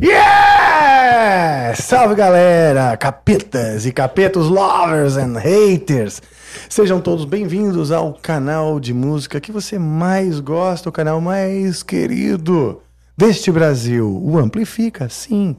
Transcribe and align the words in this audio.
Yeah! 0.00 1.74
Salve 1.74 2.14
galera, 2.14 2.96
capetas 2.96 3.86
e 3.86 3.92
capetos 3.92 4.48
lovers 4.48 5.16
and 5.16 5.38
haters. 5.38 6.20
Sejam 6.68 7.00
todos 7.00 7.24
bem-vindos 7.24 7.90
ao 7.90 8.14
canal 8.14 8.80
de 8.80 8.92
música 8.92 9.40
que 9.40 9.52
você 9.52 9.78
mais 9.78 10.40
gosta, 10.40 10.88
o 10.88 10.92
canal 10.92 11.20
mais 11.20 11.82
querido 11.82 12.80
deste 13.16 13.50
Brasil, 13.50 14.20
o 14.22 14.38
Amplifica, 14.38 15.08
sim. 15.08 15.56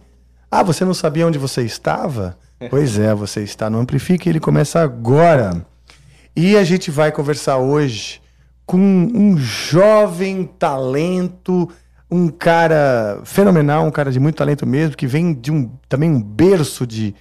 Ah, 0.49 0.64
você 0.64 0.83
não 0.86 0.94
sabia 0.94 1.25
onde 1.27 1.37
você 1.37 1.64
estava? 1.64 2.37
Pois 2.70 2.98
é, 2.98 3.14
você 3.14 3.43
está 3.43 3.70
no 3.70 3.77
Amplifica 3.77 4.27
e 4.27 4.32
ele 4.32 4.39
começa 4.39 4.80
agora. 4.80 5.65
E 6.33 6.55
a 6.55 6.64
gente 6.64 6.89
vai 6.89 7.11
conversar 7.11 7.58
hoje 7.58 8.21
com 8.65 8.77
um 8.77 9.37
jovem 9.37 10.45
talento, 10.45 11.70
um 12.09 12.30
cara 12.30 13.20
fenomenal, 13.26 13.86
um 13.86 13.92
cara 13.92 14.11
de 14.11 14.20
muito 14.20 14.37
talento 14.37 14.65
mesmo, 14.65 14.95
que 14.95 15.05
vem 15.05 15.33
de 15.33 15.52
um 15.52 15.70
também 15.89 16.09
um 16.09 16.21
berço 16.21 16.87
de 16.87 17.14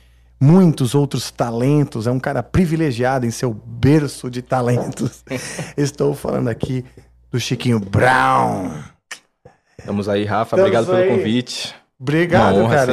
muitos 0.42 0.92
outros 0.92 1.30
talentos, 1.30 2.08
é 2.08 2.10
um 2.10 2.18
cara 2.18 2.42
privilegiado 2.42 3.24
em 3.24 3.30
seu 3.30 3.54
berço 3.54 4.28
de 4.28 4.42
talentos. 4.42 5.24
Estou 5.76 6.14
falando 6.14 6.48
aqui 6.48 6.84
do 7.30 7.38
Chiquinho 7.38 7.78
Brown. 7.78 8.72
Estamos 9.78 10.08
aí, 10.08 10.24
Rafa. 10.24 10.56
Estamos 10.56 10.64
Obrigado 10.76 10.92
aí. 10.96 11.06
pelo 11.06 11.18
convite. 11.18 11.74
Obrigado, 12.00 12.68
cara. 12.68 12.92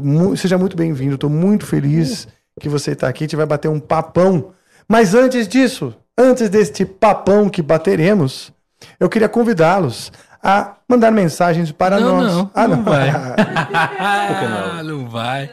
mu- 0.00 0.36
seja 0.36 0.56
muito 0.56 0.76
bem-vindo. 0.76 1.16
Estou 1.16 1.28
muito 1.28 1.66
feliz 1.66 2.28
que 2.60 2.68
você 2.68 2.92
está 2.92 3.08
aqui. 3.08 3.24
A 3.24 3.26
gente 3.26 3.36
vai 3.36 3.46
bater 3.46 3.66
um 3.68 3.80
papão. 3.80 4.52
Mas 4.88 5.12
antes 5.12 5.48
disso, 5.48 5.92
antes 6.16 6.48
deste 6.48 6.84
papão 6.86 7.48
que 7.48 7.60
bateremos, 7.60 8.52
eu 9.00 9.08
queria 9.08 9.28
convidá-los 9.28 10.12
a 10.40 10.75
mandar 10.88 11.10
mensagens 11.10 11.72
para 11.72 11.98
Não, 12.00 12.20
nós. 12.20 12.32
não, 12.32 12.50
ah, 12.54 12.68
não 12.68 12.82
vai. 12.82 13.10
Ah, 13.98 14.82
não 14.84 15.08
vai. 15.08 15.50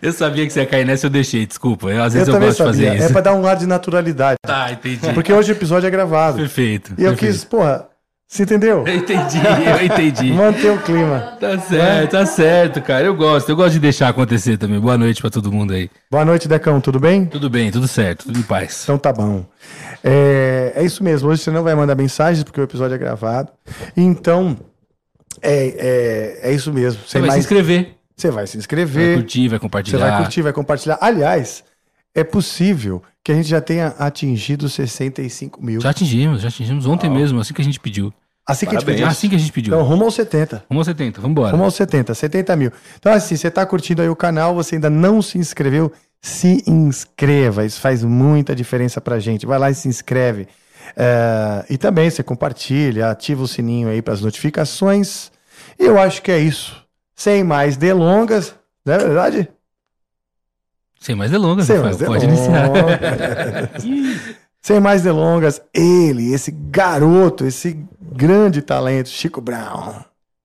Eu 0.00 0.12
sabia 0.12 0.46
que 0.46 0.52
você 0.52 0.60
ia 0.60 0.66
cair 0.66 0.84
nessa, 0.84 1.06
eu 1.06 1.10
deixei, 1.10 1.46
desculpa. 1.46 1.88
Eu, 1.88 2.02
às 2.02 2.14
eu 2.14 2.20
vezes 2.20 2.28
eu, 2.28 2.34
também 2.34 2.48
gosto 2.48 2.64
de 2.64 2.70
sabia. 2.72 2.88
fazer 2.90 3.02
É 3.02 3.04
isso. 3.04 3.12
para 3.12 3.22
dar 3.22 3.34
um 3.34 3.46
ar 3.46 3.56
de 3.56 3.66
naturalidade. 3.66 4.36
Tá, 4.44 4.70
entendi. 4.72 5.12
Porque 5.12 5.32
hoje 5.32 5.52
o 5.52 5.54
episódio 5.54 5.86
é 5.86 5.90
gravado. 5.90 6.38
Perfeito. 6.38 6.94
E 6.98 7.02
eu 7.04 7.10
perfeito. 7.10 7.32
quis, 7.32 7.44
porra, 7.44 7.86
você 8.26 8.42
entendeu? 8.42 8.84
Eu 8.86 8.94
entendi, 8.96 9.38
eu 9.38 9.86
entendi. 9.86 10.32
Manter 10.32 10.70
o 10.70 10.78
clima. 10.82 11.36
Tá 11.40 11.58
certo, 11.58 12.10
tá 12.12 12.26
certo, 12.26 12.82
cara. 12.82 13.04
Eu 13.04 13.14
gosto, 13.14 13.48
eu 13.48 13.56
gosto 13.56 13.72
de 13.72 13.80
deixar 13.80 14.08
acontecer 14.08 14.56
também. 14.58 14.78
Boa 14.78 14.98
noite 14.98 15.20
pra 15.20 15.30
todo 15.30 15.50
mundo 15.50 15.72
aí. 15.72 15.90
Boa 16.10 16.24
noite, 16.24 16.46
Decão. 16.48 16.80
Tudo 16.80 17.00
bem? 17.00 17.24
Tudo 17.24 17.48
bem, 17.50 17.70
tudo 17.70 17.88
certo, 17.88 18.26
tudo 18.26 18.38
em 18.38 18.42
paz. 18.42 18.80
Então 18.84 18.98
tá 18.98 19.12
bom. 19.12 19.44
É, 20.04 20.72
é 20.76 20.84
isso 20.84 21.02
mesmo. 21.02 21.28
Hoje 21.28 21.42
você 21.42 21.50
não 21.50 21.62
vai 21.64 21.74
mandar 21.74 21.94
mensagens 21.94 22.44
porque 22.44 22.60
o 22.60 22.64
episódio 22.64 22.94
é 22.94 22.98
gravado. 22.98 23.48
Então, 23.96 24.56
é, 25.42 26.38
é, 26.42 26.50
é 26.50 26.52
isso 26.52 26.72
mesmo. 26.72 27.00
Você 27.06 27.18
vai 27.18 27.28
se 27.28 27.32
mais- 27.34 27.44
inscrever, 27.44 27.94
Você 28.16 28.30
vai 28.30 28.46
se 28.46 28.54
vai 28.56 28.60
inscrever, 28.60 29.14
curtir, 29.18 29.48
vai 29.48 29.58
você 29.58 29.60
compartilhar. 29.62 29.98
vai 30.10 30.22
curtir, 30.22 30.42
vai 30.42 30.52
compartilhar. 30.52 30.98
Aliás, 31.00 31.62
é 32.14 32.24
possível 32.24 33.02
que 33.22 33.30
a 33.32 33.34
gente 33.34 33.48
já 33.48 33.60
tenha 33.60 33.88
atingido 33.98 34.68
65 34.68 35.62
mil. 35.64 35.80
Já 35.80 35.90
atingimos, 35.90 36.40
já 36.42 36.48
atingimos 36.48 36.86
ontem 36.86 37.08
mesmo, 37.10 37.40
assim 37.40 37.54
que 37.54 37.60
a 37.60 37.64
gente 37.64 37.78
pediu. 37.78 38.12
Assim 38.46 38.64
que 38.64 38.74
a 38.74 38.78
gente 38.78 38.86
pediu. 38.86 39.06
Assim 39.06 39.28
que 39.28 39.36
a 39.36 39.38
gente 39.38 39.52
pediu. 39.52 39.74
Então, 39.74 39.86
rumo 39.86 40.04
aos 40.04 40.14
70. 40.14 40.64
Vamos 40.70 40.80
aos 40.80 40.96
70, 40.96 41.20
vambora. 41.20 41.52
Rumo 41.52 41.64
aos 41.64 41.74
70, 41.74 42.14
70 42.14 42.56
mil. 42.56 42.72
Então, 42.98 43.12
assim, 43.12 43.36
você 43.36 43.50
tá 43.50 43.66
curtindo 43.66 44.00
aí 44.00 44.08
o 44.08 44.16
canal, 44.16 44.54
você 44.54 44.76
ainda 44.76 44.88
não 44.88 45.20
se 45.20 45.36
inscreveu, 45.36 45.92
se 46.22 46.64
inscreva. 46.66 47.66
Isso 47.66 47.78
faz 47.78 48.02
muita 48.02 48.56
diferença 48.56 49.02
pra 49.02 49.18
gente. 49.20 49.44
Vai 49.44 49.58
lá 49.58 49.70
e 49.70 49.74
se 49.74 49.86
inscreve. 49.86 50.48
É, 50.96 51.64
e 51.70 51.78
também 51.78 52.10
você 52.10 52.22
compartilha, 52.22 53.10
ativa 53.10 53.42
o 53.42 53.48
sininho 53.48 53.88
aí 53.88 54.00
para 54.02 54.14
as 54.14 54.20
notificações. 54.20 55.30
E 55.78 55.84
eu 55.84 55.98
acho 55.98 56.22
que 56.22 56.30
é 56.30 56.38
isso. 56.38 56.84
Sem 57.14 57.42
mais 57.42 57.76
delongas, 57.76 58.54
não 58.84 58.94
é 58.94 58.98
verdade? 58.98 59.48
Sem 61.00 61.14
mais 61.14 61.30
delongas, 61.30 61.66
Sem 61.66 61.78
mais 61.78 61.96
pode 61.96 62.26
delongas. 62.26 63.84
iniciar. 63.84 64.38
Sem 64.60 64.80
mais 64.80 65.02
delongas, 65.02 65.62
ele, 65.72 66.32
esse 66.34 66.50
garoto, 66.50 67.46
esse 67.46 67.78
grande 68.12 68.60
talento, 68.60 69.08
Chico 69.08 69.40
Brown. 69.40 69.94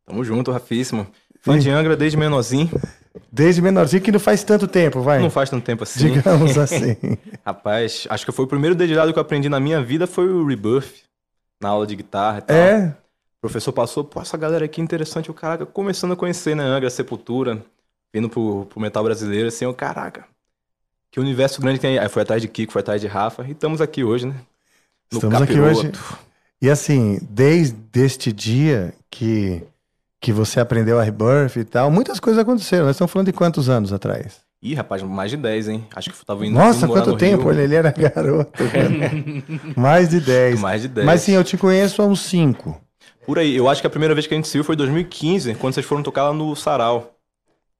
Tamo 0.05 0.23
junto, 0.23 0.51
Rafíssimo. 0.51 1.07
Fã 1.41 1.57
de 1.59 1.69
Angra 1.69 1.97
desde 1.97 2.17
menorzinho. 2.17 2.69
Desde 3.31 3.61
menorzinho, 3.61 4.01
que 4.01 4.11
não 4.11 4.19
faz 4.19 4.43
tanto 4.43 4.67
tempo, 4.67 5.01
vai. 5.01 5.19
Não 5.19 5.29
faz 5.29 5.49
tanto 5.49 5.63
tempo 5.65 5.83
assim. 5.83 6.11
Digamos 6.13 6.57
assim. 6.57 6.95
Rapaz, 7.45 8.07
acho 8.09 8.25
que 8.25 8.31
foi 8.31 8.45
o 8.45 8.47
primeiro 8.47 8.75
dedilhado 8.75 9.11
que 9.11 9.19
eu 9.19 9.21
aprendi 9.21 9.49
na 9.49 9.59
minha 9.59 9.81
vida 9.81 10.07
foi 10.07 10.27
o 10.29 10.45
Rebirth. 10.45 11.03
Na 11.61 11.69
aula 11.69 11.85
de 11.87 11.95
guitarra 11.95 12.39
e 12.39 12.41
tal. 12.41 12.55
É, 12.57 12.87
O 13.37 13.41
professor 13.41 13.71
passou, 13.73 14.03
pô, 14.03 14.21
essa 14.21 14.37
galera 14.37 14.65
aqui 14.65 14.81
é 14.81 14.83
interessante. 14.83 15.29
O 15.31 15.33
caraca, 15.33 15.65
começando 15.65 16.13
a 16.13 16.15
conhecer, 16.15 16.55
né? 16.55 16.63
Angra, 16.63 16.89
Sepultura, 16.89 17.63
vindo 18.13 18.29
pro, 18.29 18.65
pro 18.65 18.79
metal 18.79 19.03
brasileiro, 19.03 19.47
assim, 19.47 19.65
o 19.65 19.73
caraca. 19.73 20.25
Que 21.11 21.19
universo 21.19 21.61
grande 21.61 21.79
tem 21.79 21.91
aí. 21.91 21.99
Aí 21.99 22.09
foi 22.09 22.21
atrás 22.23 22.41
de 22.41 22.47
Kiko, 22.47 22.71
foi 22.73 22.81
atrás 22.81 22.99
de 22.99 23.07
Rafa. 23.07 23.45
E 23.47 23.51
estamos 23.51 23.81
aqui 23.81 24.03
hoje, 24.03 24.25
né? 24.27 24.35
No 25.11 25.19
Estamos 25.19 25.41
aqui 25.41 25.59
capiroto. 25.59 25.69
hoje. 25.69 25.91
E 26.61 26.69
assim, 26.69 27.19
desde 27.29 27.77
este 28.01 28.31
dia 28.33 28.93
que, 29.11 29.61
que 30.21 30.31
você 30.33 30.59
aprendeu 30.59 30.99
a 30.99 31.03
Rebirth 31.03 31.57
e 31.57 31.63
tal, 31.65 31.91
muitas 31.91 32.19
coisas 32.19 32.41
aconteceram. 32.41 32.85
Nós 32.85 32.95
estamos 32.95 33.11
falando 33.11 33.27
de 33.27 33.33
quantos 33.33 33.69
anos 33.69 33.93
atrás? 33.93 34.42
Ih, 34.63 34.75
rapaz, 34.75 35.03
mais 35.03 35.29
de 35.29 35.35
10, 35.35 35.67
hein? 35.67 35.87
Acho 35.93 36.09
que 36.09 36.25
tava 36.25 36.45
indo 36.47 36.57
Nossa, 36.57 36.87
quanto 36.87 37.09
no 37.11 37.17
tempo! 37.17 37.49
Rio. 37.51 37.59
Ele 37.59 37.75
era 37.75 37.91
garoto. 37.91 38.63
cara. 38.69 38.89
Mais 39.75 40.07
de 40.07 40.21
10. 40.21 40.61
Mais 40.61 40.81
de 40.83 40.87
10. 40.87 41.05
Mas 41.05 41.19
sim, 41.19 41.33
eu 41.33 41.43
te 41.43 41.57
conheço 41.57 42.01
há 42.01 42.05
uns 42.05 42.21
5. 42.21 42.79
Por 43.25 43.37
aí, 43.37 43.53
eu 43.53 43.67
acho 43.67 43.81
que 43.81 43.87
a 43.87 43.89
primeira 43.89 44.13
vez 44.13 44.25
que 44.25 44.33
a 44.33 44.37
gente 44.37 44.47
se 44.47 44.53
viu 44.53 44.63
foi 44.63 44.75
em 44.75 44.77
2015, 44.77 45.55
quando 45.55 45.73
vocês 45.73 45.85
foram 45.85 46.01
tocar 46.01 46.23
lá 46.23 46.33
no 46.33 46.55
Sarau. 46.55 47.13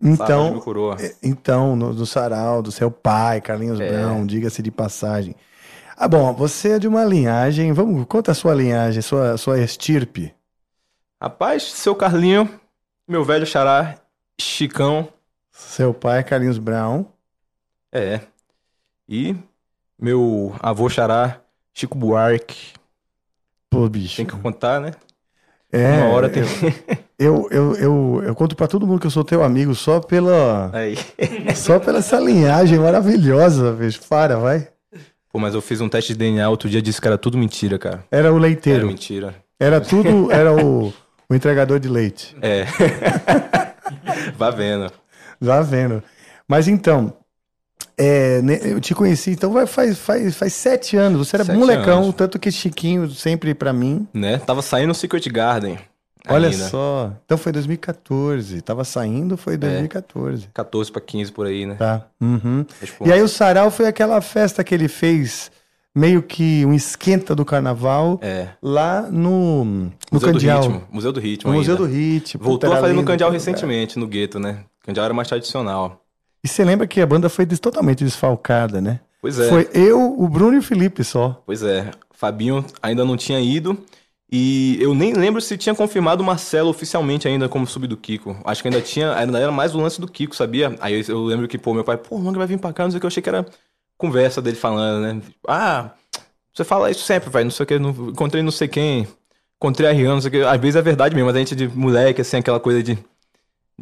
Então, 0.02 0.60
Coroa. 0.60 0.98
então 1.24 1.78
no, 1.78 1.94
no 1.94 2.06
sarau 2.06 2.62
do 2.62 2.70
seu 2.74 2.92
pai, 2.92 3.40
Carlinhos 3.40 3.80
É. 3.80 3.90
Brown, 3.90 4.26
diga-se 4.26 4.62
de 4.62 4.70
passagem. 4.70 5.34
Ah, 5.96 6.10
bom, 6.10 6.34
você 6.34 6.72
é 6.72 6.80
de 6.80 6.90
uma 6.90 7.06
linhagem. 7.06 7.72
Vamos, 7.72 8.06
conta 8.10 8.32
a 8.32 8.36
sua 8.36 8.54
linhagem, 8.54 9.02
sua, 9.02 9.38
sua 9.38 9.58
estirpe. 9.62 10.34
Rapaz, 11.22 11.64
seu 11.64 11.96
Carlinho, 11.96 12.50
meu 13.08 13.24
velho 13.24 13.46
xará, 13.46 13.96
Chicão, 14.42 15.08
Seu 15.68 15.94
pai 15.94 16.20
é 16.20 16.24
Carlinhos 16.24 16.58
Brown. 16.58 17.06
é. 17.92 18.20
E 19.08 19.36
meu 20.00 20.56
avô 20.62 20.88
xará, 20.90 21.42
Chico 21.74 21.98
Buarque. 21.98 22.72
Pô, 23.70 23.88
bicho. 23.90 24.16
Tem 24.18 24.26
que 24.26 24.36
contar, 24.38 24.80
né? 24.80 24.92
É, 25.72 25.98
Uma 25.98 26.10
hora 26.10 26.30
tem. 26.30 26.44
eu, 27.20 27.48
eu, 27.52 27.76
eu, 27.76 28.24
eu 28.26 28.36
conto 28.36 28.56
pra 28.56 28.68
todo 28.68 28.88
mundo 28.88 29.00
que 29.02 29.08
eu 29.08 29.12
sou 29.12 29.24
teu 29.26 29.44
amigo 29.44 29.76
só 29.76 30.00
pela. 30.00 30.70
Aí. 30.74 30.96
Só 31.56 31.80
pela 31.80 32.00
essa 32.00 32.20
linhagem 32.20 32.80
maravilhosa, 32.80 33.74
bicho. 33.74 34.02
Para, 34.08 34.38
vai. 34.38 34.70
Pô, 35.32 35.38
mas 35.40 35.54
eu 35.54 35.62
fiz 35.62 35.82
um 35.82 35.90
teste 35.90 36.14
de 36.14 36.20
DNA 36.20 36.48
outro 36.50 36.70
dia 36.70 36.82
disse 36.82 37.02
que 37.02 37.08
era 37.08 37.18
tudo 37.18 37.38
mentira, 37.38 37.78
cara. 37.78 38.06
Era 38.10 38.32
o 38.32 38.36
Era 38.36 38.42
leiteiro. 38.42 38.88
mentira. 38.88 39.36
Era 39.60 39.82
tudo. 39.82 40.32
Era 40.32 40.54
o, 40.54 40.94
o 41.30 41.36
entregador 41.36 41.80
de 41.80 41.90
leite. 41.90 42.36
É. 42.42 42.66
Vá 44.38 44.50
vendo. 44.50 44.92
Já 45.44 45.62
vendo. 45.62 46.02
Mas 46.48 46.68
então, 46.68 47.14
é, 47.98 48.42
né, 48.42 48.60
eu 48.64 48.80
te 48.80 48.96
conheci, 48.96 49.32
então 49.32 49.54
faz, 49.68 49.98
faz, 50.00 50.36
faz 50.36 50.54
sete 50.54 50.96
anos. 50.98 51.28
Você 51.28 51.36
era 51.36 51.46
Sete 51.46 51.58
molecão, 51.58 52.04
anos. 52.04 52.16
tanto 52.16 52.40
que 52.40 52.52
Chiquinho 52.52 53.10
sempre 53.10 53.54
pra 53.54 53.72
mim. 53.74 54.08
Né? 54.14 54.38
Tava 54.40 54.62
saindo 54.62 54.92
o 54.92 54.96
Secret 54.96 55.28
Garden. 55.30 55.78
Olha 56.28 56.48
ainda. 56.48 56.70
só. 56.70 57.12
Então 57.26 57.38
foi 57.38 57.52
2014. 57.52 58.62
Tava 58.62 58.86
saindo, 58.86 59.34
É. 59.34 59.38
foi 59.38 59.58
2014. 59.58 60.48
14 60.54 60.90
pra 60.92 61.02
15 61.02 61.32
por 61.34 61.46
aí, 61.46 61.66
né? 61.66 61.76
Tá. 61.76 62.08
Uhum. 62.22 62.66
E 63.06 63.12
aí 63.12 63.22
o 63.22 63.28
Sarau 63.28 63.70
foi 63.70 63.88
aquela 63.88 64.22
festa 64.22 64.64
que 64.64 64.74
ele 64.74 64.88
fez, 64.88 65.52
meio 65.94 66.24
que 66.24 66.66
um 66.66 66.74
esquenta 66.74 67.36
do 67.36 67.44
carnaval, 67.44 68.20
É. 68.22 68.48
lá 68.62 69.02
no, 69.02 69.66
no 69.66 69.92
Museu 70.14 70.32
Candial. 70.32 70.62
do 70.62 70.68
Ritmo. 70.70 70.88
Museu 70.92 71.12
do 71.12 71.20
Ritmo. 71.20 71.52
Museu 71.52 71.76
do 71.76 71.86
Ritmo. 71.86 72.42
Voltou 72.44 72.72
a 72.72 72.78
fazer 72.78 72.94
no 72.94 73.04
Candial 73.04 73.30
recentemente, 73.30 74.00
no 74.00 74.08
gueto, 74.08 74.40
né? 74.40 74.60
Candial 74.84 75.06
era 75.06 75.14
mais 75.14 75.28
tradicional. 75.28 76.04
E 76.44 76.48
você 76.48 76.64
lembra 76.64 76.86
que 76.86 77.02
a 77.02 77.06
banda 77.06 77.30
foi 77.30 77.46
totalmente 77.46 78.04
desfalcada, 78.04 78.82
né? 78.82 79.00
Pois 79.22 79.40
é. 79.40 79.48
Foi 79.48 79.70
eu, 79.74 80.20
o 80.20 80.28
Bruno 80.28 80.56
e 80.56 80.60
o 80.60 80.64
Felipe 80.64 81.04
só. 81.04 81.42
Pois 81.46 81.64
é. 81.64 81.90
Fabinho 82.12 82.66
ainda 82.82 83.06
não 83.06 83.16
tinha 83.16 83.40
ido. 83.40 83.78
E 84.30 84.78
eu 84.82 84.94
nem 84.94 85.14
lembro 85.14 85.40
se 85.40 85.58
tinha 85.58 85.74
confirmado 85.74 86.22
o 86.22 86.26
Marcelo 86.26 86.70
oficialmente 86.70 87.28
ainda 87.28 87.48
como 87.48 87.66
sub 87.66 87.88
do 87.88 87.96
Kiko. 87.96 88.36
Acho 88.44 88.62
que 88.62 88.68
ainda 88.68 88.82
tinha. 88.82 89.14
Ainda 89.14 89.40
era 89.40 89.52
mais 89.52 89.74
o 89.74 89.80
lance 89.80 90.02
do 90.02 90.08
Kiko, 90.08 90.36
sabia? 90.36 90.76
Aí 90.82 91.00
eu, 91.00 91.06
eu 91.08 91.24
lembro 91.24 91.48
que, 91.48 91.58
pô, 91.58 91.74
meu 91.74 91.84
pai, 91.84 91.98
pô, 91.98 92.16
o 92.16 92.20
Manga 92.20 92.38
vai 92.38 92.48
vir 92.48 92.60
pra 92.60 92.74
cá, 92.74 92.84
não 92.84 92.92
sei 92.92 92.98
o 92.98 93.00
que. 93.00 93.06
Eu 93.06 93.10
achei 93.10 93.24
que 93.24 93.30
era 93.30 93.46
conversa 93.98 94.42
dele 94.42 94.58
falando, 94.58 95.02
né? 95.02 95.22
Ah, 95.48 95.92
você 96.54 96.64
fala 96.64 96.92
isso 96.92 97.04
sempre, 97.04 97.30
vai, 97.30 97.44
não 97.44 97.52
sei 97.52 97.64
o 97.64 97.68
que. 97.68 97.80
Não, 97.80 97.92
encontrei 98.10 98.44
não 98.44 98.52
sei 98.52 98.68
quem. 98.68 99.08
Encontrei 99.58 99.90
a 99.90 99.94
Rihanna, 99.94 100.16
não 100.16 100.22
sei 100.22 100.30
o 100.30 100.32
que. 100.32 100.42
Às 100.42 100.60
vezes 100.60 100.76
é 100.76 100.82
verdade 100.82 101.16
mesmo, 101.16 101.28
mas 101.28 101.36
a 101.36 101.40
gente 101.40 101.56
de 101.56 101.68
moleque, 101.68 102.20
assim, 102.20 102.38
aquela 102.38 102.60
coisa 102.60 102.84
de 102.84 102.98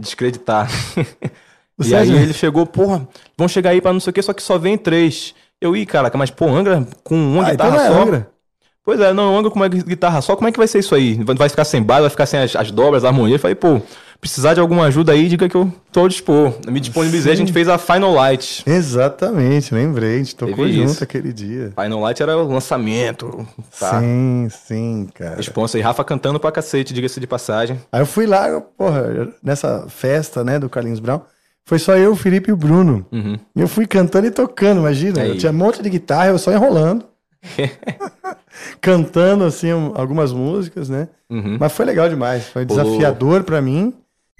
descreditar. 0.01 0.69
O 1.77 1.83
e 1.83 1.85
Sérgio- 1.85 2.17
aí 2.17 2.23
ele 2.23 2.33
chegou, 2.33 2.65
porra, 2.65 3.07
vão 3.37 3.47
chegar 3.47 3.71
aí 3.71 3.81
pra 3.81 3.93
não 3.93 3.99
sei 3.99 4.11
o 4.11 4.13
que, 4.13 4.21
só 4.21 4.33
que 4.33 4.43
só 4.43 4.57
vem 4.57 4.77
três. 4.77 5.33
Eu, 5.59 5.75
ih, 5.75 5.85
caraca, 5.85 6.17
mas 6.17 6.29
pô, 6.31 6.47
Angra 6.47 6.85
com 7.03 7.15
uma 7.15 7.47
Ah, 7.47 7.53
então 7.53 7.67
guitarra 7.69 7.71
não 7.71 7.79
é 7.79 7.87
só. 7.87 8.01
Angra. 8.01 8.27
Pois 8.83 8.99
é, 8.99 9.13
não, 9.13 9.37
Angra 9.37 9.51
com 9.51 9.59
uma 9.59 9.67
guitarra 9.69 10.21
só, 10.21 10.35
como 10.35 10.47
é 10.47 10.51
que 10.51 10.57
vai 10.57 10.67
ser 10.67 10.79
isso 10.79 10.95
aí? 10.95 11.13
Vai 11.23 11.47
ficar 11.49 11.63
sem 11.65 11.83
baile, 11.83 12.01
vai 12.01 12.09
ficar 12.09 12.25
sem 12.25 12.39
as, 12.39 12.55
as 12.55 12.71
dobras, 12.71 13.05
a 13.05 13.09
harmonia? 13.09 13.35
Eu 13.35 13.39
falei, 13.39 13.55
pô, 13.55 13.79
precisar 14.21 14.53
de 14.53 14.59
alguma 14.59 14.85
ajuda 14.85 15.11
aí, 15.11 15.27
diga 15.27 15.49
que 15.49 15.55
eu 15.57 15.69
tô 15.91 16.01
ao 16.01 16.07
dispor. 16.07 16.53
Me 16.67 16.79
disponibilizei, 16.79 17.33
a 17.33 17.35
gente 17.35 17.51
fez 17.51 17.67
a 17.67 17.77
Final 17.79 18.13
Light. 18.13 18.63
Exatamente, 18.67 19.73
lembrei. 19.73 20.15
A 20.15 20.17
gente 20.19 20.35
tocou 20.35 20.55
Teve 20.65 20.73
junto 20.73 20.91
isso. 20.91 21.03
aquele 21.03 21.33
dia. 21.33 21.73
Final 21.75 21.99
Light 21.99 22.21
era 22.21 22.37
o 22.37 22.47
lançamento, 22.47 23.45
tá? 23.79 23.99
Sim, 23.99 24.47
sim, 24.49 25.09
cara. 25.13 25.35
Responsa 25.37 25.77
e 25.77 25.81
Rafa 25.81 26.03
cantando 26.03 26.39
pra 26.39 26.51
cacete, 26.51 26.93
diga-se 26.93 27.19
de 27.19 27.25
passagem. 27.27 27.79
Aí 27.91 27.99
eu 28.01 28.05
fui 28.05 28.25
lá, 28.27 28.47
eu, 28.47 28.61
porra, 28.61 29.29
nessa 29.43 29.87
festa, 29.89 30.43
né, 30.43 30.59
do 30.59 30.69
Carlinhos 30.69 30.99
Brown. 30.99 31.21
Foi 31.65 31.79
só 31.79 31.95
eu, 31.97 32.11
o 32.11 32.15
Felipe 32.15 32.49
e 32.49 32.53
o 32.53 32.57
Bruno. 32.57 33.05
Uhum. 33.11 33.37
E 33.55 33.61
eu 33.61 33.67
fui 33.67 33.85
cantando 33.87 34.27
e 34.27 34.31
tocando, 34.31 34.79
imagina. 34.79 35.21
Aí. 35.21 35.29
Eu 35.29 35.37
tinha 35.37 35.51
um 35.51 35.55
monte 35.55 35.81
de 35.81 35.89
guitarra, 35.89 36.27
eu 36.29 36.37
só 36.39 36.51
enrolando. 36.51 37.05
cantando, 38.79 39.43
assim, 39.45 39.71
um- 39.73 39.93
algumas 39.95 40.31
músicas, 40.33 40.89
né? 40.89 41.07
Uhum. 41.29 41.57
Mas 41.59 41.71
foi 41.71 41.85
legal 41.85 42.09
demais. 42.09 42.45
Foi 42.47 42.65
desafiador 42.65 43.43
pra 43.43 43.61
mim. 43.61 43.93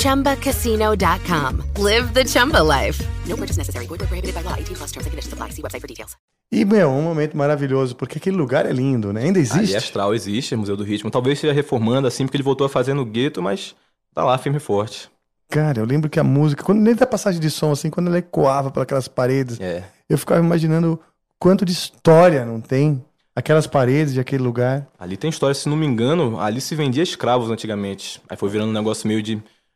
ChumbaCasino.com. 0.00 1.82
Live 1.82 2.12
the 2.14 2.24
Chumba 2.26 2.60
life. 2.62 3.02
No 3.26 3.36
purchase 3.36 3.58
necessary. 3.58 3.86
Void 3.86 3.98
prohibited 4.06 4.34
by 4.34 4.42
law. 4.42 4.54
18 4.56 4.74
plus 4.76 4.90
terms 4.92 5.06
and 5.06 5.10
conditions 5.10 5.32
apply. 5.34 5.50
See 5.50 5.62
website 5.62 5.80
for 5.80 5.86
details. 5.86 6.16
E, 6.50 6.64
meu, 6.64 6.88
um 6.90 7.02
momento 7.02 7.36
maravilhoso, 7.36 7.94
porque 7.94 8.18
aquele 8.18 8.36
lugar 8.36 8.66
é 8.66 8.72
lindo, 8.72 9.12
né? 9.12 9.22
Ainda 9.24 9.38
Ali 9.38 9.46
existe. 9.48 9.76
Astral 9.76 10.14
existe, 10.14 10.56
Museu 10.56 10.76
do 10.76 10.82
Ritmo. 10.82 11.10
Talvez 11.10 11.36
esteja 11.38 11.52
reformando 11.52 12.08
assim, 12.08 12.24
porque 12.24 12.36
ele 12.36 12.42
voltou 12.42 12.66
a 12.66 12.70
fazer 12.70 12.92
no 12.94 13.04
gueto, 13.04 13.40
mas 13.42 13.74
tá 14.14 14.24
lá 14.24 14.36
firme 14.38 14.56
e 14.56 14.60
forte. 14.60 15.08
Cara, 15.48 15.78
eu 15.80 15.84
lembro 15.84 16.08
que 16.10 16.18
a 16.18 16.24
música, 16.24 16.64
quando 16.64 16.80
nem 16.80 16.94
da 16.94 17.06
passagem 17.06 17.40
de 17.40 17.50
som, 17.50 17.70
assim, 17.70 17.88
quando 17.90 18.06
ela 18.08 18.18
ecoava 18.18 18.70
pelas 18.70 19.06
paredes, 19.06 19.60
É. 19.60 19.84
eu 20.08 20.16
ficava 20.18 20.40
imaginando 20.44 20.98
quanto 21.38 21.64
de 21.64 21.72
história 21.72 22.44
não 22.44 22.60
tem 22.60 23.04
aquelas 23.36 23.66
paredes 23.66 24.14
de 24.14 24.20
aquele 24.20 24.42
lugar. 24.42 24.88
Ali 24.98 25.16
tem 25.16 25.30
história, 25.30 25.54
se 25.54 25.68
não 25.68 25.76
me 25.76 25.86
engano, 25.86 26.40
ali 26.40 26.60
se 26.60 26.74
vendia 26.74 27.02
escravos 27.02 27.50
antigamente. 27.50 28.20
Aí 28.28 28.36
foi 28.36 28.48
virando 28.48 28.70
um 28.70 28.74
negócio 28.74 29.06
meio 29.06 29.22
de 29.22 29.40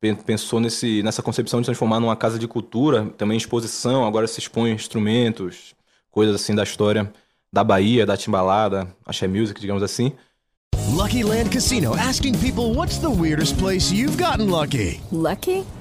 Pen- 0.00 0.16
pensou 0.16 0.60
nesse, 0.60 1.02
nessa 1.02 1.22
concepção 1.22 1.60
de 1.60 1.66
transformar 1.66 2.00
numa 2.00 2.16
casa 2.16 2.38
de 2.38 2.46
cultura, 2.48 3.06
também 3.16 3.36
exposição, 3.36 4.06
agora 4.06 4.26
se 4.26 4.40
expõe 4.40 4.72
instrumentos, 4.72 5.74
coisas 6.10 6.34
assim 6.34 6.54
da 6.54 6.62
história 6.62 7.12
da 7.52 7.62
Bahia, 7.64 8.04
da 8.04 8.16
timbalada, 8.16 8.86
axé 9.04 9.26
music, 9.26 9.60
digamos 9.60 9.82
assim. 9.82 10.12
Lucky 10.92 11.22
Land 11.22 11.50
Casino 11.50 11.94
asking 11.94 12.32
people 12.38 12.74
what's 12.74 12.98
the 12.98 13.08
weirdest 13.08 13.56
place 13.58 13.92
you've 13.92 14.16
gotten 14.16 14.50
lucky? 14.50 15.00
Lucky? 15.12 15.64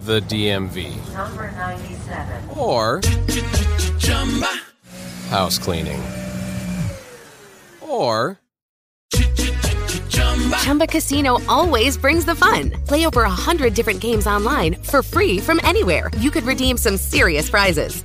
the 0.00 0.20
DMV. 0.20 0.96
Number 1.12 1.50
97. 1.52 2.50
Or 2.58 3.00
house 5.30 5.58
cleaning. 5.58 6.02
Or 7.80 8.38
Chumba 10.62 10.86
Casino 10.86 11.38
always 11.48 11.96
brings 11.96 12.24
the 12.24 12.34
fun. 12.34 12.70
Play 12.86 13.06
over 13.06 13.22
a 13.22 13.30
hundred 13.30 13.74
different 13.74 14.00
games 14.00 14.26
online 14.26 14.74
for 14.82 15.02
free 15.02 15.38
from 15.38 15.60
anywhere. 15.64 16.10
You 16.18 16.30
could 16.30 16.44
redeem 16.44 16.76
some 16.76 16.96
serious 16.96 17.48
prizes. 17.48 18.02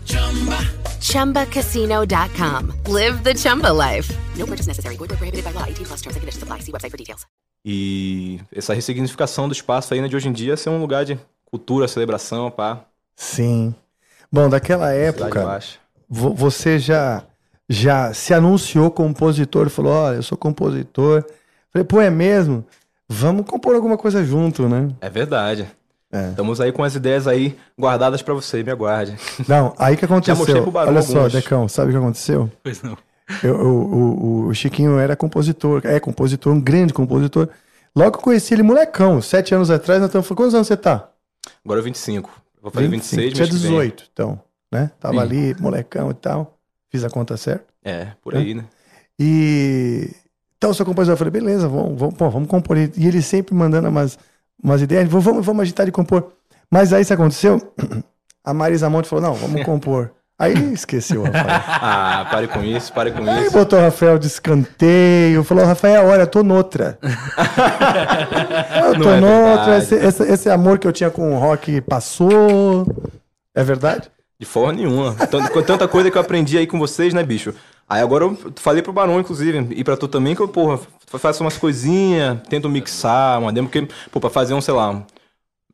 ChumbaCasino.com. 1.04 2.74
Live 2.88 3.24
the 3.24 3.34
Chumba 3.34 3.74
life. 3.74 4.10
No 4.38 4.46
purchase 4.46 4.68
necessary. 4.68 4.96
Void 4.96 5.10
where 5.12 5.18
prohibited 5.18 5.44
by 5.44 5.52
law. 5.52 5.66
18 5.66 5.86
plus 5.86 6.02
terms 6.02 6.16
and 6.16 6.22
conditions 6.22 6.42
apply. 6.44 6.60
See 6.60 6.72
website 6.72 6.92
for 6.92 6.98
details. 6.98 7.26
E 7.66 8.42
essa 8.54 8.74
ressignificação 8.74 9.48
do 9.48 9.54
espaço 9.54 9.94
aí, 9.94 10.02
né, 10.02 10.08
de 10.10 10.16
hoje 10.16 10.28
em 10.28 10.34
dia 10.34 10.58
ser 10.58 10.70
um 10.70 10.80
lugar 10.82 11.06
de 11.06 11.18
cultura, 11.54 11.88
celebração, 11.88 12.50
pá. 12.50 12.82
Sim. 13.16 13.76
Bom, 14.32 14.50
daquela 14.50 14.92
época, 14.92 15.44
baixa. 15.44 15.78
vo- 16.10 16.34
você 16.34 16.80
já 16.80 17.22
já 17.70 18.12
se 18.12 18.34
anunciou 18.34 18.90
compositor, 18.90 19.70
falou, 19.70 19.94
olha, 19.94 20.16
eu 20.16 20.24
sou 20.24 20.36
compositor. 20.38 21.24
Falei, 21.72 21.86
pô, 21.88 22.02
é 22.02 22.10
mesmo? 22.10 22.66
Vamos 23.08 23.46
compor 23.46 23.76
alguma 23.76 23.98
coisa 23.98 24.24
junto, 24.24 24.68
né? 24.68 24.90
É 25.00 25.10
verdade. 25.12 25.68
É. 26.12 26.30
Estamos 26.30 26.60
aí 26.60 26.72
com 26.72 26.84
as 26.84 26.96
ideias 26.96 27.28
aí 27.28 27.56
guardadas 27.80 28.22
pra 28.24 28.34
você, 28.34 28.64
me 28.64 28.72
aguarde. 28.72 29.16
Não, 29.48 29.74
aí 29.78 29.96
que 29.96 30.06
aconteceu. 30.06 30.34
Já 30.36 30.40
mostrei 30.40 30.62
pro 30.62 30.72
Barão 30.72 30.92
Olha 30.92 31.02
só, 31.04 31.18
alguns. 31.20 31.34
Decão, 31.34 31.68
sabe 31.68 31.90
o 31.90 31.92
que 31.92 31.98
aconteceu? 31.98 32.52
Pois 32.64 32.82
não. 32.82 32.98
Eu- 33.44 33.60
eu- 33.60 33.68
o, 33.68 34.48
o 34.48 34.54
Chiquinho 34.56 34.98
era 35.00 35.16
compositor, 35.16 35.82
é 35.86 36.00
compositor, 36.00 36.52
um 36.52 36.60
grande 36.60 36.94
compositor. 36.94 37.48
Logo 37.96 38.12
que 38.12 38.18
eu 38.18 38.22
conheci 38.24 38.54
ele, 38.56 38.64
molecão, 38.64 39.22
sete 39.22 39.54
anos 39.56 39.70
atrás, 39.70 40.00
nós 40.02 40.10
estamos 40.10 40.28
falando, 40.28 40.38
quantos 40.38 40.56
anos 40.56 40.68
você 40.68 40.76
tá? 40.78 41.10
Agora 41.64 41.80
é 41.80 41.84
25. 41.84 42.30
Vou 42.62 42.72
fazer 42.72 42.88
26, 42.88 43.34
Tinha 43.34 43.46
mês 43.46 43.50
que 43.50 43.62
vem. 43.62 43.72
18, 43.72 44.10
então, 44.14 44.42
né? 44.72 44.92
Tava 45.00 45.16
Sim. 45.16 45.20
ali, 45.20 45.56
molecão 45.60 46.12
e 46.12 46.14
tal. 46.14 46.58
Fiz 46.90 47.04
a 47.04 47.10
conta 47.10 47.36
certa. 47.36 47.66
É, 47.84 48.12
por 48.22 48.36
aí, 48.36 48.54
né? 48.54 48.66
E 49.20 50.10
então 50.64 50.70
eu 50.70 50.74
sou 50.74 50.86
compositor, 50.86 51.14
eu 51.14 51.18
falei, 51.18 51.32
beleza, 51.32 51.68
vamos, 51.68 52.00
vamos, 52.00 52.16
pô, 52.16 52.30
vamos 52.30 52.48
compor. 52.48 52.78
E 52.78 53.06
ele 53.06 53.22
sempre 53.22 53.54
mandando 53.54 53.90
umas, 53.90 54.18
umas 54.64 54.82
ideias, 54.82 55.10
vamos, 55.10 55.26
vamos, 55.26 55.46
vamos 55.46 55.62
agitar 55.64 55.86
de 55.86 55.92
compor. 55.92 56.32
Mas 56.72 56.94
aí 56.94 57.02
isso 57.02 57.14
aconteceu, 57.14 57.74
a 58.42 58.54
Marisa 58.54 58.90
Monte 58.90 59.10
falou, 59.10 59.26
não, 59.26 59.34
vamos 59.34 59.62
compor. 59.68 60.14
Aí 60.40 60.74
esqueceu, 60.74 61.24
Rafael. 61.24 61.46
Ah, 61.86 62.28
pare 62.32 62.48
com 62.48 62.64
isso, 62.64 62.92
pare 62.92 63.12
com 63.12 63.28
Aí 63.30 63.44
isso. 63.46 63.52
botou 63.54 63.78
o 63.78 63.82
Rafael 63.82 64.18
de 64.18 64.28
escanteio, 64.28 65.44
falou, 65.44 65.66
Rafael, 65.66 66.06
olha, 66.08 66.22
eu 66.22 66.28
tô 66.28 66.42
noutra. 66.44 66.98
eu 68.86 69.02
tô 69.02 69.10
é 69.10 69.20
noutra, 69.20 69.78
esse, 69.78 69.96
esse- 69.96 70.24
esse 70.24 70.50
amor 70.50 70.80
que 70.80 70.88
eu 70.88 70.92
tinha 70.92 71.10
com 71.10 71.34
o 71.36 71.40
rock 71.40 71.82
passou. 71.82 72.86
É 73.56 73.64
verdade? 73.64 74.10
De 74.40 74.46
forma 74.46 74.74
nenhuma. 74.74 75.14
Tanto- 75.28 75.52
com 75.52 75.62
tanta 75.62 75.88
coisa 75.88 76.10
que 76.10 76.18
eu 76.18 76.22
aprendi 76.22 76.58
aí 76.58 76.68
com 76.68 76.80
vocês, 76.80 77.14
né, 77.14 77.24
bicho? 77.24 77.54
Aí 77.88 78.02
agora 78.02 78.24
eu 78.24 78.38
falei 78.56 78.82
pro 78.82 78.92
Barão, 78.94 79.20
inclusive, 79.20 79.68
e 79.72 79.84
pra 79.84 79.96
tu 79.98 80.08
também, 80.08 80.34
que 80.36 80.42
eu, 80.42 80.48
porra, 80.48 80.80
fa- 81.08 81.20
faço 81.20 81.44
umas 81.44 81.58
coisinhas, 81.58 82.38
tento 82.50 82.68
mixar 82.70 83.40
uma 83.40 83.52
demo, 83.54 83.68
porque, 83.70 83.88
pô, 84.12 84.20
pra 84.20 84.30
fazer 84.30 84.54
um, 84.54 84.62
sei 84.62 84.74
lá, 84.74 85.04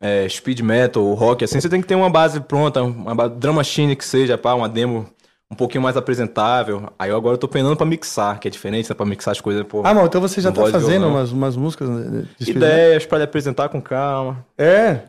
é, 0.02 0.28
speed 0.30 0.62
metal, 0.62 1.14
rock, 1.14 1.44
assim, 1.44 1.60
você 1.60 1.70
tem 1.70 1.82
que 1.82 1.88
ter 1.88 1.96
uma 1.96 2.10
base 2.10 2.40
pronta, 2.40 2.82
uma 2.82 3.28
drum 3.28 3.54
machine 3.54 3.96
que 3.96 4.06
seja, 4.06 4.38
pá, 4.38 4.54
uma 4.54 4.70
demo 4.70 5.08
um 5.52 5.56
pouquinho 5.56 5.82
mais 5.82 5.98
apresentável. 5.98 6.92
Aí 6.98 7.10
eu 7.10 7.18
agora 7.18 7.34
eu 7.34 7.40
tô 7.40 7.48
penando 7.48 7.76
pra 7.76 7.86
mixar, 7.86 8.40
que 8.40 8.48
é 8.48 8.52
diferente, 8.52 8.90
né, 8.90 8.96
pra 8.96 9.06
mixar 9.06 9.32
as 9.32 9.42
coisas, 9.42 9.64
pô. 9.66 9.82
Ah, 9.84 9.94
mas 9.94 10.06
então 10.06 10.22
você 10.22 10.40
já 10.40 10.52
tá 10.52 10.66
fazendo 10.68 11.08
umas, 11.08 11.32
umas 11.32 11.56
músicas 11.56 11.90
né, 11.90 12.26
Ideias 12.40 13.06
pra 13.06 13.18
lhe 13.18 13.24
apresentar 13.24 13.70
com 13.70 13.82
calma. 13.82 14.46
É. 14.58 15.02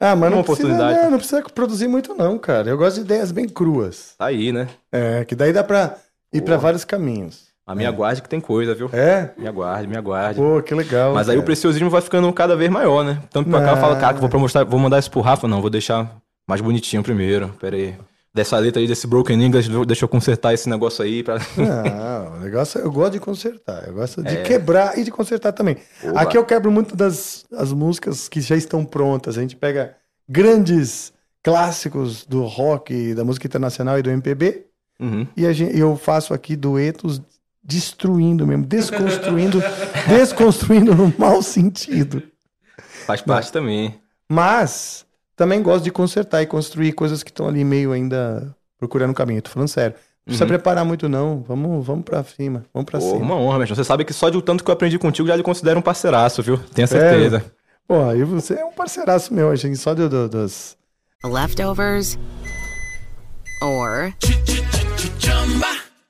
Ah, 0.00 0.14
mas 0.14 0.30
não 0.30 0.44
precisa, 0.44 0.68
oportunidade. 0.68 1.10
não, 1.10 1.18
precisa 1.18 1.42
produzir 1.42 1.88
muito, 1.88 2.14
não, 2.14 2.38
cara. 2.38 2.68
Eu 2.68 2.78
gosto 2.78 2.96
de 2.96 3.00
ideias 3.02 3.32
bem 3.32 3.48
cruas. 3.48 4.14
Tá 4.16 4.26
aí, 4.26 4.52
né? 4.52 4.68
É, 4.92 5.24
que 5.24 5.34
daí 5.34 5.52
dá 5.52 5.64
pra 5.64 5.96
ir 6.32 6.40
pra 6.42 6.56
vários 6.56 6.84
caminhos. 6.84 7.47
A 7.68 7.74
minha 7.74 7.88
aguarde 7.90 8.22
que 8.22 8.28
tem 8.28 8.40
coisa, 8.40 8.74
viu? 8.74 8.88
É? 8.92 9.30
Me 9.36 9.46
aguarde, 9.46 9.86
me 9.86 9.96
aguarde. 9.96 10.40
Pô, 10.40 10.62
que 10.62 10.74
legal. 10.74 11.12
Mas 11.14 11.28
aí 11.28 11.36
o 11.36 11.40
cara. 11.40 11.44
preciosismo 11.46 11.90
vai 11.90 12.00
ficando 12.00 12.32
cada 12.32 12.56
vez 12.56 12.70
maior, 12.70 13.04
né? 13.04 13.20
Tanto 13.30 13.50
pra 13.50 13.60
cá 13.62 13.72
eu 13.72 13.76
falo, 13.76 13.96
cara, 14.00 14.14
que 14.14 14.20
vou, 14.26 14.40
mostrar, 14.40 14.64
vou 14.64 14.80
mandar 14.80 14.98
isso 14.98 15.10
pro 15.10 15.20
Rafa, 15.20 15.46
não, 15.46 15.60
vou 15.60 15.68
deixar 15.68 16.10
mais 16.48 16.60
bonitinho 16.62 17.02
primeiro. 17.02 17.54
Pera 17.60 17.76
aí. 17.76 17.94
Dessa 18.34 18.56
letra 18.58 18.80
aí, 18.80 18.86
desse 18.86 19.06
Broken 19.06 19.42
English, 19.42 19.68
deixa 19.86 20.04
eu 20.04 20.08
consertar 20.08 20.54
esse 20.54 20.68
negócio 20.68 21.02
aí 21.04 21.22
pra. 21.22 21.38
Não, 21.56 22.36
o 22.36 22.40
negócio 22.40 22.78
é, 22.80 22.84
eu 22.84 22.92
gosto 22.92 23.12
de 23.14 23.20
consertar. 23.20 23.84
Eu 23.88 23.94
gosto 23.94 24.22
de 24.22 24.36
É. 24.36 24.42
quebrar 24.42 24.96
e 24.98 25.02
de 25.02 25.10
consertar 25.10 25.50
também. 25.52 25.76
Oba. 26.04 26.20
Aqui 26.20 26.38
eu 26.38 26.44
quebro 26.44 26.70
muito 26.70 26.94
das 26.94 27.44
as 27.56 27.72
músicas 27.72 28.28
que 28.28 28.40
já 28.40 28.54
estão 28.54 28.84
prontas. 28.84 29.36
A 29.36 29.40
gente 29.40 29.56
pega 29.56 29.96
grandes 30.28 31.12
clássicos 31.42 32.24
do 32.26 32.44
rock, 32.44 33.14
da 33.14 33.24
música 33.24 33.46
internacional 33.46 33.98
e 33.98 34.02
do 34.02 34.10
MPB, 34.10 34.66
Uhum. 35.00 35.26
e 35.36 35.52
gente, 35.52 35.78
eu 35.78 35.96
faço 35.96 36.34
aqui 36.34 36.54
duetos 36.54 37.20
destruindo 37.68 38.46
mesmo, 38.46 38.64
desconstruindo, 38.64 39.62
desconstruindo 40.08 40.94
no 40.94 41.12
mau 41.18 41.42
sentido. 41.42 42.22
Faz 43.06 43.20
parte 43.20 43.52
também. 43.52 43.94
Mas 44.28 45.04
também 45.36 45.62
gosto 45.62 45.84
de 45.84 45.90
consertar 45.90 46.42
e 46.42 46.46
construir 46.46 46.92
coisas 46.92 47.22
que 47.22 47.30
estão 47.30 47.46
ali 47.46 47.62
meio 47.64 47.92
ainda 47.92 48.54
procurando 48.78 49.10
um 49.10 49.14
caminho. 49.14 49.42
Tô 49.42 49.50
falando 49.50 49.68
sério. 49.68 49.94
Não 49.94 50.24
precisa 50.32 50.44
Uhum. 50.44 50.48
preparar 50.48 50.84
muito, 50.84 51.08
não. 51.08 51.42
Vamos, 51.46 51.86
vamos 51.86 52.04
pra 52.04 52.24
cima. 52.24 52.64
Vamos 52.72 52.90
pra 52.90 52.98
Pô, 52.98 53.10
cima. 53.12 53.20
uma 53.24 53.36
honra, 53.36 53.58
mesmo. 53.58 53.76
Você 53.76 53.84
sabe 53.84 54.04
que 54.04 54.12
só 54.12 54.28
de 54.30 54.36
o 54.38 54.42
tanto 54.42 54.64
que 54.64 54.70
eu 54.70 54.74
aprendi 54.74 54.98
contigo 54.98 55.28
já 55.28 55.36
lhe 55.36 55.42
considero 55.42 55.78
um 55.78 55.82
parceiraço, 55.82 56.42
viu? 56.42 56.58
Tenha 56.74 56.86
Sério? 56.86 57.30
certeza. 57.30 57.44
Pô, 57.86 58.02
aí 58.08 58.22
você 58.24 58.54
é 58.54 58.64
um 58.64 58.72
parceiraço 58.72 59.32
meu, 59.32 59.50
a 59.50 59.56
gente 59.56 59.76
só 59.78 59.94
do, 59.94 60.08
do- 60.08 60.28
dos. 60.28 60.76
Leftovers 61.24 62.18
or 63.62 64.12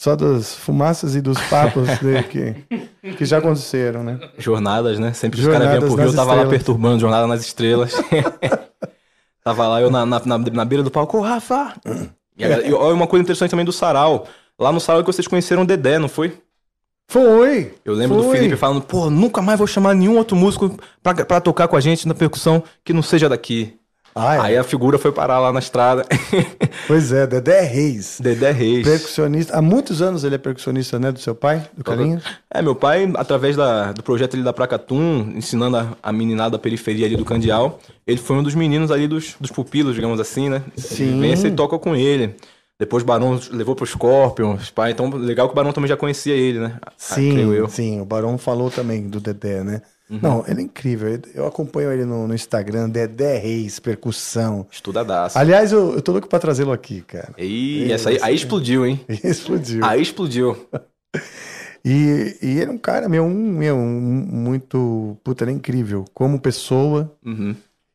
Só 0.00 0.16
das 0.16 0.54
fumaças 0.54 1.14
e 1.14 1.20
dos 1.20 1.38
papos 1.50 1.86
de- 2.00 2.22
que, 2.22 3.12
que 3.18 3.24
já 3.26 3.36
aconteceram, 3.36 4.02
né? 4.02 4.18
Jornadas, 4.38 4.98
né? 4.98 5.12
Sempre 5.12 5.38
que 5.38 5.46
os 5.46 5.52
caras 5.52 5.68
Jornadas 5.68 5.84
vinham 5.90 5.94
por 5.94 6.02
Rio, 6.02 6.10
eu 6.10 6.16
tava 6.16 6.30
lá 6.30 6.36
estrelas. 6.36 6.56
perturbando 6.56 6.98
Jornada 7.00 7.26
nas 7.26 7.40
Estrelas. 7.42 7.92
tava 9.44 9.68
lá 9.68 9.78
eu 9.82 9.90
na, 9.90 10.06
na, 10.06 10.18
na, 10.24 10.38
na 10.38 10.64
beira 10.64 10.82
do 10.82 10.90
palco, 10.90 11.18
ô 11.18 11.20
Rafa! 11.20 11.74
E, 12.38 12.44
e 12.44 12.72
olha 12.72 12.94
uma 12.94 13.06
coisa 13.06 13.22
interessante 13.22 13.50
também 13.50 13.66
do 13.66 13.72
Sarau. 13.74 14.26
Lá 14.58 14.72
no 14.72 14.80
Sarau 14.80 15.04
que 15.04 15.12
vocês 15.12 15.28
conheceram 15.28 15.64
o 15.64 15.66
Dedé, 15.66 15.98
não 15.98 16.08
foi? 16.08 16.32
Foi! 17.06 17.74
Eu 17.84 17.92
lembro 17.92 18.16
do 18.16 18.22
Foi. 18.22 18.38
Felipe 18.38 18.56
falando, 18.56 18.80
pô, 18.80 19.10
nunca 19.10 19.42
mais 19.42 19.58
vou 19.58 19.66
chamar 19.66 19.94
nenhum 19.94 20.16
outro 20.16 20.34
músico 20.34 20.78
pra, 21.02 21.12
pra 21.26 21.42
tocar 21.42 21.68
com 21.68 21.76
a 21.76 21.80
gente 21.80 22.08
na 22.08 22.14
percussão 22.14 22.62
que 22.82 22.94
não 22.94 23.02
seja 23.02 23.28
daqui. 23.28 23.76
Ah, 24.14 24.34
é. 24.36 24.40
Aí 24.40 24.56
a 24.56 24.64
figura 24.64 24.98
foi 24.98 25.12
parar 25.12 25.38
lá 25.38 25.52
na 25.52 25.58
estrada. 25.60 26.04
Pois 26.86 27.12
é, 27.12 27.24
Dedé 27.26 27.60
Reis. 27.60 28.18
Dedé 28.20 28.50
Reis. 28.50 28.84
Percussionista. 28.86 29.56
Há 29.56 29.62
muitos 29.62 30.02
anos 30.02 30.24
ele 30.24 30.34
é 30.34 30.38
percussionista, 30.38 30.98
né? 30.98 31.12
Do 31.12 31.20
seu 31.20 31.34
pai, 31.36 31.64
do 31.76 31.84
Carlinhos. 31.84 32.24
É, 32.52 32.60
meu 32.60 32.74
pai, 32.74 33.08
através 33.14 33.56
da- 33.56 33.92
do 33.92 34.02
projeto 34.02 34.34
ali 34.34 34.42
da 34.42 34.52
Pracatum, 34.52 35.32
ensinando 35.36 35.76
a, 35.76 35.96
a 36.02 36.12
meninada 36.12 36.50
da 36.50 36.58
periferia 36.58 37.06
ali 37.06 37.16
do 37.16 37.24
Candial, 37.24 37.78
ele 38.06 38.18
foi 38.18 38.36
um 38.36 38.42
dos 38.42 38.54
meninos 38.56 38.90
ali 38.90 39.06
dos, 39.06 39.36
dos 39.40 39.50
pupilos, 39.52 39.94
digamos 39.94 40.18
assim, 40.18 40.48
né? 40.48 40.62
Sim. 40.76 41.20
Vem 41.20 41.32
e 41.32 41.50
toca 41.52 41.78
com 41.78 41.94
ele. 41.94 42.34
Depois 42.78 43.02
o 43.04 43.06
Barão 43.06 43.38
levou 43.52 43.76
pro 43.76 43.86
Scorpions, 43.86 44.70
pai. 44.70 44.90
Então, 44.92 45.08
legal 45.10 45.46
que 45.46 45.52
o 45.52 45.54
Barão 45.54 45.72
também 45.72 45.88
já 45.88 45.96
conhecia 45.96 46.34
ele, 46.34 46.58
né? 46.58 46.74
Ah, 46.84 46.90
Sim, 46.96 47.32
creio 47.32 47.52
eu. 47.54 47.68
sim. 47.68 48.00
O 48.00 48.04
Barão 48.04 48.36
falou 48.38 48.70
também 48.70 49.06
do 49.08 49.20
Dedé, 49.20 49.62
né? 49.62 49.82
Uhum. 50.10 50.18
Não, 50.20 50.44
ele 50.48 50.60
é 50.60 50.64
incrível. 50.64 51.20
Eu 51.34 51.46
acompanho 51.46 51.92
ele 51.92 52.04
no, 52.04 52.26
no 52.26 52.34
Instagram, 52.34 52.88
Dedé 52.90 53.38
Reis, 53.38 53.78
percussão. 53.78 54.66
Estudadaço. 54.70 55.38
Aliás, 55.38 55.70
eu, 55.70 55.94
eu 55.94 56.02
tô 56.02 56.10
louco 56.12 56.26
pra 56.28 56.38
trazê-lo 56.40 56.72
aqui, 56.72 57.00
cara. 57.02 57.32
E 57.38 57.92
essa 57.92 58.10
aí, 58.10 58.18
aí 58.20 58.34
explodiu, 58.34 58.84
hein? 58.84 59.00
Explodiu. 59.22 59.84
Aí 59.84 60.02
explodiu. 60.02 60.56
E, 61.84 62.36
e 62.42 62.58
ele 62.58 62.70
é 62.70 62.70
um 62.70 62.78
cara, 62.78 63.08
meu, 63.08 63.24
um, 63.24 63.34
meu, 63.34 63.76
um, 63.76 64.26
muito. 64.30 65.16
Puta, 65.24 65.44
ele 65.44 65.52
é 65.52 65.54
incrível. 65.54 66.04
Como 66.12 66.40
pessoa 66.40 67.10
Uhum. 67.24 67.54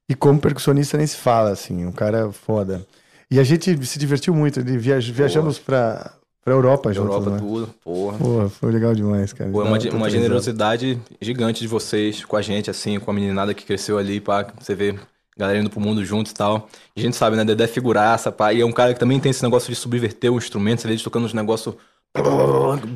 e 0.09 0.15
como 0.15 0.39
percussionista 0.39 0.97
nem 0.97 1.05
se 1.05 1.17
fala, 1.17 1.51
assim. 1.51 1.85
Um 1.85 1.91
cara 1.91 2.31
foda. 2.31 2.85
E 3.29 3.39
a 3.39 3.43
gente 3.43 3.85
se 3.85 3.99
divertiu 3.99 4.33
muito. 4.33 4.63
Viaj, 4.63 5.11
viajamos 5.11 5.59
pra, 5.59 6.13
pra 6.45 6.53
Europa 6.53 6.93
juntos, 6.93 7.15
Europa, 7.15 7.31
né? 7.31 7.37
tudo. 7.39 7.69
Porra. 7.83 8.17
Pô, 8.19 8.49
foi 8.49 8.71
legal 8.71 8.93
demais, 8.93 9.33
cara. 9.33 9.49
Pô, 9.49 9.63
é 9.63 9.65
uma, 9.65 9.79
uma 9.95 10.09
generosidade 10.09 10.97
gigante 11.19 11.59
de 11.59 11.67
vocês 11.67 12.23
com 12.23 12.37
a 12.37 12.41
gente, 12.41 12.69
assim, 12.69 12.99
com 12.99 13.09
a 13.09 13.13
meninada 13.13 13.53
que 13.53 13.65
cresceu 13.65 13.97
ali, 13.97 14.21
pá. 14.21 14.45
Você 14.61 14.75
vê 14.75 14.95
galera 15.35 15.57
indo 15.57 15.69
pro 15.71 15.81
mundo 15.81 16.05
junto 16.05 16.29
e 16.29 16.33
tal. 16.33 16.69
E 16.95 17.01
a 17.01 17.03
gente 17.03 17.15
sabe, 17.15 17.35
né? 17.35 17.43
Dedé 17.43 17.63
é 17.63 17.67
figuraça, 17.67 18.31
pá. 18.31 18.53
E 18.53 18.61
é 18.61 18.65
um 18.65 18.71
cara 18.71 18.93
que 18.93 18.99
também 18.99 19.19
tem 19.19 19.31
esse 19.31 19.41
negócio 19.43 19.69
de 19.69 19.75
subverter 19.75 20.31
o 20.31 20.37
instrumento, 20.37 20.81
você 20.81 20.87
vê 20.87 20.93
ele 20.93 21.03
tocando 21.03 21.25
uns 21.25 21.33
negócios. 21.33 21.75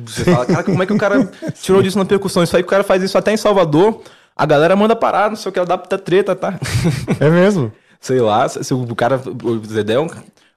Você 0.06 0.24
fala, 0.24 0.46
cara, 0.46 0.62
como 0.64 0.82
é 0.82 0.86
que 0.86 0.92
o 0.92 0.98
cara 0.98 1.30
tirou 1.60 1.82
disso 1.82 1.98
na 1.98 2.04
percussão? 2.06 2.42
Isso 2.42 2.56
aí 2.56 2.62
o 2.62 2.66
cara 2.66 2.82
faz 2.84 3.02
isso 3.02 3.18
até 3.18 3.32
em 3.32 3.36
Salvador. 3.36 4.00
A 4.34 4.46
galera 4.46 4.74
manda 4.74 4.96
parar, 4.96 5.28
não 5.28 5.36
sei 5.36 5.50
o 5.50 5.52
que, 5.52 5.60
pra 5.60 5.76
treta, 5.98 6.34
tá? 6.34 6.58
É 7.18 7.28
mesmo? 7.28 7.70
Sei 8.00 8.18
lá, 8.18 8.48
se 8.48 8.72
o 8.72 8.94
cara, 8.94 9.20
o 9.44 9.62
Zedé 9.62 9.92
é 9.92 10.00
um- 10.00 10.08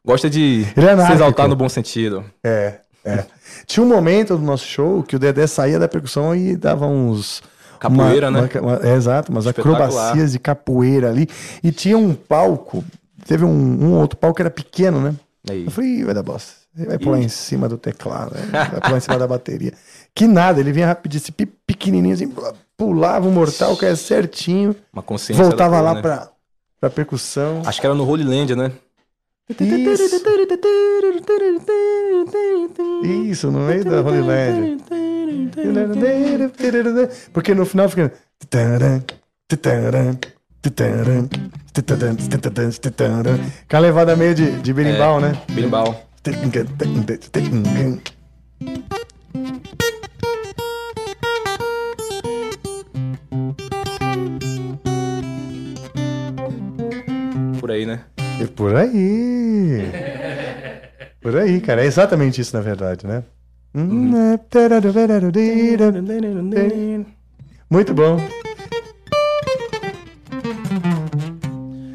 gosta 0.06 0.30
de 0.30 0.66
é 0.78 1.06
se 1.08 1.12
exaltar 1.14 1.48
no 1.48 1.58
bom 1.58 1.68
sentido. 1.68 2.24
É, 2.42 2.80
é. 3.06 3.26
Tinha 3.66 3.84
um 3.86 3.90
momento 3.90 4.38
do 4.38 4.44
nosso 4.44 4.66
show 4.66 5.04
que 5.04 5.16
o 5.16 5.20
Dedé 5.20 5.46
saía 5.48 5.78
da 5.80 5.88
percussão 5.88 6.36
e 6.36 6.56
dava 6.56 6.86
uns. 6.88 7.42
Capoeira, 7.80 8.30
uma- 8.30 8.42
né? 8.44 8.50
uma- 8.62 8.62
uma- 8.78 8.88
é, 8.88 8.96
exato, 8.96 9.32
umas 9.32 9.46
acrobacias 9.46 10.32
de 10.32 10.40
capoeira 10.40 11.10
ali. 11.10 11.28
E 11.62 11.72
tinha 11.72 11.98
um 11.98 12.14
palco, 12.14 12.84
teve 13.28 13.44
um, 13.44 13.50
um 13.50 13.94
outro 14.00 14.18
palco 14.18 14.38
que 14.38 14.42
era 14.42 14.50
pequeno, 14.50 15.02
né? 15.02 15.14
Aí. 15.50 15.66
Eu 15.66 15.72
falei, 15.72 15.90
"Ih, 15.90 16.04
vai 16.06 16.14
dar 16.14 16.24
bosta. 16.24 16.54
Ele 16.78 16.88
vai 16.88 16.98
pular 16.98 17.20
em 17.20 17.28
cima 17.28 17.68
do 17.70 17.78
teclado, 17.78 18.34
né? 18.36 18.42
vai 18.72 18.82
pular 18.82 18.98
em 18.98 19.02
cima 19.02 19.20
da 19.20 19.28
bateria. 19.28 19.74
Que 20.16 20.26
nada, 20.28 20.60
ele 20.60 20.72
vinha 20.72 20.88
rapidinho, 20.88 21.20
esse 21.22 21.32
pe- 21.32 21.46
pequenininho 21.68 22.14
assim, 22.16 22.34
pulava 22.78 23.28
o 23.28 23.32
mortal, 23.32 23.76
caia 23.76 23.96
certinho, 23.96 24.76
Uma 24.94 25.04
consciência. 25.04 25.44
voltava 25.44 25.80
lá 25.82 25.94
né? 25.96 26.02
pra, 26.02 26.30
pra 26.80 26.90
percussão. 26.90 27.62
Acho 27.66 27.80
que 27.82 27.86
era 27.86 27.94
no 27.96 28.08
Holy 28.08 28.24
Land, 28.24 28.56
né? 28.56 28.72
Isso. 29.50 30.24
Isso, 33.04 33.52
no 33.52 33.60
meio 33.60 33.84
da 33.84 34.02
Holy 34.02 34.22
Land. 34.22 34.78
Porque 37.34 37.54
no 37.54 37.66
final 37.66 37.90
fica. 37.90 38.14
Com 43.70 43.76
a 43.76 43.80
levada 43.80 44.16
meio 44.16 44.34
de, 44.34 44.62
de 44.62 44.74
berimbau, 44.74 45.18
É, 45.20 45.22
né? 45.24 45.42
Berimbau. 45.52 46.08
Por 57.60 57.72
aí, 57.72 57.86
né? 57.86 58.06
É 58.42 58.46
por 58.48 58.76
aí. 58.76 59.92
Por 61.22 61.38
aí, 61.38 61.62
cara. 61.62 61.84
É 61.84 61.86
exatamente 61.86 62.42
isso, 62.42 62.56
na 62.56 62.62
verdade, 62.62 63.06
né? 63.08 63.24
Muito 67.70 67.94
bom. 67.94 68.20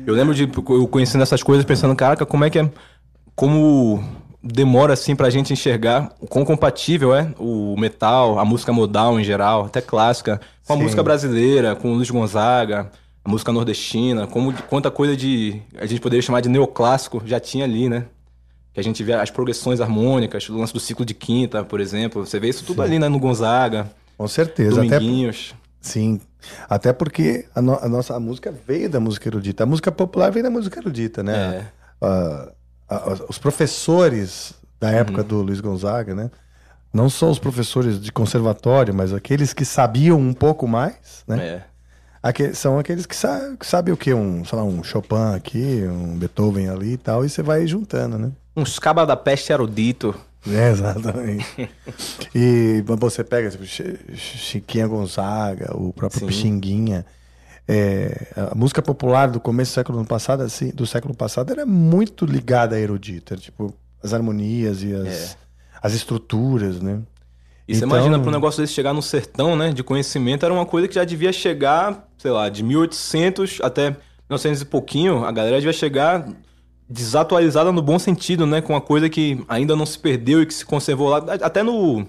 Eu 0.07 0.15
lembro 0.15 0.35
de 0.35 0.45
eu 0.45 0.89
conhecendo 0.89 1.23
essas 1.23 1.43
coisas, 1.43 1.65
pensando, 1.65 1.95
caraca, 1.95 2.25
como 2.25 2.45
é 2.45 2.51
que 2.51 2.59
é. 2.59 2.71
Como 3.37 4.03
demora 4.43 4.95
assim 4.95 5.15
pra 5.15 5.31
gente 5.31 5.53
enxergar 5.53 6.13
o 6.21 6.27
quão 6.27 6.45
compatível 6.45 7.15
é 7.15 7.33
o 7.39 7.77
metal, 7.79 8.39
a 8.39 8.45
música 8.45 8.73
modal 8.73 9.21
em 9.21 9.25
geral, 9.25 9.67
até 9.67 9.81
clássica, 9.81 10.41
com 10.67 10.73
a 10.73 10.77
Sim. 10.77 10.83
música 10.83 11.03
brasileira, 11.03 11.77
com 11.77 11.93
o 11.93 11.95
Luiz 11.95 12.11
Gonzaga, 12.11 12.91
a 13.25 13.29
música 13.31 13.53
nordestina, 13.53 14.27
como 14.27 14.53
quanta 14.65 14.91
coisa 14.91 15.17
de. 15.17 15.61
a 15.79 15.87
gente 15.87 16.01
poderia 16.01 16.23
chamar 16.23 16.41
de 16.41 16.49
neoclássico 16.49 17.23
já 17.27 17.39
tinha 17.41 17.65
ali, 17.65 17.89
né? 17.89 18.07
Que 18.73 18.81
a 18.81 18.85
gente 18.85 19.03
vê 19.03 19.13
as 19.15 19.31
progressões 19.31 19.81
harmônicas, 19.81 20.49
o 20.49 20.57
lance 20.57 20.73
do 20.73 20.81
ciclo 20.81 21.05
de 21.05 21.15
quinta, 21.15 21.65
por 21.65 21.81
exemplo. 21.81 22.25
Você 22.25 22.39
vê 22.39 22.49
isso 22.49 22.65
tudo 22.65 22.81
ali, 22.83 22.99
né? 22.99 23.09
No 23.09 23.19
Gonzaga, 23.19 23.91
Com 24.17 24.29
certeza. 24.29 24.83
Até, 24.85 24.99
Dominguinhos. 24.99 25.55
sim. 25.81 26.21
Até 26.71 26.93
porque 26.93 27.47
a, 27.55 27.61
no- 27.61 27.79
a 27.83 27.89
nossa 27.89 28.15
a 28.15 28.21
música 28.21 28.55
veio 28.67 28.89
da 28.89 29.01
música 29.01 29.29
erudita. 29.29 29.65
A 29.65 29.67
música 29.67 29.91
popular 29.91 30.31
veio 30.31 30.45
da 30.45 30.51
música 30.51 30.79
erudita, 30.79 31.23
né? 31.23 31.35
É. 32.01 32.07
A- 32.07 32.53
a- 32.89 33.17
os 33.29 33.39
professores 33.39 34.55
da 34.81 34.91
época 34.91 35.23
Uhum. 35.23 35.27
do 35.29 35.43
Luiz 35.43 35.61
Gonzaga, 35.61 36.15
né? 36.15 36.31
Não 36.93 37.11
só 37.11 37.29
os 37.31 37.39
professores 37.41 38.01
de 38.01 38.13
conservatório, 38.13 38.95
mas 38.95 39.13
aqueles 39.13 39.53
que 39.53 39.65
sabiam 39.65 40.19
um 40.19 40.33
pouco 40.33 40.67
mais, 40.69 41.25
né? 41.27 41.45
É. 41.47 41.65
São 42.55 42.79
aqueles 42.79 43.07
que, 43.07 43.15
sa 43.17 43.55
que 43.59 43.67
sabem 43.67 43.93
o 43.93 43.97
que? 43.97 44.13
Um, 44.13 44.45
sei 44.45 44.59
lá, 44.59 44.65
um 44.65 44.83
Chopin 44.83 45.35
aqui, 45.37 45.83
um 45.87 46.17
Beethoven 46.19 46.69
ali 46.69 46.93
e 46.93 46.97
tal, 46.97 47.25
e 47.25 47.29
você 47.29 47.43
vai 47.43 47.67
juntando, 47.67 48.19
né? 48.19 48.33
Uns 48.57 48.79
cabas 48.79 49.07
da 49.07 49.17
peste 49.17 49.53
erudito. 49.53 50.15
É, 50.47 50.71
exatamente. 50.71 51.69
e 52.35 52.83
você 52.87 53.23
pega 53.25 53.51
tipo, 53.51 53.65
Chi- 53.65 53.99
Chiquinha 54.15 54.87
Gonzaga, 54.87 55.77
o 55.77 55.93
próprio 55.93 56.21
Sim. 56.21 56.27
Pixinguinha. 56.27 57.05
é, 57.67 58.27
a 58.51 58.55
música 58.55 58.81
popular 58.81 59.29
do 59.31 59.41
começo 59.41 59.73
do 59.73 59.75
século 59.75 60.05
passado, 60.05 60.43
assim, 60.43 60.71
do 60.71 60.87
século 60.87 61.15
passado 61.15 61.51
era 61.53 61.67
muito 61.67 62.25
ligada 62.25 62.77
à 62.77 62.81
erudita, 62.81 63.37
tipo 63.37 63.75
as 64.03 64.15
harmonias 64.15 64.83
e 64.83 64.95
as, 64.95 65.37
as 65.83 65.93
estruturas, 65.93 66.81
né? 66.81 67.01
E 67.69 67.75
você 67.75 67.85
Então- 67.85 67.97
imagina 67.99 68.19
para 68.19 68.29
um 68.29 68.33
negócio 68.33 68.63
desse 68.63 68.73
chegar 68.73 68.95
no 68.95 69.03
sertão, 69.03 69.55
né? 69.55 69.71
De 69.73 69.83
conhecimento, 69.85 70.43
era 70.45 70.55
uma 70.55 70.65
coisa 70.65 70.89
que 70.89 70.95
já 70.95 71.05
devia 71.05 71.33
chegar, 71.33 72.09
sei 72.17 72.31
lá, 72.31 72.49
de 72.49 72.63
1800 72.65 73.59
até 73.63 73.91
1900 74.31 74.63
e 74.63 74.65
pouquinho, 74.65 75.25
a 75.25 75.31
galera 75.31 75.57
devia 75.57 75.73
chegar 75.73 76.27
desatualizada 76.89 77.71
no 77.71 77.83
bom 77.83 77.99
sentido, 77.99 78.47
né? 78.47 78.61
Com 78.61 78.73
uma 78.73 78.81
coisa 78.81 79.09
que 79.09 79.45
ainda 79.49 79.77
não 79.77 79.85
se 79.85 79.99
perdeu 79.99 80.43
e 80.43 80.47
que 80.47 80.55
se 80.55 80.65
conservou 80.65 81.09
lá. 81.09 81.19
Até 81.43 81.63
no. 81.63 82.07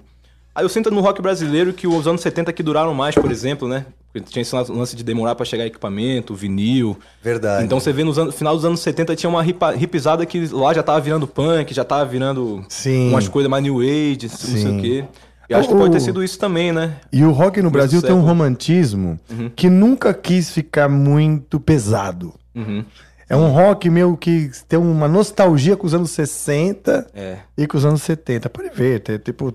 Aí 0.55 0.65
eu 0.65 0.69
sinto 0.69 0.89
no 0.89 0.99
rock 1.01 1.21
brasileiro 1.21 1.73
que 1.73 1.87
os 1.87 2.07
anos 2.07 2.21
70 2.21 2.51
que 2.51 2.63
duraram 2.63 2.93
mais, 2.93 3.15
por 3.15 3.31
exemplo, 3.31 3.67
né? 3.67 3.85
Tinha 4.25 4.41
esse 4.41 4.55
lance 4.55 4.95
de 4.95 5.03
demorar 5.03 5.35
para 5.35 5.45
chegar 5.45 5.65
equipamento, 5.65 6.33
vinil. 6.33 6.97
Verdade. 7.21 7.65
Então 7.65 7.79
você 7.79 7.93
vê 7.93 8.03
no 8.03 8.31
final 8.31 8.55
dos 8.55 8.65
anos 8.65 8.79
70 8.79 9.15
tinha 9.15 9.29
uma 9.29 9.45
hipizada 9.45 10.25
que 10.25 10.47
lá 10.47 10.73
já 10.73 10.81
tava 10.81 10.99
virando 10.99 11.27
punk, 11.27 11.73
já 11.73 11.83
tava 11.85 12.03
virando 12.05 12.65
Sim. 12.67 13.09
umas 13.09 13.27
coisas 13.27 13.49
mais 13.49 13.61
new 13.63 13.79
age, 13.81 14.19
não 14.23 14.29
sei 14.37 14.57
Sim. 14.61 14.77
o 14.77 14.81
quê. 14.81 15.05
E 15.49 15.53
acho 15.55 15.67
que 15.67 15.73
pode 15.75 15.91
ter 15.93 15.99
sido 15.99 16.23
isso 16.23 16.37
também, 16.37 16.71
né? 16.71 16.97
E 17.11 17.23
o 17.23 17.31
rock 17.31 17.59
no 17.61 17.71
Brasil 17.71 18.01
tem 18.01 18.11
um 18.13 18.21
romantismo 18.21 19.19
Uhum. 19.31 19.49
que 19.55 19.69
nunca 19.69 20.13
quis 20.13 20.51
ficar 20.51 20.87
muito 20.87 21.59
pesado. 21.59 22.33
Uhum. 22.53 22.85
É 23.27 23.35
um 23.35 23.49
rock 23.51 23.89
meio 23.89 24.15
que 24.15 24.51
tem 24.67 24.77
uma 24.79 25.07
nostalgia 25.07 25.75
com 25.75 25.85
os 25.87 25.93
anos 25.93 26.11
60 26.11 27.07
É. 27.15 27.37
e 27.57 27.65
com 27.67 27.77
os 27.77 27.85
anos 27.85 28.01
70. 28.03 28.49
Pode 28.49 28.69
ver, 28.69 28.99
tem, 29.01 29.17
tipo, 29.17 29.53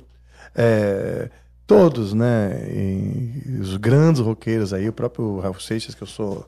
é, 0.54 1.28
todos, 1.66 2.12
né? 2.12 2.50
E 2.70 3.58
os 3.60 3.76
grandes 3.76 4.20
roqueiros 4.20 4.72
aí, 4.72 4.88
o 4.88 4.92
próprio 4.92 5.38
Ralph 5.40 5.60
Seixas, 5.60 5.94
que 5.94 6.02
eu 6.02 6.06
sou 6.06 6.46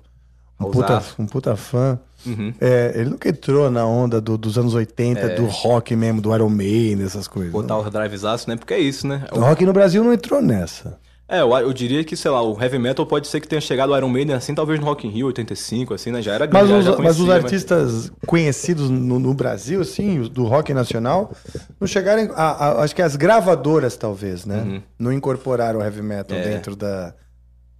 um 0.60 0.70
puta, 0.70 1.02
um 1.18 1.26
puta 1.26 1.56
fã. 1.56 1.98
Uhum. 2.24 2.52
É, 2.60 2.92
ele 2.96 3.10
nunca 3.10 3.28
entrou 3.28 3.70
na 3.70 3.84
onda 3.86 4.20
do- 4.20 4.38
dos 4.38 4.56
anos 4.58 4.74
80, 4.74 5.20
É. 5.20 5.34
do 5.36 5.44
rock 5.46 5.94
mesmo, 5.94 6.20
do 6.20 6.34
Iron 6.34 6.48
Maiden, 6.48 7.04
essas 7.04 7.28
coisas. 7.28 7.52
Botar 7.52 7.74
não. 7.74 7.86
o 7.86 7.90
drivezaço, 7.90 8.48
né? 8.48 8.56
Porque 8.56 8.74
é 8.74 8.80
isso, 8.80 9.06
né? 9.06 9.24
O 9.32 9.40
rock 9.40 9.64
no 9.64 9.72
Brasil 9.72 10.02
não 10.02 10.12
entrou 10.12 10.40
nessa. 10.42 10.98
É, 11.28 11.40
eu, 11.40 11.50
eu 11.58 11.72
diria 11.72 12.04
que, 12.04 12.16
sei 12.16 12.30
lá, 12.30 12.40
o 12.40 12.56
heavy 12.62 12.78
metal 12.78 13.04
pode 13.04 13.26
ser 13.26 13.40
que 13.40 13.48
tenha 13.48 13.60
chegado 13.60 13.90
o 13.92 13.96
Iron 13.96 14.08
Maiden 14.08 14.36
assim, 14.36 14.54
talvez 14.54 14.78
no 14.78 14.86
Rock 14.86 15.08
in 15.08 15.10
Rio 15.10 15.26
85, 15.26 15.92
assim, 15.92 16.12
né? 16.12 16.22
Já 16.22 16.34
era 16.34 16.48
Mas, 16.52 16.68
já, 16.68 16.78
os, 16.78 16.84
já 16.84 16.96
mas 16.98 17.18
os 17.18 17.28
artistas 17.28 18.12
conhecidos 18.24 18.88
no, 18.88 19.18
no 19.18 19.34
Brasil, 19.34 19.80
assim, 19.80 20.20
os 20.20 20.28
do 20.28 20.44
rock 20.44 20.72
nacional, 20.72 21.32
não 21.80 21.86
chegaram. 21.88 22.30
A, 22.36 22.44
a- 22.68 22.82
acho 22.84 22.94
que 22.94 23.02
as 23.02 23.16
gravadoras, 23.16 23.96
talvez, 23.96 24.46
né? 24.46 24.62
Uhum. 24.62 24.82
Não 24.98 25.12
incorporaram 25.12 25.80
o 25.80 25.82
heavy 25.82 26.00
metal 26.00 26.38
É. 26.38 26.42
dentro 26.42 26.76
da. 26.76 27.12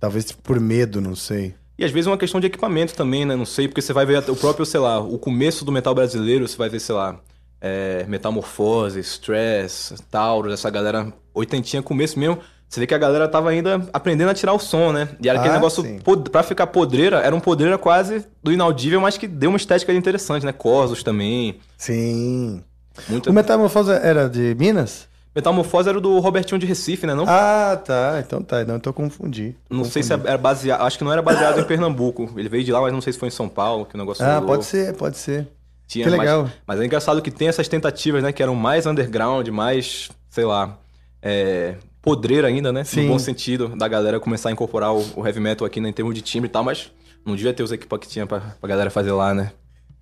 Talvez 0.00 0.30
por 0.32 0.58
medo, 0.60 1.00
não 1.00 1.14
sei. 1.14 1.54
E 1.78 1.84
às 1.84 1.90
vezes 1.90 2.06
é 2.06 2.10
uma 2.10 2.16
questão 2.18 2.40
de 2.40 2.46
equipamento 2.46 2.94
também, 2.94 3.24
né? 3.26 3.36
Não 3.36 3.44
sei, 3.46 3.68
porque 3.68 3.82
você 3.82 3.92
vai 3.92 4.06
ver 4.06 4.18
o 4.30 4.36
próprio, 4.36 4.64
sei 4.64 4.80
lá, 4.80 4.98
o 4.98 5.18
começo 5.18 5.64
do 5.64 5.70
metal 5.72 5.94
brasileiro, 5.94 6.48
você 6.48 6.56
vai 6.56 6.68
ver, 6.68 6.80
sei 6.80 6.94
lá, 6.94 7.18
é, 7.60 8.04
Metamorfose, 8.08 8.98
Stress, 9.00 9.94
Taurus, 10.10 10.52
essa 10.54 10.70
galera 10.70 11.12
oitentinha, 11.34 11.82
começo 11.82 12.18
mesmo. 12.18 12.38
Você 12.68 12.80
vê 12.80 12.86
que 12.86 12.94
a 12.94 12.98
galera 12.98 13.28
tava 13.28 13.50
ainda 13.50 13.86
aprendendo 13.92 14.30
a 14.30 14.34
tirar 14.34 14.52
o 14.52 14.58
som, 14.58 14.90
né? 14.90 15.08
E 15.22 15.28
era 15.28 15.38
aquele 15.38 15.52
Ah, 15.54 15.56
negócio, 15.58 15.82
sim. 15.84 15.98
pod- 16.00 16.30
pra 16.30 16.42
ficar 16.42 16.66
podreira, 16.66 17.18
era 17.20 17.32
um 17.34 17.38
podreira 17.40 17.78
quase 17.78 18.26
do 18.42 18.50
inaudível, 18.52 19.00
mas 19.00 19.16
que 19.16 19.28
deu 19.28 19.50
uma 19.50 19.56
estética 19.56 19.92
interessante, 19.92 20.44
né? 20.44 20.52
Corsos 20.52 21.02
também. 21.04 21.60
Sim. 21.76 22.62
Muita... 23.08 23.30
O 23.30 23.32
Metamorfose 23.32 23.92
era 23.92 24.28
de 24.28 24.56
Minas? 24.58 25.06
Metamorfose 25.36 25.88
era 25.88 26.00
do 26.00 26.18
Robertinho 26.18 26.58
de 26.58 26.66
Recife, 26.66 27.06
né? 27.06 27.14
Não, 27.14 27.24
Ah, 27.28 27.76
tá. 27.84 28.16
Então 28.26 28.42
tá. 28.42 28.64
Não, 28.64 28.76
então 28.76 28.90
eu 28.90 28.94
confundi. 28.94 29.54
não 29.70 29.84
sei 29.84 30.02
se 30.02 30.12
era 30.12 30.38
baseado. 30.38 30.80
Acho 30.80 30.96
que 30.98 31.04
não 31.04 31.12
era 31.12 31.20
baseado 31.20 31.60
em 31.60 31.64
Pernambuco. 31.64 32.30
Ele 32.36 32.48
veio 32.48 32.64
de 32.64 32.72
lá, 32.72 32.80
mas 32.80 32.92
não 32.92 33.02
sei 33.02 33.12
se 33.12 33.18
foi 33.18 33.28
em 33.28 33.30
São 33.30 33.46
Paulo, 33.48 33.84
que 33.84 33.94
o 33.94 33.98
negócio 33.98 34.24
Ah, 34.24 34.34
rolou. 34.38 34.48
pode 34.48 34.64
ser, 34.64 34.94
pode 34.94 35.18
ser. 35.18 35.46
Tinha, 35.86 36.04
Que 36.06 36.10
legal. 36.10 36.44
Mas, 36.44 36.52
mas 36.66 36.80
é 36.80 36.84
engraçado 36.86 37.20
que 37.22 37.30
tem 37.30 37.48
essas 37.48 37.68
tentativas, 37.68 38.22
né? 38.22 38.32
Que 38.32 38.42
eram 38.42 38.54
mais 38.54 38.86
underground, 38.86 39.46
mais, 39.48 40.10
sei 40.30 40.44
lá, 40.46 40.78
é, 41.22 41.74
podreira 42.00 42.48
ainda, 42.48 42.72
né? 42.72 42.82
Sim. 42.82 43.02
No 43.02 43.12
bom 43.12 43.18
sentido, 43.18 43.68
da 43.76 43.86
galera 43.86 44.18
começar 44.18 44.48
a 44.48 44.52
incorporar 44.52 44.94
o, 44.94 45.04
o 45.16 45.26
heavy 45.26 45.38
metal 45.38 45.66
aqui 45.66 45.80
né, 45.80 45.90
em 45.90 45.92
termos 45.92 46.14
de 46.14 46.22
timbre 46.22 46.48
e 46.48 46.50
tal, 46.50 46.64
mas 46.64 46.90
não 47.26 47.36
devia 47.36 47.52
ter 47.52 47.62
os 47.62 47.70
equipamentos 47.72 48.08
que 48.08 48.12
tinha 48.14 48.26
pra, 48.26 48.40
pra 48.58 48.68
galera 48.68 48.88
fazer 48.90 49.12
lá, 49.12 49.34
né? 49.34 49.52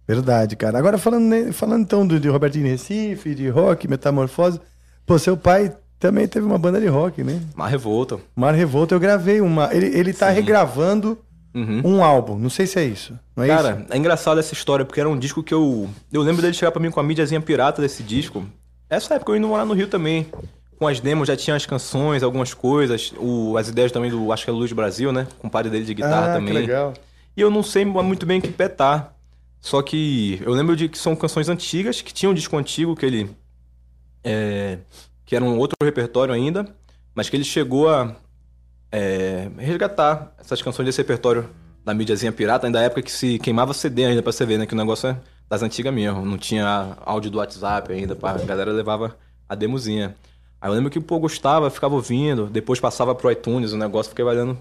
Verdade, 0.06 0.54
cara. 0.54 0.78
Agora 0.78 0.96
falando, 0.96 1.52
falando 1.52 1.82
então 1.82 2.06
do, 2.06 2.20
de 2.20 2.28
Robertinho 2.28 2.66
Recife, 2.66 3.34
de 3.34 3.48
rock, 3.48 3.88
Metamorfose. 3.88 4.60
Pô, 5.06 5.18
seu 5.18 5.36
pai 5.36 5.74
também 5.98 6.26
teve 6.26 6.44
uma 6.46 6.58
banda 6.58 6.80
de 6.80 6.86
rock, 6.86 7.22
né? 7.22 7.40
Mar 7.54 7.68
revolta. 7.68 8.18
Mar 8.34 8.54
Revolta, 8.54 8.94
eu 8.94 9.00
gravei 9.00 9.40
uma. 9.40 9.72
Ele, 9.74 9.86
ele 9.98 10.12
tá 10.12 10.28
regravando 10.30 11.18
Uhum. 11.54 11.82
um 11.84 12.02
álbum. 12.04 12.36
Não 12.36 12.50
sei 12.50 12.66
se 12.66 12.78
é 12.80 12.84
isso. 12.84 13.16
Não 13.36 13.44
é 13.44 13.46
Cara, 13.48 13.78
isso? 13.82 13.92
é 13.92 13.96
engraçado 13.96 14.40
essa 14.40 14.52
história, 14.52 14.84
porque 14.84 14.98
era 14.98 15.08
um 15.08 15.16
disco 15.18 15.42
que 15.42 15.54
eu. 15.54 15.88
Eu 16.12 16.22
lembro 16.22 16.42
dele 16.42 16.52
chegar 16.54 16.72
pra 16.72 16.82
mim 16.82 16.90
com 16.90 16.98
a 16.98 17.02
mídiazinha 17.02 17.40
pirata 17.40 17.80
desse 17.80 18.02
disco. 18.02 18.44
Essa 18.90 19.14
época 19.14 19.32
eu 19.32 19.36
indo 19.36 19.46
morar 19.48 19.64
no 19.64 19.72
Rio 19.74 19.86
também. 19.86 20.26
Com 20.78 20.88
as 20.88 20.98
demos 20.98 21.28
já 21.28 21.36
tinha 21.36 21.54
as 21.54 21.64
canções, 21.64 22.22
algumas 22.24 22.52
coisas. 22.52 23.12
O, 23.18 23.56
as 23.56 23.68
ideias 23.68 23.92
também 23.92 24.10
do. 24.10 24.32
Acho 24.32 24.44
que 24.44 24.50
é 24.50 24.52
Luz 24.52 24.72
Brasil, 24.72 25.12
né? 25.12 25.26
Com 25.38 25.46
o 25.46 25.50
padre 25.50 25.70
dele 25.70 25.84
de 25.84 25.94
guitarra 25.94 26.26
Ah, 26.26 26.32
que 26.32 26.38
também. 26.46 26.52
legal. 26.54 26.92
E 27.36 27.40
eu 27.40 27.50
não 27.50 27.62
sei 27.62 27.84
muito 27.84 28.26
bem 28.26 28.40
o 28.40 28.42
que 28.42 28.48
petar. 28.48 29.14
Só 29.60 29.80
que 29.80 30.40
eu 30.44 30.52
lembro 30.52 30.74
de 30.76 30.88
que 30.88 30.98
são 30.98 31.14
canções 31.16 31.48
antigas, 31.48 32.02
que 32.02 32.12
tinha 32.12 32.28
um 32.28 32.34
disco 32.34 32.56
antigo 32.56 32.96
que 32.96 33.06
ele. 33.06 33.30
É, 34.24 34.78
que 35.24 35.36
era 35.36 35.44
um 35.44 35.58
outro 35.58 35.76
repertório 35.82 36.34
ainda, 36.34 36.66
mas 37.14 37.28
que 37.28 37.36
ele 37.36 37.44
chegou 37.44 37.88
a 37.88 38.16
é, 38.90 39.48
resgatar 39.58 40.32
essas 40.38 40.62
canções 40.62 40.86
desse 40.86 40.98
repertório 40.98 41.48
da 41.84 41.92
mídiazinha 41.92 42.32
pirata, 42.32 42.66
ainda 42.66 42.78
da 42.78 42.84
época 42.84 43.02
que 43.02 43.12
se 43.12 43.38
queimava 43.38 43.74
CD 43.74 44.06
ainda 44.06 44.22
pra 44.22 44.32
você 44.32 44.46
ver, 44.46 44.58
né? 44.58 44.66
Que 44.66 44.72
o 44.72 44.76
negócio 44.76 45.08
é 45.08 45.16
das 45.48 45.62
antigas 45.62 45.92
mesmo. 45.92 46.24
Não 46.24 46.38
tinha 46.38 46.96
áudio 47.04 47.30
do 47.30 47.38
WhatsApp 47.38 47.92
ainda, 47.92 48.16
pá, 48.16 48.32
a 48.32 48.44
galera 48.44 48.72
levava 48.72 49.16
a 49.48 49.54
demozinha. 49.54 50.16
Aí 50.60 50.70
eu 50.70 50.74
lembro 50.74 50.90
que, 50.90 50.98
pô, 50.98 51.18
gostava, 51.18 51.68
ficava 51.68 51.94
ouvindo, 51.94 52.46
depois 52.46 52.80
passava 52.80 53.14
pro 53.14 53.30
iTunes, 53.30 53.72
o 53.72 53.76
negócio 53.76 54.10
fiquei 54.10 54.24
valendo. 54.24 54.58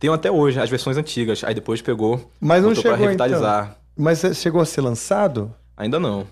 Tem 0.00 0.10
até 0.12 0.30
hoje 0.30 0.58
as 0.58 0.68
versões 0.68 0.96
antigas, 0.96 1.44
aí 1.44 1.54
depois 1.54 1.80
pegou, 1.80 2.28
Mas 2.40 2.62
não 2.64 2.74
chegou 2.74 2.92
pra 2.92 3.00
revitalizar. 3.06 3.64
então. 3.64 3.76
Mas 3.96 4.20
chegou 4.36 4.60
a 4.60 4.64
ser 4.66 4.80
lançado? 4.80 5.54
Ainda 5.76 6.00
não. 6.00 6.26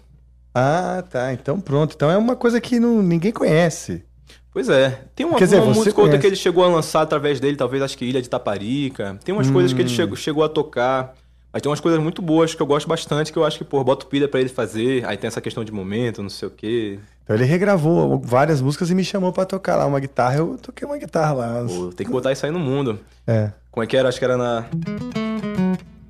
Ah, 0.55 1.03
tá. 1.09 1.33
Então 1.33 1.61
pronto. 1.61 1.95
Então 1.95 2.11
é 2.11 2.17
uma 2.17 2.37
coisa 2.37 2.61
que 2.61 2.79
não, 2.79 3.03
ninguém 3.03 3.33
conhece. 3.33 4.05
Pois 4.53 4.69
é. 4.69 5.01
Tem 5.15 5.25
uma, 5.25 5.39
Quer 5.39 5.45
dizer, 5.45 5.61
uma 5.61 5.73
música 5.73 5.99
ou 5.99 6.05
outra 6.05 6.19
que 6.19 6.27
ele 6.27 6.37
chegou 6.37 6.63
a 6.63 6.69
lançar 6.69 7.01
através 7.03 7.41
dele, 7.41 7.57
talvez 7.57 7.83
acho 7.83 7.97
que 7.97 8.05
Ilha 8.05 8.21
de 8.21 8.29
Taparica. 8.29 9.19
Tem 9.25 9.35
umas 9.35 9.51
coisas 9.51 9.73
que 9.73 9.81
ele 9.81 9.89
Hum. 9.91 9.95
chegou, 9.95 10.17
chegou 10.17 10.45
a 10.45 10.49
tocar. 10.49 11.15
Mas 11.53 11.61
tem 11.63 11.71
umas 11.71 11.81
coisas 11.81 12.01
muito 12.01 12.21
boas 12.23 12.55
que 12.55 12.63
eu 12.63 12.67
gosto 12.67 12.87
bastante, 12.89 13.31
que 13.33 13.39
eu 13.39 13.45
acho 13.45 13.59
que, 13.59 13.65
pô, 13.65 13.83
boto 13.85 14.07
pilha 14.07 14.27
pra 14.29 14.41
ele 14.41 14.49
fazer. 14.49 15.05
Aí 15.07 15.17
tem 15.19 15.29
essa 15.29 15.41
questão 15.41 15.63
de 15.65 15.73
momento, 15.73 16.23
não 16.23 16.31
sei 16.31 16.49
o 16.49 16.51
quê. 16.51 16.99
Então 17.25 17.37
ele 17.37 17.45
regravou 17.45 18.19
várias 18.19 18.61
músicas 18.61 18.91
e 18.91 18.95
me 18.95 19.05
chamou 19.05 19.33
pra 19.33 19.45
tocar 19.45 19.77
lá 19.77 19.87
uma 19.87 20.01
guitarra. 20.01 20.37
Eu 20.37 20.57
toquei 20.61 20.87
uma 20.87 20.97
guitarra 20.99 21.33
lá. 21.33 21.65
Pô, 21.67 21.89
tem 21.95 22.07
que 22.07 22.13
botar 22.13 22.33
isso 22.33 22.45
aí 22.45 22.53
no 22.53 22.59
mundo. 22.59 22.99
É. 23.27 23.53
Como 23.71 23.85
é 23.85 23.87
que 23.87 23.97
era? 23.97 24.09
Acho 24.09 24.19
que 24.19 24.25
era 24.25 24.37
na. 24.37 24.65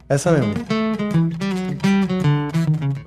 Essa 0.08 0.30
mesmo. 0.32 0.54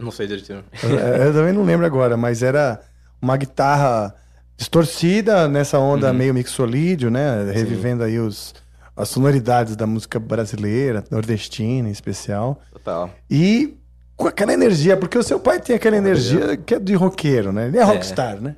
Não 0.05 0.11
sei 0.11 0.27
direitinho. 0.27 0.63
Eu, 0.83 0.89
eu 0.89 1.33
também 1.33 1.51
não 1.51 1.63
lembro 1.63 1.85
agora, 1.85 2.15
mas 2.15 2.43
era 2.43 2.79
uma 3.21 3.35
guitarra 3.35 4.13
distorcida 4.55 5.47
nessa 5.47 5.79
onda 5.79 6.13
meio 6.13 6.33
mixolídio, 6.33 7.09
né? 7.09 7.51
Revivendo 7.51 8.03
aí 8.03 8.19
os, 8.19 8.53
as 8.95 9.09
sonoridades 9.09 9.75
da 9.75 9.85
música 9.87 10.19
brasileira, 10.19 11.03
nordestina 11.11 11.89
em 11.89 11.91
especial. 11.91 12.61
Total. 12.71 13.09
E 13.29 13.75
com 14.15 14.27
aquela 14.27 14.53
energia, 14.53 14.95
porque 14.95 15.17
o 15.17 15.23
seu 15.23 15.39
pai 15.39 15.59
tem 15.59 15.75
aquela 15.75 15.97
energia 15.97 16.55
que 16.55 16.75
é 16.75 16.79
de 16.79 16.93
roqueiro, 16.93 17.51
né? 17.51 17.67
Ele 17.67 17.77
é 17.77 17.83
rockstar, 17.83 18.39
né? 18.39 18.55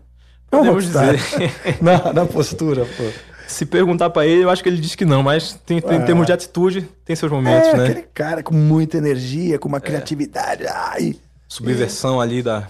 É 0.51 0.55
um 0.55 0.60
Podemos 0.60 0.83
rockstar. 0.86 1.15
dizer. 1.15 1.51
na, 1.81 2.13
na 2.13 2.25
postura, 2.25 2.86
pô. 2.86 3.03
Se 3.47 3.65
perguntar 3.65 4.10
pra 4.10 4.25
ele, 4.27 4.43
eu 4.43 4.49
acho 4.49 4.62
que 4.62 4.67
ele 4.67 4.77
diz 4.77 4.93
que 4.93 5.05
não, 5.05 5.23
mas 5.23 5.53
tem, 5.65 5.79
tem, 5.81 5.97
em 5.97 6.01
É. 6.01 6.05
termos 6.05 6.25
de 6.25 6.33
atitude, 6.33 6.81
tem 7.05 7.15
seus 7.15 7.31
momentos, 7.31 7.69
é, 7.69 7.77
né? 7.77 7.83
aquele 7.86 8.01
cara 8.13 8.43
com 8.43 8.53
muita 8.53 8.97
energia, 8.97 9.57
com 9.57 9.69
uma 9.69 9.79
criatividade. 9.79 10.65
Ai, 10.67 11.15
Subversão 11.47 12.19
ali 12.19 12.41
da, 12.43 12.67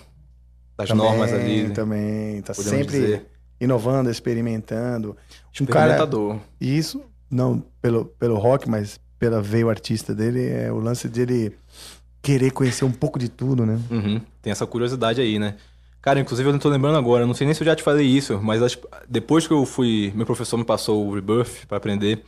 das 0.77 0.89
Também, 0.89 1.03
normas 1.05 1.33
ali. 1.33 1.69
Também, 1.71 2.41
tá 2.41 2.53
sempre 2.53 2.85
dizer. 2.99 3.25
inovando, 3.59 4.09
experimentando. 4.09 5.09
Um 5.59 5.65
cara, 5.65 5.93
Experimentador. 5.93 6.37
e 6.61 6.77
isso, 6.77 7.01
não 7.29 7.63
pelo, 7.81 8.05
pelo 8.05 8.37
rock, 8.37 8.69
mas 8.69 8.99
pela 9.17 9.41
veio 9.41 9.69
artista 9.69 10.13
dele, 10.13 10.47
é 10.49 10.71
o 10.71 10.77
lance 10.79 11.07
dele 11.07 11.57
querer 12.21 12.51
conhecer 12.51 12.85
um 12.85 12.91
pouco 12.91 13.17
de 13.17 13.29
tudo, 13.29 13.65
né? 13.65 13.79
Uhum, 13.89 14.21
Tem 14.41 14.51
essa 14.51 14.67
curiosidade 14.67 15.19
aí, 15.21 15.39
né? 15.39 15.55
Cara, 16.01 16.19
inclusive 16.19 16.47
eu 16.47 16.53
não 16.53 16.59
tô 16.59 16.69
lembrando 16.69 16.97
agora, 16.97 17.25
não 17.25 17.33
sei 17.33 17.45
nem 17.47 17.53
se 17.53 17.61
eu 17.61 17.65
já 17.65 17.75
te 17.75 17.81
falei 17.83 18.05
isso, 18.05 18.39
mas 18.41 18.61
as- 18.61 18.77
depois 19.09 19.47
que 19.47 19.53
eu 19.53 19.65
fui, 19.65 20.11
meu 20.15 20.25
professor 20.25 20.55
me 20.57 20.63
passou 20.63 21.07
o 21.07 21.15
Rebirth 21.15 21.65
pra 21.67 21.77
aprender, 21.77 22.23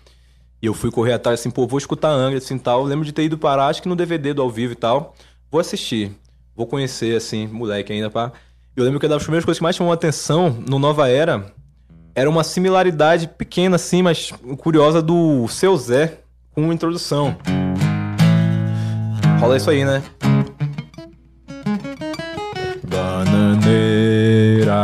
e 0.62 0.66
eu 0.66 0.74
fui 0.74 0.90
correr 0.92 1.14
atrás 1.14 1.40
assim, 1.40 1.52
pô, 1.52 1.68
vou 1.68 1.78
escutar 1.78 2.10
Angra 2.10 2.40
assim 2.40 2.58
tal, 2.58 2.82
eu 2.82 2.86
lembro 2.88 3.06
de 3.06 3.14
ter 3.14 3.24
ido 3.24 3.38
parar, 3.38 3.68
acho 3.68 3.82
que 3.82 3.88
no 3.88 3.96
DVD 3.96 4.34
do 4.34 4.42
ao 4.42 4.50
vivo 4.50 4.74
e 4.74 4.76
tal, 4.76 5.16
vou 5.52 5.62
assistir, 5.62 6.12
vou 6.60 6.68
conhecer 6.68 7.16
assim, 7.16 7.48
moleque 7.48 7.94
ainda 7.94 8.10
pá. 8.10 8.34
Eu 8.76 8.84
lembro 8.84 9.00
que 9.00 9.06
uma 9.06 9.16
das 9.16 9.24
primeiras 9.24 9.46
coisas 9.46 9.60
que 9.60 9.64
mais 9.64 9.78
chamou 9.78 9.92
a 9.92 9.96
atenção 9.96 10.58
no 10.68 10.78
Nova 10.78 11.08
Era 11.08 11.46
era 12.14 12.30
uma 12.30 12.44
similaridade 12.44 13.30
pequena 13.30 13.78
assim, 13.78 14.02
mas 14.02 14.34
curiosa 14.58 15.02
do 15.02 15.48
Seu 15.48 15.78
Zé 15.78 16.20
com 16.52 16.74
introdução. 16.74 17.38
Rola 19.40 19.56
isso 19.56 19.70
aí, 19.70 19.86
né? 19.86 20.04
Bananeira. 22.84 24.76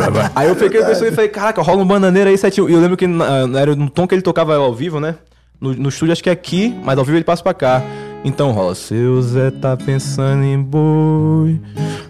Aí 0.34 0.48
eu 0.48 0.56
fiquei 0.56 0.80
isso 0.90 1.04
e 1.04 1.12
falei, 1.12 1.28
caraca, 1.28 1.60
rola 1.60 1.82
um 1.82 1.86
bananeira 1.86 2.30
aí, 2.30 2.38
certinho. 2.38 2.70
E 2.70 2.72
eu 2.72 2.80
lembro 2.80 2.96
que 2.96 3.06
na- 3.06 3.40
era 3.60 3.76
no 3.76 3.90
tom 3.90 4.06
que 4.06 4.14
ele 4.14 4.22
tocava 4.22 4.56
ao 4.56 4.74
vivo, 4.74 4.98
né? 4.98 5.16
No, 5.60 5.74
no 5.74 5.88
estúdio 5.90 6.12
acho 6.12 6.22
que 6.22 6.30
é 6.30 6.32
aqui, 6.32 6.74
mas 6.82 6.98
ao 6.98 7.04
vivo 7.04 7.18
ele 7.18 7.24
passa 7.24 7.42
pra 7.42 7.52
cá. 7.52 7.82
Então 8.24 8.52
rola. 8.52 8.74
Seu 8.74 9.20
Zé 9.22 9.50
tá 9.50 9.76
pensando 9.76 10.44
em 10.44 10.60
boi, 10.60 11.60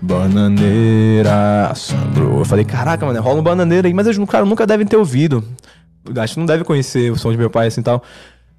bananeira, 0.03 1.69
assombrou. 1.71 2.39
Eu 2.41 2.45
falei, 2.45 2.65
caraca, 2.65 3.07
mano, 3.07 3.21
rola 3.23 3.41
um 3.41 3.43
bananeira 3.43 3.87
aí, 3.87 3.95
mas 3.95 4.07
eles, 4.07 4.19
cara, 4.29 4.45
nunca 4.45 4.67
devem 4.67 4.87
ter 4.87 4.97
ouvido. 4.97 5.45
Acho 6.17 6.35
que 6.35 6.41
não 6.41 6.47
deve 6.47 6.65
conhecer 6.65 7.13
o 7.13 7.17
som 7.17 7.31
de 7.31 7.39
meu 7.39 7.51
pai 7.51 7.69
assim 7.69 7.81
e 7.81 7.85
tal. 7.85 8.03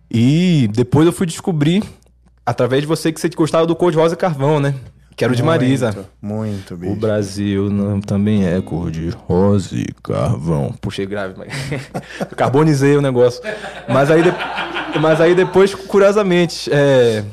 E 0.09 0.69
depois 0.73 1.05
eu 1.05 1.13
fui 1.13 1.25
descobrir, 1.25 1.83
através 2.45 2.81
de 2.81 2.87
você, 2.87 3.11
que 3.11 3.19
você 3.19 3.29
gostava 3.29 3.65
do 3.65 3.75
Cor 3.75 3.91
de 3.91 3.97
Rosa 3.97 4.15
Carvão, 4.15 4.59
né? 4.59 4.73
Que 5.15 5.23
era 5.23 5.33
o 5.33 5.35
de 5.35 5.43
Marisa. 5.43 6.07
Muito, 6.21 6.75
bicho. 6.75 6.93
O 6.93 6.95
Brasil 6.95 7.69
não, 7.69 7.99
também 8.01 8.45
é 8.47 8.59
cor 8.61 8.89
de 8.89 9.09
rosa 9.09 9.75
e 9.75 9.85
carvão. 10.01 10.73
Puxei 10.81 11.05
grave, 11.05 11.35
mas. 11.37 11.51
Carbonizei 12.35 12.95
o 12.97 13.01
negócio. 13.01 13.41
Mas 13.87 14.09
aí, 14.09 14.23
de- 14.23 14.99
mas 14.99 15.19
aí 15.21 15.35
depois, 15.35 15.75
curiosamente, 15.75 16.69
é, 16.73 17.23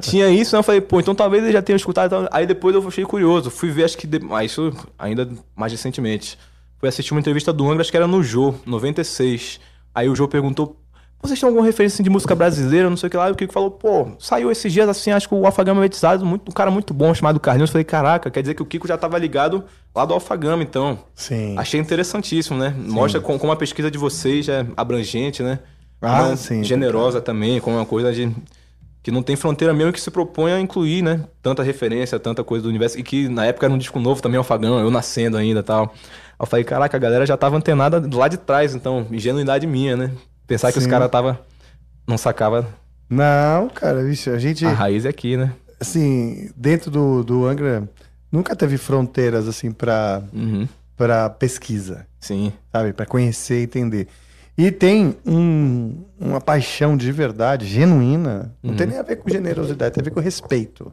tinha 0.00 0.28
isso, 0.28 0.54
né? 0.54 0.58
Eu 0.58 0.62
falei, 0.62 0.80
pô, 0.80 1.00
então 1.00 1.14
talvez 1.14 1.42
ele 1.42 1.52
já 1.52 1.62
tenha 1.62 1.76
escutado. 1.76 2.28
Aí 2.30 2.46
depois 2.46 2.74
eu 2.74 2.86
achei 2.86 3.04
curioso. 3.04 3.50
Fui 3.50 3.70
ver, 3.70 3.84
acho 3.84 3.96
que. 3.96 4.06
de- 4.06 4.20
Ah, 4.30 4.44
isso 4.44 4.72
ainda 4.98 5.28
mais 5.56 5.72
recentemente. 5.72 6.38
Fui 6.78 6.88
assistir 6.88 7.12
uma 7.14 7.20
entrevista 7.20 7.52
do 7.52 7.64
Angra, 7.66 7.80
acho 7.80 7.90
que 7.90 7.96
era 7.96 8.06
no 8.06 8.22
Jô, 8.22 8.54
96. 8.66 9.60
Aí 9.94 10.08
o 10.08 10.14
Jô 10.16 10.28
perguntou. 10.28 10.76
Vocês 11.24 11.40
têm 11.40 11.46
alguma 11.48 11.64
referência 11.64 11.96
assim, 11.96 12.02
de 12.02 12.10
música 12.10 12.34
brasileira, 12.34 12.90
não 12.90 12.96
sei 12.98 13.06
o 13.06 13.10
que 13.10 13.16
lá? 13.16 13.28
E 13.28 13.32
o 13.32 13.34
Kiko 13.34 13.52
falou, 13.52 13.70
pô, 13.70 14.08
saiu 14.18 14.50
esses 14.50 14.70
dias 14.72 14.86
assim, 14.88 15.10
acho 15.10 15.26
que 15.28 15.34
o 15.34 15.46
Alfagama 15.46 15.80
Metizado, 15.80 16.24
muito, 16.24 16.50
um 16.50 16.52
cara 16.52 16.70
muito 16.70 16.92
bom 16.92 17.14
chamado 17.14 17.40
Carlinhos. 17.40 17.70
Eu 17.70 17.72
falei, 17.72 17.84
caraca, 17.84 18.30
quer 18.30 18.42
dizer 18.42 18.54
que 18.54 18.62
o 18.62 18.66
Kiko 18.66 18.86
já 18.86 18.98
tava 18.98 19.16
ligado 19.18 19.64
lá 19.94 20.04
do 20.04 20.12
Alfagama, 20.12 20.62
então. 20.62 20.98
Sim. 21.14 21.54
Achei 21.56 21.80
interessantíssimo, 21.80 22.58
né? 22.58 22.74
Mostra 22.76 23.20
com- 23.20 23.38
como 23.38 23.52
a 23.52 23.56
pesquisa 23.56 23.90
de 23.90 23.96
vocês 23.96 24.48
é 24.48 24.66
abrangente, 24.76 25.42
né? 25.42 25.60
Ah, 26.02 26.28
Não- 26.28 26.36
sim, 26.36 26.62
Generosa 26.62 27.20
também, 27.22 27.58
como 27.60 27.76
uma 27.76 27.86
coisa 27.86 28.12
de. 28.12 28.30
Que 29.02 29.10
não 29.10 29.22
tem 29.22 29.36
fronteira 29.36 29.72
mesmo 29.72 29.92
que 29.92 30.00
se 30.00 30.10
propõe 30.10 30.52
a 30.52 30.60
incluir, 30.60 31.02
né? 31.02 31.24
Tanta 31.42 31.62
referência, 31.62 32.18
tanta 32.18 32.42
coisa 32.44 32.62
do 32.62 32.68
universo. 32.68 32.98
E 32.98 33.02
que 33.02 33.28
na 33.28 33.44
época 33.46 33.66
era 33.66 33.72
um 33.74 33.78
disco 33.78 33.98
novo 33.98 34.20
também, 34.20 34.36
Alfagama, 34.38 34.80
eu 34.80 34.90
nascendo 34.90 35.36
ainda 35.38 35.60
e 35.60 35.62
tal. 35.62 35.94
Eu 36.38 36.46
falei, 36.46 36.64
caraca, 36.64 36.96
a 36.96 37.00
galera 37.00 37.24
já 37.24 37.36
tava 37.36 37.56
antenada 37.56 38.02
lado 38.14 38.30
de 38.32 38.36
trás, 38.38 38.74
então, 38.74 39.06
ingenuidade 39.10 39.66
minha, 39.66 39.96
né? 39.96 40.10
Pensar 40.46 40.72
que 40.72 40.78
os 40.78 40.86
caras 40.86 41.10
tava. 41.10 41.40
Não 42.06 42.18
sacava. 42.18 42.66
Não, 43.08 43.68
cara, 43.68 44.02
bicho, 44.02 44.30
a 44.30 44.38
gente. 44.38 44.64
A 44.66 44.72
raiz 44.72 45.04
é 45.04 45.08
aqui, 45.08 45.36
né? 45.36 45.52
Assim, 45.80 46.50
dentro 46.56 46.90
do, 46.90 47.22
do 47.24 47.46
Angra, 47.46 47.88
nunca 48.30 48.54
teve 48.56 48.76
fronteiras, 48.78 49.46
assim, 49.48 49.70
pra, 49.70 50.22
Uhum. 50.32 50.68
pra 50.96 51.28
pesquisa. 51.30 52.06
Sim. 52.20 52.52
Sabe? 52.72 52.92
Pra 52.92 53.04
conhecer 53.06 53.60
e 53.60 53.64
entender. 53.64 54.08
E 54.56 54.70
tem 54.70 55.16
um- 55.26 56.04
uma 56.18 56.40
paixão 56.40 56.96
de 56.96 57.10
verdade, 57.10 57.66
genuína. 57.66 58.54
Não 58.62 58.74
tem 58.74 58.86
Uhum. 58.86 58.92
nem 58.92 59.00
a 59.00 59.02
ver 59.02 59.16
com 59.16 59.28
generosidade, 59.28 59.94
tem 59.94 60.00
a 60.00 60.04
ver 60.04 60.10
com 60.10 60.20
respeito. 60.20 60.92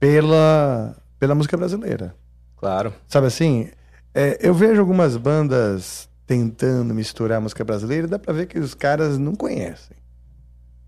Pela, 0.00 0.96
pela 1.18 1.34
música 1.34 1.56
brasileira. 1.56 2.14
Claro. 2.56 2.92
Sabe 3.08 3.26
assim? 3.26 3.68
é, 4.16 4.38
eu 4.40 4.54
vejo 4.54 4.80
algumas 4.80 5.16
bandas 5.16 6.08
tentando 6.26 6.94
misturar 6.94 7.38
a 7.38 7.40
música 7.40 7.64
brasileira, 7.64 8.06
dá 8.08 8.18
pra 8.18 8.32
ver 8.32 8.46
que 8.46 8.58
os 8.58 8.74
caras 8.74 9.18
não 9.18 9.34
conhecem. 9.34 9.96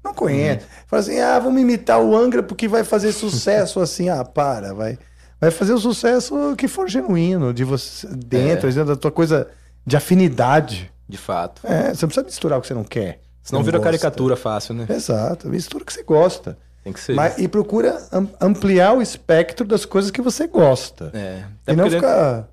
Não 0.05 0.15
conhecem. 0.15 0.67
Fala 0.87 1.01
assim, 1.01 1.19
ah, 1.19 1.39
vamos 1.39 1.61
imitar 1.61 2.01
o 2.01 2.17
Angra 2.17 2.43
porque 2.43 2.69
vai 2.69 2.85
fazer 2.85 3.13
sucesso 3.13 3.81
assim. 3.81 4.09
Ah, 4.09 4.25
para, 4.25 4.73
vai. 4.73 4.99
Vai 5.41 5.51
fazer 5.51 5.73
o 5.75 5.79
sucesso 5.79 6.55
que 6.57 6.69
for 6.69 6.89
genuíno, 6.89 7.53
de 7.53 7.65
você 7.65 8.07
dentro, 8.09 8.69
É. 8.69 8.85
da 8.85 8.97
tua 8.97 9.11
coisa 9.11 9.49
de 9.85 9.97
afinidade. 9.97 10.91
De 11.09 11.17
fato. 11.19 11.61
É, 11.65 11.95
você 11.95 12.05
não 12.05 12.09
precisa 12.09 12.25
misturar 12.25 12.59
o 12.59 12.63
que 12.63 12.69
você 12.69 12.75
não 12.75 12.85
quer. 12.85 13.21
Senão 13.43 13.61
não 13.61 13.65
vira 13.65 13.79
gosta. 13.79 13.91
caricatura 13.91 14.35
fácil, 14.37 14.75
né? 14.75 14.87
Exato, 14.89 15.49
mistura 15.49 15.85
o 15.85 15.87
que 15.87 15.93
você 15.93 16.03
gosta. 16.03 16.59
Tem 16.83 16.93
que 16.93 16.99
ser. 16.99 17.15
Mas- 17.15 17.39
e 17.39 17.47
procura 17.47 18.01
am- 18.11 18.29
ampliar 18.41 18.93
o 18.97 19.03
espectro 19.03 19.65
das 19.67 19.85
coisas 19.85 20.11
que 20.11 20.21
você 20.23 20.47
gosta. 20.49 21.11
É. 21.15 21.45
E 21.69 21.77
não 21.77 21.85
porque- 21.85 21.97
ficar 21.97 22.49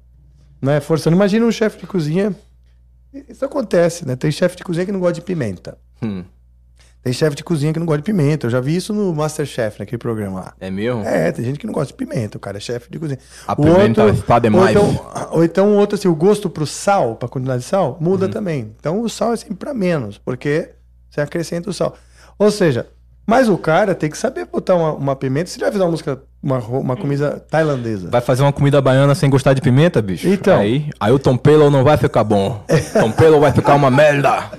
né, 0.61 0.79
forçando. 0.79 1.15
Imagina 1.15 1.45
um 1.45 1.51
chefe 1.51 1.79
de 1.79 1.87
cozinha. 1.87 2.35
Isso 3.29 3.45
acontece, 3.45 4.07
né? 4.07 4.15
Tem 4.15 4.31
chefe 4.31 4.55
de 4.55 4.63
cozinha 4.63 4.85
que 4.85 4.91
não 4.91 4.99
gosta 4.99 5.15
de 5.15 5.21
pimenta. 5.21 5.77
Hum. 6.01 6.23
Tem 7.03 7.11
chefe 7.11 7.35
de 7.35 7.43
cozinha 7.43 7.73
que 7.73 7.79
não 7.79 7.85
gosta 7.85 8.01
de 8.01 8.05
pimenta. 8.05 8.47
Eu 8.47 8.49
já 8.49 8.61
vi 8.61 8.77
isso 8.77 8.93
no 8.93 9.13
Masterchef, 9.13 9.77
naquele 9.77 9.97
programa 9.97 10.39
lá. 10.39 10.53
É 10.57 10.71
mesmo? 10.71 11.03
É, 11.03 11.33
tem 11.33 11.43
gente 11.43 11.59
que 11.59 11.67
não 11.67 11.73
gosta 11.73 11.87
de 11.87 11.93
pimenta. 11.95 12.37
O 12.37 12.39
cara 12.39 12.57
é 12.57 12.61
chefe 12.61 12.89
de 12.89 12.97
cozinha. 12.97 13.19
A 13.45 13.55
pimenta 13.55 14.07
está 14.07 14.39
demais. 14.39 14.73
Ou 14.75 14.89
então, 14.89 15.29
ou 15.31 15.43
então 15.43 15.69
o 15.73 15.75
outro, 15.75 15.95
assim, 15.95 16.07
o 16.07 16.15
gosto 16.15 16.49
pro 16.49 16.65
sal, 16.65 17.17
pra 17.17 17.27
quantidade 17.27 17.61
de 17.61 17.67
sal, 17.67 17.97
muda 17.99 18.29
também. 18.29 18.73
Então 18.79 19.01
o 19.01 19.09
sal 19.09 19.33
é 19.33 19.35
sempre 19.35 19.55
pra 19.55 19.73
menos, 19.73 20.17
porque 20.17 20.69
você 21.09 21.19
acrescenta 21.19 21.69
o 21.69 21.73
sal. 21.73 21.93
Ou 22.39 22.49
seja, 22.49 22.87
mas 23.25 23.47
o 23.49 23.57
cara 23.57 23.95
tem 23.95 24.09
que 24.09 24.17
saber 24.17 24.45
botar 24.45 24.75
uma, 24.75 24.93
uma 24.93 25.15
pimenta. 25.15 25.49
Se 25.49 25.57
ele 25.57 25.63
vai 25.65 25.71
fazer 25.71 25.83
uma 25.83 25.91
música, 25.91 26.21
uma, 26.41 26.57
uma 26.59 26.97
comida 26.97 27.43
tailandesa. 27.49 28.09
Vai 28.09 28.21
fazer 28.21 28.41
uma 28.43 28.53
comida 28.53 28.81
baiana 28.81 29.15
sem 29.15 29.29
gostar 29.29 29.53
de 29.53 29.61
pimenta, 29.61 30.01
bicho? 30.01 30.27
Então. 30.27 30.59
Aí, 30.59 30.89
aí 30.99 31.11
o 31.11 31.19
tompelo 31.19 31.69
não 31.69 31.83
vai 31.83 31.97
ficar 31.97 32.23
bom. 32.23 32.63
Tompelo 32.99 33.39
vai 33.39 33.51
ficar 33.51 33.75
uma 33.75 33.89
merda. 33.89 34.51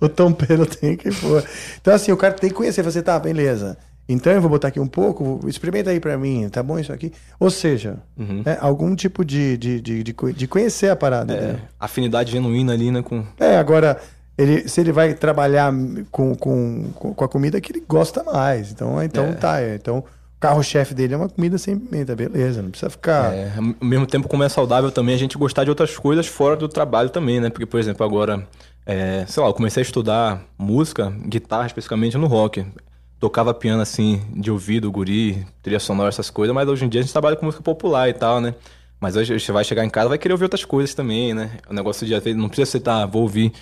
O 0.00 0.08
tompeiro 0.08 0.66
tem 0.66 0.96
que 0.96 1.10
pôr. 1.10 1.42
Então, 1.80 1.94
assim, 1.94 2.12
o 2.12 2.16
cara 2.16 2.34
tem 2.34 2.50
que 2.50 2.56
conhecer. 2.56 2.82
Você 2.82 3.02
tá, 3.02 3.18
beleza. 3.18 3.76
Então 4.08 4.32
eu 4.32 4.40
vou 4.40 4.50
botar 4.50 4.68
aqui 4.68 4.80
um 4.80 4.86
pouco, 4.86 5.40
experimenta 5.46 5.90
aí 5.90 6.00
pra 6.00 6.18
mim, 6.18 6.48
tá 6.50 6.60
bom 6.62 6.76
isso 6.78 6.92
aqui? 6.92 7.12
Ou 7.38 7.48
seja, 7.50 7.98
Uhum. 8.18 8.42
é, 8.44 8.58
algum 8.60 8.94
tipo 8.96 9.24
de, 9.24 9.56
de, 9.56 9.80
de, 9.80 10.02
de 10.02 10.46
conhecer 10.48 10.90
a 10.90 10.96
parada. 10.96 11.32
É, 11.32 11.40
né? 11.52 11.58
afinidade 11.78 12.32
genuína 12.32 12.72
ali, 12.72 12.90
né? 12.90 13.00
Com... 13.00 13.24
É, 13.38 13.56
agora, 13.56 13.96
ele, 14.36 14.68
se 14.68 14.80
ele 14.80 14.92
vai 14.92 15.14
trabalhar 15.14 15.72
com, 16.10 16.34
com, 16.34 16.90
com 16.92 17.24
a 17.24 17.28
comida 17.28 17.60
que 17.60 17.72
ele 17.72 17.84
gosta 17.86 18.22
mais. 18.24 18.72
Então, 18.72 19.02
então 19.02 19.24
É. 19.26 19.32
tá. 19.32 19.60
é. 19.60 19.74
Então, 19.74 19.98
o 19.98 20.04
carro-chefe 20.40 20.94
dele 20.94 21.14
é 21.14 21.16
uma 21.16 21.28
comida 21.28 21.58
sem 21.58 21.78
pimenta, 21.78 22.16
beleza. 22.16 22.62
Não 22.62 22.70
precisa 22.70 22.90
ficar. 22.90 23.32
É, 23.34 23.52
ao 23.56 23.86
mesmo 23.86 24.06
tempo, 24.06 24.28
como 24.28 24.42
é 24.42 24.48
saudável 24.48 24.90
também, 24.90 25.14
a 25.14 25.18
gente 25.18 25.36
gostar 25.38 25.64
de 25.64 25.70
outras 25.70 25.96
coisas 25.96 26.26
fora 26.26 26.56
do 26.56 26.68
trabalho 26.68 27.10
também, 27.10 27.40
né? 27.40 27.50
Porque, 27.50 27.66
por 27.66 27.78
exemplo, 27.78 28.04
agora, 28.04 28.46
é, 28.86 29.24
sei 29.26 29.42
lá, 29.42 29.48
eu 29.48 29.54
comecei 29.54 29.80
a 29.82 29.84
estudar 29.84 30.42
música, 30.58 31.12
guitarra 31.26 31.66
especificamente 31.66 32.16
no 32.16 32.26
rock. 32.26 32.64
Tocava 33.20 33.54
piano 33.54 33.80
assim, 33.80 34.20
de 34.34 34.50
ouvido, 34.50 34.90
guri, 34.90 35.46
trilha 35.62 35.78
sonora, 35.78 36.08
essas 36.08 36.28
coisas, 36.28 36.52
mas 36.52 36.68
hoje 36.68 36.84
em 36.84 36.88
dia 36.88 37.00
a 37.00 37.02
gente 37.04 37.12
trabalha 37.12 37.36
com 37.36 37.46
música 37.46 37.62
popular 37.62 38.08
e 38.08 38.12
tal, 38.12 38.40
né? 38.40 38.52
Mas 38.98 39.14
hoje 39.14 39.38
você 39.38 39.52
vai 39.52 39.64
chegar 39.64 39.84
em 39.84 39.90
casa 39.90 40.08
vai 40.08 40.18
querer 40.18 40.32
ouvir 40.32 40.44
outras 40.44 40.64
coisas 40.64 40.92
também, 40.94 41.32
né? 41.32 41.52
O 41.68 41.74
negócio 41.74 42.04
de 42.04 42.34
não 42.34 42.48
precisa 42.48 42.70
ser, 42.70 42.80
tá, 42.80 43.06
vou 43.06 43.22
ouvir 43.22 43.52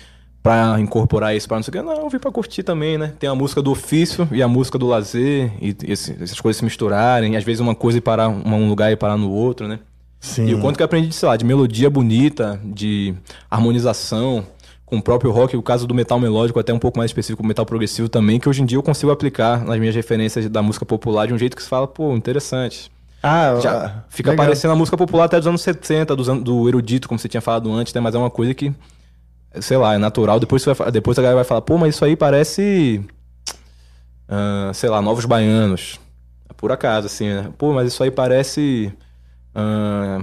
pra 0.41 0.79
incorporar 0.79 1.35
isso, 1.35 1.47
pra 1.47 1.57
não 1.57 1.63
sei 1.63 1.69
o 1.69 1.73
que. 1.73 1.81
Não, 1.81 2.03
ouvir 2.03 2.19
pra 2.19 2.31
curtir 2.31 2.63
também, 2.63 2.97
né? 2.97 3.13
Tem 3.19 3.29
a 3.29 3.35
música 3.35 3.61
do 3.61 3.71
ofício 3.71 4.27
e 4.31 4.41
a 4.41 4.47
música 4.47 4.77
do 4.77 4.87
lazer, 4.87 5.51
e 5.61 5.75
essas 5.91 6.39
coisas 6.39 6.57
se 6.57 6.63
misturarem, 6.63 7.35
às 7.35 7.43
vezes 7.43 7.59
uma 7.59 7.75
coisa 7.75 7.97
e 7.97 8.01
parar 8.01 8.29
um 8.29 8.67
lugar 8.67 8.91
e 8.91 8.95
parar 8.95 9.17
no 9.17 9.31
outro, 9.31 9.67
né? 9.67 9.79
Sim. 10.19 10.47
E 10.47 10.53
o 10.53 10.61
quanto 10.61 10.77
que 10.77 10.83
eu 10.83 10.85
aprendi, 10.85 11.07
de, 11.07 11.15
sei 11.15 11.27
lá, 11.27 11.35
de 11.35 11.43
melodia 11.43 11.89
bonita, 11.89 12.59
de 12.63 13.13
harmonização, 13.49 14.45
com 14.85 14.97
o 14.97 15.01
próprio 15.01 15.31
rock, 15.31 15.55
o 15.55 15.63
caso 15.63 15.87
do 15.87 15.95
metal 15.95 16.19
melódico, 16.19 16.59
até 16.59 16.73
um 16.73 16.77
pouco 16.77 16.97
mais 16.97 17.09
específico, 17.09 17.41
o 17.41 17.45
metal 17.45 17.65
progressivo 17.65 18.09
também, 18.09 18.39
que 18.39 18.47
hoje 18.47 18.61
em 18.61 18.65
dia 18.65 18.77
eu 18.77 18.83
consigo 18.83 19.11
aplicar 19.11 19.63
nas 19.63 19.79
minhas 19.79 19.95
referências 19.95 20.47
da 20.49 20.61
música 20.61 20.85
popular 20.85 21.27
de 21.27 21.33
um 21.33 21.37
jeito 21.37 21.55
que 21.55 21.63
se 21.63 21.69
fala, 21.69 21.87
pô, 21.87 22.13
interessante. 22.15 22.91
Ah, 23.23 23.57
Já 23.61 23.85
ah, 23.85 24.03
fica 24.09 24.31
legal. 24.31 24.45
parecendo 24.45 24.73
a 24.73 24.75
música 24.75 24.97
popular 24.97 25.25
até 25.25 25.37
dos 25.37 25.47
anos 25.47 25.61
70, 25.61 26.15
dos 26.15 26.27
anos, 26.27 26.43
do 26.43 26.67
erudito, 26.67 27.07
como 27.07 27.17
você 27.17 27.29
tinha 27.29 27.39
falado 27.39 27.71
antes, 27.71 27.93
né? 27.93 28.01
Mas 28.01 28.13
é 28.15 28.17
uma 28.17 28.29
coisa 28.29 28.53
que, 28.53 28.73
sei 29.59 29.77
lá, 29.77 29.95
é 29.95 29.97
natural. 29.97 30.39
Depois, 30.39 30.61
você 30.61 30.73
vai, 30.73 30.91
depois 30.91 31.17
a 31.17 31.21
galera 31.21 31.37
vai 31.37 31.45
falar, 31.45 31.61
pô, 31.61 31.77
mas 31.77 31.95
isso 31.95 32.05
aí 32.05 32.15
parece, 32.15 33.03
ah, 34.27 34.71
sei 34.73 34.89
lá, 34.89 35.01
Novos 35.01 35.25
Baianos. 35.25 35.99
Por 36.57 36.71
acaso, 36.71 37.07
assim, 37.07 37.27
né? 37.27 37.49
Pô, 37.57 37.73
mas 37.73 37.87
isso 37.87 38.03
aí 38.03 38.11
parece 38.11 38.93
ah, 39.55 40.21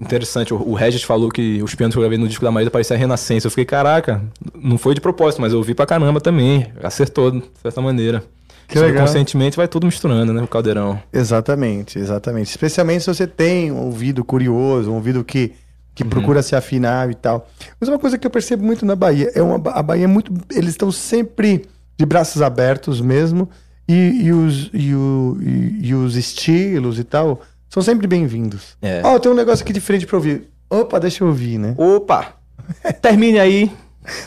interessante. 0.00 0.52
O, 0.52 0.56
o 0.56 0.74
Regis 0.74 1.02
falou 1.02 1.30
que 1.30 1.62
os 1.62 1.74
pianos 1.74 1.94
que 1.94 1.98
eu 1.98 2.02
gravei 2.02 2.18
no 2.18 2.28
disco 2.28 2.44
da 2.44 2.50
Maísa 2.50 2.70
pareciam 2.70 2.96
a 2.96 2.98
Renascença. 2.98 3.46
Eu 3.46 3.50
fiquei, 3.50 3.64
caraca, 3.64 4.22
não 4.54 4.76
foi 4.76 4.94
de 4.94 5.00
propósito, 5.00 5.40
mas 5.40 5.52
eu 5.52 5.58
ouvi 5.58 5.74
pra 5.74 5.86
caramba 5.86 6.20
também. 6.20 6.66
Acertou, 6.82 7.30
de 7.30 7.42
certa 7.62 7.80
maneira. 7.80 8.22
Que 8.68 8.78
legal. 8.78 9.06
Conscientemente 9.06 9.56
vai 9.56 9.66
tudo 9.66 9.86
misturando, 9.86 10.30
né? 10.32 10.42
O 10.42 10.46
caldeirão. 10.46 11.00
Exatamente, 11.10 11.98
exatamente. 11.98 12.50
Especialmente 12.50 13.02
se 13.02 13.06
você 13.06 13.26
tem 13.26 13.72
um 13.72 13.86
ouvido 13.86 14.22
curioso, 14.22 14.90
um 14.90 14.96
ouvido 14.96 15.24
que, 15.24 15.52
que 15.98 16.04
Uhum. 16.04 16.10
procura 16.10 16.42
se 16.42 16.54
afinar 16.54 17.10
e 17.10 17.14
tal. 17.14 17.48
Mas 17.80 17.88
uma 17.88 17.98
coisa 17.98 18.16
que 18.16 18.24
eu 18.26 18.30
percebo 18.30 18.64
muito 18.64 18.86
na 18.86 18.94
Bahia 18.94 19.30
é 19.34 19.42
uma 19.42 19.60
a 19.72 19.82
Bahia 19.82 20.04
é 20.04 20.06
muito. 20.06 20.32
Eles 20.50 20.70
estão 20.70 20.92
sempre 20.92 21.66
de 21.98 22.06
braços 22.06 22.40
abertos 22.40 23.00
mesmo. 23.00 23.48
E, 23.88 24.26
e 24.26 24.32
os, 24.32 24.70
e, 24.72 24.94
o- 24.94 25.36
e- 25.40 25.88
e 25.88 25.94
os 25.94 26.14
estilos 26.14 26.98
e 26.98 27.04
tal 27.04 27.40
são 27.68 27.82
sempre 27.82 28.06
bem-vindos. 28.06 28.76
É. 28.80 29.00
Ó, 29.04 29.18
tem 29.18 29.32
um 29.32 29.34
negócio 29.34 29.64
aqui 29.64 29.72
diferente 29.72 30.06
pra 30.06 30.16
ouvir. 30.16 30.48
Opa, 30.70 31.00
deixa 31.00 31.24
eu 31.24 31.28
ouvir, 31.28 31.58
né? 31.58 31.74
Opa! 31.76 32.34
Termine 33.02 33.38
aí. 33.40 33.72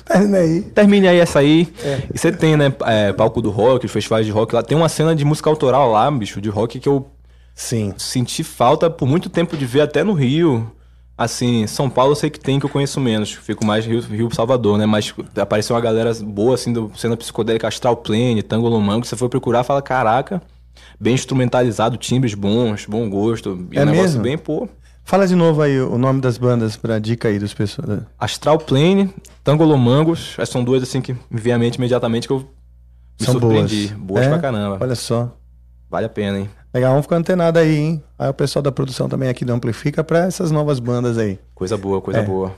Termine 0.06 0.36
aí. 0.38 0.62
Termine 0.64 1.08
aí 1.08 1.20
essa 1.20 1.40
aí. 1.40 1.72
É. 1.84 2.02
E 2.14 2.18
você 2.18 2.32
tem, 2.32 2.58
né, 2.58 2.74
é, 2.86 3.14
palco 3.14 3.42
do 3.42 3.50
rock, 3.50 3.86
os 3.86 3.92
festivais 3.92 4.26
de 4.26 4.32
rock 4.32 4.54
lá. 4.54 4.62
Tem 4.62 4.76
uma 4.78 4.90
cena 4.90 5.16
de 5.16 5.24
música 5.24 5.50
autoral 5.50 5.92
lá, 5.92 6.10
bicho, 6.12 6.42
de 6.42 6.50
rock 6.50 6.80
que 6.80 6.90
eu 6.90 7.08
Sim. 7.56 7.94
senti 7.98 8.44
falta 8.44 8.90
por 8.90 9.08
muito 9.08 9.30
tempo 9.30 9.56
de 9.56 9.66
ver 9.66 9.82
até 9.82 10.04
no 10.04 10.14
Rio. 10.14 10.72
Assim, 11.24 11.68
São 11.68 11.90
Paulo 11.90 12.14
eu 12.14 12.16
sei 12.16 12.30
que 12.30 12.40
tem, 12.40 12.60
que 12.60 12.66
eu 12.66 12.70
conheço 12.70 13.00
menos. 13.00 13.32
Fico 13.32 13.64
mais 13.66 13.86
Rio, 13.86 14.02
Rio 14.02 14.34
Salvador, 14.34 14.78
né? 14.78 14.86
Mas 14.86 15.14
apareceu 15.40 15.76
uma 15.76 15.82
galera 15.82 16.12
boa, 16.24 16.56
assim, 16.56 16.74
do 16.74 16.92
cena 16.96 17.16
psicodélica 17.16 17.68
Astral 17.68 17.96
Plane, 17.98 18.42
Tango 18.42 18.68
Lomango. 18.68 19.06
Você 19.06 19.16
foi 19.16 19.30
procurar 19.30 19.64
fala, 19.64 19.82
caraca, 19.82 20.42
bem 21.00 21.14
instrumentalizado, 21.14 21.96
timbres 21.98 22.34
bons, 22.34 22.86
bom 22.88 23.08
gosto. 23.10 23.68
E 23.72 23.78
É 23.78 23.84
um 23.84 23.86
negócio 23.86 24.04
mesmo? 24.04 24.24
bem, 24.24 24.38
pô. 24.38 24.68
Fala 25.04 25.28
de 25.28 25.36
novo 25.36 25.62
aí 25.62 25.80
o 25.80 25.98
nome 25.98 26.22
das 26.22 26.38
bandas 26.38 26.76
pra 26.78 26.98
dica 27.00 27.28
aí 27.28 27.38
dos 27.40 27.54
pessoas. 27.54 28.02
Astral 28.20 28.58
Plane, 28.58 29.14
Tangolomangos, 29.44 30.34
essas 30.38 30.50
são 30.50 30.64
duas 30.64 30.82
assim 30.82 31.02
que 31.02 31.14
me 31.30 31.40
vem 31.42 31.54
à 31.54 31.58
mente 31.60 31.76
imediatamente 31.76 32.28
que 32.28 32.34
eu 32.34 32.40
me 33.20 33.26
São 33.26 33.34
surpreendi. 33.34 33.88
boas. 33.90 34.00
Boas 34.00 34.26
É? 34.26 34.30
pra 34.30 34.40
caramba. 34.40 34.78
Olha 34.80 34.96
só. 34.96 35.36
Vale 35.90 36.06
a 36.06 36.10
pena, 36.10 36.40
hein? 36.40 36.50
Legal, 36.74 36.92
vamos 36.92 37.06
ficar 37.06 37.18
antenado 37.18 37.60
aí, 37.60 37.76
hein? 37.78 38.04
Aí 38.18 38.30
o 38.30 38.34
pessoal 38.34 38.64
da 38.64 38.72
produção 38.72 39.10
também 39.10 39.28
aqui 39.30 39.44
do 39.44 39.52
Amplifica 39.54 40.04
pra 40.04 40.20
essas 40.26 40.52
novas 40.52 40.80
bandas 40.80 41.18
aí. 41.18 41.38
Coisa 41.54 41.76
boa, 41.78 42.02
coisa 42.02 42.22
É. 42.22 42.24
boa. 42.24 42.54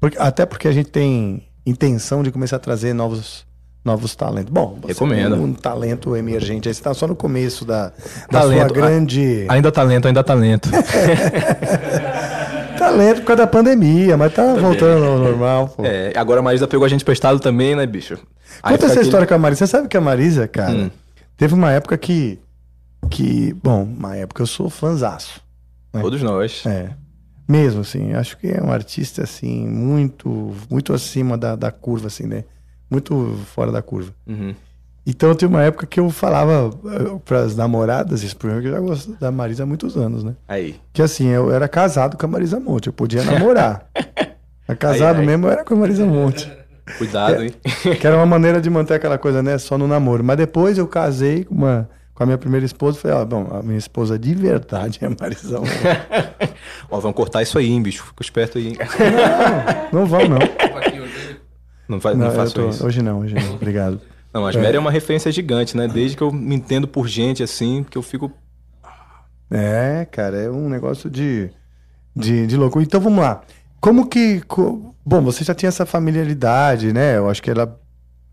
Porque- 0.00 0.16
até 0.20 0.46
porque 0.46 0.68
a 0.68 0.72
gente 0.72 0.88
tem 0.90 1.42
intenção 1.66 2.22
de 2.22 2.30
começar 2.30 2.56
a 2.56 2.60
trazer 2.60 2.92
novos, 2.94 3.44
novos 3.84 4.14
talentos. 4.14 4.52
Bom, 4.52 4.78
você 4.80 4.92
Recomendo. 4.92 5.34
tem 5.34 5.44
um 5.44 5.52
talento 5.52 6.14
emergente, 6.14 6.68
aí 6.68 6.74
você 6.74 6.80
tá 6.80 6.94
só 6.94 7.08
no 7.08 7.16
começo 7.16 7.64
da, 7.64 7.88
da 8.30 8.40
Talento, 8.40 8.58
sua 8.60 8.68
grande... 8.68 9.46
Ainda 9.48 9.72
talento, 9.72 10.06
ainda 10.06 10.22
talento. 10.22 10.68
Talento 12.78 13.16
por 13.22 13.26
causa 13.26 13.42
da 13.42 13.46
pandemia, 13.48 14.16
mas 14.16 14.32
tá 14.32 14.54
voltando 14.54 15.04
ao 15.04 15.18
normal, 15.18 15.68
pô. 15.68 15.84
é, 15.84 16.12
agora 16.16 16.38
a 16.38 16.42
Marisa 16.42 16.68
pegou 16.68 16.84
a 16.86 16.88
gente 16.88 17.04
prestado 17.04 17.40
também, 17.40 17.74
né, 17.74 17.84
bicho? 17.86 18.14
Aí 18.62 18.74
Conta 18.74 18.84
essa 18.84 18.94
aquele- 18.94 19.04
história 19.06 19.26
com 19.26 19.34
a 19.34 19.38
Marisa. 19.38 19.66
Você 19.66 19.70
sabe 19.72 19.88
que 19.88 19.96
a 19.96 20.00
Marisa, 20.00 20.46
cara, 20.46 20.70
Hum. 20.72 20.90
teve 21.36 21.54
uma 21.54 21.72
época 21.72 21.98
que... 21.98 22.38
que 23.10 23.52
bom, 23.62 23.82
uma 23.84 24.16
época 24.16 24.42
eu 24.42 24.46
sou 24.46 24.68
fanzaço. 24.70 25.40
né? 25.92 26.00
Todos 26.00 26.22
nós. 26.22 26.64
É. 26.66 26.90
Mesmo, 27.48 27.80
assim, 27.80 28.12
acho 28.12 28.36
que 28.36 28.46
é 28.48 28.62
um 28.62 28.70
artista, 28.70 29.22
assim, 29.22 29.66
muito, 29.66 30.54
muito 30.70 30.92
acima 30.92 31.36
da, 31.38 31.56
da 31.56 31.70
curva, 31.70 32.08
assim, 32.08 32.26
né? 32.26 32.44
Muito 32.90 33.38
fora 33.54 33.72
da 33.72 33.80
curva. 33.80 34.12
Uhum. 34.26 34.54
Então, 35.06 35.34
tem 35.34 35.48
uma 35.48 35.62
época 35.62 35.86
que 35.86 35.98
eu 35.98 36.10
falava 36.10 36.70
para 37.24 37.40
as 37.40 37.56
namoradas, 37.56 38.22
isso 38.22 38.36
porque 38.36 38.68
eu 38.68 38.72
já 38.72 38.78
gosto 38.80 39.12
da 39.18 39.32
Marisa 39.32 39.62
há 39.62 39.66
muitos 39.66 39.96
anos, 39.96 40.22
né? 40.22 40.34
Aí. 40.46 40.76
Que 40.92 41.00
assim, 41.00 41.28
eu 41.28 41.50
era 41.50 41.66
casado 41.66 42.18
com 42.18 42.26
a 42.26 42.28
Marisa 42.28 42.60
Monte, 42.60 42.88
eu 42.88 42.92
podia 42.92 43.24
namorar. 43.24 43.88
Casado 44.78 45.16
Ai, 45.16 45.20
ai. 45.20 45.26
mesmo 45.26 45.46
eu 45.46 45.50
era 45.50 45.64
com 45.64 45.72
a 45.72 45.76
Marisa 45.78 46.04
Monte. 46.04 46.52
Cuidado, 46.98 47.42
hein? 47.42 47.54
Que 47.98 48.06
era 48.06 48.16
uma 48.16 48.26
maneira 48.26 48.60
de 48.60 48.68
manter 48.68 48.94
aquela 48.94 49.16
coisa, 49.16 49.42
né? 49.42 49.56
Só 49.56 49.78
no 49.78 49.88
namoro. 49.88 50.22
Mas 50.22 50.36
depois 50.36 50.76
eu 50.76 50.86
casei 50.86 51.44
com, 51.44 51.54
uma, 51.54 51.88
com 52.18 52.24
a 52.24 52.26
minha 52.26 52.36
primeira 52.36 52.66
esposa 52.66 52.98
falei, 52.98 53.16
ó, 53.16 53.24
bom, 53.24 53.46
a 53.52 53.62
minha 53.62 53.78
esposa 53.78 54.18
de 54.18 54.34
verdade 54.34 54.98
é 55.00 55.08
Monte. 55.08 55.36
Ó, 56.90 56.98
vamos 56.98 57.16
cortar 57.16 57.42
isso 57.42 57.56
aí, 57.56 57.70
hein, 57.70 57.80
bicho. 57.80 58.04
Fica 58.06 58.22
esperto 58.24 58.58
aí, 58.58 58.70
hein? 58.70 58.76
Não 59.92 60.04
vão, 60.04 60.22
não. 60.28 60.38
Não, 61.88 62.00
fa 62.00 62.14
não, 62.14 62.26
eu 62.26 62.32
faço 62.32 62.54
tô- 62.56 62.68
isso. 62.70 62.84
Hoje 62.84 63.00
não, 63.02 63.20
hoje 63.20 63.36
não. 63.36 63.54
Obrigado. 63.54 64.00
Não, 64.34 64.42
mas 64.42 64.56
É. 64.56 64.60
Mary 64.60 64.76
é 64.76 64.80
uma 64.80 64.90
referência 64.90 65.30
gigante, 65.30 65.76
né? 65.76 65.86
Desde 65.86 66.16
que 66.16 66.22
eu 66.24 66.32
me 66.32 66.56
entendo 66.56 66.88
por 66.88 67.06
gente, 67.06 67.40
assim, 67.40 67.86
que 67.88 67.96
eu 67.96 68.02
fico. 68.02 68.32
É, 69.48 70.04
cara, 70.10 70.36
é 70.38 70.50
um 70.50 70.68
negócio 70.68 71.08
de, 71.08 71.48
de, 72.16 72.48
de 72.48 72.56
louco. 72.56 72.80
Então 72.82 73.00
vamos 73.00 73.20
lá. 73.20 73.42
Como 73.80 74.08
que. 74.08 74.40
co- 74.42 74.92
Bom, 75.06 75.22
você 75.22 75.44
já 75.44 75.54
tinha 75.54 75.68
essa 75.68 75.86
familiaridade, 75.86 76.92
né? 76.92 77.16
Eu 77.16 77.30
acho 77.30 77.40
que 77.42 77.50
ela 77.50 77.78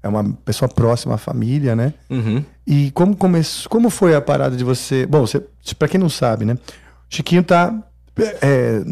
é 0.06 0.08
uma 0.08 0.24
pessoa 0.46 0.70
próxima 0.70 1.16
à 1.16 1.18
família, 1.18 1.76
né? 1.76 1.92
Uhum. 2.12 2.46
E 2.66 2.92
como, 2.92 3.16
começou, 3.16 3.68
como 3.72 3.90
foi 3.90 4.14
a 4.14 4.22
parada 4.22 4.56
de 4.56 4.64
você. 4.64 5.04
Bom, 5.04 5.22
você, 5.22 5.44
pra 5.80 5.88
quem 5.88 6.00
não 6.00 6.10
sabe, 6.10 6.46
né? 6.46 6.60
Chiquinho 7.10 7.44
tá. 7.44 7.76
é, 8.40 8.86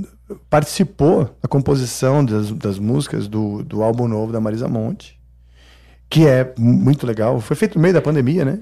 participou 0.49 1.29
da 1.39 1.47
composição 1.47 2.25
das, 2.25 2.49
das 2.51 2.79
músicas 2.79 3.27
do, 3.27 3.63
do 3.63 3.83
álbum 3.83 4.07
novo 4.07 4.33
da 4.33 4.39
Marisa 4.39 4.67
Monte, 4.67 5.19
que 6.09 6.25
é 6.25 6.51
muito 6.57 7.05
legal. 7.05 7.39
Foi 7.39 7.55
feito 7.55 7.75
no 7.75 7.81
meio 7.83 7.93
da 7.93 8.01
pandemia, 8.01 8.43
né? 8.43 8.59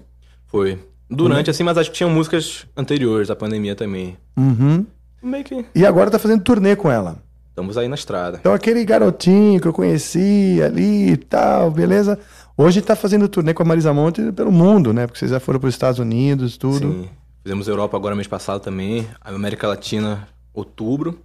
Foi. 0.48 0.78
Durante, 1.10 1.50
assim, 1.50 1.64
mas 1.64 1.78
acho 1.78 1.90
que 1.90 1.96
tinha 1.96 2.10
músicas 2.10 2.66
anteriores 2.76 3.30
à 3.32 3.36
pandemia 3.36 3.78
também. 3.78 4.18
Uhum. 4.36 4.86
Meio 5.24 5.44
que. 5.46 5.66
E 5.74 5.86
agora 5.86 6.12
tá 6.12 6.20
fazendo 6.20 6.44
turnê 6.44 6.76
com 6.76 6.92
ela. 6.92 7.18
Estamos 7.52 7.78
aí 7.78 7.88
na 7.90 7.96
estrada. 7.96 8.38
Então 8.40 8.54
aquele 8.54 8.84
garotinho 8.86 9.60
que 9.60 9.68
eu 9.68 9.74
conheci 9.74 10.62
ali 10.64 11.12
e 11.12 11.18
tal, 11.18 11.70
beleza? 11.70 12.18
Hoje 12.58 12.82
tá 12.82 12.96
fazendo 12.96 13.28
turnê 13.28 13.54
com 13.54 13.64
a 13.64 13.66
Marisa 13.66 13.94
Monte 13.94 14.32
pelo 14.32 14.52
mundo, 14.52 14.94
né? 14.94 15.08
Porque 15.08 15.20
vocês 15.20 15.32
já 15.32 15.40
foram 15.40 15.60
para 15.60 15.68
os 15.68 15.74
Estados 15.74 16.00
Unidos, 16.00 16.58
tudo. 16.58 16.80
Sim. 16.80 17.10
Fizemos 17.44 17.68
Europa 17.68 17.98
agora 17.98 18.16
mês 18.16 18.28
passado 18.28 18.62
também, 18.62 19.08
América 19.22 19.68
Latina 19.68 20.28
outubro. 20.54 21.20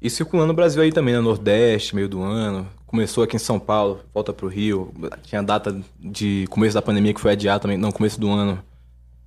E 0.00 0.10
circulando 0.10 0.52
o 0.52 0.56
Brasil 0.56 0.82
aí 0.82 0.92
também, 0.92 1.14
no 1.14 1.22
Nordeste, 1.22 1.94
meio 1.94 2.08
do 2.08 2.22
ano. 2.22 2.66
Começou 2.86 3.24
aqui 3.24 3.36
em 3.36 3.38
São 3.38 3.58
Paulo, 3.58 4.00
volta 4.12 4.32
pro 4.32 4.48
Rio. 4.48 4.92
Tinha 5.22 5.42
data 5.42 5.74
de 5.98 6.46
começo 6.50 6.74
da 6.74 6.82
pandemia 6.82 7.14
que 7.14 7.20
foi 7.20 7.32
adiado 7.32 7.62
também, 7.62 7.78
não, 7.78 7.90
começo 7.90 8.20
do 8.20 8.30
ano, 8.30 8.58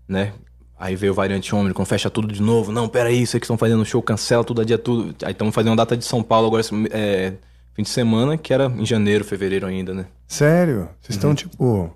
né? 0.07 0.33
Aí 0.79 0.95
veio 0.95 1.11
o 1.11 1.15
variante 1.15 1.55
Ômicron, 1.55 1.83
fecha 1.83 2.07
tudo 2.07 2.31
de 2.31 2.41
novo. 2.41 2.71
Não, 2.71 2.87
peraí, 2.87 3.23
isso 3.23 3.39
que 3.39 3.45
estão 3.45 3.57
fazendo 3.57 3.83
show, 3.83 3.99
cancela 4.03 4.43
tudo, 4.43 4.61
adia 4.61 4.77
tudo. 4.77 5.15
Aí 5.23 5.31
estamos 5.31 5.55
fazendo 5.55 5.71
uma 5.71 5.77
data 5.77 5.97
de 5.97 6.05
São 6.05 6.21
Paulo 6.21 6.47
agora, 6.47 6.63
é, 6.91 7.33
fim 7.77 7.83
de 7.83 7.89
semana, 7.89 8.35
que 8.37 8.51
era 8.51 8.65
em 8.65 8.83
janeiro, 8.83 9.23
fevereiro 9.23 9.67
ainda, 9.67 9.93
né? 9.93 10.07
Sério? 10.27 10.89
Vocês 10.99 11.15
estão, 11.15 11.35
tipo, 11.35 11.93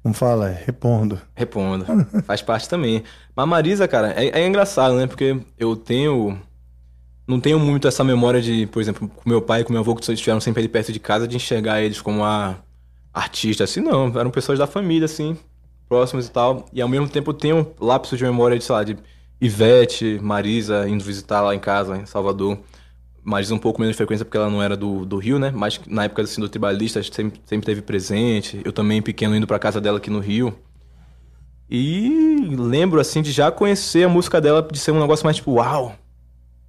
como 0.00 0.14
fala, 0.14 0.48
repondo. 0.48 1.20
Repondo. 1.34 1.84
Faz 2.22 2.40
parte 2.40 2.68
também. 2.68 3.02
Mas 3.34 3.42
a 3.42 3.46
Marisa, 3.46 3.88
cara, 3.88 4.12
é, 4.12 4.40
é 4.40 4.46
engraçado, 4.46 4.94
né? 4.94 5.08
Porque 5.08 5.36
eu 5.58 5.74
tenho. 5.74 6.38
Não 7.26 7.40
tenho 7.40 7.58
muito 7.58 7.88
essa 7.88 8.04
memória 8.04 8.40
de, 8.40 8.68
por 8.68 8.80
exemplo, 8.80 9.08
com 9.08 9.28
meu 9.28 9.42
pai 9.42 9.62
e 9.62 9.64
com 9.64 9.72
meu 9.72 9.82
avô, 9.82 9.96
que 9.96 10.12
estiveram 10.12 10.40
sempre 10.40 10.60
ali 10.60 10.68
perto 10.68 10.92
de 10.92 11.00
casa, 11.00 11.26
de 11.26 11.34
enxergar 11.34 11.82
eles 11.82 12.00
como 12.00 12.22
a 12.22 12.56
artista, 13.12 13.64
assim, 13.64 13.80
não. 13.80 14.16
Eram 14.16 14.30
pessoas 14.30 14.60
da 14.60 14.66
família, 14.68 15.06
assim, 15.06 15.36
próximas 15.88 16.28
e 16.28 16.30
tal. 16.30 16.66
E 16.72 16.80
ao 16.80 16.88
mesmo 16.88 17.08
tempo 17.08 17.30
eu 17.30 17.34
tenho 17.34 17.74
lapsos 17.80 18.16
de 18.16 18.24
memória 18.24 18.56
de, 18.56 18.62
sei 18.62 18.74
lá, 18.76 18.84
de 18.84 18.96
Ivete, 19.40 20.20
Marisa 20.22 20.88
indo 20.88 21.02
visitar 21.02 21.40
lá 21.40 21.52
em 21.52 21.58
casa, 21.58 21.96
em 21.96 22.06
Salvador. 22.06 22.60
Marisa 23.26 23.52
um 23.52 23.58
pouco 23.58 23.80
menos 23.80 23.94
de 23.94 23.96
frequência 23.96 24.24
porque 24.24 24.36
ela 24.36 24.48
não 24.48 24.62
era 24.62 24.76
do, 24.76 25.04
do 25.04 25.16
Rio, 25.16 25.36
né? 25.36 25.52
Mas 25.52 25.80
na 25.84 26.04
época 26.04 26.22
assim, 26.22 26.40
do 26.40 26.48
tribalista 26.48 27.02
sempre, 27.02 27.40
sempre 27.44 27.66
teve 27.66 27.82
presente. 27.82 28.60
Eu 28.64 28.72
também, 28.72 29.02
pequeno, 29.02 29.34
indo 29.34 29.48
pra 29.48 29.58
casa 29.58 29.80
dela 29.80 29.98
aqui 29.98 30.08
no 30.08 30.20
Rio. 30.20 30.56
E 31.68 32.46
lembro, 32.56 33.00
assim, 33.00 33.20
de 33.22 33.32
já 33.32 33.50
conhecer 33.50 34.04
a 34.04 34.08
música 34.08 34.40
dela, 34.40 34.62
de 34.62 34.78
ser 34.78 34.92
um 34.92 35.00
negócio 35.00 35.24
mais 35.24 35.36
tipo, 35.36 35.54
uau! 35.54 35.96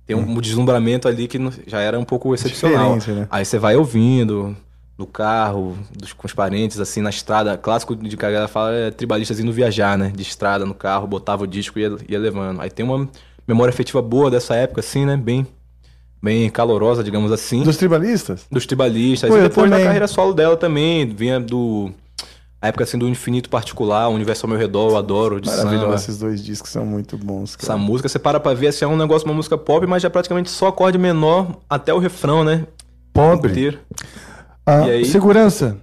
Tem 0.07 0.15
um 0.15 0.21
hum. 0.21 0.41
deslumbramento 0.41 1.07
ali 1.07 1.27
que 1.27 1.37
já 1.67 1.79
era 1.79 1.99
um 1.99 2.05
pouco 2.05 2.33
excepcional. 2.33 2.95
Né? 2.95 3.27
Aí 3.29 3.45
você 3.45 3.59
vai 3.59 3.75
ouvindo, 3.75 4.57
no 4.97 5.05
carro, 5.05 5.77
dos, 5.95 6.11
com 6.11 6.25
os 6.25 6.33
parentes, 6.33 6.79
assim, 6.79 7.01
na 7.01 7.11
estrada. 7.11 7.55
Clássico 7.55 7.95
de 7.95 8.17
que 8.17 8.25
a 8.25 8.31
galera 8.31 8.47
fala 8.47 8.73
é 8.73 8.89
tribalistas 8.89 9.39
indo 9.39 9.53
viajar, 9.53 9.95
né? 9.97 10.11
De 10.15 10.23
estrada, 10.23 10.65
no 10.65 10.73
carro, 10.73 11.05
botava 11.05 11.43
o 11.43 11.47
disco 11.47 11.77
e 11.77 11.83
ia, 11.83 11.97
ia 12.09 12.19
levando. 12.19 12.61
Aí 12.61 12.71
tem 12.71 12.83
uma 12.83 13.07
memória 13.47 13.71
afetiva 13.71 14.01
boa 14.01 14.31
dessa 14.31 14.55
época, 14.55 14.79
assim, 14.79 15.05
né? 15.05 15.15
Bem, 15.15 15.45
bem 16.21 16.49
calorosa, 16.49 17.03
digamos 17.03 17.31
assim. 17.31 17.63
Dos 17.63 17.77
tribalistas? 17.77 18.45
Dos 18.51 18.65
tribalistas. 18.65 19.29
Pô, 19.29 19.37
e 19.37 19.41
depois 19.41 19.69
na 19.69 19.79
carreira 19.79 20.07
solo 20.07 20.33
dela 20.33 20.57
também, 20.57 21.05
vinha 21.07 21.39
do... 21.39 21.91
A 22.59 22.69
época 22.69 22.83
assim 22.83 22.97
do 22.97 23.07
infinito 23.07 23.49
particular, 23.49 24.09
o 24.09 24.13
universo 24.13 24.45
ao 24.45 24.49
meu 24.49 24.57
redor, 24.57 24.89
eu 24.89 24.97
adoro. 24.97 25.39
De 25.39 25.47
Maravilhoso, 25.47 25.93
esses 25.93 26.17
dois 26.17 26.43
discos 26.43 26.71
são 26.71 26.83
muito 26.83 27.15
bons. 27.15 27.55
Cara. 27.55 27.73
Essa 27.73 27.77
música, 27.77 28.09
você 28.09 28.17
para 28.17 28.39
pra 28.39 28.55
ver, 28.55 28.67
assim, 28.67 28.83
é 28.83 28.87
um 28.87 28.97
negócio, 28.97 29.27
uma 29.27 29.35
música 29.35 29.55
pop, 29.55 29.85
mas 29.85 30.01
já 30.01 30.09
praticamente 30.09 30.49
só 30.49 30.67
acorde 30.67 30.97
menor 30.97 31.57
até 31.69 31.93
o 31.93 31.99
refrão, 31.99 32.43
né? 32.43 32.65
Pobre. 33.13 33.77
Ah, 34.65 34.81
aí... 34.85 35.05
Segurança. 35.05 35.77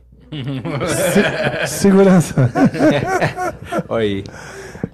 Se 1.66 1.66
segurança. 1.78 2.50
Olha 3.88 4.02
aí. 4.02 4.24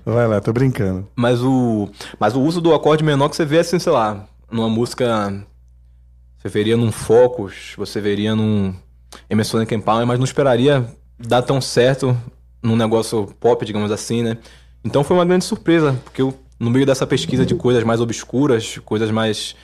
Vai 0.05 0.27
lá, 0.27 0.41
tô 0.41 0.53
brincando. 0.53 1.07
Mas 1.17 1.43
o, 1.43 1.89
mas 2.19 2.35
o 2.35 2.41
uso 2.41 2.61
do 2.61 2.75
acorde 2.75 3.03
menor 3.03 3.29
que 3.29 3.37
você 3.37 3.45
vê 3.45 3.59
assim, 3.59 3.79
sei 3.79 3.93
lá, 3.93 4.27
numa 4.51 4.69
música. 4.69 5.45
Você 6.39 6.49
veria 6.49 6.77
num 6.77 6.91
Focus, 6.91 7.75
você 7.77 8.01
veria 8.01 8.35
num 8.35 8.75
Emerson 9.29 9.65
Palmer, 9.85 10.07
mas 10.07 10.19
não 10.19 10.25
esperaria 10.25 10.87
dar 11.19 11.43
tão 11.43 11.61
certo 11.61 12.17
num 12.63 12.77
negócio 12.77 13.27
pop, 13.39 13.65
digamos 13.65 13.91
assim, 13.91 14.23
né? 14.23 14.39
Então 14.85 15.05
foi 15.05 15.17
uma 15.17 15.25
grande 15.25 15.45
surpresa, 15.45 15.99
porque 16.05 16.23
eu, 16.23 16.39
no 16.59 16.71
meio 16.71 16.87
dessa 16.87 17.07
pesquisa 17.07 17.45
de 17.45 17.55
coisas 17.55 17.85
mais 17.85 18.01
obscuras, 18.01 18.79
coisas 18.85 19.11
mais. 19.11 19.55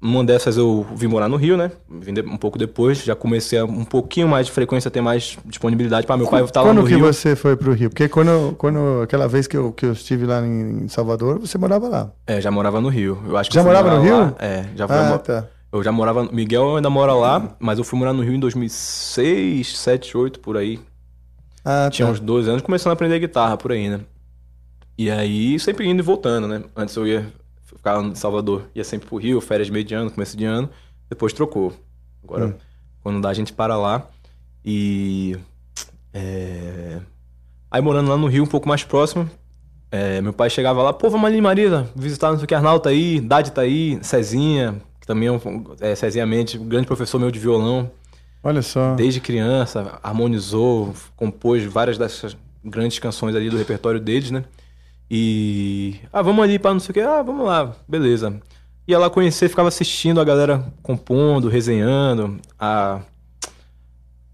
Uma 0.00 0.24
dessas 0.24 0.56
eu 0.56 0.86
vim 0.94 1.08
morar 1.08 1.28
no 1.28 1.36
Rio, 1.36 1.56
né? 1.56 1.72
Vim 1.90 2.12
um 2.20 2.36
pouco 2.36 2.56
depois, 2.56 3.02
já 3.02 3.16
comecei 3.16 3.58
a 3.58 3.64
um 3.64 3.84
pouquinho 3.84 4.28
mais 4.28 4.46
de 4.46 4.52
frequência, 4.52 4.90
ter 4.90 5.00
mais 5.00 5.36
disponibilidade 5.44 6.06
para 6.06 6.16
meu 6.16 6.28
pai 6.28 6.42
estar 6.44 6.62
lá 6.62 6.72
no 6.72 6.82
Rio. 6.82 6.98
Quando 6.98 7.08
que 7.08 7.14
você 7.14 7.34
foi 7.34 7.56
pro 7.56 7.72
Rio? 7.72 7.90
Porque 7.90 8.08
quando, 8.08 8.54
quando 8.56 9.02
aquela 9.02 9.26
vez 9.26 9.48
que 9.48 9.56
eu, 9.56 9.72
que 9.72 9.86
eu 9.86 9.92
estive 9.92 10.24
lá 10.24 10.46
em 10.46 10.86
Salvador, 10.86 11.40
você 11.40 11.58
morava 11.58 11.88
lá. 11.88 12.12
É, 12.26 12.40
já 12.40 12.50
morava 12.50 12.80
no 12.80 12.88
Rio. 12.88 13.20
Eu 13.26 13.36
acho 13.36 13.50
que 13.50 13.56
já 13.56 13.64
morava 13.64 13.96
no 13.96 14.02
Rio? 14.02 14.18
Lá, 14.18 14.34
é, 14.38 14.66
já 14.76 14.86
foi. 14.86 14.96
Ah, 14.96 15.18
tá. 15.18 15.46
Eu 15.72 15.82
já 15.82 15.90
morava. 15.90 16.28
Miguel 16.32 16.76
ainda 16.76 16.88
mora 16.88 17.12
lá, 17.12 17.56
mas 17.58 17.78
eu 17.78 17.84
fui 17.84 17.98
morar 17.98 18.12
no 18.12 18.22
Rio 18.22 18.34
em 18.34 18.40
2006, 18.40 19.78
7, 19.78 20.16
8, 20.16 20.38
por 20.40 20.56
aí. 20.56 20.78
Ah, 21.64 21.88
Tinha 21.90 22.06
tá. 22.06 22.12
uns 22.12 22.20
12 22.20 22.48
anos 22.48 22.62
começando 22.62 22.90
a 22.90 22.92
aprender 22.94 23.18
guitarra 23.18 23.56
por 23.56 23.72
aí, 23.72 23.88
né? 23.88 24.00
E 24.96 25.10
aí, 25.10 25.58
sempre 25.58 25.86
indo 25.88 26.00
e 26.00 26.02
voltando, 26.02 26.48
né? 26.48 26.62
Antes 26.76 26.96
eu 26.96 27.06
ia 27.06 27.26
ficar 27.78 28.02
em 28.02 28.14
Salvador, 28.14 28.64
ia 28.74 28.84
sempre 28.84 29.08
pro 29.08 29.16
Rio, 29.16 29.40
férias 29.40 29.66
de 29.66 29.72
meio 29.72 29.84
de 29.84 29.94
ano, 29.94 30.10
começo 30.10 30.36
de 30.36 30.44
ano, 30.44 30.68
depois 31.08 31.32
trocou. 31.32 31.72
Agora, 32.22 32.48
hum. 32.48 32.54
quando 33.02 33.20
dá, 33.20 33.30
a 33.30 33.34
gente 33.34 33.52
para 33.52 33.76
lá. 33.76 34.06
E. 34.64 35.36
É... 36.12 37.00
Aí 37.70 37.80
morando 37.80 38.10
lá 38.10 38.16
no 38.16 38.26
Rio, 38.26 38.42
um 38.42 38.46
pouco 38.46 38.68
mais 38.68 38.82
próximo, 38.82 39.28
é, 39.90 40.20
meu 40.20 40.32
pai 40.32 40.50
chegava 40.50 40.82
lá, 40.82 40.92
pô, 40.92 41.08
vamos 41.08 41.26
ali, 41.26 41.40
Marisa, 41.40 41.88
visitar 41.94 42.30
não 42.30 42.36
sei 42.36 42.44
o 42.44 42.48
que, 42.48 42.54
Arnaldo 42.54 42.80
tá 42.80 42.90
aí, 42.90 43.20
Dade 43.20 43.52
tá 43.52 43.62
aí, 43.62 43.98
Cezinha, 44.02 44.80
que 45.00 45.06
também 45.06 45.28
é, 45.28 45.32
um, 45.32 45.40
é 45.80 45.94
Cezinha 45.94 46.26
Mente, 46.26 46.58
um 46.58 46.66
grande 46.66 46.86
professor 46.86 47.18
meu 47.18 47.30
de 47.30 47.38
violão. 47.38 47.90
Olha 48.42 48.62
só. 48.62 48.94
Desde 48.94 49.20
criança, 49.20 49.98
harmonizou, 50.02 50.94
compôs 51.16 51.64
várias 51.64 51.98
dessas 51.98 52.36
grandes 52.64 52.98
canções 52.98 53.34
ali 53.34 53.50
do 53.50 53.56
repertório 53.56 54.00
deles, 54.00 54.30
né? 54.30 54.44
E. 55.10 55.96
Ah, 56.12 56.22
vamos 56.22 56.44
ali 56.44 56.58
para 56.58 56.72
não 56.72 56.80
sei 56.80 56.90
o 56.90 56.94
que. 56.94 57.00
Ah, 57.00 57.22
vamos 57.22 57.46
lá, 57.46 57.74
beleza. 57.88 58.40
Ia 58.86 58.98
lá 58.98 59.10
conhecer, 59.10 59.48
ficava 59.48 59.68
assistindo 59.68 60.20
a 60.20 60.24
galera 60.24 60.72
compondo, 60.82 61.48
resenhando, 61.48 62.38
a. 62.58 63.00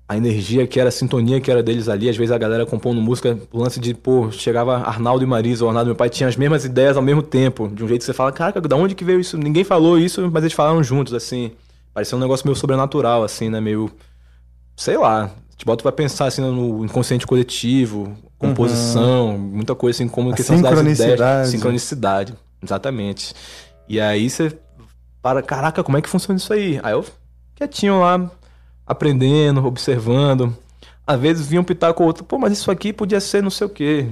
A 0.06 0.18
energia 0.18 0.66
que 0.66 0.78
era, 0.78 0.90
a 0.90 0.92
sintonia 0.92 1.40
que 1.40 1.50
era 1.50 1.62
deles 1.62 1.88
ali, 1.88 2.10
às 2.10 2.16
vezes 2.16 2.30
a 2.30 2.36
galera 2.36 2.66
compondo 2.66 3.00
música, 3.00 3.38
o 3.50 3.58
lance 3.58 3.80
de, 3.80 3.94
pô, 3.94 4.30
chegava 4.30 4.76
Arnaldo 4.76 5.24
e 5.24 5.26
Marisa, 5.26 5.64
o 5.64 5.68
Arnaldo 5.68 5.88
e 5.88 5.92
meu 5.92 5.96
pai 5.96 6.10
tinham 6.10 6.28
as 6.28 6.36
mesmas 6.36 6.62
ideias 6.66 6.98
ao 6.98 7.02
mesmo 7.02 7.22
tempo, 7.22 7.68
de 7.68 7.82
um 7.82 7.88
jeito 7.88 8.00
que 8.00 8.04
você 8.04 8.12
fala, 8.12 8.30
caraca, 8.30 8.60
da 8.60 8.76
onde 8.76 8.94
que 8.94 9.02
veio 9.02 9.18
isso? 9.18 9.38
Ninguém 9.38 9.64
falou 9.64 9.98
isso, 9.98 10.30
mas 10.30 10.42
eles 10.42 10.52
falaram 10.52 10.84
juntos, 10.84 11.14
assim. 11.14 11.52
Parecia 11.94 12.18
um 12.18 12.20
negócio 12.20 12.46
meio 12.46 12.54
sobrenatural, 12.54 13.22
assim, 13.22 13.48
né? 13.48 13.60
Meio. 13.60 13.90
Sei 14.76 14.98
lá. 14.98 15.30
Te 15.56 15.64
bota 15.64 15.82
pra 15.82 15.92
pensar 15.92 16.26
assim 16.26 16.42
no 16.42 16.84
inconsciente 16.84 17.26
coletivo, 17.26 18.12
composição, 18.48 19.30
uhum. 19.30 19.38
muita 19.38 19.74
coisa 19.74 19.96
assim, 19.96 20.08
como 20.08 20.30
a 20.30 20.34
questão 20.34 20.60
das 20.60 20.78
ideias. 20.80 21.48
Sincronicidade. 21.48 22.34
Exatamente. 22.62 23.34
E 23.88 24.00
aí 24.00 24.28
você 24.28 24.56
para, 25.24 25.42
caraca, 25.42 25.82
como 25.82 25.96
é 25.96 26.02
que 26.02 26.08
funciona 26.08 26.36
isso 26.36 26.52
aí? 26.52 26.78
Aí 26.82 26.92
eu 26.92 27.04
quietinho 27.54 28.00
lá, 28.00 28.30
aprendendo, 28.86 29.64
observando. 29.64 30.54
Às 31.06 31.18
vezes 31.18 31.46
vinha 31.46 31.60
um 31.60 31.64
pitaco 31.64 32.02
ou 32.02 32.06
outro, 32.06 32.24
pô, 32.24 32.38
mas 32.38 32.52
isso 32.52 32.70
aqui 32.70 32.92
podia 32.92 33.20
ser 33.20 33.42
não 33.42 33.50
sei 33.50 33.66
o 33.66 33.70
quê. 33.70 34.08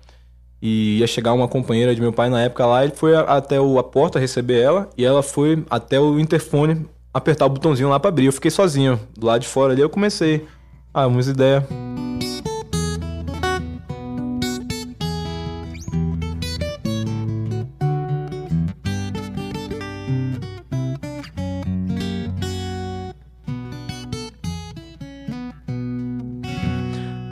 e 0.61 0.99
ia 0.99 1.07
chegar 1.07 1.33
uma 1.33 1.47
companheira 1.47 1.93
de 1.93 1.99
meu 1.99 2.13
pai 2.13 2.29
na 2.29 2.41
época 2.41 2.65
lá, 2.65 2.83
ele 2.83 2.93
foi 2.95 3.15
a, 3.15 3.21
até 3.21 3.59
o, 3.59 3.79
a 3.79 3.83
porta 3.83 4.19
receber 4.19 4.61
ela 4.61 4.89
e 4.97 5.03
ela 5.03 5.23
foi 5.23 5.63
até 5.69 5.99
o 5.99 6.19
interfone 6.19 6.87
apertar 7.13 7.45
o 7.45 7.49
botãozinho 7.49 7.89
lá 7.89 7.99
para 7.99 8.09
abrir. 8.09 8.27
Eu 8.27 8.33
fiquei 8.33 8.51
sozinho, 8.51 8.99
do 9.17 9.25
lado 9.25 9.41
de 9.41 9.47
fora 9.47 9.73
ali, 9.73 9.81
eu 9.81 9.89
comecei. 9.89 10.45
Ah, 10.93 11.07
umas 11.07 11.27
ideias. 11.27 11.63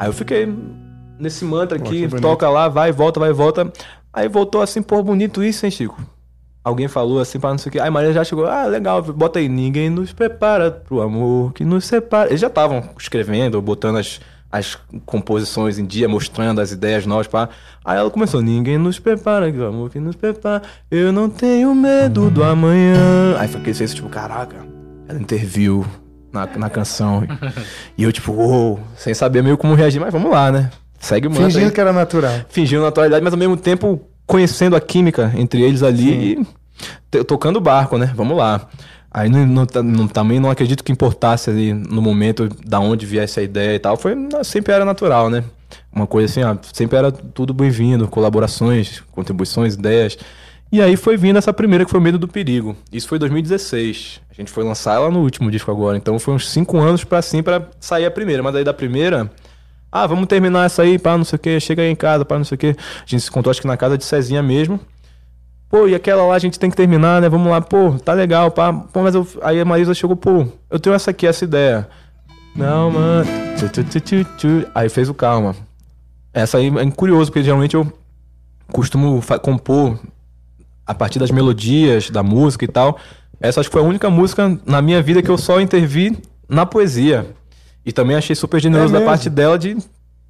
Aí 0.02 0.08
eu 0.08 0.14
fiquei 0.14 0.52
nesse 1.20 1.45
mantra 1.45 1.78
aqui, 1.78 2.08
toca 2.20 2.49
lá, 2.49 2.68
vai, 2.68 2.91
volta, 2.91 3.20
vai, 3.20 3.32
volta. 3.32 3.72
Aí 4.12 4.28
voltou 4.28 4.60
assim, 4.60 4.82
pô, 4.82 5.04
bonito 5.04 5.43
isso, 5.43 5.64
hein, 5.64 5.72
Chico? 5.72 6.02
Alguém 6.64 6.88
falou 6.88 7.20
assim, 7.20 7.39
pra 7.39 7.52
não 7.52 7.60
sei 7.60 7.70
o 7.70 7.74
que. 7.74 7.80
Aí 7.80 7.88
Maria 7.91 8.12
já 8.12 8.24
chegou, 8.24 8.47
ah, 8.47 8.66
legal, 8.66 9.04
bota 9.04 9.38
aí. 9.38 9.47
Ninguém 9.47 9.91
nos 9.91 10.12
prepara 10.12 10.72
pro 10.72 11.02
amor 11.02 11.54
que 11.54 11.64
nos 11.64 11.86
separa. 11.86 12.30
Eles 12.30 12.41
já 12.41 12.47
estavam 12.47 12.84
escrevendo, 12.97 13.62
botando 13.62 13.97
as, 13.99 14.20
as 14.52 14.76
composições 15.06 15.78
em 15.78 15.86
dia, 15.86 16.10
mostrando 16.10 16.62
as 16.62 16.72
ideias 16.72 17.06
novas, 17.06 17.28
pá. 17.28 17.49
Aí 17.86 17.99
ela 17.99 18.10
começou, 18.10 18.41
ninguém 18.41 18.80
nos 18.80 18.97
prepara 18.97 19.54
pro 19.54 19.68
amor 19.68 19.91
que 19.91 19.99
nos 19.99 20.16
prepara. 20.16 20.64
Eu 20.89 21.12
não 21.12 21.30
tenho 21.30 21.76
medo 21.76 22.32
do 22.32 22.43
amanhã. 22.43 23.38
Aí 23.38 23.47
fiquei 23.47 23.72
assim, 23.72 23.86
tipo, 23.86 24.10
caraca, 24.10 24.66
ela 25.08 25.22
interviu 25.22 25.86
na, 26.32 26.47
na 26.57 26.69
canção. 26.69 27.23
e 27.97 28.03
eu, 28.03 28.11
tipo, 28.11 28.32
uou, 28.32 28.79
sem 28.95 29.13
saber 29.13 29.41
meio 29.43 29.57
como 29.57 29.73
reagir, 29.73 29.99
mas 29.99 30.11
vamos 30.11 30.32
lá, 30.32 30.51
né? 30.51 30.69
Segue 30.99 31.27
o 31.27 31.32
Fingindo 31.32 31.65
aí 31.65 31.71
que 31.71 31.82
era 31.82 31.91
natural. 31.91 32.32
fingindo 32.49 32.82
naturalidade, 32.84 33.23
mas 33.23 33.34
ao 33.34 33.39
mesmo 33.39 33.57
tempo 33.57 34.01
conhecendo 34.27 34.75
a 34.75 34.82
química 34.82 35.32
entre 35.36 35.61
eles 35.61 35.82
ali 35.84 36.34
e 36.39 36.47
te- 37.09 37.23
tocando 37.23 37.57
o 37.57 37.61
barco, 37.61 37.97
né? 37.97 38.11
Vamos 38.15 38.38
lá. 38.38 38.67
Aí 39.13 39.27
não, 39.27 39.45
não- 39.45 39.67
não- 39.84 40.07
também 40.07 40.39
não 40.39 40.49
acredito 40.49 40.84
que 40.84 40.91
importasse 40.91 41.49
ali 41.49 41.73
no 41.73 42.01
momento 42.01 42.47
da 42.65 42.79
onde 42.79 43.05
viesse 43.05 43.39
a 43.39 43.43
ideia 43.43 43.75
e 43.75 43.79
tal. 43.79 43.97
Foi, 43.97 44.15
sempre 44.43 44.73
era 44.73 44.86
natural, 44.86 45.29
né? 45.29 45.43
Uma 45.91 46.05
coisa 46.07 46.32
assim, 46.32 46.41
ah, 46.43 46.57
sempre 46.71 46.97
era 46.97 47.11
tudo 47.11 47.53
bem-vindo, 47.53 48.07
colaborações, 48.07 49.01
contribuições, 49.11 49.73
ideias. 49.73 50.17
E 50.72 50.82
aí 50.82 50.95
foi 50.95 51.17
vindo 51.17 51.38
essa 51.38 51.51
primeira 51.51 51.84
que 51.84 51.91
foi 51.91 51.99
Medo 51.99 52.17
do 52.17 52.30
Perigo. 52.30 52.78
Isso 52.93 53.07
foi 53.07 53.17
em 53.17 53.19
2016. 53.19 54.22
A 54.30 54.34
gente 54.34 54.49
foi 54.49 54.63
lançar 54.63 54.95
ela 54.95 55.11
no 55.11 55.19
último 55.19 55.51
disco 55.51 55.69
agora. 55.69 55.97
Então 55.97 56.17
foi 56.17 56.34
uns 56.34 56.49
cinco 56.49 56.78
anos 56.78 57.03
pra 57.03 57.17
assim 57.17 57.43
pra 57.43 57.67
sair 57.80 58.05
a 58.05 58.11
primeira. 58.11 58.41
Mas 58.41 58.55
aí 58.55 58.63
da 58.63 58.74
primeira, 58.74 59.30
ah, 59.91 60.07
vamos 60.07 60.28
terminar 60.28 60.65
essa 60.65 60.84
aí, 60.84 60.97
pá, 60.97 61.17
não 61.17 61.26
sei 61.26 61.36
o 61.36 61.39
que, 61.39 61.59
chega 61.59 61.82
aí 61.82 61.89
em 61.89 61.95
casa, 61.95 62.24
pá, 62.24 62.38
não 62.38 62.45
sei 62.45 62.55
o 62.55 62.57
que. 62.57 62.67
A 62.67 63.05
gente 63.05 63.19
se 63.19 63.30
encontrou 63.30 63.51
acho 63.51 63.59
que 63.59 63.67
na 63.67 63.76
casa 63.76 63.97
de 63.97 64.05
Cezinha 64.05 64.41
mesmo. 64.41 64.80
Pô, 65.67 65.88
e 65.88 65.95
aquela 65.95 66.26
lá 66.26 66.36
a 66.36 66.39
gente 66.39 66.57
tem 66.57 66.69
que 66.69 66.78
terminar, 66.78 67.22
né? 67.22 67.28
Vamos 67.28 67.49
lá, 67.49 67.59
pô, 67.59 67.97
tá 67.99 68.13
legal, 68.13 68.49
pá. 68.49 68.72
Pô, 68.72 69.01
mas 69.03 69.13
eu... 69.13 69.28
aí 69.41 69.59
a 69.59 69.65
Marisa 69.65 69.93
chegou, 69.93 70.15
pô, 70.15 70.47
eu 70.69 70.80
tenho 70.80 70.95
essa 70.95 71.11
aqui, 71.11 71.28
essa 71.28 71.43
ideia. 71.43 71.88
Não, 72.55 72.91
mano. 72.91 73.30
Aí 74.74 74.88
fez 74.88 75.09
o 75.09 75.13
calma. 75.13 75.53
Essa 76.34 76.59
aí 76.59 76.67
é 76.67 76.91
curioso, 76.91 77.30
porque 77.30 77.43
geralmente 77.43 77.76
eu 77.76 77.91
costumo 78.72 79.22
compor 79.41 79.99
a 80.92 80.94
partir 80.94 81.20
das 81.20 81.32
melodias, 81.32 82.10
da 82.10 82.22
música 82.22 82.66
e 82.66 82.68
tal. 82.68 83.00
Essa 83.39 83.62
acho 83.62 83.70
que 83.70 83.74
foi 83.74 83.82
a 83.82 83.86
única 83.86 84.10
música 84.10 84.60
na 84.66 84.82
minha 84.82 85.02
vida 85.02 85.22
que 85.22 85.30
eu 85.30 85.38
só 85.38 85.62
intervi 85.62 86.18
na 86.50 86.66
poesia. 86.66 87.34
E 87.86 87.92
também 87.92 88.16
achei 88.16 88.36
super 88.36 88.60
generoso 88.60 88.96
É 88.96 89.00
da 89.00 89.06
parte 89.06 89.30
dela 89.30 89.58
de 89.58 89.78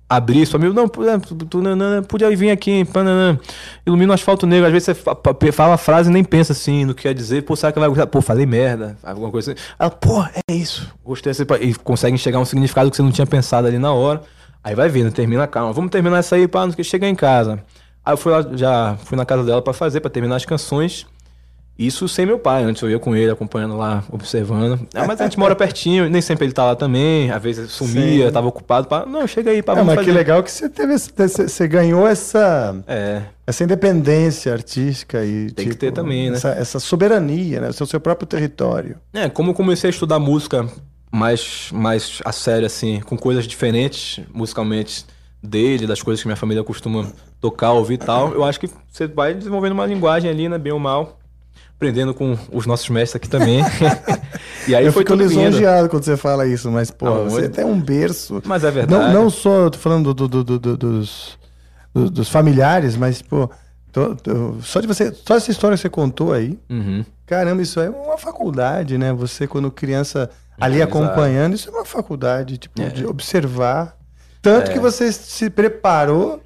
abrir 0.08 0.44
isso. 0.44 0.56
Amigo, 0.56 0.72
não, 0.72 0.86
é, 0.86 1.20
tu, 1.20 1.36
tu, 1.36 1.62
nanana, 1.62 2.04
podia 2.04 2.34
vir 2.36 2.52
aqui, 2.52 2.86
pananã, 2.86 3.40
ilumina 3.86 4.12
o 4.12 4.14
asfalto 4.14 4.46
negro. 4.46 4.68
Às 4.68 4.72
vezes 4.72 5.04
você 5.04 5.52
fala 5.52 5.74
a 5.74 5.78
frase 5.78 6.12
e 6.12 6.14
nem 6.14 6.24
pensa 6.24 6.54
assim 6.54 6.86
no 6.86 6.94
que 6.94 7.02
quer 7.02 7.14
dizer. 7.16 7.42
Pô, 7.42 7.56
será 7.56 7.72
que 7.72 7.80
vai 7.80 7.90
gostar? 7.90 8.06
Pô, 8.06 8.22
falei 8.22 8.46
merda, 8.46 8.96
alguma 9.02 9.32
coisa 9.32 9.52
assim. 9.52 9.62
Ela, 9.80 9.90
pô, 9.90 10.24
é 10.24 10.54
isso. 10.54 10.88
Gostei 11.04 11.32
dessa. 11.34 11.44
E 11.60 11.74
consegue 11.74 12.14
enxergar 12.14 12.38
um 12.38 12.46
significado 12.46 12.92
que 12.92 12.96
você 12.96 13.02
não 13.02 13.12
tinha 13.12 13.26
pensado 13.26 13.68
ali 13.68 13.80
na 13.80 13.92
hora. 13.92 14.22
Aí 14.64 14.76
vai 14.76 14.90
vindo, 14.90 15.12
termina, 15.12 15.48
calma. 15.48 15.74
Vamos 15.74 15.90
terminar 15.90 16.20
essa 16.20 16.36
aí, 16.36 16.48
pá, 16.48 16.68
não 16.68 16.72
que, 16.72 16.84
chegar 16.84 17.10
em 17.10 17.16
casa. 17.16 17.64
Aí 18.06 18.14
eu 18.14 18.18
fui 18.18 18.32
lá, 18.32 18.46
já 18.54 18.98
fui 19.06 19.18
na 19.18 19.26
casa 19.26 19.44
dela 19.44 19.62
pra 19.62 19.74
fazer, 19.74 20.00
pra 20.00 20.10
terminar 20.10 20.36
as 20.36 20.46
canções. 20.46 21.06
Isso 21.80 22.08
sem 22.08 22.28
meu 22.28 22.38
pai, 22.38 22.64
antes 22.64 22.82
eu 22.84 22.92
ia 22.92 23.00
com 23.00 23.16
ele, 23.16 23.32
acompanhando 23.32 23.76
lá, 23.76 24.04
observando. 24.12 24.88
Ah, 24.94 25.06
mas 25.08 25.20
a 25.20 25.24
gente 25.24 25.40
mora 25.40 25.56
pertinho, 25.56 26.08
nem 26.10 26.22
sempre 26.22 26.46
ele 26.46 26.54
tá 26.54 26.64
lá 26.64 26.76
também, 26.76 27.32
às 27.32 27.42
vezes 27.42 27.72
sumia, 27.72 28.28
Sim. 28.28 28.32
tava 28.32 28.48
ocupado. 28.48 28.88
Pá, 28.88 29.04
não, 29.06 29.26
chega 29.26 29.50
aí, 29.50 29.64
vamos 29.66 29.86
mas 29.86 29.96
fazer. 29.96 30.12
que 30.12 30.16
legal 30.16 30.44
que 30.44 30.52
você 30.52 30.70
teve, 30.70 30.96
você 30.96 31.68
ganhou 31.68 32.08
essa, 32.08 32.76
É, 32.86 33.24
essa 33.48 33.64
independência 33.64 34.54
artística 34.54 35.26
e 35.26 35.50
Tem 35.52 35.70
que 35.70 35.76
ter 35.76 35.92
também, 35.92 36.30
né? 36.30 36.38
Essa, 36.38 36.50
essa 36.50 36.80
soberania, 36.80 37.62
né? 37.62 37.70
O 37.70 37.74
seu, 37.74 37.88
seu 37.88 38.00
próprio 38.00 38.28
território. 38.28 38.98
É, 39.12 39.28
como 39.28 39.50
eu 39.50 39.56
comecei 39.56 39.90
a 39.90 39.92
estudar 39.92 40.20
música 40.20 40.68
mais, 41.12 41.70
mais 41.74 42.20
a 42.24 42.32
sério, 42.32 42.68
assim, 42.68 43.00
com 43.00 43.18
coisas 43.18 43.48
diferentes 43.48 44.24
musicalmente 44.32 45.06
dele, 45.42 45.88
das 45.88 46.04
coisas 46.04 46.22
que 46.22 46.28
minha 46.28 46.38
família 46.38 46.64
costuma 46.64 47.12
tocar, 47.42 47.72
ouvir 47.74 47.96
e 47.96 47.98
tal, 47.98 48.32
eu 48.34 48.44
acho 48.44 48.60
que 48.60 48.70
você 48.90 49.08
vai 49.08 49.34
desenvolvendo 49.34 49.72
uma 49.74 49.86
linguagem 49.86 50.30
ali, 50.30 50.48
né, 50.48 50.58
bem 50.60 50.72
ou 50.72 50.80
mal, 50.80 51.18
aprendendo 51.76 52.14
com 52.14 52.38
os 52.52 52.66
nossos 52.68 52.88
mestres 52.90 53.16
aqui 53.16 53.28
também. 53.28 53.62
e 54.68 54.76
aí 54.76 54.86
eu 54.86 54.94
foi 54.94 55.02
fico 55.04 55.16
lisonjeado 55.16 55.90
quando 55.90 56.04
você 56.04 56.16
fala 56.16 56.46
isso, 56.46 56.70
mas, 56.72 56.92
pô, 56.92 57.08
Ah, 57.08 57.24
você 57.24 57.50
tem 57.50 57.66
um 57.66 57.80
berço. 57.82 58.42
Mas 58.46 58.64
é 58.64 58.70
verdade. 58.72 59.14
Não, 59.14 59.24
não 59.24 59.30
só, 59.30 59.70
tô 59.70 59.80
falando 59.80 60.14
do- 60.14 60.28
do- 60.28 60.44
do- 60.44 60.60
do- 60.60 60.78
dos, 60.78 61.40
do- 61.94 62.10
dos 62.12 62.30
familiares, 62.30 62.96
mas, 62.96 63.22
pô, 63.24 63.50
tô- 63.92 64.16
tô- 64.16 64.56
só 64.62 64.80
de 64.80 64.86
você. 64.88 65.12
Só 65.26 65.36
essa 65.36 65.50
história 65.50 65.76
que 65.76 65.82
você 65.82 65.90
contou 65.90 66.32
aí. 66.34 66.60
Uhum. 66.70 67.04
Caramba, 67.26 67.62
isso 67.64 67.80
é 67.80 67.90
uma 67.90 68.18
faculdade, 68.18 68.98
né? 69.00 69.12
Você, 69.14 69.48
quando 69.48 69.72
criança, 69.72 70.30
ali 70.60 70.76
Exato. 70.78 70.96
acompanhando, 70.98 71.56
isso 71.56 71.70
é 71.70 71.72
uma 71.72 71.86
faculdade, 71.86 72.58
tipo, 72.60 72.80
É. 72.80 72.90
de 72.90 73.06
observar. 73.08 73.98
Tanto 74.42 74.70
É. 74.70 74.74
que 74.74 74.80
você 74.80 75.12
se 75.12 75.50
preparou 75.50 76.40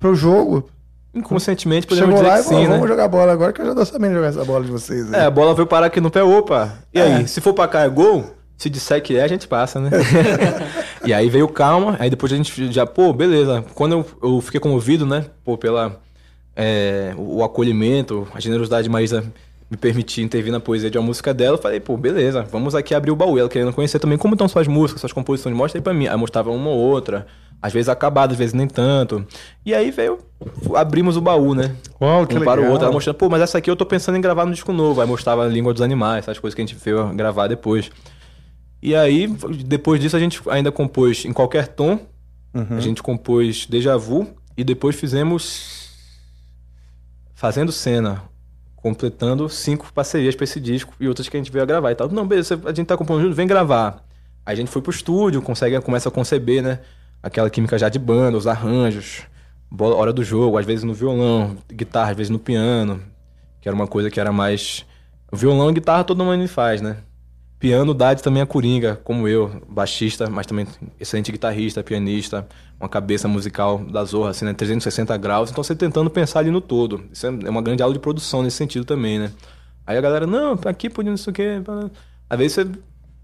pro 0.00 0.14
jogo. 0.16 0.68
Inconscientemente 1.14 1.86
podemos 1.86 2.08
Chegou 2.08 2.22
dizer 2.22 2.28
lá 2.28 2.38
que 2.38 2.40
e 2.40 2.44
falou, 2.48 2.60
sim, 2.60 2.66
né? 2.68 2.74
vamos 2.74 2.88
jogar 2.88 3.08
bola 3.08 3.32
agora, 3.32 3.52
que 3.52 3.60
eu 3.60 3.66
já 3.66 3.74
tô 3.74 3.84
sabendo 3.84 4.14
jogar 4.14 4.28
essa 4.28 4.44
bola 4.44 4.64
de 4.64 4.70
vocês. 4.70 5.12
aí. 5.12 5.20
É, 5.20 5.24
a 5.26 5.30
bola 5.30 5.54
veio 5.54 5.66
parar 5.66 5.86
aqui 5.86 6.00
no 6.00 6.10
pé, 6.10 6.22
opa. 6.22 6.72
E 6.94 6.98
É. 7.00 7.02
aí, 7.02 7.28
se 7.28 7.40
for 7.40 7.52
pra 7.52 7.66
cá 7.68 7.80
é 7.80 7.88
gol, 7.88 8.24
se 8.56 8.70
disser 8.70 9.02
que 9.02 9.16
é, 9.16 9.22
a 9.22 9.28
gente 9.28 9.46
passa, 9.48 9.80
né? 9.80 9.90
e 11.04 11.12
aí 11.12 11.28
veio 11.28 11.48
calma, 11.48 11.96
aí 11.98 12.08
depois 12.08 12.32
a 12.32 12.36
gente 12.36 12.72
já, 12.72 12.86
pô, 12.86 13.12
beleza. 13.12 13.64
Quando 13.74 13.92
eu, 13.92 14.06
eu 14.22 14.40
fiquei 14.40 14.60
comovido, 14.60 15.04
né, 15.04 15.26
pô, 15.44 15.58
pela 15.58 15.96
é, 16.54 17.12
o 17.16 17.42
acolhimento, 17.42 18.28
a 18.32 18.38
generosidade 18.40 18.84
de 18.84 18.90
Maísa 18.90 19.24
me 19.68 19.76
permitir 19.76 20.22
intervir 20.22 20.52
na 20.52 20.58
poesia 20.60 20.90
de 20.90 20.98
uma 20.98 21.06
música 21.06 21.32
dela, 21.34 21.56
eu 21.56 21.62
falei, 21.62 21.78
pô, 21.80 21.96
beleza, 21.96 22.44
vamos 22.52 22.74
aqui 22.74 22.94
abrir 22.94 23.10
o 23.10 23.16
baú. 23.16 23.38
Ela 23.38 23.48
querendo 23.48 23.72
conhecer 23.72 23.98
também 23.98 24.18
como 24.18 24.34
estão 24.34 24.48
suas 24.48 24.66
músicas, 24.68 25.00
suas 25.00 25.12
composições, 25.12 25.56
mostra 25.56 25.78
aí 25.78 25.82
pra 25.82 25.92
mim. 25.94 26.06
Aí 26.08 26.16
mostrava 26.16 26.50
uma 26.50 26.70
ou 26.70 26.76
outra, 26.78 27.26
às 27.62 27.72
vezes 27.72 27.88
acabada, 27.88 28.32
às 28.32 28.38
vezes 28.38 28.54
nem 28.54 28.66
tanto. 28.66 29.26
E 29.64 29.74
aí 29.74 29.90
veio, 29.90 30.18
abrimos 30.74 31.16
o 31.16 31.20
baú, 31.20 31.54
né? 31.54 31.74
Uau, 32.00 32.26
que 32.26 32.36
um 32.36 32.44
para 32.44 32.60
o 32.60 32.62
legal. 32.62 32.72
outro, 32.72 32.84
ela 32.86 32.92
mostrando, 32.92 33.16
pô, 33.16 33.28
mas 33.28 33.42
essa 33.42 33.58
aqui 33.58 33.70
eu 33.70 33.76
tô 33.76 33.84
pensando 33.84 34.16
em 34.16 34.20
gravar 34.20 34.46
no 34.46 34.52
disco 34.52 34.72
novo. 34.72 35.00
Aí 35.00 35.06
mostrava 35.06 35.44
a 35.44 35.48
língua 35.48 35.72
dos 35.72 35.82
animais, 35.82 36.24
essas 36.24 36.38
coisas 36.38 36.54
que 36.54 36.62
a 36.62 36.64
gente 36.64 36.76
veio 36.82 37.12
gravar 37.14 37.48
depois. 37.48 37.90
E 38.82 38.94
aí, 38.94 39.26
depois 39.66 40.00
disso, 40.00 40.16
a 40.16 40.20
gente 40.20 40.40
ainda 40.48 40.72
compôs 40.72 41.24
em 41.26 41.32
qualquer 41.32 41.68
tom. 41.68 41.98
Uhum. 42.54 42.76
A 42.78 42.80
gente 42.80 43.02
compôs 43.02 43.66
Deja 43.66 43.96
Vu 43.96 44.26
e 44.56 44.64
depois 44.64 44.96
fizemos 44.96 45.88
Fazendo 47.34 47.70
Cena, 47.70 48.22
completando 48.76 49.48
cinco 49.48 49.92
parcerias 49.92 50.34
pra 50.34 50.44
esse 50.44 50.58
disco 50.58 50.92
e 50.98 51.06
outras 51.06 51.28
que 51.28 51.36
a 51.36 51.40
gente 51.40 51.52
veio 51.52 51.62
a 51.62 51.66
gravar 51.66 51.90
e 51.92 51.94
tal. 51.94 52.08
Não, 52.08 52.26
beleza, 52.26 52.60
a 52.64 52.72
gente 52.72 52.86
tá 52.86 52.96
compondo 52.96 53.22
junto, 53.22 53.34
vem 53.34 53.46
gravar. 53.46 54.04
Aí 54.44 54.54
a 54.54 54.56
gente 54.56 54.70
foi 54.70 54.80
pro 54.80 54.90
estúdio, 54.90 55.40
consegue, 55.42 55.78
começa 55.80 56.08
a 56.08 56.12
conceber, 56.12 56.62
né? 56.62 56.80
Aquela 57.22 57.50
química 57.50 57.78
já 57.78 57.88
de 57.88 57.98
banda, 57.98 58.36
os 58.36 58.46
arranjos, 58.46 59.22
hora 59.78 60.12
do 60.12 60.24
jogo, 60.24 60.58
às 60.58 60.66
vezes 60.66 60.84
no 60.84 60.94
violão, 60.94 61.56
guitarra, 61.68 62.10
às 62.10 62.16
vezes 62.16 62.30
no 62.30 62.38
piano, 62.38 63.00
que 63.60 63.68
era 63.68 63.74
uma 63.74 63.86
coisa 63.86 64.10
que 64.10 64.18
era 64.18 64.32
mais. 64.32 64.84
Violão 65.32 65.70
e 65.70 65.74
guitarra 65.74 66.02
todo 66.02 66.24
mundo 66.24 66.48
faz, 66.48 66.80
né? 66.80 66.98
Piano, 67.58 67.92
Dade 67.92 68.22
também 68.22 68.42
é 68.42 68.46
coringa, 68.46 68.98
como 69.04 69.28
eu, 69.28 69.62
baixista, 69.68 70.30
mas 70.30 70.46
também 70.46 70.66
excelente 70.98 71.30
guitarrista, 71.30 71.82
pianista, 71.84 72.48
uma 72.80 72.88
cabeça 72.88 73.28
musical 73.28 73.78
da 73.84 74.02
Zorra, 74.02 74.30
assim, 74.30 74.46
né? 74.46 74.54
360 74.54 75.14
graus. 75.18 75.50
Então 75.50 75.62
você 75.62 75.76
tentando 75.76 76.08
pensar 76.08 76.38
ali 76.38 76.50
no 76.50 76.62
todo. 76.62 77.04
Isso 77.12 77.26
é 77.26 77.28
é 77.28 77.50
uma 77.50 77.60
grande 77.60 77.82
aula 77.82 77.92
de 77.92 78.00
produção 78.00 78.42
nesse 78.42 78.56
sentido 78.56 78.86
também, 78.86 79.18
né? 79.18 79.30
Aí 79.86 79.98
a 79.98 80.00
galera, 80.00 80.26
não, 80.26 80.58
aqui 80.64 80.88
podia 80.88 81.10
não 81.10 81.18
sei 81.18 81.30
o 81.30 81.34
quê. 81.34 81.62
Às 82.30 82.38
vezes 82.38 82.52
você 82.54 82.66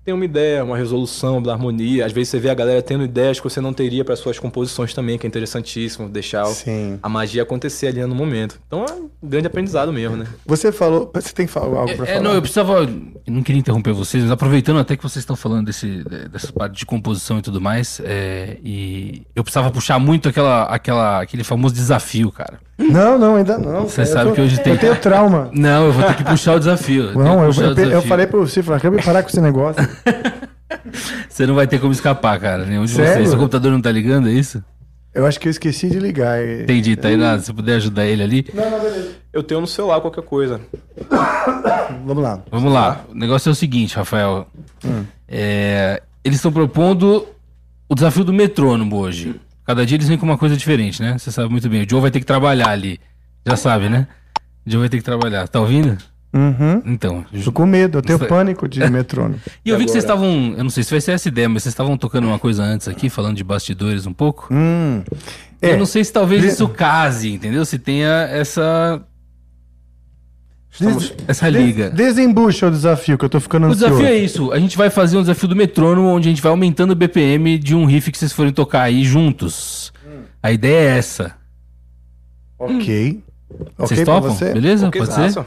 tem 0.06 0.14
uma 0.14 0.24
ideia, 0.24 0.62
uma 0.62 0.76
resolução 0.76 1.42
da 1.42 1.52
harmonia. 1.52 2.06
Às 2.06 2.12
vezes 2.12 2.28
você 2.28 2.38
vê 2.38 2.48
a 2.48 2.54
galera 2.54 2.80
tendo 2.80 3.02
ideias 3.02 3.40
que 3.40 3.44
você 3.44 3.60
não 3.60 3.72
teria 3.72 4.04
para 4.04 4.14
suas 4.14 4.38
composições 4.38 4.94
também, 4.94 5.18
que 5.18 5.26
é 5.26 5.28
interessantíssimo 5.28 6.08
deixar 6.08 6.46
Sim. 6.46 6.96
a 7.02 7.08
magia 7.08 7.42
acontecer 7.42 7.88
ali 7.88 8.00
no 8.06 8.14
momento. 8.14 8.60
Então 8.68 8.84
é 8.88 8.92
um 8.92 9.10
grande 9.20 9.48
aprendizado 9.48 9.92
mesmo, 9.92 10.16
né? 10.16 10.26
Você 10.46 10.70
falou. 10.70 11.10
Você 11.12 11.32
tem 11.34 11.44
que 11.46 11.52
falar 11.52 11.80
algo 11.80 11.96
pra 11.96 12.04
É, 12.04 12.08
falar? 12.08 12.20
não, 12.20 12.32
eu 12.34 12.40
precisava. 12.40 12.82
Eu 12.84 13.32
não 13.32 13.42
queria 13.42 13.58
interromper 13.58 13.92
vocês, 13.92 14.22
mas 14.22 14.30
aproveitando 14.30 14.78
até 14.78 14.96
que 14.96 15.02
vocês 15.02 15.22
estão 15.24 15.34
falando 15.34 15.66
desse, 15.66 16.04
dessa 16.30 16.52
parte 16.52 16.78
de 16.78 16.86
composição 16.86 17.40
e 17.40 17.42
tudo 17.42 17.60
mais, 17.60 18.00
é, 18.04 18.58
e 18.64 19.22
eu 19.34 19.42
precisava 19.42 19.72
puxar 19.72 19.98
muito 19.98 20.28
aquela, 20.28 20.62
aquela, 20.66 21.20
aquele 21.20 21.42
famoso 21.42 21.74
desafio, 21.74 22.30
cara. 22.30 22.60
Não, 22.78 23.18
não, 23.18 23.36
ainda 23.36 23.56
não. 23.58 23.82
Você 23.88 24.02
Eu 24.02 24.06
sabe 24.06 24.28
tô- 24.30 24.34
que 24.36 24.40
hoje 24.42 24.60
tem. 24.60 24.74
Eu 24.74 24.78
tenho 24.78 24.96
trauma. 24.96 25.50
Não, 25.54 25.86
eu 25.86 25.92
vou 25.92 26.04
ter 26.04 26.14
que 26.16 26.24
puxar 26.24 26.54
o 26.56 26.58
desafio. 26.58 27.08
tenho 27.12 27.24
Não, 27.24 27.42
eu, 27.44 27.50
eu, 27.50 27.62
eu 27.68 27.74
desafio. 27.74 28.02
falei 28.08 28.26
pro 28.26 28.46
Cifra, 28.46 28.76
acabei 28.76 29.00
de 29.00 29.06
parar 29.06 29.22
com 29.22 29.28
esse 29.30 29.40
negócio. 29.40 29.82
Você 31.28 31.46
não 31.46 31.54
vai 31.54 31.66
ter 31.66 31.78
como 31.80 31.92
escapar, 31.92 32.38
cara. 32.38 32.64
Nenhum 32.66 32.84
de 32.84 32.90
Sério? 32.90 33.14
vocês. 33.14 33.28
Seu 33.30 33.38
computador 33.38 33.72
não 33.72 33.80
tá 33.80 33.90
ligando, 33.90 34.28
é 34.28 34.32
isso? 34.32 34.62
Eu 35.14 35.24
acho 35.24 35.40
que 35.40 35.48
eu 35.48 35.50
esqueci 35.50 35.88
de 35.88 35.98
ligar. 35.98 36.38
Entendi, 36.46 36.94
tá 36.96 37.08
aí 37.08 37.16
nada. 37.16 37.40
Se 37.40 37.52
puder 37.52 37.76
ajudar 37.76 38.04
ele 38.04 38.22
ali. 38.22 38.46
Não, 38.52 38.70
não, 38.70 38.80
beleza. 38.80 39.10
Eu 39.32 39.42
tenho 39.42 39.60
no 39.62 39.66
celular 39.66 40.00
qualquer 40.00 40.22
coisa. 40.24 40.60
Vamos 42.04 42.22
lá. 42.22 42.42
Vamos 42.50 42.72
lá. 42.72 43.00
O 43.10 43.14
negócio 43.14 43.48
é 43.48 43.52
o 43.52 43.54
seguinte, 43.54 43.96
Rafael. 43.96 44.46
Hum. 44.84 45.04
É, 45.28 46.02
eles 46.24 46.36
estão 46.38 46.52
propondo 46.52 47.26
o 47.88 47.94
desafio 47.94 48.24
do 48.24 48.32
metrônomo 48.32 48.96
hoje. 48.96 49.34
Cada 49.66 49.84
dia 49.84 49.96
eles 49.96 50.06
vêm 50.08 50.16
com 50.16 50.24
uma 50.26 50.38
coisa 50.38 50.56
diferente, 50.56 51.02
né? 51.02 51.18
Você 51.18 51.30
sabe 51.32 51.48
muito 51.50 51.68
bem. 51.68 51.82
O 51.82 51.86
Joe 51.90 52.00
vai 52.00 52.10
ter 52.10 52.20
que 52.20 52.26
trabalhar 52.26 52.68
ali. 52.68 53.00
Já 53.44 53.56
sabe, 53.56 53.88
né? 53.88 54.06
O 54.64 54.70
Joe 54.70 54.80
vai 54.80 54.88
ter 54.88 54.98
que 54.98 55.02
trabalhar. 55.04 55.48
Tá 55.48 55.60
ouvindo? 55.60 55.96
Uhum. 56.32 56.82
Então. 56.84 57.24
Tô 57.44 57.50
com 57.50 57.64
medo, 57.66 57.98
eu 57.98 58.02
tenho 58.02 58.16
Isso- 58.18 58.26
pânico 58.26 58.68
de 58.68 58.78
metrônomo. 58.90 59.40
E 59.64 59.70
eu 59.70 59.78
vi 59.78 59.84
que 59.86 59.90
vocês 59.90 60.04
estavam. 60.04 60.54
Eu 60.56 60.62
não 60.64 60.70
sei 60.70 60.82
se 60.84 60.90
vai 60.90 61.00
ser 61.00 61.12
essa 61.12 61.28
ideia, 61.28 61.48
mas 61.48 61.62
vocês 61.62 61.72
estavam 61.72 61.96
tocando 61.96 62.26
uma 62.26 62.38
coisa 62.38 62.62
antes 62.62 62.86
aqui, 62.88 63.08
falando 63.08 63.36
de 63.36 63.44
bastidores 63.44 64.06
um 64.06 64.12
pouco. 64.12 64.48
Hum. 64.52 65.02
Eu 65.62 65.70
É. 65.70 65.76
não 65.76 65.86
sei 65.86 66.04
se 66.04 66.12
talvez 66.12 66.44
isso 66.44 66.68
case, 66.68 67.32
entendeu? 67.32 67.64
Se 67.64 67.78
tenha 67.78 68.28
essa. 68.30 69.00
Des- 70.80 71.14
essa 71.26 71.50
des- 71.50 71.60
liga. 71.64 71.90
Desembucha 71.90 72.66
o 72.66 72.70
desafio, 72.70 73.16
que 73.18 73.24
eu 73.24 73.28
tô 73.28 73.40
ficando 73.40 73.66
O 73.66 73.70
ansioso. 73.70 73.86
desafio 73.94 74.06
é 74.06 74.16
isso. 74.18 74.52
A 74.52 74.58
gente 74.58 74.76
vai 74.76 74.90
fazer 74.90 75.16
um 75.16 75.20
desafio 75.22 75.48
do 75.48 75.56
metrônomo, 75.56 76.08
onde 76.08 76.28
a 76.28 76.30
gente 76.30 76.42
vai 76.42 76.50
aumentando 76.50 76.90
o 76.92 76.94
BPM 76.96 77.58
de 77.58 77.74
um 77.74 77.84
riff 77.84 78.10
que 78.12 78.18
vocês 78.18 78.32
forem 78.32 78.52
tocar 78.52 78.82
aí 78.82 79.04
juntos. 79.04 79.92
A 80.42 80.52
ideia 80.52 80.90
é 80.94 80.98
essa. 80.98 81.34
Ok. 82.58 83.22
Vocês 83.78 84.00
Ok 84.00 84.04
pra 84.04 84.14
topam? 84.14 84.30
você? 84.34 84.52
Beleza? 84.52 84.88
Ok, 84.88 85.00
Pode 85.00 85.12
ser? 85.32 85.44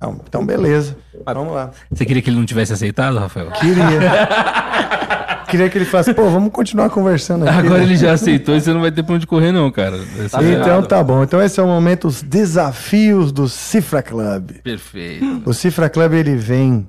Não, 0.00 0.20
então, 0.26 0.44
beleza. 0.44 0.96
Vamos 1.24 1.54
lá. 1.54 1.70
Você 1.90 2.04
queria 2.04 2.20
que 2.20 2.28
ele 2.30 2.36
não 2.36 2.44
tivesse 2.46 2.72
aceitado, 2.72 3.18
Rafael? 3.18 3.50
Queria. 3.52 3.84
Queria 5.52 5.68
que 5.68 5.76
ele 5.76 5.84
falasse, 5.84 6.14
pô, 6.14 6.30
vamos 6.30 6.50
continuar 6.50 6.88
conversando 6.88 7.46
aqui. 7.46 7.58
Agora 7.58 7.80
né? 7.80 7.84
ele 7.84 7.94
já 7.96 8.12
aceitou 8.12 8.56
e 8.56 8.60
você 8.62 8.72
não 8.72 8.80
vai 8.80 8.90
ter 8.90 9.02
pra 9.02 9.14
onde 9.16 9.26
correr, 9.26 9.52
não, 9.52 9.70
cara. 9.70 9.98
Essa- 10.24 10.42
então 10.42 10.82
tá 10.82 11.04
bom. 11.04 11.22
Então 11.22 11.42
esse 11.42 11.60
é 11.60 11.62
o 11.62 11.66
momento, 11.66 12.08
os 12.08 12.22
desafios 12.22 13.30
do 13.30 13.46
Cifra 13.50 14.02
Club. 14.02 14.52
Perfeito. 14.64 15.42
O 15.44 15.52
Cifra 15.52 15.90
Club 15.90 16.14
ele 16.14 16.36
vem 16.36 16.88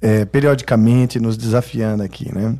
é, 0.00 0.24
periodicamente 0.24 1.18
nos 1.18 1.36
desafiando 1.36 2.04
aqui, 2.04 2.32
né? 2.32 2.54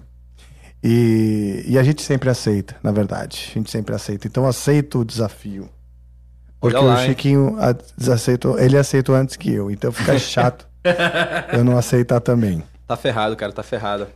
E, 0.82 1.64
e 1.68 1.78
a 1.78 1.84
gente 1.84 2.02
sempre 2.02 2.28
aceita, 2.28 2.74
na 2.82 2.90
verdade. 2.90 3.48
A 3.52 3.54
gente 3.54 3.70
sempre 3.70 3.94
aceita. 3.94 4.26
Então 4.26 4.44
aceito 4.44 4.98
o 5.00 5.04
desafio. 5.04 5.68
Porque 6.60 6.76
lá, 6.76 6.94
o? 6.94 7.06
Chiquinho 7.06 7.56
a- 7.60 7.76
desaceitou, 7.96 8.58
ele 8.58 8.76
aceitou 8.76 9.14
antes 9.14 9.36
que 9.36 9.52
eu. 9.52 9.70
Então 9.70 9.92
fica 9.92 10.18
chato 10.18 10.66
eu 11.52 11.62
não 11.62 11.78
aceitar 11.78 12.18
também. 12.20 12.60
Tá 12.88 12.96
ferrado, 12.96 13.36
cara, 13.36 13.52
tá 13.52 13.62
ferrado. 13.62 14.08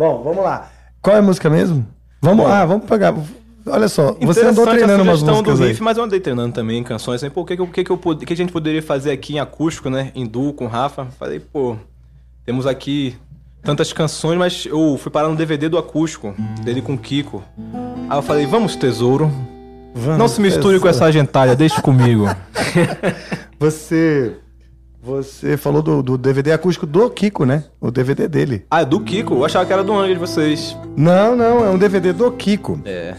Bom, 0.00 0.22
vamos 0.22 0.42
lá. 0.42 0.70
Qual 1.02 1.14
é 1.14 1.18
a 1.18 1.22
música 1.22 1.50
mesmo? 1.50 1.86
Vamos 2.22 2.46
lá, 2.46 2.64
vamos 2.64 2.86
pegar. 2.86 3.14
Olha 3.66 3.86
só, 3.86 4.16
você 4.18 4.46
andou 4.46 4.66
treinando 4.66 5.02
umas 5.02 5.18
sugestão 5.18 5.42
do 5.42 5.50
músicas 5.50 5.60
aí. 5.60 5.68
riff, 5.72 5.82
mas 5.82 5.98
eu 5.98 6.04
andei 6.04 6.18
treinando 6.18 6.54
também 6.54 6.82
canções. 6.82 7.22
Aí, 7.22 7.28
pô, 7.28 7.42
o 7.42 7.44
que, 7.44 7.54
que, 7.54 7.66
que, 7.66 7.84
que, 7.84 7.92
eu 7.92 7.98
que 7.98 8.32
a 8.32 8.36
gente 8.36 8.50
poderia 8.50 8.82
fazer 8.82 9.10
aqui 9.10 9.34
em 9.34 9.40
acústico, 9.40 9.90
né? 9.90 10.10
Em 10.14 10.24
duo 10.26 10.54
com 10.54 10.64
o 10.64 10.68
Rafa. 10.68 11.04
Falei, 11.18 11.38
pô, 11.38 11.76
temos 12.46 12.66
aqui 12.66 13.14
tantas 13.62 13.92
canções, 13.92 14.38
mas 14.38 14.64
eu 14.64 14.96
fui 14.98 15.12
parar 15.12 15.28
no 15.28 15.36
DVD 15.36 15.68
do 15.68 15.76
acústico, 15.76 16.34
dele 16.64 16.80
com 16.80 16.94
o 16.94 16.98
Kiko. 16.98 17.42
Aí 18.08 18.16
eu 18.16 18.22
falei, 18.22 18.46
vamos, 18.46 18.76
tesouro. 18.76 19.30
Vamos, 19.94 20.18
Não 20.18 20.28
se 20.28 20.40
misture 20.40 20.80
com 20.80 20.86
tesouro. 20.86 20.88
essa 20.88 21.12
gentalha, 21.12 21.54
deixe 21.54 21.78
comigo. 21.82 22.24
Você. 23.60 24.34
Você 25.02 25.56
falou 25.56 25.80
do, 25.82 26.02
do 26.02 26.18
DVD 26.18 26.52
acústico 26.52 26.86
do 26.86 27.08
Kiko, 27.08 27.44
né? 27.46 27.64
O 27.80 27.90
DVD 27.90 28.28
dele. 28.28 28.66
Ah, 28.70 28.82
é 28.82 28.84
do 28.84 29.00
Kiko? 29.00 29.34
Eu 29.34 29.44
achava 29.44 29.64
que 29.64 29.72
era 29.72 29.82
do 29.82 29.92
Angra 29.94 30.12
de 30.12 30.20
vocês. 30.20 30.76
Não, 30.96 31.34
não, 31.34 31.64
é 31.64 31.70
um 31.70 31.78
DVD 31.78 32.12
do 32.12 32.30
Kiko. 32.32 32.80
É. 32.84 33.14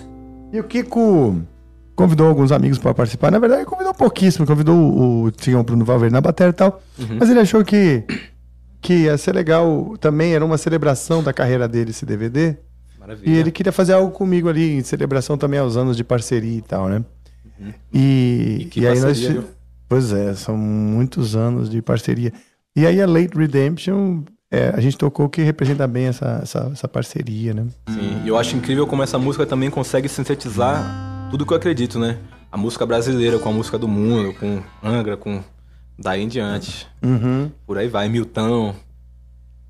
E 0.54 0.60
o 0.60 0.64
Kiko 0.64 1.42
convidou 1.96 2.28
alguns 2.28 2.52
amigos 2.52 2.78
para 2.78 2.94
participar. 2.94 3.32
Na 3.32 3.40
verdade, 3.40 3.66
convidou 3.66 3.94
pouquíssimo. 3.96 4.46
Convidou 4.46 4.76
o, 4.76 5.24
o 5.24 5.32
tinha 5.32 5.58
o 5.60 5.64
Bruno 5.64 5.84
Valverde 5.84 6.14
na 6.14 6.22
bateria 6.22 6.52
e 6.52 6.54
tal. 6.54 6.82
Uhum. 7.00 7.18
Mas 7.20 7.30
ele 7.32 7.40
achou 7.40 7.64
que, 7.66 8.04
que 8.80 8.94
ia 9.06 9.18
ser 9.18 9.34
legal 9.34 9.96
também. 10.00 10.36
Era 10.36 10.46
uma 10.46 10.60
celebração 10.60 11.24
da 11.24 11.34
carreira 11.34 11.68
dele, 11.68 11.90
esse 11.90 12.06
DVD. 12.06 12.58
Maravilha. 13.00 13.28
E 13.34 13.38
ele 13.40 13.50
queria 13.52 13.72
fazer 13.72 13.94
algo 13.94 14.12
comigo 14.12 14.48
ali, 14.48 14.72
em 14.78 14.84
celebração 14.84 15.36
também 15.36 15.60
aos 15.60 15.76
anos 15.76 15.98
de 15.98 16.04
parceria 16.04 16.58
e 16.58 16.62
tal, 16.62 16.88
né? 16.88 17.04
E, 17.92 18.58
E 18.62 18.66
que 18.66 18.82
e 18.82 18.88
aí 18.88 19.00
nós. 19.00 19.20
viu? 19.20 19.44
Pois 19.92 20.14
é, 20.14 20.34
são 20.36 20.56
muitos 20.56 21.36
anos 21.36 21.70
de 21.70 21.82
parceria. 21.82 22.32
E 22.74 22.88
aí 22.88 23.02
a 23.02 23.06
Late 23.06 23.38
Redemption, 23.38 24.24
é, 24.50 24.70
a 24.74 24.80
gente 24.80 24.98
tocou 24.98 25.28
que 25.28 25.42
representa 25.42 25.86
bem 25.86 26.06
essa, 26.06 26.39
essa, 26.42 26.70
essa 26.72 26.88
parceria, 26.88 27.54
né? 27.54 27.66
Sim, 27.89 28.22
e 28.24 28.30
eu 28.30 28.38
acho 28.38 28.56
incrível 28.56 28.88
como 28.88 29.04
essa 29.04 29.20
música 29.20 29.46
também 29.46 29.70
consegue 29.70 30.08
sintetizar 30.08 31.28
tudo 31.30 31.46
que 31.46 31.52
eu 31.52 31.58
acredito, 31.58 32.00
né? 32.00 32.20
A 32.50 32.56
música 32.56 32.86
brasileira 32.86 33.38
com 33.38 33.50
a 33.50 33.52
música 33.52 33.78
do 33.78 33.86
mundo, 33.86 34.34
com 34.36 34.64
Angra, 34.82 35.18
com 35.18 35.44
daí 36.00 36.22
em 36.22 36.30
diante. 36.30 36.88
Uhum. 37.04 37.52
Por 37.68 37.78
aí 37.78 37.89
vai, 37.89 38.08
Milton. 38.08 38.74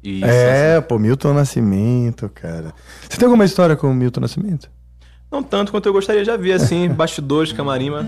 E 0.04 0.24
É, 0.24 0.80
pô, 0.82 1.00
Milton 1.00 1.34
Nascimento, 1.34 2.30
cara. 2.30 2.76
Você 3.10 3.18
tem 3.18 3.26
alguma 3.26 3.44
história 3.46 3.76
com 3.76 3.90
o 3.90 3.96
Milton 3.96 4.22
Nascimento? 4.22 4.70
Não 5.32 5.42
tanto 5.42 5.72
quanto 5.72 5.86
eu 5.88 5.94
gostaria, 5.94 6.26
já 6.26 6.36
vi 6.36 6.52
assim, 6.52 6.90
bastidores, 6.94 7.54
camarim, 7.54 7.90
mas 7.90 8.06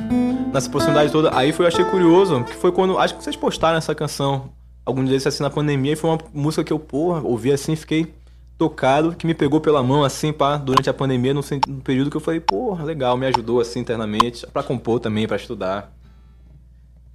nessa 0.53 0.69
proximidade 0.69 1.11
toda. 1.11 1.35
Aí 1.35 1.53
foi, 1.53 1.65
eu 1.65 1.67
achei 1.67 1.85
curioso, 1.85 2.43
que 2.43 2.53
foi 2.53 2.71
quando. 2.71 2.97
Acho 2.99 3.15
que 3.15 3.23
vocês 3.23 3.35
postaram 3.35 3.77
essa 3.77 3.95
canção 3.95 4.49
algum 4.85 5.03
dia 5.05 5.15
assim 5.15 5.41
na 5.41 5.49
pandemia, 5.49 5.93
e 5.93 5.95
foi 5.95 6.09
uma 6.09 6.19
música 6.33 6.63
que 6.63 6.73
eu, 6.73 6.77
porra, 6.79 7.21
ouvi 7.21 7.51
assim, 7.53 7.75
fiquei 7.75 8.13
tocado, 8.57 9.15
que 9.15 9.25
me 9.25 9.33
pegou 9.33 9.61
pela 9.61 9.81
mão, 9.81 10.03
assim, 10.03 10.33
pá, 10.33 10.57
durante 10.57 10.89
a 10.89 10.93
pandemia, 10.93 11.33
no, 11.33 11.41
sen- 11.41 11.61
no 11.67 11.79
período 11.81 12.11
que 12.11 12.17
eu 12.17 12.21
falei, 12.21 12.39
porra, 12.41 12.83
legal, 12.83 13.15
me 13.17 13.25
ajudou 13.25 13.61
assim 13.61 13.79
internamente, 13.79 14.45
pra 14.51 14.61
compor 14.61 14.99
também, 14.99 15.25
pra 15.25 15.37
estudar. 15.37 15.91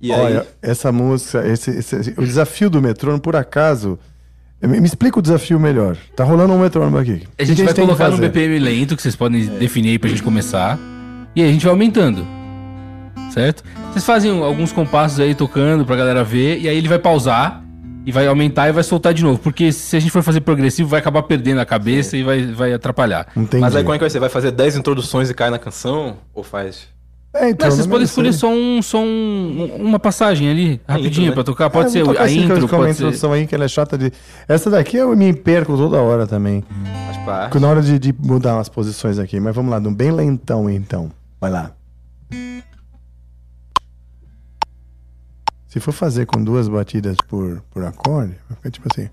E 0.01 0.11
Olha, 0.13 0.41
aí. 0.43 0.47
essa 0.63 0.91
música, 0.91 1.47
esse, 1.47 1.71
esse- 1.71 2.15
o 2.17 2.25
desafio 2.25 2.71
do 2.71 2.81
metrônomo, 2.81 3.21
por 3.21 3.37
acaso. 3.37 3.99
Me, 4.61 4.81
me 4.81 4.87
explica 4.87 5.19
o 5.19 5.23
desafio 5.23 5.59
melhor. 5.61 5.97
Tá 6.17 6.25
rolando 6.25 6.53
um 6.53 6.59
metrônomo 6.59 6.99
aqui. 6.99 7.23
A 7.39 7.45
gente 7.45 7.59
que 7.59 7.65
vai 7.65 7.75
que 7.75 7.81
colocar 7.81 8.09
no 8.09 8.17
fazer? 8.17 8.29
BPM 8.29 8.59
lento, 8.59 8.97
que 8.97 9.03
vocês 9.03 9.15
podem 9.15 9.47
definir 9.47 9.91
aí 9.91 9.99
pra 9.99 10.11
gente 10.11 10.23
começar. 10.23 10.79
E 11.35 11.43
aí 11.43 11.49
a 11.49 11.53
gente 11.53 11.63
vai 11.63 11.71
aumentando. 11.71 12.27
Certo? 13.31 13.63
Vocês 13.93 14.05
fazem 14.05 14.43
alguns 14.43 14.73
compassos 14.73 15.21
aí 15.21 15.35
tocando 15.35 15.85
pra 15.85 15.95
galera 15.95 16.25
ver, 16.25 16.61
e 16.61 16.69
aí 16.69 16.77
ele 16.77 16.89
vai 16.89 16.99
pausar 16.99 17.63
e 18.05 18.11
vai 18.11 18.27
aumentar 18.27 18.69
e 18.69 18.73
vai 18.73 18.83
soltar 18.83 19.15
de 19.15 19.23
novo. 19.23 19.39
Porque 19.39 19.71
se 19.71 19.97
a 19.97 20.01
gente 20.01 20.11
for 20.11 20.23
fazer 20.23 20.41
progressivo, 20.41 20.89
vai 20.89 20.99
acabar 20.99 21.23
perdendo 21.23 21.61
a 21.61 21.67
cabeça 21.67 22.17
e 22.17 22.23
vai, 22.25 22.47
vai 22.47 22.73
atrapalhar. 22.73 23.29
Entendi. 23.37 23.61
Mas 23.61 23.77
aí 23.77 23.83
como 23.85 23.95
é 23.95 23.99
que 23.99 24.03
vai 24.03 24.11
ser? 24.11 24.19
Vai 24.19 24.31
fazer 24.31 24.51
10 24.51 24.77
introduções 24.77 25.31
e 25.31 25.35
cai 25.35 25.51
na 25.51 25.59
canção? 25.59 26.17
Ou 26.35 26.43
faz. 26.43 26.89
É, 27.35 27.51
então, 27.51 27.69
Não, 27.69 27.77
vocês 27.77 27.87
podem 27.87 28.05
escolher 28.05 28.33
só, 28.33 28.49
um, 28.51 28.81
só 28.83 28.99
um- 28.99 29.77
uma 29.81 29.99
passagem 29.99 30.49
ali, 30.49 30.81
rapidinho, 30.89 31.11
intro, 31.11 31.25
né? 31.27 31.33
pra 31.33 31.45
tocar. 31.45 31.69
Pode 31.71 31.89
É, 31.89 31.91
ser 31.91 32.05
tocar 32.05 32.23
a 32.23 32.25
assim, 32.25 32.43
intro, 32.45 32.67
com 32.69 32.77
uma 32.77 32.85
pode 32.85 32.95
ser... 32.95 33.03
introdução 33.03 33.33
aí 33.33 33.47
que 33.47 33.55
ela 33.55 33.65
é 33.65 33.69
chata 33.69 33.99
de. 33.99 34.11
Essa 34.49 34.71
daqui 34.71 34.97
eu 34.97 35.15
me 35.15 35.33
perco 35.35 35.77
toda 35.77 35.99
hora 36.01 36.27
também. 36.27 36.65
Faz 37.07 37.17
parte. 37.27 37.45
Fico 37.53 37.61
na 37.61 37.69
hora 37.69 37.83
de, 37.83 37.99
de 37.99 38.15
mudar 38.19 38.55
umas 38.55 38.69
posições 38.71 39.19
aqui. 39.19 39.39
Mas 39.39 39.55
vamos 39.55 39.71
lá, 39.71 39.79
num 39.79 39.95
bem 39.95 40.11
lentão 40.11 40.71
então. 40.71 41.11
Vai 41.41 41.51
lá. 41.51 41.73
Se 45.67 45.79
for 45.81 45.93
fazer 45.93 46.25
com 46.25 46.43
duas 46.43 46.67
batidas 46.67 47.17
por, 47.29 47.63
por 47.71 47.85
acorde, 47.85 48.35
vai 48.49 48.57
ficar 48.57 48.71
tipo 48.71 48.89
assim. 48.91 49.11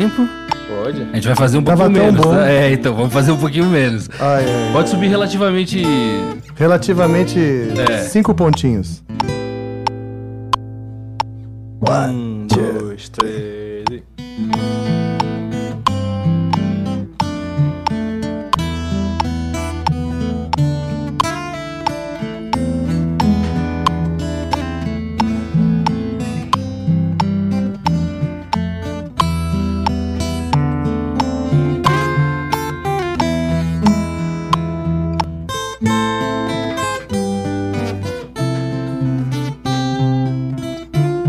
Tempo? 0.00 0.28
Pode. 0.82 1.02
A 1.02 1.14
gente 1.14 1.26
vai 1.28 1.36
fazer 1.36 1.58
um 1.58 1.62
Tava 1.62 1.84
pouquinho 1.84 2.04
menos, 2.04 2.20
bom. 2.20 2.30
tá? 2.34 2.48
É, 2.50 2.72
então, 2.72 2.94
vamos 2.94 3.12
fazer 3.12 3.30
um 3.32 3.36
pouquinho 3.36 3.66
menos. 3.66 4.08
Ai, 4.18 4.44
ai, 4.44 4.72
Pode 4.72 4.88
subir 4.88 5.06
relativamente... 5.08 5.82
Relativamente 6.56 7.38
É. 7.90 7.98
cinco 7.98 8.34
pontinhos. 8.34 9.02
Um, 11.86 12.23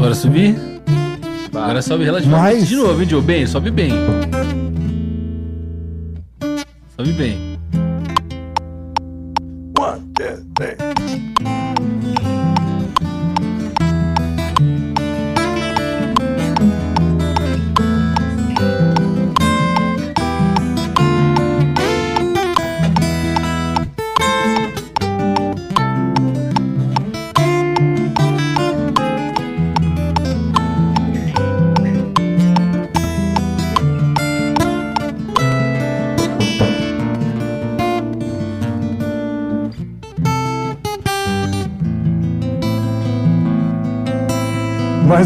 pra 0.05 0.15
subir? 0.15 0.55
Agora 1.53 1.81
sobe 1.81 2.03
relativamente 2.03 2.55
Mais? 2.55 2.67
de 2.67 2.75
novo, 2.75 3.01
hein, 3.01 3.09
Joe? 3.09 3.21
Bem, 3.21 3.47
sobe 3.47 3.71
bem. 3.71 3.91
Sobe 6.95 7.11
bem. 7.13 7.44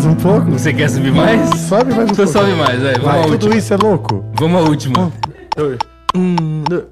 Um 0.10 0.16
pouco? 0.16 0.52
Você 0.52 0.74
quer 0.74 0.90
subir 0.90 1.12
mais? 1.12 1.50
Sobe 1.62 1.94
mais 1.94 2.10
um 2.10 2.14
Então 2.14 2.16
pouco. 2.26 2.32
sobe 2.32 2.52
mais, 2.54 2.82
vai. 2.82 2.94
Vamos 2.94 3.04
Vai, 3.04 3.22
tudo 3.24 3.32
última. 3.34 3.56
isso 3.56 3.74
é 3.74 3.78
louco? 3.78 4.26
Vamos 4.40 4.62
à 4.62 4.70
última. 4.70 5.00
Hum, 6.16 6.64
dois. 6.68 6.84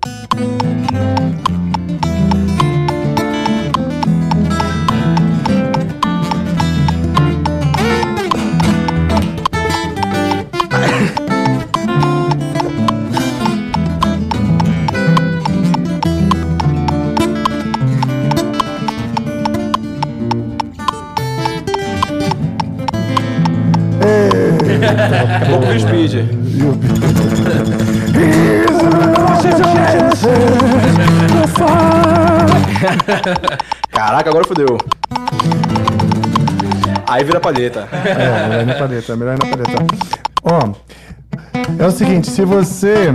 Agora 34.38 34.48
fodeu. 34.48 34.78
Aí 37.08 37.24
vira 37.24 37.40
palheta. 37.40 37.88
É, 37.92 38.50
melhor 38.50 38.62
ir 38.62 38.66
na 38.66 38.76
paleta, 38.76 39.16
melhor 39.16 39.36
ir 39.36 39.44
na 39.44 39.58
paleta. 39.58 39.86
Ó, 40.44 41.82
é 41.82 41.88
o 41.88 41.92
seguinte, 41.92 42.30
se 42.30 42.46
você 42.46 43.08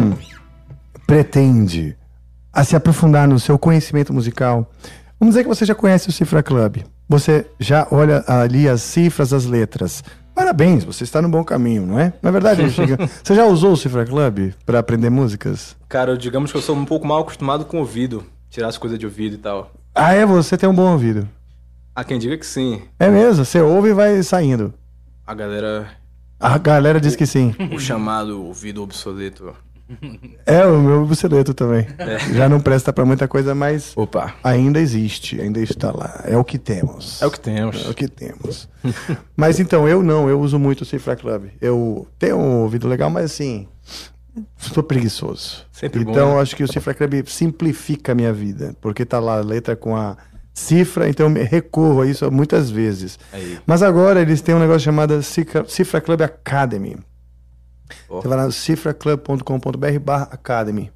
pretende 1.07 1.97
a 2.53 2.65
se 2.65 2.75
aprofundar 2.75 3.29
no 3.29 3.39
seu 3.39 3.59
conhecimento 3.59 4.13
musical, 4.13 4.71
vamos 5.21 5.35
dizer 5.35 5.45
que 5.45 5.49
você 5.49 5.65
já 5.65 5.75
conhece 5.75 6.09
o 6.09 6.13
Cifra 6.13 6.43
Club. 6.43 6.79
Você 7.09 7.47
já 7.61 7.87
olha 7.91 8.25
ali 8.27 8.69
as 8.69 8.83
cifras, 8.83 9.33
as 9.33 9.45
letras. 9.45 10.03
Parabéns, 10.35 10.83
você 10.83 11.05
está 11.05 11.21
no 11.21 11.29
bom 11.29 11.45
caminho, 11.45 11.87
não 11.87 12.01
é? 12.01 12.13
Na 12.23 12.31
verdade, 12.31 12.69
Chica, 12.73 12.97
você 13.23 13.35
já 13.35 13.45
usou 13.45 13.73
o 13.73 13.77
Cifra 13.77 14.05
Club 14.05 14.53
para 14.65 14.79
aprender 14.79 15.11
músicas? 15.11 15.77
Cara, 15.89 16.17
digamos 16.17 16.51
que 16.51 16.57
eu 16.57 16.63
sou 16.63 16.75
um 16.75 16.87
pouco 16.87 17.07
mal 17.07 17.21
acostumado 17.21 17.65
com 17.67 17.77
o 17.77 17.81
ouvido. 17.81 18.25
Tirar 18.49 18.69
as 18.69 18.79
coisas 18.79 18.99
de 18.99 19.07
ouvido 19.07 19.35
e 19.35 19.39
tal. 19.39 19.71
Ah, 19.95 20.15
é? 20.15 20.25
Você 20.25 20.57
tem 20.57 20.69
um 20.69 20.75
bom 20.75 20.93
ouvido. 20.93 21.29
Há 21.95 22.03
quem 22.05 22.19
diga 22.19 22.37
que 22.39 22.47
sim. 22.47 22.83
É 22.99 23.11
mesmo, 23.11 23.45
você 23.45 23.61
ouve 23.61 23.91
e 23.91 23.93
vai 23.93 24.23
saindo. 24.23 24.73
A 25.27 25.35
galera. 25.35 25.87
A 26.41 26.57
galera 26.59 27.01
diz 27.01 27.15
que 27.15 27.27
sim. 27.27 27.55
O 27.73 27.79
chamado 27.79 28.43
ouvido 28.45 28.83
obsoleto. 28.83 29.55
É, 30.47 30.65
o 30.65 30.81
meu 30.81 31.07
buceleto 31.07 31.53
também. 31.53 31.87
É. 31.99 32.19
Já 32.33 32.49
não 32.49 32.61
presta 32.61 32.93
pra 32.93 33.05
muita 33.05 33.29
coisa, 33.29 33.55
mas 33.55 33.93
Opa. 33.97 34.35
ainda 34.43 34.81
existe, 34.81 35.41
ainda 35.41 35.61
está 35.61 35.91
lá. 35.93 36.23
É 36.25 36.37
o 36.37 36.45
que 36.45 36.59
temos. 36.59 37.21
É 37.21 37.27
o 37.27 37.31
que 37.31 37.41
temos. 37.41 37.87
É 37.87 37.91
o 37.91 37.95
que 37.95 38.09
temos. 38.09 38.69
mas 39.37 39.61
então, 39.61 39.89
eu 39.89 40.03
não, 40.03 40.29
eu 40.29 40.41
uso 40.41 40.59
muito 40.59 40.83
o 40.83 40.85
Cifra 40.85 41.15
Club. 41.17 41.49
Eu 41.61 42.07
tenho 42.19 42.37
um 42.37 42.63
ouvido 42.63 42.89
legal, 42.89 43.11
mas 43.11 43.27
assim, 43.27 43.69
sou 44.57 44.83
preguiçoso. 44.83 45.67
Sempre 45.73 46.05
bom, 46.05 46.13
então, 46.13 46.35
né? 46.35 46.41
acho 46.41 46.57
que 46.57 46.65
o 46.65 46.73
Cifra 46.73 46.95
Club 46.95 47.27
simplifica 47.27 48.13
a 48.13 48.15
minha 48.15 48.33
vida, 48.33 48.75
porque 48.81 49.05
tá 49.05 49.19
lá 49.19 49.39
a 49.39 49.43
letra 49.43 49.77
com 49.77 49.97
a 49.97 50.17
cifra, 50.55 51.09
então 51.09 51.29
eu 51.35 51.45
recorro 51.45 52.03
a 52.03 52.07
isso 52.07 52.31
muitas 52.31 52.71
vezes. 52.71 53.19
Aí. 53.33 53.59
Mas 53.67 53.83
agora 53.83 54.21
eles 54.21 54.41
têm 54.41 54.55
um 54.55 54.59
negócio 54.59 54.81
chamado 54.81 55.21
Cifra, 55.23 56.01
Club 56.01 56.21
Academy. 56.23 56.97
Ó. 58.09 58.21
Você 58.21 58.29
vai 58.29 58.39
lá 58.39 58.47
no 58.47 58.53
cifraclub.com.br 58.53 59.99
barra 60.03 60.29
academy. 60.31 60.91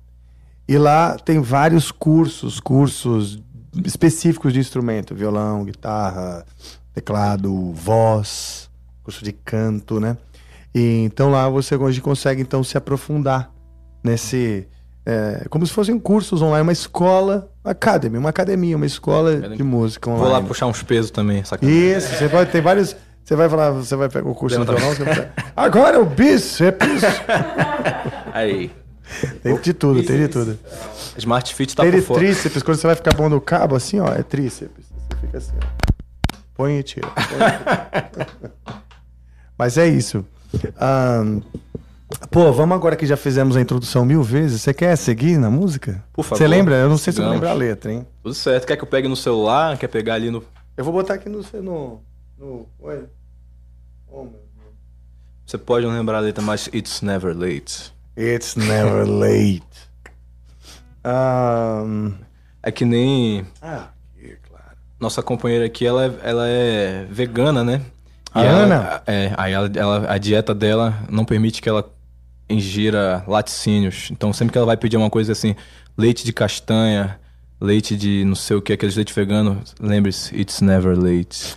E 0.69 0.77
lá 0.79 1.17
tem 1.17 1.41
vários 1.41 1.93
cursos, 1.93 2.59
cursos 2.59 3.43
específicos 3.85 4.53
de 4.53 4.59
instrumento, 4.59 5.15
violão, 5.15 5.65
guitarra, 5.65 6.45
teclado, 6.93 7.73
voz, 7.73 8.69
curso 9.03 9.25
de 9.25 9.33
canto, 9.33 10.01
né? 10.01 10.17
E 10.77 11.05
então 11.05 11.31
lá 11.31 11.49
você 11.49 11.75
hoje 11.75 12.03
consegue 12.03 12.43
então 12.43 12.63
se 12.63 12.77
aprofundar 12.77 13.51
nesse 14.05 14.69
é, 15.07 15.47
como 15.49 15.67
se 15.67 15.73
fossem 15.73 15.99
cursos 15.99 16.43
online, 16.43 16.61
uma 16.61 16.73
escola, 16.73 17.51
academy, 17.65 18.19
uma 18.19 18.29
academia, 18.29 18.77
uma 18.77 18.85
escola 18.85 19.37
de 19.41 19.63
música 19.63 20.11
online. 20.11 20.29
Vou 20.29 20.33
lá 20.35 20.43
puxar 20.43 20.67
uns 20.67 20.83
pesos 20.83 21.11
também, 21.11 21.43
sacanagem. 21.45 21.97
Isso, 21.97 22.15
você 22.15 22.29
pode 22.29 22.51
ter 22.51 22.61
vários. 22.61 22.95
Você 23.25 23.35
vai 23.35 23.49
falar, 23.49 23.71
você 23.71 23.97
vai 23.97 24.11
pegar 24.11 24.29
o 24.29 24.35
curso 24.35 24.59
de 24.59 24.65
violão, 24.67 24.95
você 24.95 25.03
vai 25.03 25.33
Agora 25.57 25.99
o 25.99 26.05
bíceps. 26.05 27.03
Aí. 28.35 28.71
Tem 29.43 29.59
de 29.59 29.73
tudo, 29.73 30.03
tem 30.03 30.19
de 30.19 30.29
tudo. 30.29 30.59
Smart 31.17 31.55
Fit 31.55 31.75
tá 31.75 31.85
tem 31.85 31.93
por 31.93 32.03
fora. 32.03 32.21
tríceps, 32.21 32.63
quando 32.63 32.77
você 32.77 32.87
vai 32.87 32.97
ficar 32.97 33.15
bom 33.15 33.31
no 33.31 33.41
cabo, 33.41 33.77
assim, 33.77 33.99
ó, 33.99 34.09
é 34.09 34.23
tríceps. 34.23 34.85
Você 35.09 35.21
fica 35.23 35.39
assim, 35.39 35.55
ó. 35.57 35.87
Põe 36.55 36.79
e 36.79 36.83
tira. 36.83 37.09
põe 37.09 37.25
e 37.25 37.51
tira. 38.11 38.29
Mas 39.57 39.79
é 39.79 39.89
isso. 39.89 40.23
Ahn, 40.81 41.41
pô, 42.31 42.53
vamos 42.53 42.75
agora 42.77 42.97
que 42.97 43.07
já 43.07 43.17
fizemos 43.17 43.57
a 43.57 43.61
introdução 43.61 44.05
mil 44.05 44.23
vezes. 44.23 44.63
Você 44.63 44.75
quer 44.75 44.97
seguir 44.97 45.39
na 45.39 45.51
música? 45.51 46.05
Por 46.13 46.23
favor. 46.23 46.39
Você 46.39 46.47
lembra? 46.49 46.77
Eu 46.77 46.89
não 46.89 46.99
sei 46.99 47.13
se 47.13 47.21
eu 47.21 47.29
lembro 47.29 47.49
a 47.49 47.53
letra, 47.53 47.93
hein? 47.93 48.07
Tudo 48.23 48.35
certo. 48.35 48.67
Quer 48.67 48.77
que 48.77 48.83
eu 48.85 48.89
pegue 48.89 49.09
no 49.09 49.17
celular? 49.17 49.77
Quer 49.79 49.89
pegar 49.89 50.15
ali 50.15 50.31
no. 50.31 50.43
Eu 50.77 50.85
vou 50.85 50.93
botar 50.93 51.15
aqui 51.15 51.29
no. 51.29 51.43
no, 51.63 52.01
no 52.39 52.67
oi. 52.81 53.05
Oh, 54.09 54.23
meu 54.23 54.31
Deus. 54.33 54.47
Você 55.47 55.59
pode 55.59 55.87
não 55.87 55.93
lembrar 55.95 56.19
a 56.19 56.21
letra, 56.21 56.43
mas 56.43 56.69
it's 56.75 57.03
never 57.03 57.37
late. 57.37 57.93
It's 58.17 58.57
never 58.57 59.07
late. 59.07 59.63
Ahn, 61.05 62.15
É 62.63 62.73
que 62.73 62.85
nem 62.85 63.47
ah, 63.63 63.91
que 64.19 64.37
claro. 64.49 64.77
nossa 64.99 65.23
companheira 65.23 65.65
aqui, 65.67 65.87
ela 65.87 66.07
é, 66.07 66.13
ela 66.23 66.49
é 66.49 67.07
vegana, 67.09 67.63
né? 67.63 67.81
A 68.37 68.45
ela- 68.45 68.59
Ana? 68.63 69.03
É, 69.07 69.33
aí 69.37 69.53
ela, 69.53 69.71
ela- 69.75 70.13
a 70.13 70.19
dieta 70.19 70.55
dela 70.55 70.95
não 71.11 71.25
permite 71.25 71.61
que 71.63 71.69
ela 71.69 71.89
ingira 72.49 73.25
laticínios. 73.27 74.09
Então 74.11 74.33
sempre 74.33 74.53
que 74.53 74.59
ela 74.59 74.67
vai 74.67 74.77
pedir 74.77 74.97
uma 74.97 75.11
coisa 75.11 75.33
assim, 75.33 75.55
leite 75.97 76.25
de 76.25 76.33
castanha, 76.33 77.19
leite 77.61 77.97
de 77.97 78.25
não 78.25 78.35
sei 78.35 78.57
o 78.57 78.63
que, 78.63 78.73
aqueles 78.73 78.95
leite 78.97 79.13
vegano, 79.15 79.61
lembre-se, 79.81 80.35
it's 80.39 80.61
never 80.61 80.97
late. 80.97 81.55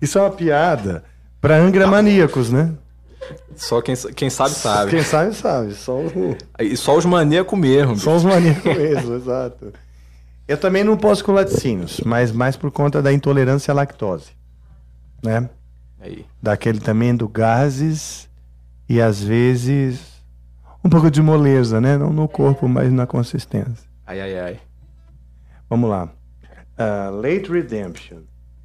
Isso 0.00 0.18
é 0.18 0.22
uma 0.22 0.30
piada 0.30 1.04
pra 1.40 1.56
Angra 1.56 1.86
maníacos, 1.86 2.50
né? 2.50 2.72
Só 3.54 3.80
quem, 3.80 3.94
quem 4.16 4.28
sabe, 4.28 4.50
sabe. 4.50 4.90
Quem 4.90 5.02
sabe, 5.02 5.34
sabe. 5.34 5.74
Só, 5.74 5.96
o- 5.96 6.36
E 6.58 6.76
só 6.76 6.96
os 6.96 7.04
maníacos 7.04 7.56
mesmo. 7.58 7.96
só 7.96 8.16
os 8.16 8.24
maníacos 8.24 8.64
mesmo, 8.76 9.14
exato. 9.14 9.72
Eu 10.52 10.58
também 10.58 10.84
não 10.84 10.98
posso 10.98 11.24
com 11.24 11.32
laticínios, 11.32 12.02
mas 12.04 12.30
mais 12.30 12.58
por 12.58 12.70
conta 12.70 13.00
da 13.00 13.10
intolerância 13.10 13.72
à 13.72 13.74
lactose. 13.74 14.32
Né? 15.24 15.48
Aí. 15.98 16.26
Daquele 16.42 16.78
também 16.78 17.16
do 17.16 17.26
gases 17.26 18.28
e 18.86 19.00
às 19.00 19.22
vezes 19.22 20.22
um 20.84 20.90
pouco 20.90 21.10
de 21.10 21.22
moleza, 21.22 21.80
né? 21.80 21.96
Não 21.96 22.12
no 22.12 22.28
corpo, 22.28 22.68
mas 22.68 22.92
na 22.92 23.06
consistência. 23.06 23.88
Ai, 24.06 24.20
ai, 24.20 24.38
ai. 24.38 24.60
Vamos 25.70 25.88
lá. 25.88 26.10
Ah, 26.76 27.08
Late 27.10 27.50
Redemption. 27.50 28.18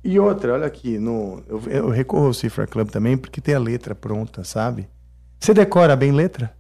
E 0.04 0.20
outra, 0.20 0.56
olha 0.56 0.68
aqui, 0.68 1.00
no, 1.00 1.42
eu, 1.48 1.62
eu 1.70 1.90
recorro 1.90 2.26
ao 2.26 2.34
Cifra 2.34 2.68
Club 2.68 2.90
também 2.90 3.18
porque 3.18 3.40
tem 3.40 3.56
a 3.56 3.60
letra 3.60 3.96
pronta, 3.96 4.44
sabe? 4.44 4.90
Você 5.40 5.54
decora 5.54 5.96
bem 5.96 6.12
letra? 6.12 6.54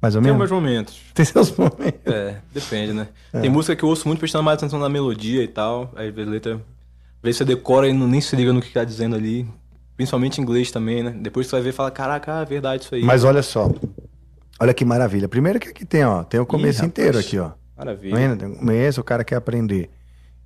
Mais 0.00 0.14
ou 0.14 0.22
Tem 0.22 0.32
menos? 0.32 0.38
meus 0.38 0.50
momentos. 0.50 1.00
Tem 1.14 1.24
seus 1.24 1.54
momentos. 1.56 2.00
É, 2.06 2.36
depende, 2.52 2.92
né? 2.92 3.08
É. 3.32 3.40
Tem 3.40 3.50
música 3.50 3.76
que 3.76 3.82
eu 3.82 3.88
ouço 3.88 4.08
muito 4.08 4.20
prestando 4.20 4.44
mais 4.44 4.56
atenção 4.56 4.78
na 4.78 4.88
melodia 4.88 5.42
e 5.42 5.48
tal. 5.48 5.92
Aí 5.94 6.08
a 6.08 6.24
letra. 6.24 6.54
Às 6.54 7.22
vezes 7.22 7.38
você 7.38 7.44
decora 7.44 7.86
e 7.88 7.92
não, 7.92 8.08
nem 8.08 8.20
se 8.20 8.34
liga 8.34 8.52
no 8.52 8.62
que 8.62 8.72
tá 8.72 8.82
dizendo 8.82 9.14
ali. 9.14 9.46
Principalmente 9.96 10.38
em 10.38 10.42
inglês 10.42 10.70
também, 10.70 11.02
né? 11.02 11.14
Depois 11.20 11.46
você 11.46 11.56
vai 11.56 11.62
ver 11.62 11.68
e 11.68 11.72
fala, 11.72 11.90
caraca, 11.90 12.40
é 12.40 12.44
verdade 12.46 12.84
isso 12.84 12.94
aí. 12.94 13.02
Mas 13.02 13.22
olha 13.24 13.42
só. 13.42 13.70
Olha 14.58 14.72
que 14.72 14.84
maravilha. 14.84 15.28
Primeiro 15.28 15.60
que 15.60 15.68
aqui 15.68 15.84
tem, 15.84 16.04
ó, 16.04 16.22
tem 16.22 16.40
o 16.40 16.46
começo 16.46 16.78
rapaz. 16.78 16.88
inteiro 16.88 17.18
aqui, 17.18 17.38
ó. 17.38 17.50
Maravilha. 17.76 18.30
Tá? 18.30 18.36
Tem 18.36 18.48
o 18.48 18.56
começo, 18.56 19.00
o 19.00 19.04
cara 19.04 19.22
quer 19.24 19.36
aprender. 19.36 19.90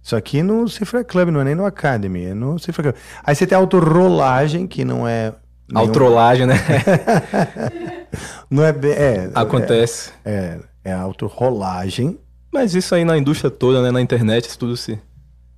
Isso 0.03 0.15
aqui 0.15 0.43
no 0.43 0.69
Cifra 0.69 1.03
Club, 1.03 1.31
não 1.31 1.41
é 1.41 1.45
nem 1.45 1.55
no 1.55 1.65
Academy, 1.65 2.27
é 2.27 2.35
no 2.35 2.59
Cifra 2.59 2.83
Club. 2.83 2.95
Aí 3.25 3.35
você 3.35 3.47
tem 3.47 3.57
a 3.57 3.61
autorolagem, 3.61 4.67
que 4.67 4.85
não 4.85 5.07
é. 5.09 5.33
Nenhum- 5.69 5.87
Autrolagem, 5.87 6.47
né? 6.47 6.55
Não 8.51 8.65
é 8.65 8.73
bem. 8.73 8.93
É, 8.93 9.31
Acontece. 9.35 10.13
É, 10.25 10.59
é, 10.85 10.91
é 10.91 10.93
autorrolagem. 10.93 12.19
Mas 12.53 12.75
isso 12.75 12.95
aí 12.95 13.05
na 13.05 13.19
indústria 13.19 13.51
toda, 13.51 13.83
né? 13.83 13.91
Na 13.91 14.01
internet, 14.01 14.49
isso 14.49 14.59
tudo 14.59 14.77
se. 14.77 14.99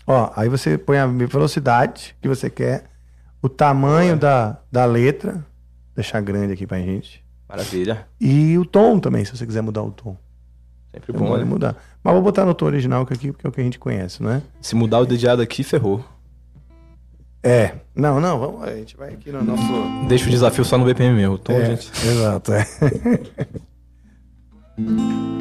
Ó, 0.07 0.31
aí 0.37 0.49
você 0.49 0.79
põe 0.79 0.99
a 0.99 1.07
velocidade 1.07 2.15
que 2.23 2.29
você 2.29 2.49
quer, 2.49 2.85
o 3.43 3.49
tamanho 3.49 4.17
da, 4.17 4.59
da 4.71 4.85
letra, 4.85 5.45
deixar 5.95 6.21
grande 6.21 6.53
aqui 6.53 6.67
pra 6.67 6.79
gente. 6.79 7.25
Maravilha. 7.49 8.07
E 8.21 8.57
o 8.57 8.65
tom 8.65 8.99
também, 8.99 9.25
se 9.25 9.37
você 9.37 9.45
quiser 9.45 9.63
mudar 9.63 9.83
o 9.83 9.91
tom. 9.91 10.17
Sempre 10.93 11.13
bom, 11.13 11.37
né? 11.37 11.45
mudar. 11.45 11.77
Mas 12.03 12.15
vou 12.15 12.23
botar 12.23 12.45
no 12.47 12.55
tom 12.55 12.67
original 12.67 13.03
aqui, 13.03 13.31
porque 13.33 13.47
é 13.47 13.51
o 13.51 13.53
que 13.53 13.61
a 13.61 13.65
gente 13.65 13.79
conhece, 13.79 14.23
não 14.23 14.31
é? 14.31 14.43
Se 14.63 14.75
mudar 14.75 15.01
o 15.01 15.07
dedilhado 15.07 15.43
aqui, 15.43 15.63
ferrou. 15.63 16.03
É. 17.47 17.73
Não, 17.95 18.21
não, 18.21 18.39
vamos, 18.39 18.63
a 18.65 18.75
gente 18.75 18.97
vai 18.97 19.11
aqui 19.15 19.31
no 19.31 19.43
nosso. 19.45 19.63
Deixa 20.09 20.27
o 20.27 20.31
desafio 20.31 20.65
só 20.65 20.77
no 20.77 20.85
BPM 20.85 21.15
meu. 21.15 21.39
Tom, 21.39 21.53
É, 21.53 21.65
gente. 21.67 21.91
Exato, 22.07 22.53
é. 22.53 22.67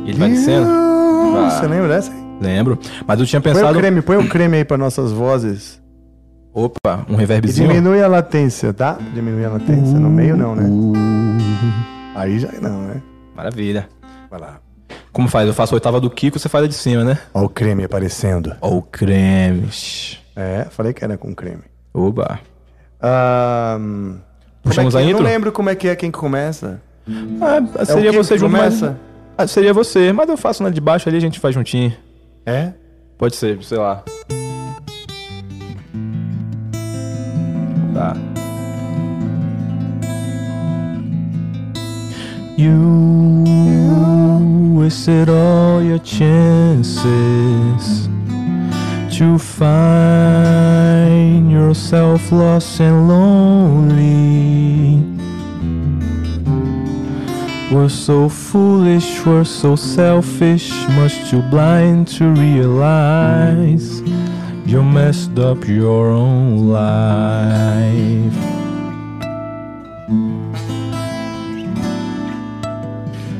Ele 0.05 0.17
vai 0.17 0.29
descendo? 0.29 0.67
Você 1.49 1.67
lembra 1.67 1.87
dessa? 1.89 2.11
Lembro. 2.39 2.77
Mas 3.07 3.19
eu 3.19 3.25
tinha 3.25 3.41
Põe 3.41 3.53
pensado. 3.53 3.77
o 3.77 3.81
creme, 3.81 4.01
põe 4.01 4.17
o 4.17 4.29
creme 4.29 4.57
aí 4.57 4.65
para 4.65 4.77
nossas 4.77 5.11
vozes. 5.11 5.81
Opa, 6.53 7.05
um 7.09 7.15
E 7.15 7.17
reverbzinho. 7.17 7.67
diminui 7.67 8.01
a 8.01 8.07
latência, 8.07 8.71
tá? 8.73 8.97
Diminui 9.13 9.43
a 9.43 9.49
latência. 9.49 9.99
No 9.99 10.09
meio 10.09 10.37
não, 10.37 10.55
né? 10.55 10.63
Aí 12.15 12.39
já 12.39 12.49
não, 12.61 12.81
né? 12.83 13.01
Maravilha. 13.35 13.89
Vai 14.29 14.39
lá. 14.39 14.59
Como 15.11 15.27
faz? 15.27 15.47
Eu 15.47 15.53
faço 15.53 15.73
a 15.73 15.77
oitava 15.77 15.99
do 15.99 16.09
Kiko, 16.09 16.39
você 16.39 16.47
faz 16.47 16.63
a 16.63 16.67
de 16.67 16.73
cima, 16.73 17.03
né? 17.03 17.17
Ó 17.33 17.43
o 17.43 17.49
creme 17.49 17.83
aparecendo. 17.83 18.55
Ó 18.61 18.69
o 18.77 18.81
creme. 18.81 19.67
É, 20.35 20.65
falei 20.69 20.93
que 20.93 21.03
era 21.03 21.17
com 21.17 21.33
creme. 21.35 21.63
Oba. 21.95 22.41
Ahn, 23.01 24.17
Puxamos 24.61 24.95
é 24.95 24.97
a 24.97 25.01
intro? 25.01 25.17
Eu 25.17 25.21
não 25.21 25.29
lembro 25.29 25.51
como 25.53 25.69
é 25.69 25.75
que 25.75 25.87
é 25.87 25.95
quem 25.95 26.11
começa. 26.11 26.81
Ah, 27.39 27.85
seria 27.85 28.09
É 28.09 28.09
o 28.09 28.11
Kiko 28.11 28.23
você 28.23 28.37
junto, 28.37 28.51
mas... 28.51 28.79
começa? 28.79 28.99
Ah, 29.37 29.47
seria 29.47 29.73
você, 29.73 30.11
mas 30.11 30.27
eu 30.27 30.35
faço 30.35 30.61
na 30.61 30.69
de 30.69 30.81
baixo 30.81 31.07
ali, 31.07 31.17
a 31.17 31.21
gente 31.21 31.39
faz 31.39 31.55
juntinho. 31.55 31.93
É? 32.45 32.73
Pode 33.17 33.37
ser, 33.37 33.63
sei 33.63 33.77
lá. 33.77 34.03
Tá. 37.93 38.17
You 42.57 43.43
wasted 44.77 45.29
all 45.29 45.81
your 45.81 45.99
chances 46.03 46.95
to 49.18 49.38
find 49.39 51.05
yourself 51.49 52.32
lost 52.34 52.82
and 52.82 53.07
lonely. 53.07 55.01
We're 57.74 57.88
so 57.88 58.28
foolish, 58.28 59.26
we're 59.26 59.45
so 59.45 59.78
selfish, 59.78 60.70
much 60.89 61.30
too 61.30 61.41
blind 61.49 62.09
to 62.18 62.26
realize 62.32 64.01
you 64.66 64.84
messed 64.84 65.39
up 65.39 65.66
your 65.66 66.09
own 66.09 66.68
life. 66.70 68.36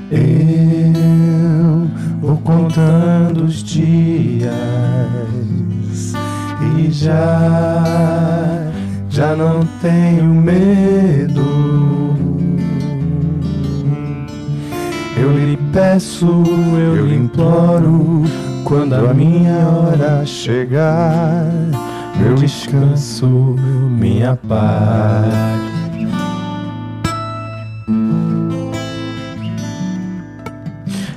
Eu 0.10 1.90
vou 2.22 2.38
contando 2.38 3.44
os 3.44 3.62
dias 3.62 5.45
e 6.62 6.92
já, 6.92 8.72
já 9.10 9.36
não 9.36 9.62
tenho 9.82 10.26
medo. 10.26 11.44
Eu 15.18 15.32
lhe 15.32 15.58
peço, 15.72 16.44
eu 16.78 17.06
lhe 17.06 17.16
imploro, 17.16 18.24
quando 18.64 18.94
a 18.94 19.14
minha 19.14 19.68
hora 19.68 20.26
chegar, 20.26 21.46
meu 22.18 22.36
descanso, 22.36 23.28
minha 23.28 24.36
paz. 24.36 25.75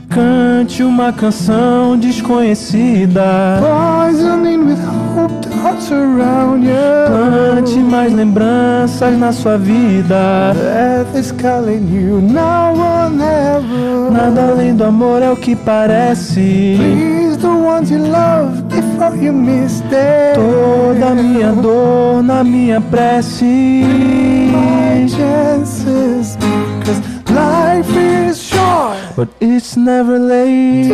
Cante 0.08 0.82
uma 0.82 1.12
canção 1.12 1.96
desconhecida. 1.98 3.60
Poisoning 3.60 4.64
with 4.64 4.78
hope 5.14 5.48
hearts 5.62 5.90
around 5.92 6.64
you. 6.64 6.72
Plante 7.06 7.78
mais 7.78 8.12
lembranças 8.12 9.18
na 9.18 9.32
sua 9.32 9.58
vida. 9.58 10.54
Death 10.54 11.14
is 11.14 11.32
calling 11.32 11.86
you 11.92 12.20
now 12.20 12.74
or 12.74 13.10
never. 13.10 14.10
Nada 14.10 14.50
além 14.50 14.74
do 14.74 14.84
amor 14.84 15.22
é 15.22 15.30
o 15.30 15.36
que 15.36 15.54
parece. 15.54 16.76
Please 16.78 17.36
the 17.38 17.46
ones 17.46 17.90
you 17.90 17.98
love 17.98 18.62
before 18.62 19.16
you 19.16 19.32
miss 19.32 19.80
them. 19.90 20.34
Toda 20.34 21.14
minha 21.14 21.52
dor 21.52 22.22
na 22.22 22.42
minha 22.42 22.80
prece. 22.80 23.44
My 23.44 25.06
chances, 25.08 26.38
cause 26.84 27.00
life 27.30 27.90
is 28.30 28.38
short. 28.38 28.97
But 29.18 29.30
it's 29.40 29.76
never 29.76 30.16
late. 30.16 30.86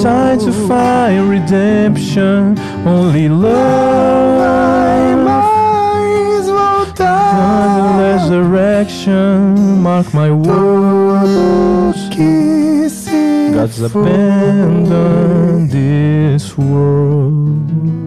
Time 0.00 0.38
to 0.38 0.52
find 0.68 1.28
redemption. 1.28 2.56
Only 2.86 3.28
love. 3.28 4.46
voltar. 6.46 7.98
Resurrection. 7.98 9.82
Mark 9.82 10.14
my 10.14 10.30
words. 10.30 12.08
God's 13.56 13.82
abandoned 13.82 15.68
this 15.68 16.56
world. 16.56 18.05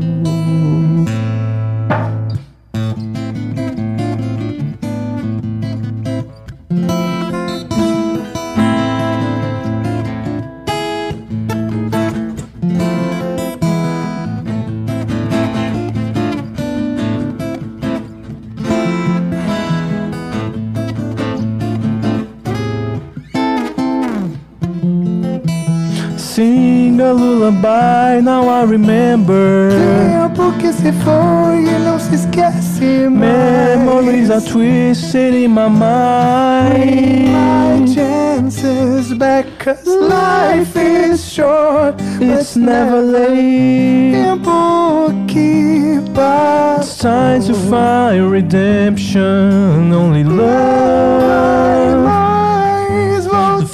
Lullaby, 27.49 28.21
now 28.21 28.47
I 28.47 28.63
remember. 28.63 29.71
Tempo 29.71 30.51
que 30.59 30.71
se 30.71 30.91
foi 30.91 31.63
e 31.65 31.79
não 31.83 31.97
se 31.99 32.13
esquece 32.13 33.09
mais. 33.09 33.79
Memories 33.79 34.29
are 34.29 34.41
twisted 34.41 35.33
in 35.33 35.49
my 35.49 35.67
My 35.67 36.77
mind. 36.77 37.89
chances 37.89 39.13
back, 39.15 39.47
cause 39.57 39.83
life 39.87 40.75
is 40.77 41.25
short. 41.25 41.95
It's 42.21 42.55
never 42.55 43.01
late. 43.01 44.11
Tempo 44.13 45.11
que 45.27 45.97
It's 45.97 46.09
passa. 46.11 47.01
time 47.09 47.41
to 47.47 47.53
find 47.55 48.29
redemption. 48.31 49.91
Only 49.91 50.23
love 50.23 52.18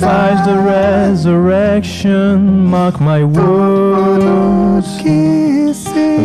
defies 0.06 0.46
the 0.46 0.58
resurrection. 0.60 2.64
Mark 2.66 3.02
my 3.02 3.24
words. 3.24 4.88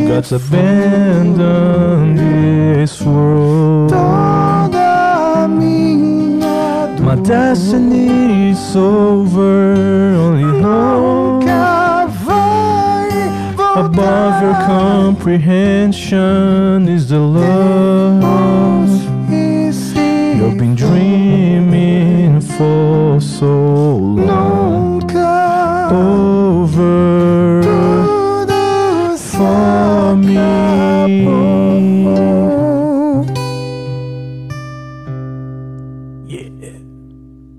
God's 0.07 0.33
abandoned 0.33 2.19
this 2.19 3.01
world. 3.01 3.93
My 7.09 7.15
destiny 7.23 8.51
is 8.51 8.77
over. 8.77 9.73
Only 10.25 10.61
hope 10.61 11.45
above 13.87 14.43
your 14.43 14.59
comprehension 14.77 16.87
is 16.87 17.09
the 17.09 17.19
love 17.19 18.21
you've 19.31 20.59
been 20.59 20.75
dreaming 20.75 21.50
for 22.61 23.19
so 23.23 23.47
long. 23.47 25.01
nunca 25.01 25.89
Over 25.91 27.63
tudo 27.65 29.17
for 29.17 30.15
me. 30.17 30.37
acabou. 30.37 32.21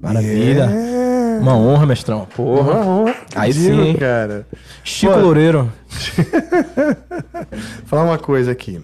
Maravilha. 0.04 0.66
É. 0.70 1.40
Uma 1.40 1.58
honra, 1.58 1.88
mestrão. 1.88 2.28
Porra. 2.36 2.74
Uma 2.74 2.86
honra. 2.86 3.16
Aí 3.36 3.52
Digo, 3.52 3.84
sim, 3.84 3.96
cara. 3.96 4.46
Chico 4.84 5.14
Pô, 5.14 5.20
Loureiro. 5.20 5.74
falar 7.86 8.04
uma 8.04 8.20
coisa 8.20 8.52
aqui. 8.52 8.80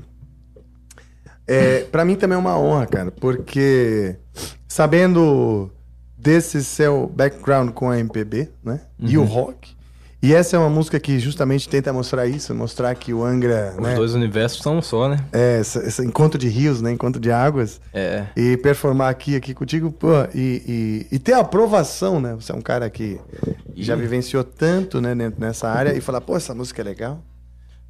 É, 1.48 1.82
para 1.92 2.04
mim 2.04 2.16
também 2.16 2.36
é 2.36 2.40
uma 2.40 2.58
honra, 2.58 2.88
cara, 2.88 3.12
porque 3.12 4.16
sabendo 4.68 5.72
desse 6.18 6.64
seu 6.64 7.08
background 7.16 7.72
com 7.72 7.90
a 7.90 8.00
MPB, 8.00 8.50
né? 8.64 8.82
E 9.00 9.18
o 9.18 9.22
Uhum. 9.22 9.28
rock. 9.28 9.78
E 10.20 10.34
essa 10.34 10.56
é 10.56 10.60
uma 10.60 10.70
música 10.70 11.00
que 11.00 11.20
justamente 11.20 11.70
tenta 11.70 11.94
mostrar 11.94 12.26
isso, 12.26 12.54
mostrar 12.56 12.94
que 12.96 13.14
o 13.14 13.24
Angra, 13.24 13.76
Os 13.78 13.84
né? 13.84 13.96
dois 13.96 14.16
universos 14.16 14.64
são 14.64 14.80
um 14.80 14.82
só, 14.82 15.08
né? 15.08 15.24
É, 15.32 15.60
essa- 15.60 15.86
esse 15.86 16.04
encontro 16.04 16.40
de 16.40 16.48
rios, 16.50 16.82
né? 16.82 16.92
Encontro 16.92 17.22
de 17.22 17.32
águas. 17.32 17.80
É. 17.94 18.26
E 18.36 18.58
performar 18.58 19.10
aqui, 19.12 19.36
aqui 19.36 19.54
contigo, 19.54 19.92
pô, 19.92 20.10
e, 20.34 21.06
e, 21.12 21.16
e 21.16 21.20
ter 21.20 21.34
a 21.34 21.42
aprovação, 21.42 22.20
né? 22.20 22.34
Você 22.34 22.52
é 22.52 22.56
um 22.56 22.62
cara 22.62 22.90
que 22.90 23.20
já 23.76 23.96
vivenciou 23.96 24.44
tanto, 24.44 25.00
né, 25.00 25.14
dentro- 25.14 25.40
nessa 25.40 25.70
área 25.70 25.94
e 25.96 26.02
falar, 26.02 26.20
pô, 26.22 26.36
essa 26.36 26.56
música 26.56 26.82
é 26.82 26.86
legal. 26.86 27.22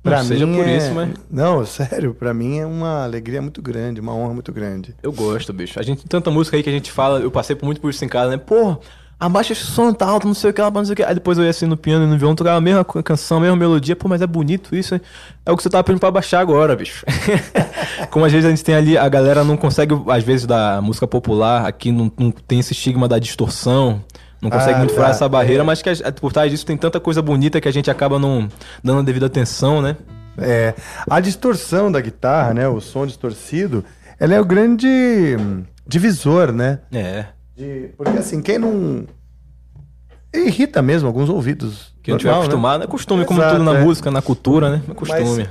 Não 0.10 0.24
seja 0.24 0.48
por 0.48 0.68
é- 0.68 0.78
isso, 0.78 0.94
mas- 0.94 1.10
Não, 1.30 1.66
sério, 1.66 2.14
pra 2.14 2.34
mim 2.34 2.60
é 2.60 2.66
uma 2.66 3.04
alegria 3.04 3.42
muito 3.42 3.62
grande, 3.62 4.00
uma 4.00 4.14
honra 4.14 4.34
muito 4.34 4.52
grande. 4.52 4.96
Eu 5.04 5.12
gosto, 5.12 5.52
bicho. 5.54 5.80
A 5.80 5.84
gente 5.84 5.98
tem 6.00 6.08
tanta 6.08 6.32
música 6.32 6.58
aí 6.58 6.64
que 6.64 6.70
a 6.70 6.74
gente 6.74 6.92
fala, 6.92 7.20
eu 7.20 7.30
passei 7.32 7.56
por 7.56 7.66
muito 7.66 7.82
por 7.82 7.90
isso 7.90 8.04
em 8.04 8.08
casa, 8.08 8.32
né? 8.32 8.38
Porra, 8.38 8.80
abaixa 9.20 9.54
esse 9.54 9.64
som, 9.64 9.92
tá 9.92 10.06
alto, 10.06 10.28
não 10.28 10.34
sei 10.34 10.52
o 10.52 10.54
que, 10.54 10.62
não 10.62 10.86
sei 10.86 10.94
o 10.94 10.96
que. 10.96 11.04
Aí 11.04 11.14
depois 11.14 11.38
eu 11.38 11.44
ia 11.44 11.50
assim 11.50 11.66
no 11.66 11.76
piano 11.76 12.06
e 12.06 12.08
no 12.08 12.18
violão, 12.18 12.36
tocava 12.36 12.58
a 12.58 12.62
mesma 12.62 12.84
canção, 12.86 13.38
a 13.38 13.42
mesma 13.42 13.56
melodia. 13.56 13.96
Pô, 13.96 14.08
mas 14.08 14.22
é 14.22 14.28
bonito 14.28 14.76
isso, 14.76 14.94
hein? 14.96 15.02
É 15.46 15.52
o 15.52 15.58
que 15.58 15.64
você 15.64 15.70
tava 15.70 15.84
pedindo 15.84 16.00
pra 16.00 16.12
baixar 16.12 16.40
agora, 16.40 16.76
bicho. 16.76 17.06
Como 18.12 18.26
às 18.26 18.32
vezes 18.32 18.46
a 18.46 18.50
gente 18.50 18.64
tem 18.64 18.76
ali, 18.76 18.98
a 18.98 19.10
galera 19.10 19.44
não 19.44 19.58
consegue, 19.58 19.94
às 20.08 20.24
vezes, 20.24 20.46
da 20.46 20.82
música 20.82 21.08
popular, 21.08 21.66
aqui 21.66 21.92
não, 21.92 22.12
não 22.18 22.32
tem 22.32 22.60
esse 22.60 22.74
estigma 22.74 23.08
da 23.08 23.18
distorção. 23.20 24.04
Não 24.42 24.50
consegue 24.50 24.76
Ah, 24.76 24.78
muito 24.80 24.90
tá. 24.92 24.96
furar 24.96 25.10
essa 25.12 25.28
barreira, 25.28 25.64
mas 25.64 25.82
que 25.82 25.90
por 26.22 26.32
trás 26.32 26.52
disso 26.52 26.66
tem 26.66 26.78
tanta 26.78 27.00
coisa 27.00 27.22
bonita 27.22 27.60
que 27.60 27.68
a 27.68 27.72
gente 27.72 27.90
acaba 27.90 28.20
não 28.20 28.48
dando 28.84 29.00
a 29.00 29.04
devida 29.04 29.26
atenção, 29.26 29.82
né? 29.82 29.98
É, 30.38 30.76
a 31.10 31.20
distorção 31.20 31.92
da 31.92 32.00
guitarra, 32.00 32.54
né? 32.54 32.68
O 32.68 32.80
som 32.80 33.08
distorcido, 33.08 33.84
ela 34.20 34.36
é 34.36 34.40
o 34.40 34.46
grande 34.46 34.88
hum, 35.40 35.64
divisor, 35.88 36.52
né? 36.52 36.80
É. 36.92 37.26
De- 37.56 37.90
porque 37.98 38.18
assim, 38.20 38.42
quem 38.42 38.60
não. 38.60 39.06
Irrita 40.34 40.82
mesmo 40.82 41.08
alguns 41.08 41.30
ouvidos. 41.30 41.96
Quem 42.04 42.12
não 42.14 42.20
tiver 42.20 42.30
normal, 42.32 42.42
né? 42.42 42.46
acostumado, 42.48 42.84
é 42.84 42.88
costume, 42.88 43.26
como 43.26 43.40
Exato, 43.40 43.56
tudo 43.56 43.66
na 43.66 43.80
é. 43.80 43.84
música, 43.84 44.12
na 44.12 44.22
cultura, 44.22 44.70
né? 44.70 44.82
É 44.88 44.94
costume. 44.94 45.50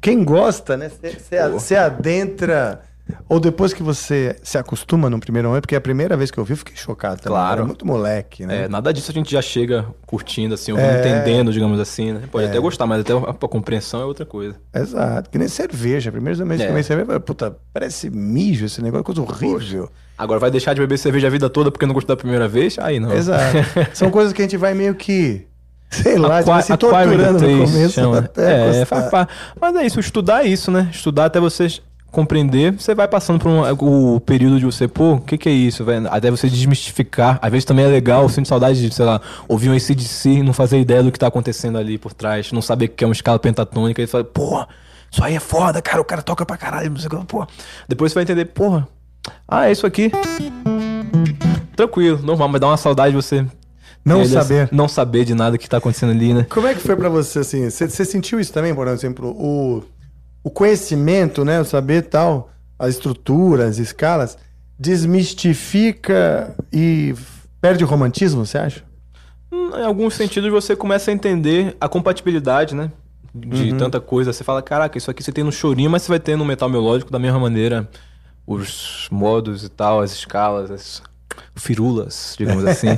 Quem 0.00 0.22
gosta, 0.22 0.76
né? 0.76 0.90
Você 1.52 1.74
adentra. 1.76 2.82
Ou 3.28 3.40
depois 3.40 3.72
que 3.72 3.82
você 3.82 4.36
se 4.42 4.58
acostuma 4.58 5.08
no 5.08 5.18
primeiro 5.18 5.48
momento, 5.48 5.62
porque 5.62 5.76
a 5.76 5.80
primeira 5.80 6.16
vez 6.16 6.30
que 6.30 6.38
eu 6.38 6.44
vi, 6.44 6.52
eu 6.52 6.56
fiquei 6.58 6.76
chocado 6.76 7.16
também. 7.20 7.32
Claro. 7.36 7.52
Era 7.60 7.64
muito 7.64 7.86
moleque, 7.86 8.44
né? 8.46 8.64
É, 8.64 8.68
nada 8.68 8.92
disso 8.92 9.10
a 9.10 9.14
gente 9.14 9.30
já 9.32 9.40
chega 9.42 9.86
curtindo, 10.06 10.54
assim, 10.54 10.72
ouvindo, 10.72 10.88
É. 10.88 10.98
entendendo, 11.00 11.52
digamos 11.52 11.80
assim, 11.80 12.12
né? 12.12 12.22
Pode 12.30 12.46
É. 12.46 12.48
até 12.50 12.58
gostar, 12.58 12.86
mas 12.86 13.00
até 13.00 13.12
a, 13.12 13.16
a 13.16 13.34
compreensão 13.34 14.00
é 14.00 14.04
outra 14.04 14.26
coisa. 14.26 14.56
Exato. 14.74 15.30
Que 15.30 15.38
nem 15.38 15.48
cerveja. 15.48 16.10
Primeiro 16.12 16.38
vez 16.44 16.58
que 16.58 16.62
É. 16.62 16.66
eu 16.66 16.70
tomei 16.70 16.82
cerveja, 16.82 17.02
eu 17.04 17.06
falei, 17.06 17.20
puta, 17.20 17.56
parece 17.72 18.10
mijo 18.10 18.66
esse 18.66 18.82
negócio, 18.82 19.04
coisa 19.04 19.22
horrível. 19.22 19.90
Agora 20.16 20.40
vai 20.40 20.50
deixar 20.50 20.74
de 20.74 20.80
beber 20.80 20.98
cerveja 20.98 21.28
a 21.28 21.30
vida 21.30 21.48
toda 21.48 21.70
porque 21.70 21.86
não 21.86 21.94
gostou 21.94 22.14
da 22.14 22.20
primeira 22.20 22.48
vez? 22.48 22.78
Aí 22.78 22.98
não. 23.00 23.12
Exato. 23.12 23.56
São 23.94 24.10
coisas 24.10 24.32
que 24.32 24.42
a 24.42 24.44
gente 24.44 24.56
vai 24.56 24.74
meio 24.74 24.94
que. 24.94 25.46
Sei 25.90 26.18
lá, 26.18 26.40
Aqua- 26.40 26.60
se 26.60 26.76
torturando 26.76 27.40
no 27.40 27.64
começo. 27.66 27.94
chama, 27.94 28.20
né? 28.20 28.26
até 28.26 28.80
É, 28.82 28.84
parte. 28.84 29.32
Mas 29.58 29.74
é 29.76 29.86
isso, 29.86 29.98
estudar 30.00 30.44
é 30.44 30.48
isso, 30.48 30.70
né? 30.70 30.90
Estudar 30.92 31.24
até 31.24 31.40
você 31.40 31.66
compreender, 32.10 32.72
você 32.72 32.94
vai 32.94 33.06
passando 33.06 33.38
por 33.38 33.48
um, 33.50 34.14
o 34.14 34.20
período 34.20 34.58
de 34.58 34.64
você, 34.64 34.88
pô, 34.88 35.14
o 35.14 35.20
que 35.20 35.36
que 35.36 35.48
é 35.48 35.52
isso, 35.52 35.84
velho? 35.84 36.08
Até 36.10 36.30
você 36.30 36.48
desmistificar. 36.48 37.38
Às 37.42 37.50
vezes 37.50 37.64
também 37.64 37.84
é 37.84 37.88
legal, 37.88 38.22
eu 38.22 38.28
sinto 38.28 38.48
saudade 38.48 38.80
de, 38.80 38.94
sei 38.94 39.04
lá, 39.04 39.20
ouvir 39.46 39.68
um 39.70 39.74
ACDC 39.76 40.30
e 40.30 40.42
não 40.42 40.52
fazer 40.52 40.80
ideia 40.80 41.02
do 41.02 41.12
que 41.12 41.18
tá 41.18 41.26
acontecendo 41.26 41.76
ali 41.78 41.98
por 41.98 42.12
trás, 42.14 42.50
não 42.52 42.62
saber 42.62 42.86
o 42.86 42.88
que 42.88 43.04
é 43.04 43.06
uma 43.06 43.12
escala 43.12 43.38
pentatônica 43.38 44.00
e 44.02 44.06
fala, 44.06 44.24
pô, 44.24 44.64
isso 45.10 45.22
aí 45.22 45.34
é 45.34 45.40
foda, 45.40 45.80
cara, 45.82 46.00
o 46.00 46.04
cara 46.04 46.22
toca 46.22 46.44
pra 46.46 46.56
caralho, 46.56 46.90
não 46.90 46.98
sei 46.98 47.08
o 47.08 47.10
que, 47.10 47.26
pô. 47.26 47.46
Depois 47.86 48.10
você 48.12 48.14
vai 48.16 48.22
entender, 48.24 48.46
porra, 48.46 48.88
ah, 49.46 49.68
é 49.68 49.72
isso 49.72 49.86
aqui. 49.86 50.10
Tranquilo, 51.76 52.18
normal, 52.22 52.48
mas 52.48 52.60
dá 52.60 52.66
uma 52.68 52.76
saudade 52.76 53.10
de 53.14 53.16
você 53.22 53.46
Não 54.04 54.20
ele, 54.20 54.28
saber. 54.28 54.62
assim, 54.62 54.74
não 54.74 54.88
saber 54.88 55.24
de 55.24 55.34
nada 55.34 55.56
que 55.58 55.68
tá 55.68 55.76
acontecendo 55.76 56.10
ali, 56.10 56.34
né? 56.34 56.46
Como 56.48 56.66
é 56.66 56.74
que 56.74 56.80
foi 56.80 56.96
pra 56.96 57.08
você, 57.08 57.40
assim? 57.40 57.68
Você 57.70 58.04
sentiu 58.04 58.40
isso 58.40 58.52
também, 58.52 58.74
por 58.74 58.88
exemplo? 58.88 59.28
O, 59.30 59.84
o 60.48 60.50
conhecimento, 60.50 61.44
né? 61.44 61.60
O 61.60 61.64
saber 61.64 62.02
tal, 62.02 62.50
as 62.78 62.94
estruturas, 62.94 63.68
as 63.70 63.78
escalas, 63.78 64.38
desmistifica 64.78 66.54
e 66.72 67.14
perde 67.60 67.84
o 67.84 67.86
romantismo, 67.86 68.46
você 68.46 68.56
acha? 68.58 68.82
Hum, 69.52 69.70
Em 69.76 69.84
alguns 69.84 70.14
sentidos 70.14 70.50
você 70.50 70.74
começa 70.74 71.10
a 71.10 71.14
entender 71.14 71.76
a 71.80 71.88
compatibilidade, 71.88 72.74
né? 72.74 72.90
De 73.34 73.72
Uhum. 73.72 73.76
tanta 73.78 74.00
coisa. 74.00 74.32
Você 74.32 74.42
fala, 74.42 74.62
caraca, 74.62 74.96
isso 74.96 75.10
aqui 75.10 75.22
você 75.22 75.30
tem 75.32 75.44
no 75.44 75.52
chorinho, 75.52 75.90
mas 75.90 76.02
você 76.02 76.08
vai 76.08 76.18
ter 76.18 76.36
no 76.36 76.44
metal 76.44 76.68
melódico 76.68 77.10
da 77.12 77.18
mesma 77.18 77.38
maneira. 77.38 77.88
Os 78.46 79.06
modos 79.10 79.62
e 79.64 79.68
tal, 79.68 80.00
as 80.00 80.12
escalas, 80.12 80.70
as 80.70 81.02
firulas, 81.54 82.34
digamos 82.38 82.64
assim. 82.66 82.88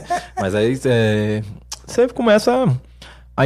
mas 0.41 0.55
aí 0.55 0.79
é, 0.85 1.43
você 1.85 2.07
começa 2.09 2.53
a 2.65 2.69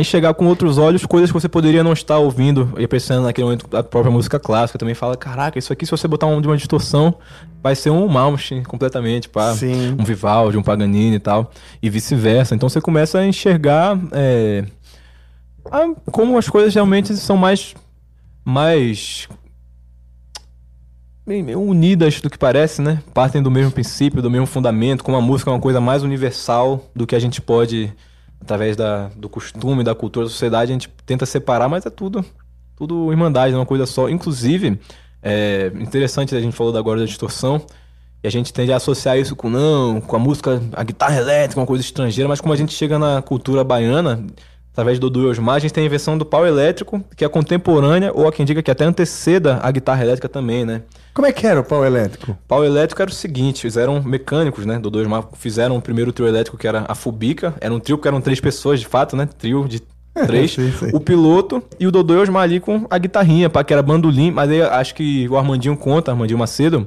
enxergar 0.00 0.34
com 0.34 0.46
outros 0.46 0.76
olhos 0.76 1.06
coisas 1.06 1.30
que 1.30 1.34
você 1.40 1.48
poderia 1.48 1.84
não 1.84 1.92
estar 1.92 2.18
ouvindo 2.18 2.72
e 2.78 2.84
apreciando 2.84 3.22
naquele 3.22 3.44
momento 3.44 3.68
da 3.68 3.82
própria 3.82 4.10
música 4.10 4.40
clássica. 4.40 4.78
Também 4.78 4.94
fala, 4.94 5.16
caraca, 5.16 5.56
isso 5.58 5.72
aqui 5.72 5.84
se 5.86 5.90
você 5.92 6.08
botar 6.08 6.26
um 6.26 6.40
de 6.40 6.48
uma 6.48 6.56
distorção, 6.56 7.14
vai 7.62 7.76
ser 7.76 7.90
um 7.90 8.08
Malmsteen 8.08 8.64
completamente, 8.64 9.28
pá. 9.28 9.54
Sim. 9.54 9.94
um 9.98 10.02
Vivaldi, 10.04 10.56
um 10.58 10.62
Paganini 10.62 11.16
e 11.16 11.20
tal, 11.20 11.50
e 11.80 11.88
vice-versa. 11.88 12.54
Então 12.56 12.68
você 12.68 12.80
começa 12.80 13.18
a 13.20 13.26
enxergar 13.26 13.96
é, 14.10 14.64
a- 15.70 15.94
como 16.10 16.36
as 16.38 16.48
coisas 16.48 16.74
realmente 16.74 17.14
são 17.16 17.36
mais 17.36 17.74
mais 18.44 19.28
unidas 21.56 22.20
do 22.20 22.28
que 22.28 22.36
parece, 22.36 22.82
né? 22.82 23.02
Partem 23.14 23.42
do 23.42 23.50
mesmo 23.50 23.70
princípio, 23.70 24.20
do 24.20 24.30
mesmo 24.30 24.46
fundamento, 24.46 25.02
como 25.02 25.16
a 25.16 25.20
música 25.22 25.50
é 25.50 25.54
uma 25.54 25.60
coisa 25.60 25.80
mais 25.80 26.02
universal 26.02 26.84
do 26.94 27.06
que 27.06 27.14
a 27.14 27.18
gente 27.18 27.40
pode 27.40 27.90
através 28.44 28.76
da, 28.76 29.08
do 29.16 29.28
costume, 29.28 29.82
da 29.82 29.94
cultura, 29.94 30.26
da 30.26 30.30
sociedade, 30.30 30.70
a 30.70 30.74
gente 30.74 30.88
tenta 31.04 31.26
separar, 31.26 31.68
mas 31.68 31.84
é 31.84 31.90
tudo 31.90 32.24
tudo 32.76 33.10
irmandade, 33.10 33.54
é 33.54 33.56
uma 33.56 33.66
coisa 33.66 33.86
só. 33.86 34.08
Inclusive, 34.08 34.78
é 35.22 35.70
interessante 35.76 36.34
a 36.34 36.40
gente 36.40 36.56
falou 36.56 36.76
agora 36.76 37.00
da 37.00 37.06
distorção, 37.06 37.60
e 38.22 38.26
a 38.26 38.30
gente 38.30 38.52
tende 38.52 38.72
a 38.72 38.76
associar 38.76 39.18
isso 39.18 39.36
com 39.36 39.50
não, 39.50 40.00
com 40.00 40.16
a 40.16 40.18
música, 40.18 40.60
a 40.72 40.82
guitarra 40.82 41.18
elétrica, 41.18 41.60
uma 41.60 41.66
coisa 41.66 41.82
estrangeira, 41.82 42.28
mas 42.28 42.40
como 42.40 42.54
a 42.54 42.56
gente 42.56 42.72
chega 42.72 42.98
na 42.98 43.20
cultura 43.20 43.62
baiana, 43.62 44.24
através 44.74 44.98
do 44.98 45.08
e 45.20 45.26
Osmar, 45.26 45.54
a 45.54 45.58
gente 45.60 45.72
tem 45.72 45.84
a 45.84 45.86
invenção 45.86 46.18
do 46.18 46.24
pau 46.24 46.44
elétrico, 46.44 47.02
que 47.16 47.24
é 47.24 47.28
contemporânea, 47.28 48.10
ou 48.12 48.26
há 48.26 48.32
quem 48.32 48.44
diga 48.44 48.60
que 48.60 48.70
até 48.70 48.84
anteceda 48.84 49.60
a 49.62 49.70
guitarra 49.70 50.02
elétrica 50.02 50.28
também, 50.28 50.64
né? 50.64 50.82
Como 51.14 51.28
é 51.28 51.32
que 51.32 51.46
era 51.46 51.60
o 51.60 51.64
pau 51.64 51.84
elétrico? 51.84 52.36
Pau 52.48 52.64
elétrico 52.64 53.00
era 53.00 53.08
o 53.08 53.14
seguinte, 53.14 53.64
eles 53.66 53.76
eram 53.76 54.02
mecânicos, 54.02 54.66
né? 54.66 54.82
E 54.82 54.96
Osmar 54.98 55.28
fizeram 55.34 55.76
o 55.76 55.80
primeiro 55.80 56.12
trio 56.12 56.26
elétrico, 56.26 56.58
que 56.58 56.66
era 56.66 56.84
a 56.88 56.94
Fubica, 56.94 57.54
era 57.60 57.72
um 57.72 57.78
trio 57.78 57.96
que 57.96 58.08
eram 58.08 58.20
três 58.20 58.40
pessoas, 58.40 58.80
de 58.80 58.86
fato, 58.86 59.16
né? 59.16 59.28
Trio 59.38 59.68
de 59.68 59.80
três. 60.26 60.52
Sim, 60.52 60.72
sim. 60.72 60.90
O 60.92 60.98
piloto 60.98 61.62
e 61.78 61.86
o 61.86 61.92
Dodô 61.92 62.20
Osmar 62.20 62.42
ali 62.42 62.58
com 62.58 62.86
a 62.90 62.98
guitarrinha, 62.98 63.48
pá, 63.48 63.62
que 63.62 63.72
era 63.72 63.82
bandolim, 63.82 64.30
mas 64.30 64.50
aí 64.50 64.62
acho 64.62 64.94
que 64.94 65.28
o 65.28 65.36
Armandinho 65.36 65.76
conta, 65.76 66.10
Armandinho 66.10 66.38
Macedo, 66.38 66.86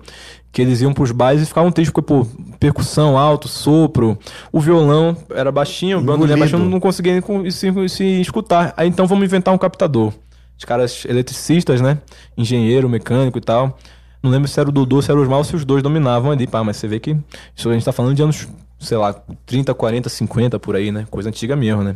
que 0.52 0.62
eles 0.62 0.82
iam 0.82 0.94
pros 0.94 1.12
bailes 1.12 1.44
e 1.44 1.46
ficavam 1.46 1.72
tristes, 1.72 1.94
porque, 1.94 2.08
pô, 2.08 2.26
percussão 2.60 3.18
alto, 3.18 3.48
sopro, 3.48 4.18
o 4.52 4.60
violão 4.60 5.16
era 5.30 5.52
baixinho, 5.52 6.00
o 6.00 6.02
bandolim 6.02 6.34
baixinho, 6.40 6.60
não 6.72 6.80
conseguia 6.80 7.22
se, 7.52 7.90
se 7.90 8.22
escutar. 8.22 8.74
Aí 8.76 8.88
então 8.88 9.06
vamos 9.06 9.24
inventar 9.26 9.54
um 9.54 9.58
captador. 9.58 10.14
Os 10.58 10.66
caras 10.66 11.06
eletricistas, 11.06 11.80
né? 11.82 12.00
Engenheiro, 12.36 12.90
mecânico 12.90 13.38
e 13.38 13.42
tal. 13.42 13.78
Não 14.24 14.32
lembro 14.32 14.48
se 14.48 14.60
era 14.60 14.68
o 14.68 14.72
Dodô, 14.72 15.00
se 15.02 15.12
era 15.12 15.20
o 15.20 15.22
Osmar 15.22 15.44
se 15.44 15.56
os 15.56 15.64
dois 15.64 15.84
dominavam 15.84 16.32
ali, 16.32 16.48
pá, 16.48 16.64
mas 16.64 16.78
você 16.78 16.88
vê 16.88 17.00
que 17.00 17.16
isso 17.56 17.70
a 17.70 17.74
gente 17.74 17.86
tá 17.86 17.92
falando 17.92 18.16
de 18.16 18.24
anos, 18.24 18.48
sei 18.80 18.98
lá, 18.98 19.14
30, 19.46 19.74
40, 19.76 20.10
50 20.10 20.58
por 20.58 20.76
aí, 20.76 20.92
né? 20.92 21.06
Coisa 21.12 21.30
antiga 21.30 21.56
mesmo, 21.56 21.84
né? 21.84 21.94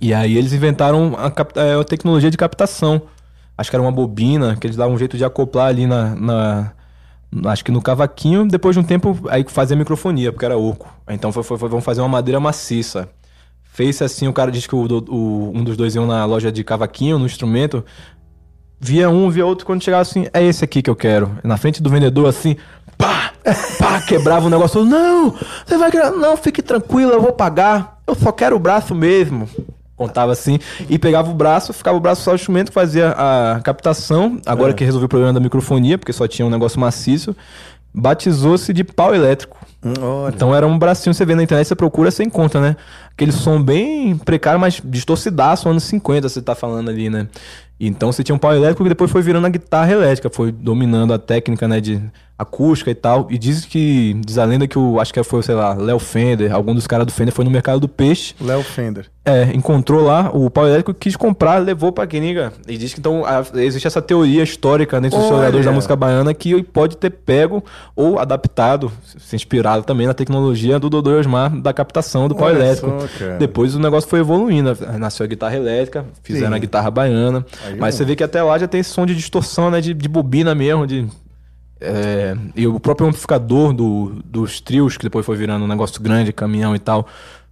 E 0.00 0.14
aí 0.14 0.36
eles 0.36 0.52
inventaram 0.52 1.14
a, 1.18 1.30
cap- 1.30 1.58
é, 1.58 1.74
a 1.74 1.82
tecnologia 1.84 2.30
de 2.30 2.36
captação. 2.36 3.02
Acho 3.58 3.68
que 3.70 3.74
era 3.76 3.82
uma 3.82 3.90
bobina, 3.92 4.56
que 4.56 4.66
eles 4.66 4.76
davam 4.76 4.94
um 4.94 4.98
jeito 4.98 5.16
de 5.16 5.24
acoplar 5.24 5.66
ali 5.66 5.86
na, 5.86 6.14
na- 6.14 6.72
acho 7.46 7.64
que 7.64 7.70
no 7.72 7.80
cavaquinho. 7.82 8.46
Depois 8.46 8.74
de 8.74 8.80
um 8.80 8.84
tempo, 8.84 9.18
aí 9.28 9.44
fazia 9.48 9.76
microfonia, 9.76 10.32
porque 10.32 10.44
era 10.44 10.56
oco. 10.56 10.88
Então 11.08 11.32
foi, 11.32 11.42
foi, 11.42 11.58
foi, 11.58 11.68
vamos 11.68 11.84
fazer 11.84 12.00
uma 12.00 12.08
madeira 12.08 12.38
maciça. 12.40 13.08
Fez 13.62 14.00
assim, 14.02 14.28
o 14.28 14.32
cara 14.32 14.50
disse 14.50 14.68
que 14.68 14.74
o, 14.74 14.86
o- 15.08 15.52
um 15.54 15.64
dos 15.64 15.76
dois 15.76 15.94
iam 15.94 16.06
na 16.06 16.24
loja 16.24 16.52
de 16.52 16.62
cavaquinho, 16.62 17.18
no 17.18 17.26
instrumento. 17.26 17.84
Via 18.78 19.08
um, 19.08 19.30
via 19.30 19.46
outro, 19.46 19.64
quando 19.64 19.82
chegava 19.82 20.02
assim, 20.02 20.26
é 20.32 20.42
esse 20.42 20.64
aqui 20.64 20.82
que 20.82 20.90
eu 20.90 20.96
quero. 20.96 21.38
Na 21.44 21.56
frente 21.56 21.80
do 21.82 21.88
vendedor, 21.88 22.26
assim, 22.28 22.56
pá, 22.98 23.32
pá, 23.78 24.00
quebrava 24.02 24.46
o 24.46 24.50
negócio. 24.50 24.84
Não, 24.84 25.30
você 25.64 25.78
vai 25.78 25.90
querer, 25.90 26.10
não, 26.10 26.36
fique 26.36 26.60
tranquilo, 26.60 27.12
eu 27.12 27.22
vou 27.22 27.32
pagar. 27.32 28.00
Eu 28.06 28.14
só 28.16 28.32
quero 28.32 28.56
o 28.56 28.58
braço 28.58 28.94
mesmo. 28.94 29.48
Contava 30.06 30.32
assim, 30.32 30.58
e 30.88 30.98
pegava 30.98 31.30
o 31.30 31.34
braço, 31.34 31.72
ficava 31.72 31.96
o 31.96 32.00
braço 32.00 32.22
só 32.22 32.32
o 32.32 32.34
instrumento 32.34 32.68
que 32.68 32.74
fazia 32.74 33.10
a 33.10 33.60
captação. 33.62 34.40
Agora 34.44 34.72
É. 34.72 34.74
que 34.74 34.84
resolveu 34.84 35.06
o 35.06 35.08
problema 35.08 35.32
da 35.32 35.38
microfonia, 35.40 35.96
porque 35.96 36.12
só 36.12 36.26
tinha 36.26 36.44
um 36.46 36.50
negócio 36.50 36.80
maciço. 36.80 37.36
batizou-se 37.94 38.72
de 38.72 38.82
pau 38.84 39.14
elétrico. 39.14 39.58
Então 40.34 40.54
era 40.54 40.66
um 40.66 40.78
bracinho, 40.78 41.12
você 41.12 41.26
vê 41.26 41.34
na 41.34 41.42
internet, 41.42 41.66
você 41.68 41.74
procura, 41.76 42.10
você 42.10 42.22
encontra, 42.24 42.58
né? 42.58 42.74
Aquele 43.10 43.32
som 43.32 43.62
bem 43.62 44.16
precário, 44.16 44.58
mas 44.58 44.80
distorcidaço, 44.82 45.68
anos 45.68 45.84
50, 45.84 46.26
você 46.28 46.40
tá 46.40 46.54
falando 46.54 46.88
ali, 46.88 47.10
né? 47.10 47.28
Então 47.78 48.10
você 48.10 48.24
tinha 48.24 48.34
um 48.34 48.38
pau 48.38 48.54
elétrico 48.54 48.82
que 48.82 48.88
depois 48.88 49.10
foi 49.10 49.20
virando 49.20 49.46
a 49.46 49.50
guitarra 49.50 49.92
elétrica, 49.92 50.30
foi 50.30 50.50
dominando 50.52 51.12
a 51.12 51.18
técnica, 51.18 51.68
né, 51.68 51.80
de 51.82 52.00
acústica 52.42 52.90
e 52.90 52.94
tal. 52.94 53.26
E 53.30 53.38
diz 53.38 53.64
que, 53.64 54.14
diz 54.24 54.38
a 54.38 54.44
lenda 54.44 54.66
que 54.68 54.78
o, 54.78 55.00
acho 55.00 55.12
que 55.12 55.22
foi, 55.22 55.42
sei 55.42 55.54
lá, 55.54 55.74
Léo 55.74 55.98
Fender, 55.98 56.52
algum 56.54 56.74
dos 56.74 56.86
caras 56.86 57.06
do 57.06 57.12
Fender 57.12 57.32
foi 57.34 57.44
no 57.44 57.50
mercado 57.50 57.80
do 57.80 57.88
peixe. 57.88 58.34
Léo 58.40 58.62
Fender. 58.62 59.06
É, 59.24 59.44
encontrou 59.54 60.02
lá 60.02 60.30
o 60.34 60.50
pau 60.50 60.66
elétrico, 60.66 60.92
quis 60.92 61.14
comprar, 61.14 61.58
levou 61.58 61.92
pra 61.92 62.04
gringa. 62.04 62.52
E 62.66 62.76
diz 62.76 62.92
que 62.92 62.98
então 62.98 63.24
a- 63.24 63.44
existe 63.54 63.86
essa 63.86 64.02
teoria 64.02 64.42
histórica 64.42 65.00
dentro 65.00 65.16
dos 65.16 65.26
Olha! 65.26 65.34
historiadores 65.34 65.64
da 65.66 65.70
música 65.70 65.94
baiana 65.94 66.34
que 66.34 66.60
pode 66.64 66.96
ter 66.96 67.10
pego 67.10 67.62
ou 67.94 68.18
adaptado, 68.18 68.90
se 69.18 69.36
inspirado 69.36 69.84
também 69.84 70.08
na 70.08 70.14
tecnologia 70.14 70.76
do 70.80 70.90
Dodô 70.90 71.12
Osmar 71.20 71.56
da 71.60 71.72
captação 71.72 72.26
do 72.26 72.34
pau 72.34 72.48
Olha 72.48 72.56
elétrico. 72.56 72.90
só. 73.16 73.36
Depois 73.38 73.76
o 73.76 73.78
negócio 73.78 74.10
foi 74.10 74.18
evoluindo. 74.18 74.76
Nasceu 74.98 75.22
a 75.22 75.28
guitarra 75.28 75.54
elétrica, 75.56 76.04
fizeram 76.24 76.48
Sim. 76.50 76.56
a 76.56 76.58
guitarra 76.58 76.90
baiana. 76.90 77.46
Aí 77.64 77.76
mas 77.78 77.94
um- 77.94 77.98
você 77.98 78.04
vê 78.04 78.16
que 78.16 78.24
até 78.24 78.42
lá 78.42 78.58
já 78.58 78.66
tem 78.66 78.80
esse 78.80 78.90
som 78.90 79.06
de 79.06 79.14
distorção, 79.14 79.70
né? 79.70 79.80
De, 79.80 79.94
de 79.94 80.08
bobina 80.08 80.52
mesmo, 80.52 80.84
de. 80.84 81.06
É, 81.82 82.36
e 82.56 82.66
o 82.66 82.78
próprio 82.80 83.06
amplificador 83.08 83.72
do, 83.72 84.22
dos 84.24 84.60
trios, 84.60 84.96
que 84.96 85.04
depois 85.04 85.26
foi 85.26 85.36
virando 85.36 85.64
um 85.64 85.68
negócio 85.68 86.00
grande, 86.02 86.32
caminhão 86.32 86.74
e 86.74 86.78
tal, 86.78 87.06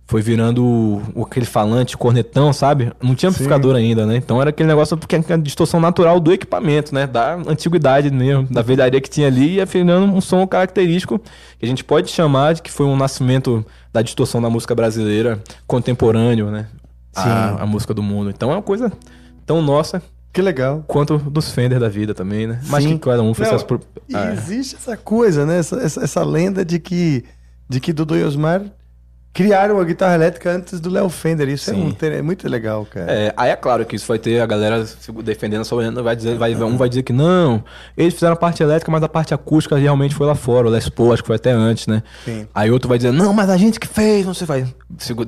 foi 0.07 0.22
virando 0.22 0.64
o, 0.64 1.03
o- 1.14 1.22
aquele 1.22 1.47
falante, 1.47 1.97
cornetão, 1.97 2.53
sabe? 2.53 2.93
Não 3.01 3.14
tinha 3.14 3.31
amplificador 3.31 3.76
ainda, 3.76 4.05
né? 4.07 4.16
Então 4.16 4.41
era 4.41 4.51
aquele 4.51 4.68
negócio 4.68 4.97
porque 4.97 5.14
é 5.14 5.22
a 5.33 5.37
distorção 5.37 5.78
natural 5.78 6.18
do 6.18 6.33
equipamento, 6.33 6.93
né? 6.95 7.07
Da 7.07 7.35
antiguidade 7.35 8.11
mesmo, 8.11 8.45
da 8.51 8.61
velharia 8.62 9.01
que 9.01 9.09
tinha 9.09 9.28
ali, 9.28 9.51
e 9.51 9.55
ia 9.57 9.66
virando 9.66 10.12
um 10.12 10.20
som 10.20 10.45
característico 10.47 11.18
que 11.59 11.64
a 11.64 11.68
gente 11.68 11.85
pode 11.85 12.11
chamar 12.11 12.55
de 12.55 12.62
que 12.62 12.70
foi 12.72 12.87
um 12.87 12.97
nascimento 12.97 13.64
da 13.93 14.03
distorção 14.03 14.43
da 14.43 14.51
música 14.51 14.74
brasileira 14.74 15.41
contemporâneo, 15.66 16.51
né? 16.51 16.66
Sim. 17.12 17.28
A, 17.28 17.62
a 17.62 17.66
música 17.66 17.95
do 17.95 18.03
mundo. 18.03 18.31
Então 18.31 18.51
é 18.51 18.55
uma 18.55 18.62
coisa 18.62 18.93
tão 19.47 19.62
nossa. 19.62 20.03
Que 20.33 20.41
legal. 20.41 20.85
Quanto 20.87 21.18
dos 21.18 21.51
Fender 21.51 21.81
da 21.81 21.89
vida 21.89 22.14
também, 22.14 22.47
né? 22.47 22.61
Mas 22.68 22.87
que 22.87 22.99
cada 22.99 23.22
um 23.22 23.35
fez 23.35 23.49
Não, 23.51 23.59
suas 23.59 23.64
pro- 23.66 23.81
E 24.09 24.14
Ah, 24.14 24.31
é. 24.31 24.33
existe 24.33 24.76
essa 24.76 24.97
coisa, 24.97 25.45
né? 25.45 25.59
Essa, 25.59 25.76
essa, 25.76 26.05
essa 26.05 26.22
lenda 26.24 26.64
de 26.64 26.78
que, 26.78 27.24
de 27.68 27.81
que 27.81 27.93
Dudu 27.93 28.16
e 28.16 28.22
Osmar 28.22 28.62
criaram 29.33 29.78
a 29.81 29.85
guitarra 29.85 30.14
elétrica 30.16 30.51
antes 30.51 30.81
do 30.81 30.91
Léo 30.91 31.09
Fender. 31.09 31.49
Isso 31.49 31.70
é, 31.70 31.74
ter- 31.99 32.12
é 32.12 32.22
muito 32.22 32.49
legal, 32.49 32.85
cara. 32.85 33.11
É, 33.11 33.33
aí 33.37 33.51
é 33.51 33.57
claro 33.57 33.85
que 33.87 33.95
isso 33.97 34.07
vai 34.07 34.18
ter 34.18 34.41
a 34.41 34.47
galera 34.47 34.85
se 34.87 35.11
defendendo 35.22 35.64
lenda, 35.76 36.03
vai 36.03 36.14
dizer, 36.16 36.37
vai, 36.37 36.55
um 36.57 36.76
vai 36.76 36.89
dizer 36.89 37.03
que 37.05 37.12
não, 37.12 37.62
eles 37.97 38.14
fizeram 38.14 38.33
a 38.35 38.37
parte 38.37 38.61
elétrica, 38.62 38.91
mas 38.91 39.03
a 39.05 39.09
parte 39.09 39.33
acústica 39.33 39.76
realmente 39.76 40.14
foi 40.16 40.26
lá 40.26 40.35
fora, 40.35 40.66
o 40.66 40.70
Les 40.70 40.89
Paul 40.89 41.12
acho 41.12 41.22
que 41.22 41.28
foi 41.28 41.37
até 41.37 41.53
antes, 41.53 41.87
né? 41.87 42.03
Sim. 42.24 42.47
Aí 42.53 42.70
outro 42.72 42.89
vai 42.89 42.99
dizer, 42.99 43.12
não, 43.12 43.33
mas 43.33 43.49
a 43.51 43.57
gente 43.57 43.78
que 43.78 43.87
fez, 43.87 44.26
não 44.26 44.35
sei, 44.35 44.47
vai 44.49 44.66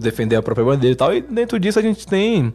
defender 0.00 0.34
a 0.36 0.42
própria 0.42 0.64
bandeira 0.64 0.92
e 0.92 0.96
tal, 0.96 1.14
e 1.14 1.20
dentro 1.20 1.60
disso 1.60 1.78
a 1.78 1.82
gente 1.82 2.04
tem 2.04 2.52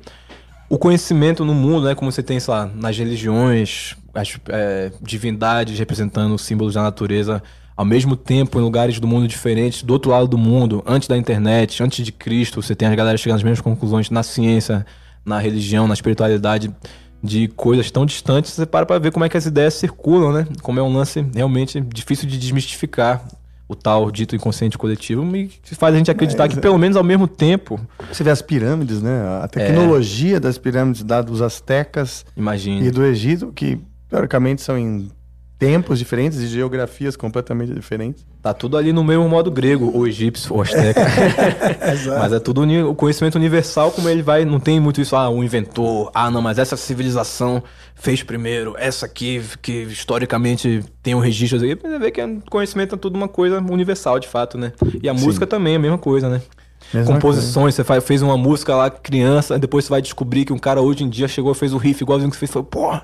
o 0.70 0.78
conhecimento 0.78 1.46
no 1.46 1.54
mundo, 1.54 1.86
né? 1.86 1.96
Como 1.96 2.12
você 2.12 2.22
tem, 2.22 2.40
sei 2.40 2.54
lá, 2.54 2.66
nas 2.66 2.98
religiões, 2.98 3.96
as 4.14 4.38
é, 4.50 4.92
divindades 5.02 5.78
representando 5.80 6.34
os 6.34 6.42
símbolos 6.42 6.74
da 6.74 6.84
natureza 6.84 7.42
ao 7.76 7.86
mesmo 7.86 8.16
tempo 8.16 8.60
em 8.60 8.64
lugares 8.64 9.00
do 9.00 9.08
mundo 9.08 9.28
diferentes, 9.28 9.84
do 9.84 9.94
outro 9.94 10.10
lado 10.10 10.28
do 10.28 10.38
mundo, 10.38 10.84
antes 10.86 11.08
da 11.08 11.16
internet, 11.16 11.84
antes 11.84 12.04
de 12.04 12.12
Cristo, 12.12 12.60
você 12.60 12.76
tem 12.76 12.88
as 12.88 12.96
galera 12.96 13.16
chegando 13.18 13.38
às 13.38 13.44
mesmas 13.44 13.62
conclusões 13.62 14.10
na 14.10 14.24
ciência, 14.24 14.84
na 15.24 15.38
religião, 15.38 15.88
na 15.88 15.94
espiritualidade 15.94 16.74
de 17.22 17.48
coisas 17.50 17.92
tão 17.92 18.06
distantes, 18.06 18.52
você 18.52 18.66
para 18.66 18.86
pra 18.86 18.98
ver 18.98 19.12
como 19.12 19.26
é 19.26 19.30
que 19.30 19.38
as 19.38 19.46
ideias 19.46 19.76
circulam, 19.76 20.32
né? 20.32 20.48
Como 20.62 20.80
é 20.80 20.84
um 20.84 20.92
lance 20.92 21.24
realmente 21.36 21.80
difícil 21.82 22.28
de 22.28 22.38
desmistificar 22.38 23.28
o 23.70 23.76
tal 23.76 24.10
dito 24.12 24.36
inconsciente 24.36 24.78
coletivo 24.78 25.24
e 25.36 25.48
que 25.48 25.76
faz 25.76 25.94
a 25.94 25.98
gente 25.98 26.10
acreditar 26.10 26.44
Mas 26.46 26.54
que 26.54 26.60
é- 26.60 26.62
pelo 26.62 26.78
menos 26.78 26.96
ao 26.96 27.04
mesmo 27.04 27.28
tempo 27.28 27.80
Você 28.12 28.24
vê 28.24 28.30
as 28.30 28.42
pirâmides, 28.42 29.02
né? 29.02 29.42
A 29.44 29.48
tecnologia 29.48 30.40
das 30.40 30.58
pirâmides 30.58 31.04
da 31.04 31.22
dos 31.22 31.42
astecas 31.42 32.26
Imagine. 32.36 32.88
e 32.88 32.92
do 32.92 33.04
Egito, 33.06 33.52
que 33.54 33.78
teoricamente 34.10 34.62
são 34.62 34.78
em 34.78 35.10
tempos 35.60 35.98
diferentes 35.98 36.40
e 36.40 36.48
geografias 36.48 37.16
completamente 37.16 37.74
diferentes. 37.74 38.26
Tá 38.42 38.54
tudo 38.54 38.78
ali 38.78 38.94
no 38.94 39.04
mesmo 39.04 39.28
modo 39.28 39.50
grego, 39.50 39.92
ou 39.94 40.08
egípcio, 40.08 40.54
ou 40.54 40.62
asteca. 40.62 41.02
mas 42.20 42.32
é 42.32 42.40
tudo 42.40 42.62
o 42.88 42.96
conhecimento 42.96 43.36
universal, 43.36 43.92
como 43.92 44.08
ele 44.08 44.22
vai. 44.22 44.46
Não 44.46 44.60
tem 44.60 44.80
muito 44.80 45.02
isso, 45.02 45.16
ah, 45.16 45.30
o 45.30 45.44
inventor, 45.44 46.12
ah, 46.14 46.30
não, 46.30 46.42
mas 46.42 46.60
essa 46.60 46.78
civilização 46.78 47.64
fez 47.96 48.22
primeiro, 48.22 48.76
essa 48.78 49.08
aqui, 49.08 49.42
que 49.62 49.84
historicamente 49.84 50.84
tem 51.02 51.16
um 51.16 51.20
registro 51.20 51.60
aí. 51.62 51.76
Você 51.76 52.00
vê 52.00 52.12
que 52.12 52.22
é- 52.22 52.38
conhecimento 52.50 52.96
é 52.96 52.98
tudo 52.98 53.16
uma 53.16 53.28
coisa 53.28 53.60
universal, 53.60 54.20
de 54.20 54.28
fato, 54.28 54.58
né? 54.58 54.74
E 55.02 55.10
a 55.10 55.18
Sim. 55.18 55.26
música 55.26 55.48
também 55.48 55.74
é 55.74 55.78
a 55.78 55.80
mesma 55.80 55.98
coisa, 55.98 56.30
né? 56.30 56.42
Mesma 56.94 57.16
Composições, 57.16 57.76
você 57.76 57.84
faz, 57.84 58.04
fez 58.04 58.22
uma 58.22 58.38
música 58.38 58.76
lá 58.76 58.90
criança, 58.90 59.58
depois 59.60 59.86
você 59.86 59.90
vai 59.90 60.02
descobrir 60.02 60.46
que 60.46 60.54
um 60.54 60.58
cara 60.60 60.82
hoje 60.82 61.04
em 61.04 61.10
dia 61.10 61.28
chegou 61.28 61.52
e 61.52 61.56
fez 61.56 61.74
o 61.74 61.78
riff 61.78 62.02
igualzinho 62.02 62.30
que 62.30 62.36
você 62.36 62.42
fez. 62.42 62.52
Falou, 62.52 62.66
pô, 62.66 62.98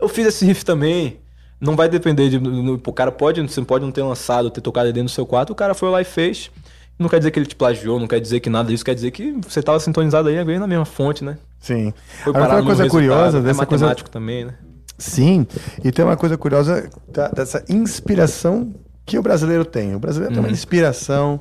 eu 0.00 0.08
fiz 0.08 0.26
esse 0.26 0.44
riff 0.46 0.64
também. 0.64 1.18
Não 1.60 1.74
vai 1.74 1.88
depender 1.88 2.28
de. 2.28 2.36
O 2.38 2.92
cara 2.92 3.10
pode, 3.10 3.40
você 3.40 3.62
pode 3.62 3.84
não 3.84 3.92
ter 3.92 4.02
lançado, 4.02 4.50
ter 4.50 4.60
tocado 4.60 4.86
dentro 4.92 5.04
do 5.04 5.10
seu 5.10 5.24
quarto, 5.26 5.50
o 5.50 5.54
cara 5.54 5.74
foi 5.74 5.88
lá 5.90 6.00
e 6.00 6.04
fez. 6.04 6.50
Não 6.98 7.08
quer 7.08 7.18
dizer 7.18 7.30
que 7.30 7.38
ele 7.38 7.46
te 7.46 7.54
plagiou, 7.56 8.00
não 8.00 8.06
quer 8.06 8.20
dizer 8.20 8.40
que 8.40 8.48
nada 8.48 8.68
disso, 8.70 8.84
quer 8.84 8.94
dizer 8.94 9.10
que 9.10 9.32
você 9.46 9.60
estava 9.60 9.78
sintonizado 9.80 10.28
aí 10.28 10.58
na 10.58 10.66
mesma 10.66 10.84
fonte, 10.86 11.22
né? 11.22 11.36
Sim. 11.60 11.92
Foi 12.24 12.34
Agora, 12.34 12.54
uma 12.56 12.64
coisa 12.64 12.88
curiosa 12.88 13.38
é 13.38 13.40
dessa 13.42 13.66
coisa- 13.66 13.84
matemático 13.86 14.08
também, 14.10 14.44
né? 14.46 14.54
Sim, 14.98 15.46
e 15.84 15.92
tem 15.92 16.02
uma 16.04 16.16
coisa 16.16 16.38
curiosa 16.38 16.88
dessa 17.34 17.62
inspiração 17.68 18.74
que 19.04 19.18
o 19.18 19.22
brasileiro 19.22 19.64
tem. 19.64 19.94
O 19.94 19.98
brasileiro 19.98 20.32
tem 20.32 20.42
uma 20.42 20.48
Uhum. 20.48 20.54
inspiração 20.54 21.40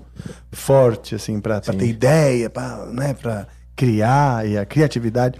forte, 0.51 1.15
assim, 1.15 1.39
para 1.39 1.61
ter 1.61 1.85
ideia, 1.87 2.49
para 2.49 2.85
né, 2.87 3.13
pra 3.13 3.47
criar 3.75 4.47
e 4.47 4.57
a 4.57 4.65
criatividade. 4.65 5.39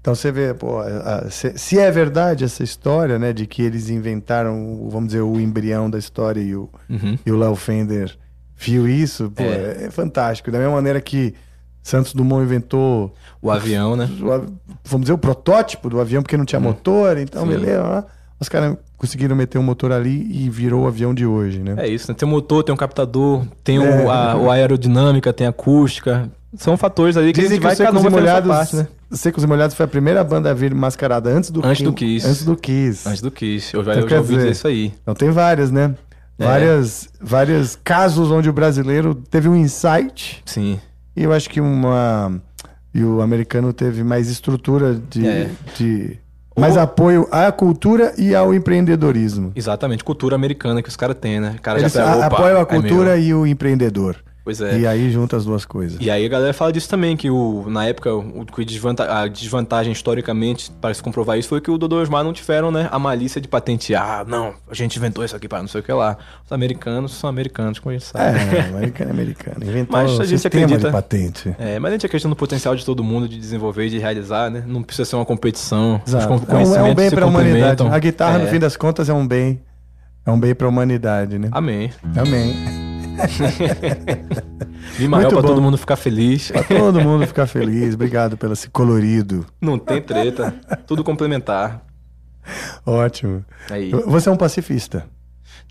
Então 0.00 0.14
você 0.14 0.32
vê, 0.32 0.54
pô, 0.54 0.78
a- 0.78 1.26
a- 1.26 1.30
se, 1.30 1.78
é 1.78 1.90
verdade 1.90 2.44
essa 2.44 2.62
história, 2.62 3.18
né, 3.18 3.32
de 3.32 3.46
que 3.46 3.62
eles 3.62 3.88
inventaram, 3.90 4.88
vamos 4.90 5.08
dizer, 5.08 5.20
o 5.20 5.38
embrião 5.40 5.88
da 5.90 5.98
história 5.98 6.40
e 6.40 6.54
o, 6.56 6.68
Uhum. 6.88 7.18
e 7.24 7.30
o 7.30 7.36
Léo 7.38 7.54
Fender 7.54 8.16
viu 8.56 8.88
isso, 8.88 9.30
pô, 9.34 9.42
É. 9.42 9.84
é. 9.86 9.90
fantástico. 9.90 10.50
Da 10.50 10.58
mesma 10.58 10.74
maneira 10.74 11.00
que 11.00 11.34
Santos 11.82 12.12
Dumont 12.14 12.42
inventou 12.42 13.14
O 13.40 13.50
avião, 13.50 13.94
né? 13.94 14.08
o 14.20 14.46
vamos 14.84 15.02
dizer, 15.04 15.12
o 15.12 15.18
protótipo 15.18 15.88
do 15.90 16.00
avião, 16.00 16.22
porque 16.22 16.36
não 16.36 16.44
tinha 16.44 16.58
motor, 16.60 17.16
então 17.18 17.42
Sim. 17.42 17.48
beleza. 17.48 17.82
ó. 17.84 18.02
Os 18.40 18.48
caras 18.48 18.76
conseguiram 18.98 19.34
meter 19.36 19.58
um 19.58 19.62
motor 19.62 19.92
ali 19.92 20.26
e 20.30 20.50
virou 20.50 20.84
o 20.84 20.86
avião 20.86 21.14
de 21.14 21.24
hoje, 21.24 21.58
né? 21.60 21.74
É 21.78 21.88
isso, 21.88 22.10
né? 22.10 22.16
Tem 22.18 22.26
o 22.28 22.30
motor, 22.30 22.62
tem 22.64 22.74
o 22.74 22.76
captador, 22.78 23.46
tem 23.64 23.76
É. 23.76 23.80
o, 24.04 24.10
a, 24.10 24.36
o 24.36 24.50
aerodinâmica, 24.50 25.32
tem 25.32 25.46
a 25.46 25.50
acústica. 25.50 26.30
São 26.54 26.76
fatores 26.76 27.16
aí 27.16 27.32
que 27.32 27.40
a 27.40 27.42
Dizem 27.42 27.56
gente 27.56 27.60
que 27.60 27.66
vai 27.66 27.76
cada 27.86 27.98
um 27.98 28.04
e 28.04 28.06
a 28.06 28.10
Molhados, 28.10 28.48
parte, 28.50 28.76
né? 28.76 28.88
Secos 29.12 29.44
e 29.44 29.46
Molhados 29.46 29.74
foi 29.76 29.84
a 29.84 29.88
primeira 29.88 30.22
banda 30.24 30.50
a 30.50 30.54
vir 30.54 30.74
mascarada 30.74 31.28
antes 31.30 31.50
do 31.50 31.64
Antes 31.64 31.82
do 31.82 31.92
Kiss. 31.92 32.26
Antes 32.26 32.44
do 32.44 32.56
Kiss. 32.56 33.08
Antes 33.08 33.20
do 33.20 33.30
Kiss. 33.30 33.74
Eu 33.74 33.84
já, 33.84 33.92
Então, 33.92 34.04
eu 34.04 34.08
já 34.08 34.16
ouvi 34.18 34.36
dizer, 34.36 34.50
isso 34.52 34.66
aí. 34.66 34.94
Então 35.02 35.14
tem 35.14 35.30
várias, 35.30 35.70
né? 35.70 35.94
É. 36.38 36.44
Várias, 36.44 37.08
vários 37.20 37.76
casos 37.82 38.30
onde 38.30 38.48
o 38.48 38.52
brasileiro 38.52 39.14
teve 39.14 39.48
um 39.48 39.56
insight 39.56 40.42
Sim. 40.44 40.78
e 41.16 41.22
eu 41.24 41.32
acho 41.32 41.48
que 41.48 41.60
uma 41.60 42.40
e 42.94 43.02
o 43.04 43.20
americano 43.20 43.72
teve 43.72 44.02
mais 44.02 44.28
estrutura 44.30 44.94
de, 45.10 45.26
É. 45.26 45.50
de 45.76 46.18
mais 46.58 46.76
apoio 46.78 47.28
à 47.30 47.50
cultura 47.52 48.14
e 48.16 48.34
ao 48.34 48.54
empreendedorismo. 48.54 49.52
Exatamente, 49.54 50.02
cultura 50.04 50.34
americana 50.36 50.82
que 50.82 50.88
os 50.88 50.96
caras 50.96 51.16
têm, 51.20 51.38
né? 51.40 51.56
O 51.58 51.60
cara 51.62 51.78
Eles 51.80 51.92
já 51.92 52.04
pega, 52.04 52.22
a- 52.24 52.26
apoiam 52.26 52.58
a 52.58 52.62
é 52.62 52.64
cultura 52.64 53.10
meu. 53.16 53.18
e 53.20 53.34
o 53.34 53.46
empreendedor. 53.46 54.16
Pois 54.46 54.60
é. 54.60 54.78
E 54.78 54.86
aí 54.86 55.10
junta 55.10 55.36
as 55.36 55.44
duas 55.44 55.64
coisas. 55.64 55.98
E 56.00 56.08
aí 56.08 56.24
a 56.24 56.28
galera 56.28 56.52
fala 56.54 56.72
disso 56.72 56.88
também, 56.88 57.16
que 57.16 57.28
o, 57.28 57.64
na 57.68 57.84
época 57.84 58.14
o, 58.14 58.46
que 58.46 58.64
desvanta- 58.64 59.12
a 59.12 59.26
desvantagem 59.26 59.92
historicamente 59.92 60.70
para 60.80 60.94
se 60.94 61.02
comprovar 61.02 61.36
isso 61.36 61.48
foi 61.48 61.60
que 61.60 61.68
o 61.68 61.76
Dodô 61.76 61.98
e 61.98 62.02
Osmar 62.02 62.22
não 62.22 62.32
tiveram 62.32 62.70
né, 62.70 62.88
a 62.92 62.96
malícia 62.96 63.40
de 63.40 63.48
patentear. 63.48 64.20
Ah, 64.20 64.24
não, 64.24 64.54
a 64.70 64.74
gente 64.74 64.94
inventou 64.96 65.24
isso 65.24 65.34
aqui 65.34 65.48
para 65.48 65.60
não 65.60 65.66
sei 65.66 65.80
o 65.80 65.84
que 65.84 65.92
lá. 65.92 66.16
Os 66.44 66.52
americanos 66.52 67.12
são 67.14 67.28
americanos, 67.28 67.80
como 67.80 67.90
a 67.90 67.98
gente 67.98 68.04
sabe. 68.08 68.38
É, 68.38 68.60
americano 68.68 69.10
é 69.10 69.12
americano. 69.12 69.56
Inventou 69.66 70.00
Mas 70.00 70.20
a 70.20 70.24
gente 70.24 70.46
acredita. 70.46 70.78
de 70.86 70.92
patente. 70.92 71.56
É, 71.58 71.80
mas 71.80 71.90
a 71.90 71.94
gente 71.94 72.06
acredita 72.06 72.28
no 72.28 72.36
potencial 72.36 72.76
de 72.76 72.84
todo 72.84 73.02
mundo 73.02 73.28
de 73.28 73.36
desenvolver 73.36 73.86
e 73.86 73.90
de 73.90 73.98
realizar, 73.98 74.48
né? 74.48 74.62
Não 74.64 74.80
precisa 74.80 75.04
ser 75.10 75.16
uma 75.16 75.26
competição. 75.26 76.00
Exato. 76.06 76.24
É 76.48 76.54
um, 76.54 76.76
é 76.76 76.82
um 76.84 76.94
bem 76.94 77.10
para 77.10 77.24
a 77.24 77.26
humanidade. 77.28 77.82
A 77.82 77.98
guitarra, 77.98 78.38
no 78.38 78.44
É. 78.44 78.46
fim 78.46 78.60
das 78.60 78.76
contas, 78.76 79.08
é 79.08 79.12
um 79.12 79.26
bem. 79.26 79.60
É 80.24 80.30
um 80.30 80.38
bem 80.38 80.54
para 80.54 80.68
a 80.68 80.70
humanidade, 80.70 81.36
né? 81.36 81.48
Amém. 81.50 81.90
Amém. 82.16 82.85
Muito 84.98 85.28
para 85.28 85.42
todo 85.42 85.60
mundo 85.60 85.76
ficar 85.76 85.96
feliz. 85.96 86.50
Pra 86.50 86.62
todo 86.62 87.00
mundo 87.00 87.26
ficar 87.26 87.46
feliz. 87.46 87.94
Obrigado 87.94 88.36
pelo 88.36 88.52
esse 88.52 88.68
colorido. 88.70 89.46
Não 89.60 89.78
tem 89.78 90.00
treta. 90.00 90.54
Tudo 90.86 91.02
complementar. 91.04 91.84
Ótimo. 92.84 93.44
Aí. 93.70 93.90
Você 93.90 94.28
é 94.28 94.32
um 94.32 94.36
pacifista. 94.36 95.06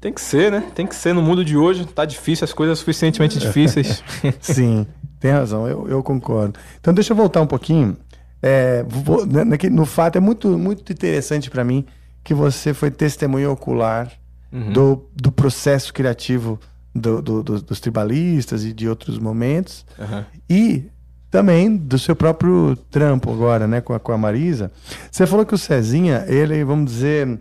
Tem 0.02 0.12
que 0.14 0.22
ser, 0.22 0.52
né? 0.52 0.64
Tem 0.76 0.86
que 0.86 0.96
ser. 0.96 1.14
No 1.14 1.22
mundo 1.22 1.44
de 1.44 1.56
hoje, 1.58 1.86
tá 1.86 2.06
difícil, 2.06 2.44
as 2.44 2.54
coisas 2.54 2.78
suficientemente 2.80 3.40
difíceis. 3.40 4.04
Sim, 4.42 4.86
tem 5.20 5.32
razão, 5.32 5.68
eu, 5.68 5.88
eu 5.90 6.04
concordo. 6.04 6.60
Então 6.80 6.94
deixa 6.94 7.14
eu 7.14 7.18
voltar 7.18 7.42
um 7.42 7.48
pouquinho. 7.48 7.96
É, 8.44 8.84
vou- 8.88 9.26
né, 9.26 9.44
naque- 9.44 9.70
no 9.70 9.86
fato, 9.86 10.18
é 10.18 10.20
muito, 10.20 10.50
muito 10.58 10.92
interessante 10.92 11.50
para 11.50 11.64
mim 11.64 11.86
que 12.24 12.34
você 12.34 12.74
foi 12.74 12.92
testemunha 12.92 13.50
ocular 13.50 14.12
Uhum. 14.52 14.72
do, 14.72 15.10
do 15.16 15.32
processo 15.32 15.94
criativo 15.94 16.58
do- 16.96 17.22
do- 17.22 17.44
do- 17.44 17.62
dos 17.62 17.80
tribalistas 17.80 18.64
e 18.64 18.72
de 18.74 18.88
outros 18.88 19.20
momentos. 19.20 19.86
Aham. 20.00 20.26
E 20.50 20.86
também 21.30 21.76
do 21.76 22.00
seu 22.00 22.16
próprio 22.16 22.78
trampo 22.90 23.32
agora, 23.32 23.68
né, 23.68 23.82
com 23.82 23.94
a, 23.94 24.00
com 24.00 24.12
a 24.14 24.18
Marisa. 24.18 24.72
Você 25.12 25.28
falou 25.28 25.46
que 25.46 25.54
o 25.54 25.58
Cezinha, 25.58 26.24
ele, 26.28 26.64
vamos 26.64 26.90
dizer, 26.92 27.38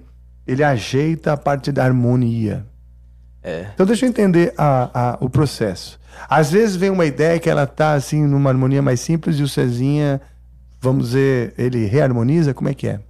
ele 0.47 0.65
ajeita 0.65 1.33
a 1.33 1.37
parte 1.37 1.71
da 1.71 1.85
harmonia. 1.85 2.67
É. 3.43 3.67
Então 3.75 3.87
deixa 3.87 4.05
eu 4.05 4.09
entender 4.09 4.53
a, 4.59 4.91
a- 5.13 5.19
o 5.21 5.31
processo. 5.31 6.01
Às 6.29 6.51
vezes 6.51 6.75
vem 6.77 6.91
uma 6.91 7.05
ideia 7.07 7.39
que 7.39 7.49
ela 7.51 7.67
tá 7.67 7.93
assim 7.95 8.25
numa 8.27 8.51
harmonia 8.51 8.81
mais 8.83 9.01
simples 9.01 9.39
e 9.39 9.43
o 9.43 9.49
Cezinha, 9.49 10.21
vamos 10.81 11.07
dizer, 11.09 11.55
ele 11.59 11.85
reharmoniza, 11.87 12.55
como 12.55 12.69
é 12.69 12.75
que 12.75 12.87
é? 12.89 13.01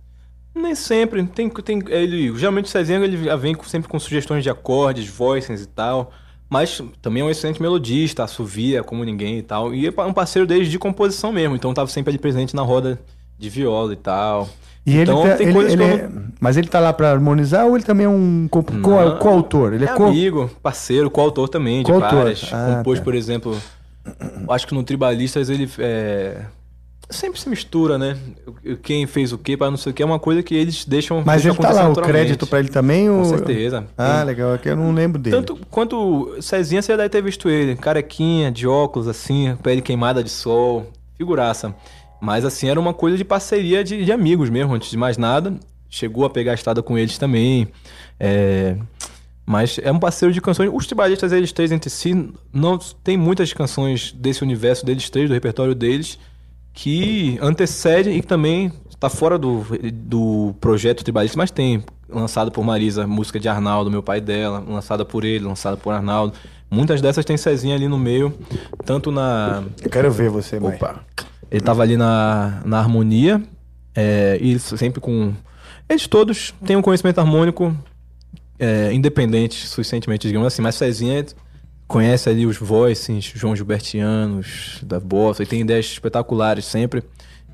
Nem 0.55 0.75
sempre. 0.75 1.23
Tem, 1.27 1.49
tem, 1.51 1.83
ele, 1.89 2.37
geralmente 2.39 2.67
o 2.67 2.69
Cezinha 2.69 2.99
ele 3.01 3.17
vem 3.39 3.57
sempre 3.65 3.89
com 3.89 3.99
sugestões 3.99 4.43
de 4.43 4.51
acordes, 4.51 5.07
voicings 5.09 5.63
e 5.63 5.67
tal. 5.67 6.13
Mas 6.49 6.81
também 7.03 7.23
é 7.23 7.27
um 7.27 7.31
excelente 7.31 7.61
melodista, 7.61 8.25
assovia 8.25 8.83
como 8.83 9.03
ninguém 9.05 9.39
e 9.39 9.43
tal. 9.43 9.75
E 9.75 9.87
é 9.87 10.03
um 10.03 10.13
parceiro 10.13 10.47
deles 10.47 10.69
de 10.69 10.79
composição 10.79 11.33
mesmo. 11.33 11.57
Então 11.57 11.73
tava 11.75 11.91
sempre 11.91 12.11
ali 12.11 12.19
presente 12.19 12.55
na 12.55 12.63
roda 12.63 12.99
de 13.39 13.49
viola 13.51 13.93
e 13.93 13.97
tal. 13.97 14.49
E 14.87 14.99
então 14.99 15.21
ele, 15.23 15.31
tá- 15.31 15.37
tem 15.37 15.47
ele- 15.47 15.55
coisas 15.55 15.73
ele 15.73 15.83
eu 15.83 15.87
é- 15.89 16.11
Mas 16.39 16.57
ele 16.59 16.69
tá 16.69 16.79
lá 16.79 16.93
pra 16.93 17.11
harmonizar 17.11 17.65
ou 17.67 17.75
ele 17.75 17.85
também 17.85 18.05
é 18.07 18.09
um 18.09 18.47
co- 18.51 18.63
co- 18.63 18.73
Não, 18.75 19.19
coautor? 19.19 19.73
Ele 19.73 19.87
é, 19.87 19.89
é 19.89 19.95
co- 19.95 20.05
amigo, 20.05 20.51
parceiro, 20.63 21.11
coautor 21.11 21.49
também 21.49 21.79
de 21.83 21.91
Coautor. 21.91 22.11
várias. 22.19 22.51
Ah, 22.53 22.75
Compôs, 22.77 22.99
tá. 22.99 23.05
por 23.05 23.15
exemplo, 23.15 23.57
acho 24.51 24.67
que 24.67 24.75
no 24.75 24.83
Tribalistas 24.85 25.49
ele 25.49 25.69
é, 25.79 26.43
sempre 27.15 27.41
se 27.41 27.49
mistura, 27.49 27.97
né? 27.99 28.17
Quem 28.83 29.07
fez 29.07 29.33
o 29.33 29.39
quê 29.39 29.57
para 29.57 29.71
não 29.71 29.77
sei 29.79 29.91
o 29.91 29.95
que 29.95 30.03
é 30.03 30.07
uma 30.07 30.19
coisa 30.19 30.43
que 30.43 30.55
eles 30.55 30.85
deixam. 30.85 31.23
Mas 31.25 31.43
deixam 31.43 31.55
ele 31.55 31.63
tá 31.63 31.73
lá, 31.73 31.89
o 31.89 31.95
crédito 31.95 32.47
pra 32.47 32.59
ele 32.59 32.69
também? 32.69 33.09
Com 33.09 33.19
ou- 33.19 33.25
certeza. 33.25 33.87
Ah, 33.97 34.19
Tem- 34.19 34.25
legal, 34.27 34.55
é 34.55 34.59
que 34.59 34.69
eu 34.69 34.77
não 34.77 34.93
lembro 34.93 35.21
dele. 35.21 35.37
Tanto 35.37 35.59
quanto 35.71 36.37
Cezinha, 36.41 36.83
você 36.83 36.93
já 36.93 36.97
deve 36.97 37.09
ter 37.09 37.23
visto 37.23 37.49
ele, 37.49 37.77
carequinha, 37.77 38.51
de 38.51 38.67
óculos, 38.67 39.09
assim, 39.09 39.57
pele 39.63 39.81
queimada 39.81 40.23
de 40.23 40.31
sol, 40.31 40.91
figuraça. 41.17 41.75
Mas 42.21 42.45
assim, 42.45 42.69
era 42.69 42.81
uma 42.81 42.95
coisa 42.95 43.17
de 43.17 43.25
parceria 43.25 43.85
de, 43.85 44.05
de 44.05 44.13
amigos 44.13 44.51
mesmo, 44.51 44.75
antes 44.75 44.91
de 44.91 44.97
mais 44.97 45.17
nada. 45.17 45.55
Chegou 45.91 46.25
a 46.25 46.31
pegar 46.31 46.53
a 46.53 46.55
estrada 46.55 46.83
com 46.83 46.99
eles 46.99 47.19
também. 47.19 47.69
É, 48.19 48.77
Mas 49.47 49.79
é 49.83 49.93
um 49.93 49.99
parceiro 49.99 50.33
de 50.33 50.41
canções. 50.41 50.71
Os 50.73 50.87
tribalistas, 50.87 51.31
eles 51.33 51.53
três 51.53 51.71
entre 51.71 51.91
si, 51.91 52.31
não 52.53 52.79
tem 53.03 53.17
muitas 53.17 53.53
canções 53.53 54.11
desse 54.13 54.43
universo 54.43 54.87
deles 54.87 55.11
três, 55.11 55.29
do 55.29 55.35
repertório 55.35 55.75
deles, 55.75 56.19
que 56.75 57.39
antecedem 57.41 58.17
e 58.17 58.21
que 58.21 58.27
também 58.27 58.73
está 58.91 59.09
fora 59.09 59.39
do, 59.39 59.65
do 59.93 60.55
projeto 60.61 61.05
tribalista, 61.05 61.39
mas 61.39 61.51
tem 61.51 61.85
lançado 62.09 62.51
por 62.51 62.65
Marisa, 62.65 63.07
música 63.07 63.39
de 63.39 63.49
Arnaldo, 63.49 63.91
meu 63.91 64.03
pai 64.03 64.21
dela, 64.21 64.63
lançada 64.67 65.05
por 65.05 65.25
ele, 65.25 65.45
lançada 65.45 65.77
por 65.77 65.95
Arnaldo. 65.95 66.35
Muitas 66.69 67.01
dessas 67.01 67.25
tem 67.25 67.37
Cezinha 67.37 67.77
ali 67.77 67.87
no 67.87 67.99
meio, 67.99 68.37
tanto 68.85 69.13
na. 69.13 69.63
Eu 69.81 69.89
quero 69.89 70.11
ver 70.11 70.29
você, 70.29 70.59
mãe. 70.59 70.75
Opa! 70.75 71.01
Ele 71.51 71.61
tava 71.61 71.83
ali 71.83 71.97
na, 71.97 72.61
na 72.65 72.81
harmonia, 72.81 73.41
é, 73.95 74.37
e 74.41 74.59
sempre 74.59 75.01
com. 75.01 75.33
Eles 75.89 76.09
todos 76.09 76.53
têm 76.67 76.75
um 76.75 76.83
conhecimento 76.83 77.21
harmônico 77.21 77.77
é, 78.59 78.93
independente, 78.93 79.67
suficientemente, 79.67 80.27
digamos 80.27 80.49
assim, 80.49 80.63
mas 80.63 80.75
Cezinha 80.75 81.25
conhece 81.87 82.29
ali 82.29 82.47
os 82.47 82.57
voices, 82.57 83.33
João 83.35 83.55
Gilbertianos, 83.55 84.79
da 84.83 84.99
Bossa, 84.99 85.43
e 85.43 85.47
tem 85.47 85.61
ideias 85.61 85.87
espetaculares 85.87 86.65
sempre. 86.65 87.03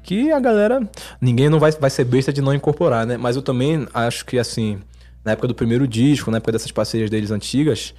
Que 0.03 0.33
a 0.33 0.41
galera. 0.41 0.81
Ninguém 1.21 1.49
não 1.49 1.59
vai, 1.59 1.73
vai 1.73 1.91
ser 1.91 2.05
besta 2.05 2.33
de 2.33 2.41
não 2.41 2.55
incorporar, 2.55 3.07
né? 3.07 3.17
Mas 3.17 3.37
eu 3.37 3.43
também 3.43 3.87
acho 3.93 4.25
que, 4.25 4.39
assim, 4.39 4.79
na 5.25 5.33
época 5.33 5.49
do 5.49 5.55
primeiro 5.55 5.87
disco, 5.87 6.31
na 6.31 6.39
época 6.39 6.53
dessas 6.53 6.73
parcerias 6.73 7.11
deles 7.11 7.31
antigas, 7.31 7.95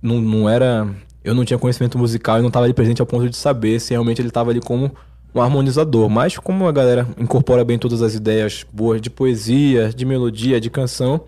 não, 0.00 0.20
não 0.20 0.48
era. 0.48 0.88
Eu 1.22 1.34
não 1.34 1.44
tinha 1.44 1.58
conhecimento 1.58 1.98
musical 1.98 2.38
e 2.38 2.40
não 2.40 2.48
estava 2.48 2.64
ali 2.64 2.72
presente 2.72 3.00
ao 3.00 3.06
ponto 3.06 3.28
de 3.28 3.36
saber 3.36 3.80
se 3.80 3.90
realmente 3.90 4.20
ele 4.20 4.28
estava 4.28 4.50
ali 4.50 4.60
como 4.60 4.92
um 5.34 5.40
harmonizador. 5.42 6.08
Mas 6.08 6.38
como 6.38 6.66
a 6.66 6.72
galera 6.72 7.06
incorpora 7.18 7.64
bem 7.64 7.78
todas 7.78 8.00
as 8.00 8.14
ideias 8.14 8.64
boas 8.72 9.00
de 9.00 9.10
poesia, 9.10 9.92
de 9.94 10.04
melodia, 10.04 10.60
de 10.60 10.70
canção, 10.70 11.22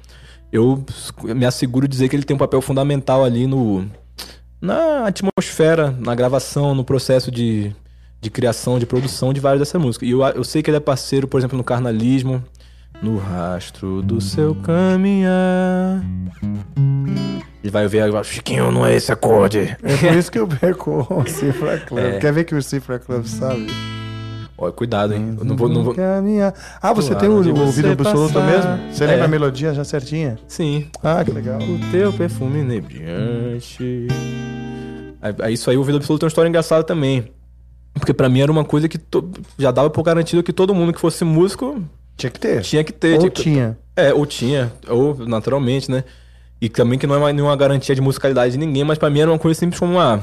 eu 0.52 0.82
me 1.22 1.44
asseguro 1.44 1.86
de 1.86 1.92
dizer 1.92 2.08
que 2.08 2.16
ele 2.16 2.22
tem 2.22 2.34
um 2.34 2.38
papel 2.38 2.62
fundamental 2.62 3.24
ali 3.24 3.46
no 3.46 3.86
na 4.60 5.06
atmosfera, 5.06 5.94
na 5.98 6.14
gravação, 6.14 6.74
no 6.74 6.84
processo 6.84 7.30
de, 7.30 7.74
de 8.20 8.30
criação, 8.30 8.78
de 8.78 8.86
produção 8.86 9.32
de 9.32 9.40
várias 9.40 9.60
dessas 9.60 9.80
músicas. 9.80 10.08
E 10.08 10.12
eu, 10.12 10.22
eu 10.22 10.44
sei 10.44 10.62
que 10.62 10.70
ele 10.70 10.76
é 10.76 10.80
parceiro, 10.80 11.28
por 11.28 11.38
exemplo, 11.38 11.56
no 11.56 11.64
Carnalismo, 11.64 12.42
no 13.02 13.16
rastro 13.16 14.02
do 14.02 14.20
seu 14.20 14.54
caminhar. 14.56 16.02
Ele 17.62 17.70
vai 17.70 17.86
ver 17.86 18.00
agora, 18.00 18.24
Chiquinho, 18.24 18.70
não 18.72 18.84
é 18.84 18.94
esse 18.94 19.12
acorde. 19.12 19.76
É 19.82 19.96
por 19.96 20.16
isso 20.16 20.32
que 20.32 20.38
eu 20.38 20.46
perco 20.46 21.06
o 21.10 21.26
Cifra 21.26 21.78
Club. 21.86 22.00
É. 22.00 22.18
Quer 22.18 22.32
ver 22.32 22.44
que 22.44 22.54
o 22.54 22.62
Cifra 22.62 22.98
Club 22.98 23.24
sabe? 23.24 23.66
Ó, 24.60 24.72
cuidado, 24.72 25.14
hein? 25.14 25.36
Eu 25.38 25.44
não 25.44 25.56
vou, 25.56 25.68
não 25.68 25.84
vou... 25.84 25.94
Caminhar. 25.94 26.52
Ah, 26.82 26.92
você 26.92 27.14
Do 27.14 27.20
tem 27.20 27.28
o, 27.28 27.34
o 27.34 27.60
ouvido 27.60 27.92
absoluto 27.92 28.32
passar. 28.34 28.46
mesmo? 28.46 28.92
Você 28.92 29.06
lembra 29.06 29.22
É. 29.22 29.24
a 29.24 29.28
melodia 29.28 29.72
já 29.72 29.84
certinha? 29.84 30.36
Sim. 30.48 30.88
Ah, 31.02 31.24
que 31.24 31.30
legal. 31.30 31.60
O 31.60 31.78
teu 31.92 32.12
perfume 32.12 32.58
inebriante. 32.60 34.08
Aí, 35.42 35.54
isso 35.54 35.70
aí, 35.70 35.76
o 35.76 35.84
Vida 35.84 35.98
Absoluta 35.98 36.24
é 36.24 36.26
uma 36.26 36.28
história 36.28 36.48
engraçada 36.48 36.82
também. 36.82 37.30
Porque 37.94 38.12
pra 38.14 38.28
mim 38.28 38.40
era 38.40 38.50
uma 38.52 38.64
coisa 38.64 38.88
que 38.88 38.98
to- 38.98 39.30
já 39.58 39.70
dava 39.70 39.90
por 39.90 40.02
garantido 40.02 40.42
que 40.42 40.52
todo 40.52 40.74
mundo 40.74 40.92
que 40.92 41.00
fosse 41.00 41.24
músico 41.24 41.82
Tinha 42.16 42.30
que 42.30 42.38
ter. 42.38 42.60
tinha 42.62 42.84
que 42.84 42.92
ter. 42.92 43.12
Ou 43.14 43.18
tinha 43.20 43.30
que- 43.30 43.42
tinha. 43.42 43.78
É, 43.96 44.12
ou 44.14 44.24
tinha, 44.26 44.72
ou 44.88 45.16
naturalmente, 45.26 45.90
né? 45.90 46.04
E 46.60 46.68
também 46.68 46.98
que 46.98 47.06
não 47.06 47.26
é 47.26 47.32
nenhuma 47.32 47.56
garantia 47.56 47.94
de 47.94 48.00
musicalidade 48.00 48.52
de 48.52 48.58
ninguém, 48.58 48.84
mas 48.84 48.98
pra 48.98 49.10
mim 49.10 49.20
era 49.20 49.30
uma 49.30 49.38
coisa 49.38 49.58
simples 49.58 49.78
como 49.80 49.92
uma. 49.94 50.20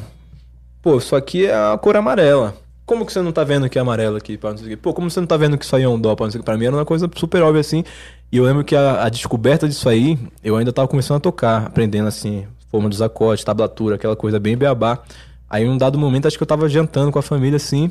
Pô, 0.81 0.97
isso 0.97 1.15
aqui 1.15 1.45
é 1.47 1.53
a 1.53 1.77
cor 1.77 1.95
amarela. 1.97 2.55
Como 2.85 3.05
que 3.05 3.11
você 3.11 3.21
não 3.21 3.31
tá 3.31 3.43
vendo 3.43 3.67
que 3.67 3.79
é 3.79 3.81
amarelo 3.81 4.15
aqui? 4.15 4.37
Pá, 4.37 4.51
não 4.51 4.57
sei 4.57 4.67
o 4.67 4.69
quê? 4.69 4.77
Pô, 4.77 4.93
como 4.93 5.09
você 5.09 5.19
não 5.19 5.25
tá 5.25 5.35
vendo 5.37 5.57
que 5.57 5.65
isso 5.65 5.75
aí 5.75 5.83
é 5.83 5.89
um 5.89 5.99
dó? 5.99 6.15
Pá, 6.15 6.25
não 6.25 6.31
sei 6.31 6.39
o 6.39 6.43
quê? 6.43 6.45
Pra 6.45 6.57
mim 6.57 6.65
era 6.65 6.75
uma 6.75 6.85
coisa 6.85 7.09
super 7.15 7.41
óbvia 7.41 7.61
assim. 7.61 7.83
E 8.31 8.37
eu 8.37 8.43
lembro 8.43 8.63
que 8.63 8.75
a, 8.75 9.03
a 9.03 9.09
descoberta 9.09 9.67
disso 9.67 9.89
aí, 9.89 10.19
eu 10.43 10.55
ainda 10.55 10.71
tava 10.71 10.87
começando 10.87 11.17
a 11.17 11.19
tocar, 11.19 11.65
aprendendo 11.65 12.07
assim, 12.07 12.45
forma 12.69 12.87
dos 12.87 13.01
acordes, 13.01 13.43
tablatura, 13.43 13.95
aquela 13.95 14.15
coisa 14.15 14.39
bem 14.39 14.55
beabá. 14.55 14.99
Aí, 15.49 15.63
em 15.63 15.69
um 15.69 15.77
dado 15.77 15.97
momento, 15.97 16.27
acho 16.27 16.37
que 16.37 16.43
eu 16.43 16.47
tava 16.47 16.67
jantando 16.69 17.11
com 17.11 17.17
a 17.17 17.21
família 17.21 17.57
assim. 17.57 17.89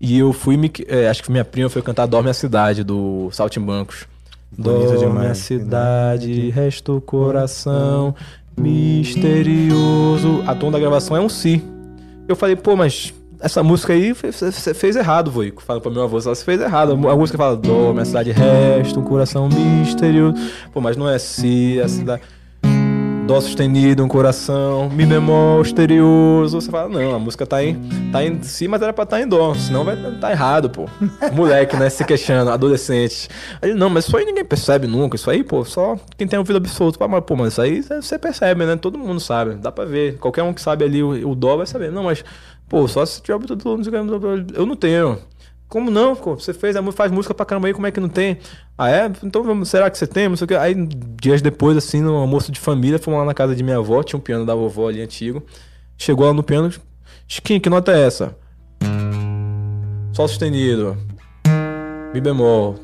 E 0.00 0.18
eu 0.18 0.32
fui 0.32 0.56
me. 0.56 0.70
é, 0.86 1.08
acho 1.08 1.22
que 1.22 1.30
minha 1.30 1.44
prima 1.44 1.68
foi 1.68 1.82
cantar 1.82 2.06
Dorme 2.06 2.30
a 2.30 2.34
Cidade, 2.34 2.82
do 2.82 3.28
Saltimbancos. 3.30 4.06
Bonita 4.56 4.92
Dorme 4.92 4.98
demais. 4.98 5.30
a 5.30 5.34
cidade, 5.34 6.50
resta 6.50 6.92
o 6.92 7.00
coração 7.00 8.14
misterioso. 8.56 10.42
A 10.46 10.54
tom 10.54 10.70
da 10.70 10.78
gravação 10.78 11.16
é 11.16 11.20
um 11.20 11.28
si. 11.28 11.62
Eu 12.28 12.36
falei, 12.36 12.56
pô, 12.56 12.76
mas 12.76 13.12
essa 13.44 13.62
música 13.62 13.92
aí 13.92 14.12
você 14.14 14.72
fez 14.72 14.96
errado, 14.96 15.30
vô. 15.30 15.42
Fala 15.58 15.78
pra 15.78 15.90
meu 15.90 16.02
avô, 16.02 16.18
você 16.18 16.42
fez 16.42 16.60
errado. 16.62 16.92
A 16.92 17.14
música 17.14 17.36
fala, 17.36 17.54
dorme 17.54 18.00
a 18.00 18.04
cidade, 18.04 18.32
resta 18.32 18.98
um 18.98 19.04
coração 19.04 19.50
misterioso. 19.50 20.34
Pô, 20.72 20.80
mas 20.80 20.96
não 20.96 21.06
é 21.06 21.18
si, 21.18 21.78
é 21.78 21.82
a 21.82 21.88
cidade. 21.88 22.22
Dó 23.26 23.40
sustenido, 23.40 24.04
um 24.04 24.08
coração, 24.08 24.90
Mi 24.90 25.04
bemol, 25.04 25.60
misterioso. 25.60 26.58
Você 26.60 26.70
fala, 26.70 26.88
não, 26.88 27.14
a 27.14 27.18
música 27.18 27.46
tá 27.46 27.62
em, 27.62 27.74
tá 28.10 28.24
em 28.24 28.42
Si, 28.42 28.66
mas 28.66 28.80
era 28.80 28.94
pra 28.94 29.04
estar 29.04 29.16
tá 29.16 29.22
em 29.22 29.26
Dó. 29.26 29.54
Senão 29.54 29.84
vai 29.84 29.96
tá 30.20 30.30
errado, 30.30 30.70
pô. 30.70 30.88
Moleque, 31.32 31.76
né? 31.76 31.90
Se 31.90 32.02
queixando, 32.02 32.50
adolescente. 32.50 33.28
Aí, 33.60 33.74
não, 33.74 33.90
mas 33.90 34.06
isso 34.06 34.16
aí 34.16 34.24
ninguém 34.24 34.44
percebe 34.44 34.86
nunca. 34.86 35.16
Isso 35.16 35.30
aí, 35.30 35.44
pô, 35.44 35.64
só 35.64 35.96
quem 36.16 36.26
tem 36.26 36.38
ouvido 36.38 36.56
absoluto. 36.56 36.98
Fala, 36.98 37.10
Mas, 37.10 37.24
pô, 37.24 37.36
mas 37.36 37.52
isso 37.52 37.60
aí 37.60 37.82
você 37.82 38.18
percebe, 38.18 38.64
né? 38.64 38.76
Todo 38.76 38.98
mundo 38.98 39.20
sabe. 39.20 39.54
Dá 39.54 39.70
pra 39.70 39.84
ver. 39.84 40.18
Qualquer 40.18 40.42
um 40.42 40.52
que 40.52 40.60
sabe 40.60 40.84
ali 40.84 41.02
o, 41.02 41.30
o 41.30 41.34
Dó 41.34 41.56
vai 41.56 41.66
saber. 41.66 41.90
Não, 41.90 42.04
mas, 42.04 42.22
pô, 42.74 42.88
só 42.88 43.06
se 43.06 43.22
tiver 43.22 43.38
todo 43.38 43.64
mundo. 43.64 44.52
Eu 44.52 44.66
não 44.66 44.74
tenho. 44.74 45.16
Como 45.68 45.92
não? 45.92 46.16
pô? 46.16 46.34
Você 46.34 46.52
fez, 46.52 46.76
faz 46.92 47.12
música 47.12 47.32
pra 47.32 47.46
caramba 47.46 47.68
aí, 47.68 47.72
como 47.72 47.86
é 47.86 47.92
que 47.92 48.00
não 48.00 48.08
tem? 48.08 48.38
Ah, 48.76 48.90
é? 48.90 49.12
Então 49.22 49.64
será 49.64 49.88
que 49.88 49.96
você 49.96 50.08
tem? 50.08 50.28
Não 50.28 50.36
sei 50.36 50.44
o 50.44 50.48
quê. 50.48 50.56
Aí, 50.56 50.74
dias 51.22 51.40
depois, 51.40 51.76
assim, 51.76 52.00
no 52.00 52.16
almoço 52.16 52.50
de 52.50 52.58
família, 52.58 52.98
fomos 52.98 53.20
lá 53.20 53.26
na 53.26 53.32
casa 53.32 53.54
de 53.54 53.62
minha 53.62 53.76
avó, 53.76 54.02
tinha 54.02 54.18
um 54.18 54.20
piano 54.20 54.44
da 54.44 54.56
vovó 54.56 54.88
ali 54.88 55.00
antigo. 55.00 55.40
Chegou 55.96 56.26
lá 56.26 56.32
no 56.32 56.42
piano, 56.42 56.68
Chiquinho, 57.28 57.60
que 57.60 57.70
nota 57.70 57.92
é 57.92 58.06
essa? 58.06 58.36
Sol 60.12 60.26
sustenido. 60.26 60.96
Mi 62.12 62.20
bemol. 62.20 62.74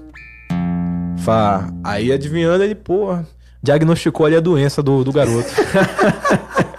Fá. 1.18 1.68
Aí 1.82 2.12
adivinhando, 2.12 2.62
ele, 2.62 2.76
porra, 2.76 3.26
diagnosticou 3.60 4.26
ali 4.26 4.36
a 4.36 4.40
doença 4.40 4.84
do, 4.84 5.02
do 5.02 5.12
garoto. 5.12 5.50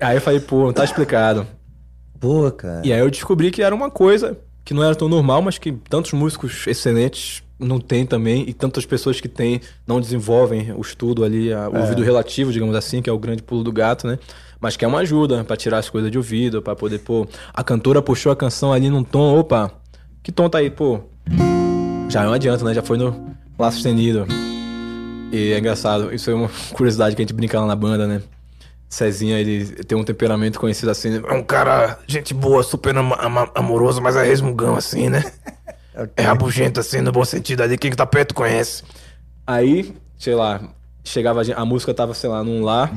aí 0.00 0.16
eu 0.16 0.20
falei, 0.20 0.40
pô, 0.40 0.66
não 0.66 0.72
tá 0.72 0.84
explicado. 0.84 1.46
Pô, 2.20 2.50
cara. 2.50 2.82
E 2.84 2.92
aí 2.92 2.98
eu 3.00 3.10
descobri 3.10 3.50
que 3.50 3.62
era 3.62 3.74
uma 3.74 3.90
coisa 3.90 4.36
que 4.64 4.74
não 4.74 4.82
era 4.84 4.94
tão 4.94 5.08
normal, 5.08 5.40
mas 5.42 5.56
que 5.58 5.72
tantos 5.72 6.12
músicos 6.12 6.66
excelentes 6.66 7.42
não 7.58 7.80
têm 7.80 8.06
também, 8.06 8.44
e 8.48 8.52
tantas 8.52 8.84
pessoas 8.86 9.20
que 9.20 9.28
têm 9.28 9.60
não 9.86 10.00
desenvolvem 10.00 10.72
o 10.76 10.80
estudo 10.80 11.24
ali, 11.24 11.52
a- 11.52 11.68
o 11.68 11.76
É. 11.76 11.80
ouvido 11.80 12.02
relativo, 12.02 12.52
digamos 12.52 12.74
assim, 12.76 13.02
que 13.02 13.10
é 13.10 13.12
o 13.12 13.18
grande 13.18 13.42
pulo 13.42 13.64
do 13.64 13.72
gato, 13.72 14.06
né? 14.06 14.18
Mas 14.60 14.76
que 14.76 14.84
é 14.84 14.88
uma 14.88 14.98
ajuda 14.98 15.42
pra 15.44 15.56
tirar 15.56 15.78
as 15.78 15.88
coisas 15.90 16.10
de 16.10 16.18
ouvido, 16.18 16.60
pra 16.62 16.76
poder, 16.76 16.98
pô, 17.00 17.26
a 17.54 17.64
cantora 17.64 18.00
puxou 18.02 18.30
a 18.30 18.36
canção 18.36 18.72
ali 18.72 18.88
num 18.90 19.02
tom, 19.02 19.36
opa, 19.38 19.72
que 20.22 20.30
tom 20.30 20.48
tá 20.48 20.58
aí, 20.58 20.70
pô? 20.70 21.00
Já 22.08 22.28
um 22.28 22.32
adianto, 22.32 22.64
né? 22.64 22.72
Já 22.74 22.82
foi 22.82 22.96
no 22.98 23.28
Lá 23.58 23.72
sustenido. 23.72 24.24
E 25.32 25.52
é 25.52 25.58
engraçado, 25.58 26.14
isso 26.14 26.30
é 26.30 26.34
uma 26.34 26.48
curiosidade 26.74 27.16
que 27.16 27.22
a 27.22 27.24
gente 27.24 27.34
brinca 27.34 27.58
lá 27.60 27.66
na 27.66 27.74
banda, 27.74 28.06
né? 28.06 28.22
Cezinha, 28.88 29.38
ele 29.38 29.66
tem 29.84 29.96
um 29.98 30.04
temperamento 30.04 30.58
conhecido 30.58 30.90
assim, 30.90 31.20
é 31.26 31.32
um 31.34 31.42
cara, 31.42 31.98
gente 32.06 32.32
boa, 32.32 32.62
super 32.62 32.96
ama- 32.96 33.18
ama- 33.20 33.50
amoroso, 33.54 34.00
mas 34.00 34.16
é 34.16 34.22
resmungão 34.24 34.76
assim, 34.76 35.08
né? 35.08 35.24
É 36.16 36.22
rabugento 36.22 36.78
assim, 36.78 37.00
no 37.00 37.10
bom 37.10 37.24
sentido 37.24 37.60
ali, 37.60 37.76
quem 37.76 37.90
que 37.90 37.96
tá 37.96 38.06
perto 38.06 38.32
conhece. 38.32 38.84
Aí, 39.44 39.96
sei 40.16 40.32
lá, 40.32 40.60
chegava 41.02 41.40
a, 41.40 41.42
gente- 41.42 41.56
a 41.58 41.64
música 41.64 41.92
tava, 41.92 42.14
sei 42.14 42.30
lá, 42.30 42.44
num 42.44 42.62
lá. 42.62 42.88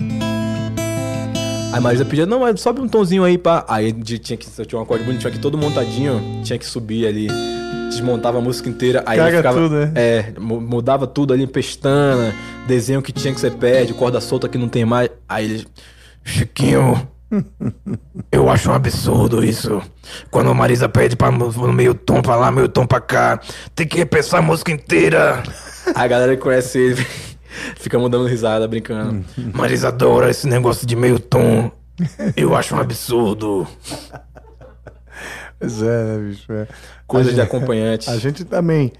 Aí 1.71 1.77
a 1.77 1.81
Marisa 1.81 2.03
pedia, 2.05 2.25
não, 2.25 2.39
mas 2.41 2.59
sobe 2.59 2.81
um 2.81 2.87
tonzinho 2.87 3.23
aí, 3.23 3.37
pá. 3.37 3.65
Aí 3.67 3.93
tinha 3.93 4.37
que, 4.37 4.65
tinha 4.65 4.79
um 4.79 4.83
acorde 4.83 5.03
bonitinho 5.03 5.29
aqui, 5.29 5.39
todo 5.39 5.57
montadinho, 5.57 6.41
tinha 6.43 6.59
que 6.59 6.65
subir 6.65 7.07
ali. 7.07 7.27
Desmontava 7.89 8.37
a 8.37 8.41
música 8.41 8.69
inteira, 8.69 9.03
aí 9.05 9.17
Caga 9.17 9.37
ficava, 9.37 9.57
tudo, 9.59 9.75
né? 9.75 9.91
É, 9.95 10.33
mu- 10.39 10.61
mudava 10.61 11.05
tudo 11.05 11.33
ali, 11.33 11.45
pestana, 11.45 12.33
desenho 12.67 13.01
que 13.01 13.11
tinha 13.11 13.33
que 13.33 13.39
ser 13.39 13.51
perde, 13.51 13.93
corda 13.93 14.21
solta 14.21 14.47
que 14.47 14.57
não 14.57 14.69
tem 14.69 14.85
mais. 14.85 15.09
Aí 15.27 15.45
ele, 15.45 15.67
Chiquinho, 16.23 17.05
eu 18.31 18.49
acho 18.49 18.69
um 18.69 18.73
absurdo 18.73 19.43
isso. 19.43 19.81
Quando 20.29 20.49
a 20.49 20.53
Marisa 20.53 20.87
pede 20.87 21.15
pra 21.17 21.31
no 21.31 21.51
meio 21.73 21.93
tom 21.93 22.21
pra 22.21 22.35
lá, 22.37 22.49
meio 22.51 22.69
tom 22.69 22.85
pra 22.85 23.01
cá, 23.01 23.39
tem 23.75 23.85
que 23.87 23.97
repensar 23.97 24.39
a 24.39 24.41
música 24.41 24.71
inteira. 24.71 25.43
A 25.95 26.07
galera 26.07 26.35
que 26.35 26.41
conhece 26.43 26.77
ele 26.77 27.05
fica 27.77 27.97
mudando 27.99 28.27
risada, 28.27 28.67
brincando. 28.67 29.23
Marisa 29.53 29.89
adora 29.89 30.29
esse 30.29 30.47
negócio 30.47 30.85
de 30.87 30.95
meio 30.95 31.19
tom. 31.19 31.71
Eu 32.35 32.55
acho 32.55 32.75
um 32.75 32.79
absurdo. 32.79 33.67
Pois 35.59 35.81
é, 35.81 36.03
né, 36.03 36.17
bicho? 36.29 36.51
É. 36.51 36.67
Coisa 37.05 37.31
de 37.33 37.41
acompanhante. 37.41 38.09
A 38.09 38.17
gente 38.17 38.43
também 38.43 38.91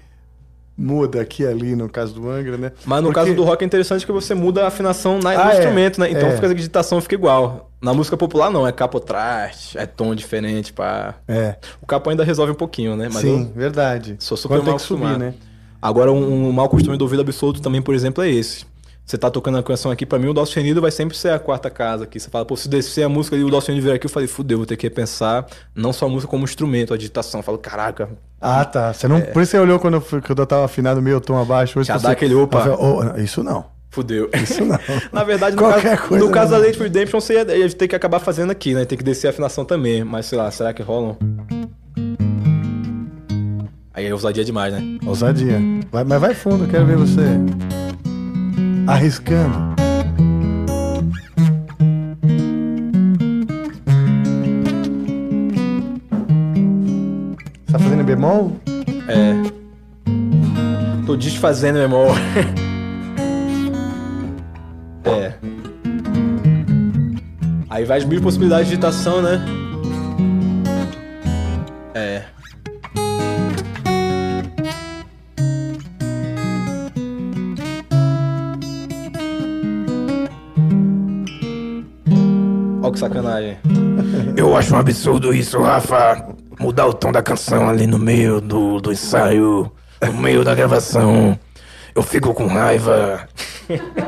muda 0.76 1.20
aqui 1.20 1.42
e 1.42 1.46
ali, 1.46 1.74
no 1.76 1.88
caso 1.88 2.14
do 2.14 2.30
Angra, 2.30 2.56
né? 2.56 2.72
Mas 2.84 3.02
no 3.02 3.08
Porque- 3.08 3.20
caso 3.20 3.34
do 3.34 3.42
rock 3.44 3.62
é 3.62 3.66
interessante 3.66 4.06
que 4.06 4.12
você 4.12 4.34
muda 4.34 4.64
a 4.64 4.68
afinação 4.68 5.18
na, 5.18 5.30
Ah, 5.30 5.44
no 5.46 5.50
é. 5.50 5.54
instrumento, 5.58 6.00
né? 6.00 6.10
Então 6.10 6.28
É. 6.28 6.34
fica 6.34 6.46
a 6.48 6.54
digitação 6.54 7.00
fica 7.00 7.14
igual. 7.14 7.70
Na 7.80 7.92
música 7.92 8.16
popular 8.16 8.48
não, 8.50 8.66
é 8.66 8.70
capotraste, 8.72 9.76
é 9.76 9.86
tom 9.86 10.14
diferente, 10.14 10.72
pá. 10.72 11.16
É. 11.26 11.56
O 11.80 11.86
capo 11.86 12.08
ainda 12.10 12.22
resolve 12.24 12.52
um 12.52 12.56
pouquinho, 12.56 12.96
né? 12.96 13.08
Mas 13.12 13.22
Sim, 13.22 13.48
eu 13.48 13.52
verdade. 13.60 14.16
sou 14.20 14.36
super 14.36 14.58
Quando 14.58 14.66
mal 14.68 14.76
que 14.76 14.82
subir, 14.82 15.04
acostumado. 15.04 15.18
né? 15.18 15.34
Agora 15.82 16.12
um, 16.12 16.48
um 16.48 16.52
mau 16.52 16.68
costume 16.68 16.96
do 16.96 17.02
ouvido 17.02 17.20
absoluto 17.22 17.60
também, 17.60 17.82
por 17.82 17.92
exemplo, 17.94 18.22
é 18.22 18.30
esse. 18.30 18.64
Você 19.04 19.18
tá 19.18 19.28
tocando 19.28 19.58
a 19.58 19.62
canção 19.64 19.90
aqui, 19.90 20.06
pra 20.06 20.16
mim 20.16 20.28
o 20.28 20.32
Dó 20.32 20.44
sustenido 20.44 20.80
vai 20.80 20.92
sempre 20.92 21.16
ser 21.16 21.30
a 21.32 21.38
quarta 21.40 21.68
casa 21.68 22.04
aqui. 22.04 22.20
Você 22.20 22.30
fala, 22.30 22.44
pô, 22.44 22.56
se 22.56 22.68
descer 22.68 23.02
a 23.02 23.08
música 23.08 23.36
e 23.36 23.42
o 23.42 23.50
Dó 23.50 23.56
sustenido 23.58 23.84
vir 23.84 23.92
aqui, 23.92 24.06
eu 24.06 24.10
falei, 24.10 24.28
fudeu, 24.28 24.58
vou 24.58 24.66
ter 24.66 24.76
que 24.76 24.86
repensar 24.86 25.44
não 25.74 25.92
só 25.92 26.06
a 26.06 26.08
música 26.08 26.30
como 26.30 26.44
instrumento, 26.44 26.94
a 26.94 26.96
digitação. 26.96 27.40
Eu 27.40 27.44
falo, 27.44 27.58
caraca, 27.58 28.08
Ah, 28.40 28.64
tá. 28.64 28.92
Você 28.92 29.08
não... 29.08 29.20
Por 29.20 29.42
isso 29.42 29.50
você 29.50 29.58
olhou 29.58 29.80
quando 29.80 29.94
eu, 29.94 30.00
fui- 30.00 30.20
quando 30.22 30.38
eu 30.38 30.46
tava 30.46 30.64
afinado 30.64 31.02
meio 31.02 31.20
tom 31.20 31.36
abaixo. 31.36 31.80
Hoje 31.80 31.88
Já 31.88 31.98
você... 31.98 32.06
dá 32.06 32.12
aquele 32.12 32.34
opa. 32.36 32.64
"Oh, 32.78 33.18
isso 33.20 33.42
não. 33.42 33.64
Fudeu. 33.90 34.30
Isso 34.32 34.64
não. 34.64 34.78
Na 35.12 35.24
verdade, 35.24 35.54
no 35.56 35.62
Qualquer 35.62 35.96
caso, 35.98 36.08
coisa 36.08 36.24
no 36.24 36.30
caso 36.30 36.50
da. 36.52 36.58
Late 36.58 36.78
Redemption, 36.78 37.20
você 37.20 37.34
ia, 37.34 37.56
ia 37.56 37.70
ter 37.70 37.88
que 37.88 37.94
acabar 37.96 38.20
fazendo 38.20 38.50
aqui, 38.50 38.72
né? 38.72 38.84
Tem 38.86 38.96
que 38.96 39.04
descer 39.04 39.26
a 39.26 39.30
afinação 39.30 39.64
também. 39.66 40.02
Mas 40.04 40.26
sei 40.26 40.38
lá, 40.38 40.50
será 40.50 40.72
que 40.72 40.80
rolam? 40.82 41.18
Aí 43.94 44.06
é 44.06 44.12
ousadia 44.12 44.42
demais, 44.42 44.72
né? 44.72 44.98
Ousadia. 45.04 45.60
Vai, 45.90 46.02
mas 46.02 46.20
vai 46.20 46.34
fundo, 46.34 46.64
eu 46.64 46.68
quero 46.68 46.86
ver 46.86 46.96
você 46.96 47.20
arriscando. 48.86 49.74
Você 57.66 57.72
tá 57.72 57.78
fazendo 57.78 58.00
em 58.00 58.04
bemol? 58.04 58.56
É. 59.08 59.34
Tô 61.04 61.14
desfazendo 61.14 61.78
memória. 61.78 62.14
é. 65.04 65.34
Aí 67.68 67.84
vai 67.84 67.98
as 67.98 68.04
mil 68.06 68.22
possibilidades 68.22 68.68
de 68.68 68.76
digitação, 68.76 69.20
né? 69.20 69.44
É. 71.94 72.31
sacanagem. 83.06 83.56
Eu 84.36 84.56
acho 84.56 84.74
um 84.74 84.78
absurdo 84.78 85.34
isso, 85.34 85.60
Rafa. 85.60 86.28
Mudar 86.60 86.86
o 86.86 86.94
tom 86.94 87.10
da 87.10 87.22
canção 87.22 87.68
ali 87.68 87.86
no 87.86 87.98
meio 87.98 88.40
do, 88.40 88.80
do 88.80 88.92
ensaio, 88.92 89.70
no 90.04 90.12
meio 90.14 90.44
da 90.44 90.54
gravação. 90.54 91.38
Eu 91.94 92.02
fico 92.02 92.32
com 92.32 92.46
raiva. 92.46 93.26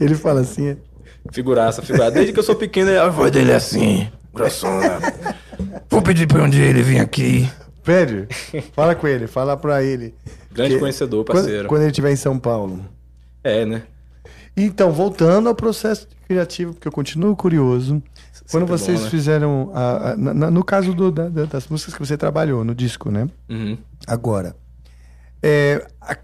Ele 0.00 0.14
fala 0.14 0.40
assim. 0.40 0.68
é, 0.70 0.76
Figuraça, 1.32 1.80
figuraça. 1.82 2.10
Desde 2.12 2.32
que 2.32 2.38
eu 2.38 2.42
sou 2.42 2.54
pequeno, 2.54 2.90
a 3.00 3.08
voz 3.08 3.30
dele 3.30 3.52
é 3.52 3.56
assim, 3.56 4.08
grossona. 4.34 4.98
Vou 5.88 6.02
pedir 6.02 6.26
pra 6.26 6.42
um 6.42 6.48
dia 6.50 6.64
ele 6.66 6.82
vir 6.82 7.00
aqui. 7.00 7.48
Pede, 7.82 8.26
fala 8.74 8.94
com 8.94 9.06
ele, 9.08 9.26
fala 9.26 9.56
pra 9.56 9.82
ele. 9.82 10.14
Grande 10.52 10.74
Que- 10.74 10.80
conhecedor, 10.80 11.24
quando- 11.24 11.38
parceiro. 11.38 11.68
Quando, 11.68 11.80
ele 11.82 11.90
estiver 11.90 12.12
em 12.12 12.16
São 12.16 12.38
Paulo. 12.38 12.84
É, 13.42 13.64
né? 13.64 13.82
Então, 14.56 14.90
voltando 14.92 15.48
ao 15.48 15.54
processo 15.54 16.08
criativo, 16.26 16.72
porque 16.74 16.88
eu 16.88 16.92
continuo 16.92 17.36
curioso. 17.36 18.02
Quando 18.50 18.62
bom, 18.66 18.76
vocês 18.78 19.02
né? 19.02 19.10
fizeram. 19.10 19.70
a- 19.74 20.12
a- 20.12 20.16
na- 20.16 20.50
no 20.50 20.64
caso 20.64 20.94
do- 20.94 21.10
da- 21.10 21.28
da- 21.28 21.44
das 21.46 21.66
músicas 21.68 21.94
que 21.94 22.00
você 22.00 22.16
trabalhou 22.16 22.64
no 22.64 22.74
disco, 22.74 23.10
né? 23.10 23.28
Uhum. 23.48 23.76
Agora. 24.06 24.54
é, 25.42 25.86
a- 26.00 26.16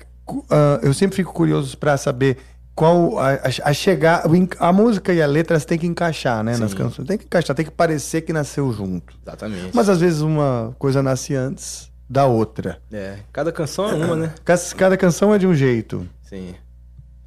eu 0.83 0.93
sempre 0.95 1.17
fico 1.17 1.33
curioso 1.33 1.77
para 1.77 1.97
saber 1.97 2.39
qual 2.75 3.19
a, 3.19 3.33
a- 3.65 3.73
chegar. 3.73 4.23
A 4.59 4.73
música 4.73 5.13
e 5.13 5.21
a 5.21 5.27
letra 5.27 5.61
têm 5.61 5.79
que 5.79 5.87
encaixar, 5.87 6.43
né? 6.43 6.57
Nas 6.57 6.71
Sim. 6.71 6.77
canções. 6.79 7.07
Tem 7.07 7.19
que 7.19 7.25
encaixar, 7.27 7.55
tem 7.55 7.65
que 7.65 7.71
parecer 7.71 8.23
que 8.23 8.33
nasceu 8.33 8.73
junto. 8.73 9.15
Exatamente. 9.25 9.71
Mas 9.75 9.89
às 9.89 10.01
vezes 10.01 10.21
uma 10.23 10.75
coisa 10.79 11.03
nasce 11.03 11.35
antes 11.35 11.91
da 12.09 12.27
outra. 12.27 12.79
É, 12.91 13.17
cada 13.33 13.53
canção 13.53 13.89
é 13.91 13.95
uma, 13.95 14.17
né? 14.17 14.35
Cada, 14.45 14.61
cada 14.77 14.97
canção 14.97 15.35
é 15.35 15.39
de 15.39 15.47
um 15.47 15.55
jeito. 15.55 16.07
Sim. 16.23 16.55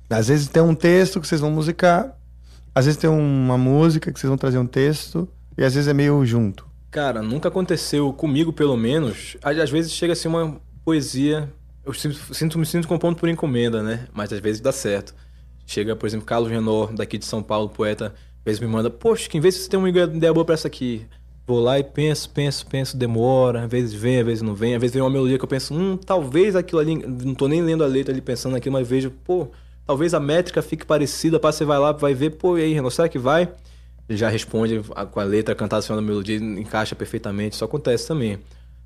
Às 0.10 0.28
vezes 0.28 0.48
tem 0.48 0.62
um 0.62 0.76
texto 0.76 1.20
que 1.20 1.28
vocês 1.28 1.42
vão 1.42 1.52
musicar, 1.52 2.16
às 2.74 2.86
vezes 2.86 3.00
tem 3.00 3.10
uma 3.10 3.58
música 3.58 4.12
que 4.12 4.20
vocês 4.20 4.28
vão 4.30 4.38
trazer 4.38 4.58
um 4.58 4.68
texto, 4.68 5.28
e 5.58 5.64
às 5.64 5.74
vezes 5.74 5.88
é 5.88 5.94
meio 5.94 6.24
junto. 6.26 6.66
Cara, 6.92 7.22
nunca 7.22 7.50
aconteceu 7.50 8.12
comigo, 8.14 8.54
pelo 8.54 8.78
menos. 8.78 9.36
Às 9.44 9.70
vezes 9.70 9.92
chega 9.92 10.14
assim 10.14 10.28
uma 10.28 10.58
poesia. 10.84 11.52
Eu 11.86 11.94
sinto- 11.94 12.58
me 12.58 12.66
sinto 12.66 12.88
compondo 12.88 13.16
por 13.18 13.28
encomenda, 13.30 13.84
né? 13.84 14.08
Mas 14.14 14.32
às 14.32 14.40
vezes 14.40 14.62
dá 14.62 14.72
certo. 14.72 15.14
Chega, 15.66 15.96
por 15.96 16.06
exemplo, 16.08 16.26
Carlos 16.26 16.50
Renor, 16.50 16.94
daqui 16.94 17.18
de 17.18 17.26
São 17.26 17.42
Paulo, 17.44 17.70
poeta, 17.70 18.08
às 18.08 18.44
vezes 18.46 18.60
me 18.60 18.68
manda, 18.68 18.90
poxa, 18.90 19.28
que 19.28 19.38
em 19.38 19.42
vez 19.42 19.56
de 19.56 19.62
você 19.62 19.70
ter 19.70 19.78
uma 19.78 19.90
ideia 19.90 20.34
boa 20.34 20.46
pra 20.46 20.54
essa 20.54 20.68
aqui, 20.68 21.06
vou 21.48 21.60
lá 21.60 21.78
e 21.80 21.84
penso, 21.84 22.30
penso, 22.30 22.66
penso, 22.68 22.96
demora, 22.96 23.64
às 23.66 23.70
vezes 23.70 23.94
vem, 23.94 24.20
às 24.20 24.26
vezes 24.26 24.42
não 24.42 24.54
vem, 24.56 24.76
às 24.76 24.82
vezes 24.82 24.94
vem 24.94 25.02
uma 25.04 25.10
melodia 25.10 25.38
que 25.38 25.44
eu 25.44 25.50
penso, 25.50 25.74
hum, 25.74 25.98
talvez 25.98 26.56
aquilo 26.56 26.80
ali, 26.80 26.96
não 26.96 27.34
tô 27.34 27.48
nem 27.48 27.62
lendo 27.62 27.84
a 27.84 27.88
letra 27.88 28.14
ali 28.14 28.22
pensando 28.22 28.54
naquilo, 28.54 28.74
mas 28.74 28.88
vejo, 28.88 29.12
pô, 29.24 29.48
talvez 29.86 30.14
a 30.14 30.20
métrica 30.20 30.62
fique 30.62 30.86
parecida, 30.86 31.40
pá, 31.40 31.52
você 31.52 31.64
vai 31.66 31.78
lá, 31.80 31.92
vai 31.92 32.14
ver, 32.14 32.32
pô, 32.32 32.58
e 32.58 32.64
aí, 32.64 32.74
Renor, 32.74 32.92
será 32.92 33.08
que 33.10 33.20
vai? 33.20 33.50
Ele 34.08 34.18
já 34.18 34.30
responde 34.30 34.82
com 35.12 35.20
a 35.20 35.24
letra 35.24 35.56
cantada 35.56 35.80
assim, 35.80 35.94
na 35.94 36.02
melodia, 36.02 36.36
encaixa 36.38 36.96
perfeitamente. 36.96 37.56
Isso 37.56 37.66
acontece 37.66 38.08
também. 38.08 38.38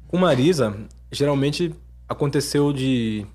Com 0.08 0.18
Marisa, 0.18 0.76
geralmente 1.12 1.74
aconteceu 2.08 2.72
de 2.72 3.26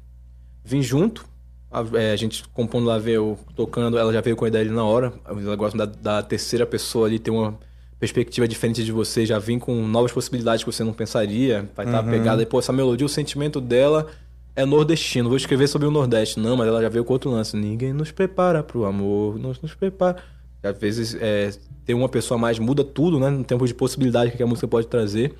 vir 0.64 0.82
junto. 0.82 1.26
A, 1.70 1.84
é, 1.98 2.12
a 2.12 2.16
gente 2.16 2.44
compondo 2.54 2.86
lá, 2.86 2.98
veio 2.98 3.36
tocando, 3.54 3.98
ela 3.98 4.12
já 4.12 4.20
veio 4.20 4.34
com 4.36 4.44
a 4.44 4.48
ideia 4.48 4.64
ali 4.64 4.72
na 4.74 4.84
hora. 4.84 5.12
Ela 5.26 5.56
gosta 5.56 5.76
da, 5.76 5.84
da 5.84 6.22
terceira 6.22 6.64
pessoa 6.64 7.06
ali 7.06 7.18
ter 7.18 7.30
uma 7.30 7.58
perspectiva 8.00 8.46
diferente 8.48 8.82
de 8.84 8.90
você, 8.92 9.24
já 9.26 9.38
vim 9.38 9.58
com 9.58 9.74
novas 9.86 10.10
possibilidades 10.12 10.64
que 10.64 10.70
você 10.72 10.82
não 10.84 10.92
pensaria. 10.92 11.68
Vai 11.76 11.84
estar 11.86 12.02
Uhum. 12.02 12.10
pegada. 12.10 12.42
E, 12.42 12.46
pô, 12.46 12.58
essa 12.60 12.72
melodia, 12.72 13.04
o 13.04 13.08
sentimento 13.10 13.60
dela 13.60 14.06
é 14.56 14.64
nordestino. 14.64 15.28
Vou 15.28 15.36
escrever 15.36 15.68
sobre 15.68 15.86
o 15.86 15.90
Nordeste. 15.90 16.38
Não, 16.38 16.56
mas 16.56 16.68
ela 16.68 16.80
já 16.80 16.88
veio 16.88 17.04
com 17.04 17.12
outro 17.12 17.30
lance. 17.30 17.56
Ninguém 17.56 17.92
nos 17.92 18.10
prepara 18.10 18.62
pro 18.62 18.84
amor, 18.84 19.38
nos, 19.38 19.60
nos 19.60 19.74
prepara. 19.74 20.22
Às 20.62 20.78
vezes, 20.78 21.16
é, 21.20 21.50
ter 21.84 21.94
uma 21.94 22.08
pessoa 22.08 22.38
mais 22.38 22.58
muda 22.58 22.84
tudo, 22.84 23.18
né? 23.18 23.28
No 23.30 23.44
tempo 23.44 23.66
de 23.66 23.74
possibilidade 23.74 24.32
que 24.32 24.42
a 24.42 24.46
música 24.46 24.66
pode 24.66 24.86
trazer. 24.86 25.34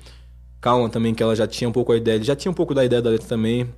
Calma 0.61 0.89
também, 0.89 1.13
que 1.13 1.23
ela 1.23 1.35
já 1.35 1.47
tinha 1.47 1.69
um 1.69 1.71
pouco 1.71 1.91
a 1.91 1.97
ideia. 1.97 2.21
Já 2.23 2.35
tinha 2.35 2.51
um 2.51 2.55
pouco 2.55 2.73
da 2.73 2.83
ideia 2.83 3.01
da 3.01 3.09
letra 3.09 3.27
também. 3.27 3.69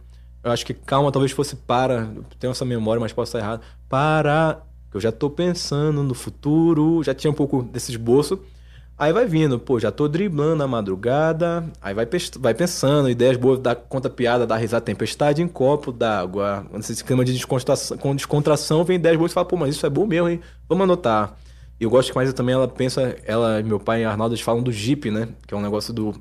Eu 0.44 0.52
acho 0.52 0.66
que 0.66 0.74
calma 0.74 1.12
talvez 1.12 1.32
fosse 1.32 1.56
para. 1.56 2.10
Tenho 2.40 2.52
essa 2.52 2.66
memória, 2.66 3.00
mas 3.00 3.14
posso 3.14 3.30
estar 3.30 3.40
errado. 3.40 3.62
Para. 3.88 4.62
Que 4.90 4.98
eu 4.98 5.02
já 5.02 5.12
tô 5.12 5.30
pensando 5.30 6.02
no 6.04 6.14
futuro. 6.14 7.04
Já 7.04 7.14
tinha 7.14 7.32
um 7.32 7.34
pouco 7.36 7.64
desse 7.64 7.92
esboço. 7.92 8.40
Aí 9.00 9.14
vai 9.14 9.28
vindo, 9.28 9.60
pô, 9.60 9.80
já 9.80 9.92
tô 9.92 10.08
driblando 10.08 10.64
a 10.64 10.68
madrugada. 10.68 11.64
Aí 11.80 11.94
vai, 11.94 12.08
vai 12.40 12.54
pensando, 12.56 13.08
ideias 13.08 13.38
boas, 13.38 13.60
dá 13.60 13.76
conta 13.76 14.10
piada, 14.10 14.48
dá 14.48 14.56
risada, 14.56 14.84
tempestade 14.84 15.40
em 15.40 15.48
copo 15.48 15.92
d'água. 15.92 16.66
Nesse 16.74 17.04
clima 17.04 17.24
de 17.24 17.32
descontração, 17.32 17.96
com 17.98 18.16
descontração, 18.16 18.84
vem 18.84 18.96
ideias 18.96 19.18
boas 19.18 19.32
e 19.32 19.34
fala, 19.36 19.46
pô, 19.46 19.56
mas 19.56 19.76
isso 19.76 19.86
é 19.86 19.90
bom 19.90 20.08
mesmo, 20.08 20.30
hein? 20.30 20.42
Vamos 20.68 20.84
anotar. 20.86 21.38
E 21.80 21.84
eu 21.84 21.92
gosto 21.92 22.10
que 22.10 22.16
mais 22.16 22.34
também 22.34 22.56
ela 22.56 22.68
pensa, 22.68 23.16
ela 23.24 23.62
meu 23.62 23.80
pai 23.80 24.02
e 24.02 24.06
Arnaldo 24.06 24.34
eles 24.34 24.44
falam 24.44 24.64
do 24.64 24.72
Jeep, 24.72 25.12
né? 25.12 25.30
Que 25.46 25.54
é 25.54 25.58
um 25.58 25.62
negócio 25.62 25.94
do 25.94 26.16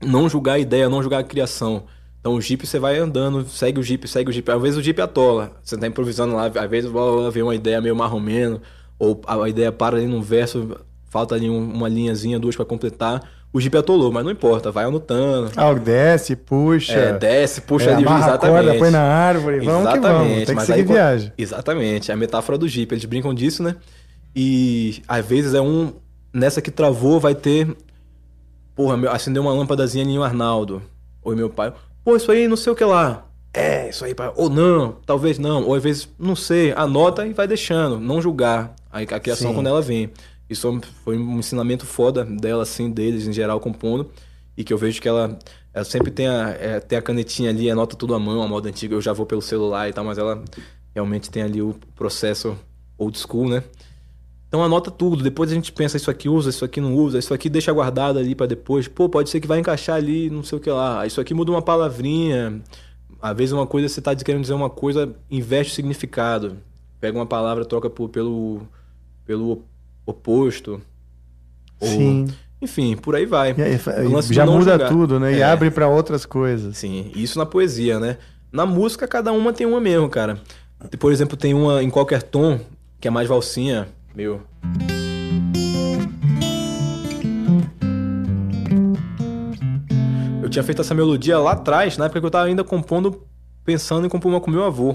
não 0.00 0.28
julgar 0.28 0.52
a 0.52 0.58
ideia, 0.60 0.88
não 0.88 1.02
julgar 1.02 1.18
a 1.18 1.24
criação. 1.24 1.82
Então 2.20 2.34
o 2.34 2.40
Jeep 2.40 2.64
você 2.64 2.78
vai 2.78 2.96
andando, 2.96 3.44
segue 3.48 3.80
o 3.80 3.82
Jeep, 3.82 4.06
segue 4.06 4.30
o 4.30 4.32
Jeep. 4.32 4.48
Às 4.48 4.62
vezes 4.62 4.78
o 4.78 4.82
Jeep 4.82 5.00
atola. 5.00 5.52
Você 5.64 5.76
tá 5.76 5.88
improvisando 5.88 6.36
lá, 6.36 6.46
às 6.46 6.70
vezes 6.70 6.88
vai 6.88 7.30
ver 7.32 7.42
uma 7.42 7.56
ideia 7.56 7.80
meio 7.80 7.96
marromeno, 7.96 8.62
ou 8.98 9.20
a 9.26 9.48
ideia 9.48 9.72
para 9.72 9.96
ali 9.96 10.06
num 10.06 10.22
verso, 10.22 10.78
falta 11.14 11.36
ali 11.36 11.48
um- 11.48 11.72
uma 11.72 11.88
linhazinha, 11.88 12.40
duas 12.40 12.56
pra 12.56 12.64
completar. 12.64 13.22
O 13.52 13.60
Jeep 13.60 13.76
atolou, 13.78 14.10
mas 14.10 14.24
não 14.24 14.32
importa, 14.32 14.72
vai 14.72 14.84
anotando. 14.84 15.52
Ah, 15.56 15.72
desce, 15.72 16.34
puxa. 16.34 16.92
É, 16.92 17.12
desce, 17.16 17.60
puxa 17.60 17.90
É, 17.90 17.94
ali, 17.94 18.04
a 18.04 18.18
exatamente. 18.18 18.64
corda, 18.64 18.78
põe 18.80 18.90
na 18.90 19.00
árvore, 19.00 19.60
vamos 19.60 19.92
que 19.92 20.00
vamos, 20.00 20.44
tem 20.44 20.56
que 20.56 20.62
seguir 20.62 20.72
aí, 20.80 20.82
viagem. 20.82 21.32
Exatamente, 21.38 22.10
é 22.10 22.14
a 22.14 22.16
metáfora 22.16 22.58
do 22.58 22.66
Jeep, 22.66 22.92
eles 22.92 23.04
brincam 23.04 23.32
disso, 23.32 23.62
né? 23.62 23.76
E 24.34 25.00
às 25.06 25.24
vezes 25.24 25.54
é 25.54 25.60
um. 25.60 25.92
Nessa 26.32 26.60
que 26.60 26.72
travou, 26.72 27.20
vai 27.20 27.32
ter. 27.36 27.76
Porra, 28.74 28.96
meu, 28.96 29.12
acendeu 29.12 29.40
uma 29.42 29.52
lâmpadazinha 29.52 30.02
ali 30.04 30.14
em 30.14 30.18
Arnaldo. 30.20 30.82
Oi, 31.22 31.36
meu 31.36 31.48
pai. 31.48 31.72
Pô, 32.04 32.16
isso 32.16 32.32
aí 32.32 32.48
não 32.48 32.56
sei 32.56 32.72
o 32.72 32.76
que 32.76 32.84
lá. 32.84 33.24
É, 33.52 33.88
isso 33.88 34.04
aí, 34.04 34.16
pai. 34.16 34.32
Ou 34.34 34.50
não, 34.50 34.96
talvez 35.06 35.38
não. 35.38 35.62
Ou 35.64 35.76
às 35.76 35.82
vezes, 35.84 36.08
não 36.18 36.34
sei, 36.34 36.72
anota 36.72 37.24
e 37.24 37.32
vai 37.32 37.46
deixando, 37.46 38.00
não 38.00 38.20
julgar. 38.20 38.74
Aí 38.92 39.06
a 39.08 39.20
criação 39.20 39.50
Sim. 39.50 39.54
quando 39.54 39.68
ela 39.68 39.80
vem. 39.80 40.10
Isso 40.48 40.80
foi 41.04 41.16
um 41.18 41.38
ensinamento 41.38 41.86
foda 41.86 42.24
dela, 42.24 42.62
assim, 42.62 42.90
deles 42.90 43.26
em 43.26 43.32
geral, 43.32 43.58
compondo. 43.60 44.10
E 44.56 44.62
que 44.62 44.72
eu 44.72 44.78
vejo 44.78 45.00
que 45.00 45.08
ela, 45.08 45.38
ela 45.72 45.84
sempre 45.84 46.10
tem 46.10 46.28
a, 46.28 46.50
é, 46.50 46.80
tem 46.80 46.96
a 46.98 47.02
canetinha 47.02 47.50
ali, 47.50 47.70
anota 47.70 47.96
tudo 47.96 48.14
à 48.14 48.18
mão, 48.18 48.42
a 48.42 48.46
moda 48.48 48.68
antiga. 48.68 48.94
Eu 48.94 49.00
já 49.00 49.12
vou 49.12 49.26
pelo 49.26 49.42
celular 49.42 49.88
e 49.88 49.92
tal, 49.92 50.04
mas 50.04 50.18
ela 50.18 50.42
realmente 50.94 51.30
tem 51.30 51.42
ali 51.42 51.60
o 51.60 51.74
processo 51.96 52.56
old 52.96 53.18
school, 53.18 53.48
né? 53.48 53.64
Então 54.46 54.62
anota 54.62 54.88
tudo, 54.88 55.20
depois 55.24 55.50
a 55.50 55.54
gente 55.54 55.72
pensa 55.72 55.96
isso 55.96 56.08
aqui 56.08 56.28
usa, 56.28 56.50
isso 56.50 56.64
aqui 56.64 56.80
não 56.80 56.94
usa, 56.94 57.18
isso 57.18 57.34
aqui 57.34 57.48
deixa 57.50 57.72
guardado 57.72 58.20
ali 58.20 58.36
pra 58.36 58.46
depois. 58.46 58.86
Pô, 58.86 59.08
pode 59.08 59.28
ser 59.28 59.40
que 59.40 59.48
vai 59.48 59.58
encaixar 59.58 59.96
ali, 59.96 60.30
não 60.30 60.44
sei 60.44 60.58
o 60.58 60.60
que 60.60 60.70
lá. 60.70 61.04
Isso 61.04 61.20
aqui 61.20 61.34
muda 61.34 61.50
uma 61.50 61.62
palavrinha. 61.62 62.62
Às 63.20 63.36
vezes 63.36 63.52
uma 63.52 63.66
coisa 63.66 63.88
você 63.88 64.00
tá 64.00 64.14
querendo 64.14 64.42
dizer 64.42 64.54
uma 64.54 64.70
coisa, 64.70 65.12
investe 65.28 65.72
o 65.72 65.74
significado. 65.74 66.58
Pega 67.00 67.18
uma 67.18 67.26
palavra, 67.26 67.64
troca 67.64 67.90
por- 67.90 68.08
pelo 68.10 68.60
pelo 69.26 69.64
oposto. 70.06 70.80
Ou- 71.80 71.88
Sim. 71.88 72.26
enfim, 72.60 72.96
por 72.96 73.14
aí 73.14 73.26
vai. 73.26 73.54
E 73.56 73.62
aí, 73.62 73.76
de 73.76 74.34
já 74.34 74.46
muda 74.46 74.72
julgar. 74.72 74.88
tudo, 74.88 75.20
né? 75.20 75.34
E 75.34 75.40
É. 75.40 75.44
abre 75.44 75.70
pra 75.70 75.88
outras 75.88 76.24
coisas. 76.26 76.76
Sim, 76.76 77.10
isso 77.14 77.38
na 77.38 77.46
poesia, 77.46 77.98
né? 78.00 78.16
Na 78.52 78.64
música, 78.66 79.06
cada 79.08 79.32
uma 79.32 79.52
tem 79.52 79.66
uma 79.66 79.80
mesmo, 79.80 80.08
cara. 80.08 80.38
Por 80.98 81.12
exemplo, 81.12 81.36
tem 81.36 81.54
uma 81.54 81.82
em 81.82 81.90
qualquer 81.90 82.22
tom, 82.22 82.60
que 83.00 83.08
é 83.08 83.10
mais 83.10 83.28
valsinha, 83.28 83.88
meu. 84.14 84.40
Eu 90.42 90.48
tinha 90.50 90.62
feito 90.62 90.80
essa 90.82 90.94
melodia 90.94 91.38
lá 91.38 91.52
atrás, 91.52 91.96
na 91.96 92.04
época 92.06 92.20
que 92.20 92.26
eu 92.26 92.30
tava 92.30 92.46
ainda 92.46 92.62
compondo, 92.62 93.22
pensando 93.64 94.06
em 94.06 94.10
compor 94.10 94.30
uma 94.30 94.40
com 94.40 94.50
meu 94.50 94.64
avô. 94.64 94.94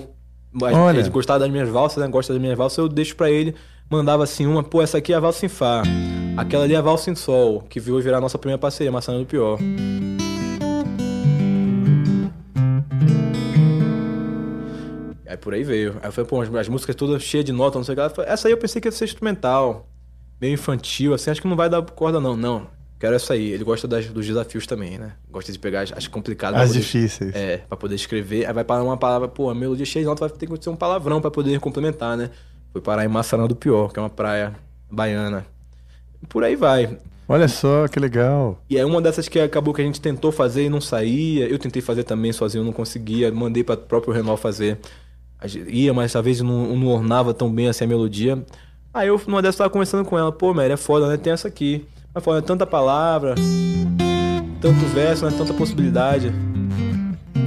Mas 0.52 0.76
Olha. 0.76 1.00
ele 1.00 1.10
gostava 1.10 1.40
das 1.40 1.50
minhas 1.50 1.70
valsas, 1.70 2.04
né? 2.04 2.10
Gosta 2.10 2.34
das 2.34 2.42
minhas 2.42 2.58
valsas, 2.58 2.78
eu 2.78 2.88
deixo 2.88 3.16
pra 3.16 3.30
ele, 3.30 3.56
mandava 3.90 4.24
assim 4.24 4.46
uma, 4.46 4.64
pô, 4.64 4.82
essa 4.82 4.98
aqui 4.98 5.14
é 5.14 5.16
a 5.16 5.20
valsa 5.20 5.46
em 5.46 5.50
Fá. 5.50 5.84
Aquela 6.38 6.64
ali 6.64 6.74
é 6.74 6.78
a 6.78 6.82
valsa 6.82 7.10
em 7.10 7.16
Sol, 7.16 7.62
que 7.70 7.80
veio 7.80 8.00
virar 8.02 8.18
a 8.18 8.22
nossa 8.22 8.38
primeira 8.38 8.60
parceria, 8.60 8.92
Maçã 8.92 9.18
do 9.18 9.26
Pior. 9.26 9.60
Aí 15.28 15.38
por 15.38 15.54
aí 15.54 15.64
veio. 15.64 15.98
Aí 16.02 16.08
eu 16.08 16.12
falei, 16.12 16.28
pô, 16.30 16.42
as, 16.42 16.54
as 16.54 16.68
músicas 16.68 16.96
todas 16.96 17.22
cheias 17.22 17.46
de 17.46 17.52
nota, 17.52 17.78
não 17.78 17.84
sei 17.86 17.94
o 17.94 17.98
que. 17.98 18.16
Falou, 18.16 18.32
Essa 18.32 18.48
aí 18.48 18.52
eu 18.52 18.58
pensei 18.58 18.82
que 18.82 18.88
ia 18.88 18.92
ser 18.92 19.06
instrumental. 19.06 19.88
Meio 20.42 20.54
infantil, 20.54 21.14
assim, 21.14 21.30
acho 21.30 21.42
que 21.42 21.48
não 21.48 21.56
vai 21.56 21.70
dar 21.70 21.82
corda, 21.82 22.20
não. 22.20 22.36
Não, 22.36 22.68
quero 23.00 23.14
essa 23.16 23.34
aí. 23.34 23.52
Ele 23.52 23.64
gosta 23.64 23.88
das- 23.88 24.08
dos 24.08 24.26
desafios 24.26 24.66
também, 24.66 24.98
né? 24.98 25.12
Gosta 25.30 25.52
de 25.52 25.60
pegar 25.60 25.82
as, 25.82 25.92
as 25.92 26.08
complicadas. 26.08 26.60
As 26.62 26.68
poder- 26.70 26.80
difíceis. 26.80 27.36
É, 27.36 27.58
pra 27.58 27.78
poder 27.78 27.96
escrever. 27.96 28.46
Aí 28.48 28.54
vai 28.54 28.64
parar 28.64 28.84
uma 28.84 28.98
palavra, 28.98 29.28
pô, 29.28 29.50
a 29.50 29.56
melodia 29.56 29.86
cheia 29.86 30.04
de 30.04 30.10
nota 30.10 30.28
vai 30.28 30.36
ter 30.38 30.48
que 30.48 30.64
ser 30.64 30.70
um 30.70 30.76
palavrão 30.78 31.20
pra 31.22 31.30
poder 31.30 31.60
complementar, 31.60 32.16
né? 32.18 32.30
Foi 32.72 32.82
parar 32.82 33.06
em 33.06 33.08
Massaranã 33.08 33.48
do 33.48 33.56
Pior, 33.56 33.92
que 33.92 34.00
é 34.00 34.02
uma 34.02 34.10
praia 34.10 34.54
baiana. 34.90 35.46
Por 36.28 36.44
aí 36.44 36.56
vai. 36.56 36.98
Olha 37.28 37.48
só, 37.48 37.88
que 37.88 38.00
legal. 38.00 38.60
E 38.70 38.78
é 38.78 38.86
uma 38.86 39.02
dessas 39.02 39.28
que 39.28 39.40
acabou 39.40 39.74
que 39.74 39.82
a 39.82 39.86
gente 39.86 40.02
tentou 40.02 40.32
fazer 40.32 40.66
e 40.66 40.70
não 40.70 40.82
saía. 40.82 41.48
Eu 41.48 41.60
tentei 41.60 41.82
fazer 41.82 42.04
também 42.04 42.34
sozinho, 42.34 42.64
não 42.64 42.74
conseguia. 42.74 43.32
Mandei 43.32 43.64
para 43.64 43.76
o 43.76 43.78
próprio 43.78 44.14
Renal 44.14 44.36
fazer. 44.36 44.80
Ia, 45.68 45.94
mas 45.94 46.12
talvez 46.12 46.42
não, 46.42 46.76
não 46.76 46.88
ornava 46.88 47.34
tão 47.34 47.52
bem 47.52 47.68
assim 47.68 47.84
a 47.84 47.88
melodia. 47.88 48.44
Aí 48.92 49.08
eu, 49.08 49.22
numa 49.28 49.42
dessas, 49.42 49.58
tava 49.58 49.70
conversando 49.70 50.04
com 50.06 50.18
ela. 50.18 50.32
Pô, 50.32 50.54
Mary, 50.54 50.74
é 50.74 50.78
foda, 50.78 51.08
né? 51.08 51.18
Tem 51.18 51.32
essa 51.32 51.48
aqui. 51.48 51.86
Mas 52.14 52.24
foda, 52.24 52.40
é 52.40 52.42
tanta 52.42 52.66
palavra, 52.66 53.36
tanto 54.60 54.86
verso, 54.88 55.24
né? 55.26 55.32
Tanta 55.38 55.54
possibilidade. 55.54 56.34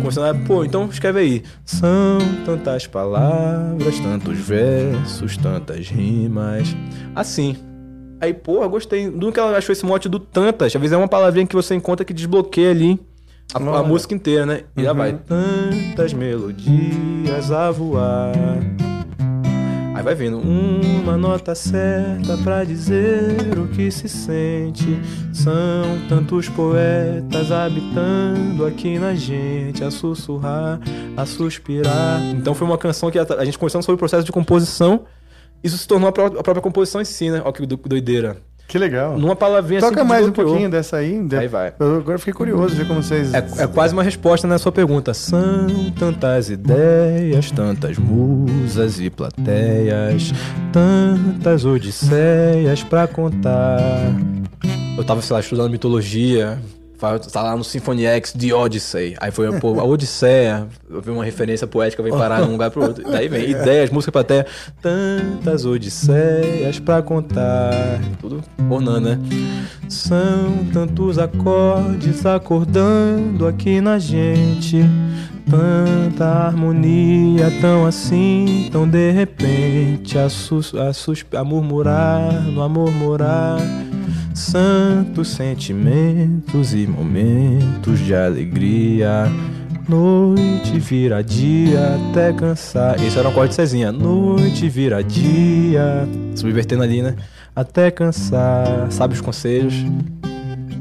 Conversando, 0.02 0.26
ela, 0.26 0.38
pô, 0.46 0.64
então 0.64 0.86
escreve 0.90 1.20
aí. 1.20 1.42
São 1.64 2.18
tantas 2.44 2.86
palavras, 2.86 3.98
tantos 4.00 4.38
versos, 4.38 5.36
tantas 5.36 5.88
rimas. 5.88 6.74
Assim. 7.14 7.56
Aí, 8.20 8.32
porra, 8.34 8.66
gostei. 8.68 9.10
Do 9.10 9.32
que 9.32 9.40
ela 9.40 9.56
achou 9.56 9.72
esse 9.72 9.84
mote 9.84 10.08
do 10.08 10.18
tantas. 10.18 10.74
Às 10.74 10.80
vezes 10.80 10.92
é 10.92 10.96
uma 10.96 11.08
palavrinha 11.08 11.46
que 11.46 11.54
você 11.56 11.74
encontra 11.74 12.04
que 12.04 12.12
desbloqueia 12.14 12.70
ali 12.70 13.00
a, 13.54 13.58
a 13.58 13.82
música 13.82 14.14
inteira, 14.14 14.46
né? 14.46 14.60
E 14.76 14.82
já 14.84 14.92
Uhum. 14.92 14.96
vai. 14.98 15.12
Tantas 15.14 16.12
melodias 16.12 17.50
a 17.50 17.70
voar. 17.70 18.32
Aí 19.94 20.02
vai 20.02 20.14
vindo 20.14 20.38
uma 20.38 21.16
nota 21.18 21.54
certa 21.54 22.36
pra 22.42 22.64
dizer 22.64 23.58
o 23.58 23.68
que 23.68 23.90
se 23.90 24.08
sente. 24.08 24.98
São 25.34 25.52
tantos 26.08 26.48
poetas 26.48 27.52
habitando 27.52 28.64
aqui 28.64 28.98
na 28.98 29.14
gente, 29.14 29.84
a 29.84 29.90
sussurrar, 29.90 30.80
a 31.16 31.26
suspirar. 31.26 32.20
Então 32.34 32.54
foi 32.54 32.66
uma 32.66 32.78
canção 32.78 33.10
que 33.10 33.18
a, 33.18 33.44
gente 33.44 33.58
conversando 33.58 33.82
sobre 33.82 33.96
o 33.96 33.98
processo 33.98 34.24
de 34.24 34.32
composição. 34.32 35.04
Isso 35.62 35.76
se 35.78 35.86
tornou 35.86 36.08
a, 36.08 36.12
pró- 36.12 36.26
a 36.26 36.42
própria 36.42 36.62
composição 36.62 37.00
em 37.00 37.04
si, 37.04 37.30
né? 37.30 37.40
Olha 37.44 37.52
que 37.52 37.66
do- 37.66 37.76
doideira. 37.76 38.38
Que 38.68 38.78
legal. 38.78 39.18
Numa 39.18 39.36
palavrinha 39.36 39.80
assim 39.80 39.88
Toca 39.88 40.00
que 40.00 40.08
mais 40.08 40.26
um 40.26 40.32
pouquinho 40.32 40.70
dessa 40.70 40.96
aí. 40.96 41.20
Aí 41.38 41.48
vai. 41.48 41.74
Eu 41.78 41.96
agora 41.96 42.18
fiquei 42.18 42.32
curioso 42.32 42.74
de 42.74 42.82
ver 42.82 42.88
como 42.88 43.02
vocês. 43.02 43.34
É, 43.34 43.46
é 43.58 43.66
quase 43.66 43.92
uma 43.92 44.02
resposta 44.02 44.46
na 44.46 44.58
sua 44.58 44.72
pergunta. 44.72 45.12
São 45.12 45.90
tantas 45.98 46.48
ideias, 46.48 47.50
tantas 47.50 47.98
musas 47.98 48.98
e 48.98 49.10
plateias, 49.10 50.32
tantas 50.72 51.64
odisseias 51.66 52.82
pra 52.82 53.06
contar. 53.06 53.78
Eu 54.96 55.04
tava, 55.04 55.20
sei 55.20 55.34
lá, 55.34 55.40
estudando 55.40 55.70
mitologia, 55.70 56.58
tá 57.32 57.42
lá 57.42 57.56
no 57.56 57.64
Symphony 57.64 58.06
X 58.06 58.32
de 58.34 58.52
Odyssey. 58.52 59.16
Aí 59.20 59.30
foi, 59.30 59.58
pô, 59.58 59.78
a 59.80 59.84
Odisseia, 59.84 60.66
vi 60.88 61.10
uma 61.10 61.24
referência 61.24 61.66
poética, 61.66 62.02
veio 62.02 62.16
parar 62.16 62.40
num 62.40 62.52
lugar 62.52 62.70
pro 62.70 62.82
outro. 62.82 63.04
Daí 63.10 63.28
vem 63.28 63.50
ideias, 63.50 63.90
música 63.90 64.12
plateia, 64.12 64.46
tantas 64.80 65.64
odisseias 65.64 66.78
pra 66.78 67.02
contar. 67.02 68.00
Tudo 68.20 68.42
ornando, 68.70 69.00
né? 69.00 69.18
São 69.88 70.64
tantos 70.72 71.18
acordes 71.18 72.24
acordando 72.24 73.46
aqui 73.46 73.80
na 73.80 73.98
gente. 73.98 74.84
Tanta 75.50 76.24
harmonia, 76.24 77.50
tão 77.60 77.84
assim, 77.84 78.68
tão 78.70 78.88
de 78.88 79.10
repente, 79.10 80.16
a, 80.16 80.28
sus, 80.28 80.72
a, 80.74 80.92
sus, 80.92 81.24
a 81.34 81.42
murmurar, 81.42 82.42
no 82.44 82.62
a 82.62 82.68
murmurar. 82.68 83.58
Santos 84.34 85.28
sentimentos 85.28 86.74
e 86.74 86.86
momentos 86.86 87.98
de 88.00 88.14
alegria. 88.14 89.30
Noite 89.88 90.78
vira 90.78 91.22
dia 91.22 91.96
até 92.10 92.32
cansar. 92.32 93.02
Esse 93.02 93.18
era 93.18 93.28
um 93.28 93.30
acorde 93.30 93.50
de 93.50 93.56
Cezinha. 93.56 93.92
Noite 93.92 94.68
vira 94.68 95.02
dia. 95.02 96.08
Subvertendo 96.34 96.82
ali, 96.82 97.02
né? 97.02 97.14
Até 97.54 97.90
cansar. 97.90 98.90
Sabe 98.90 99.14
os 99.14 99.20
conselhos? 99.20 99.74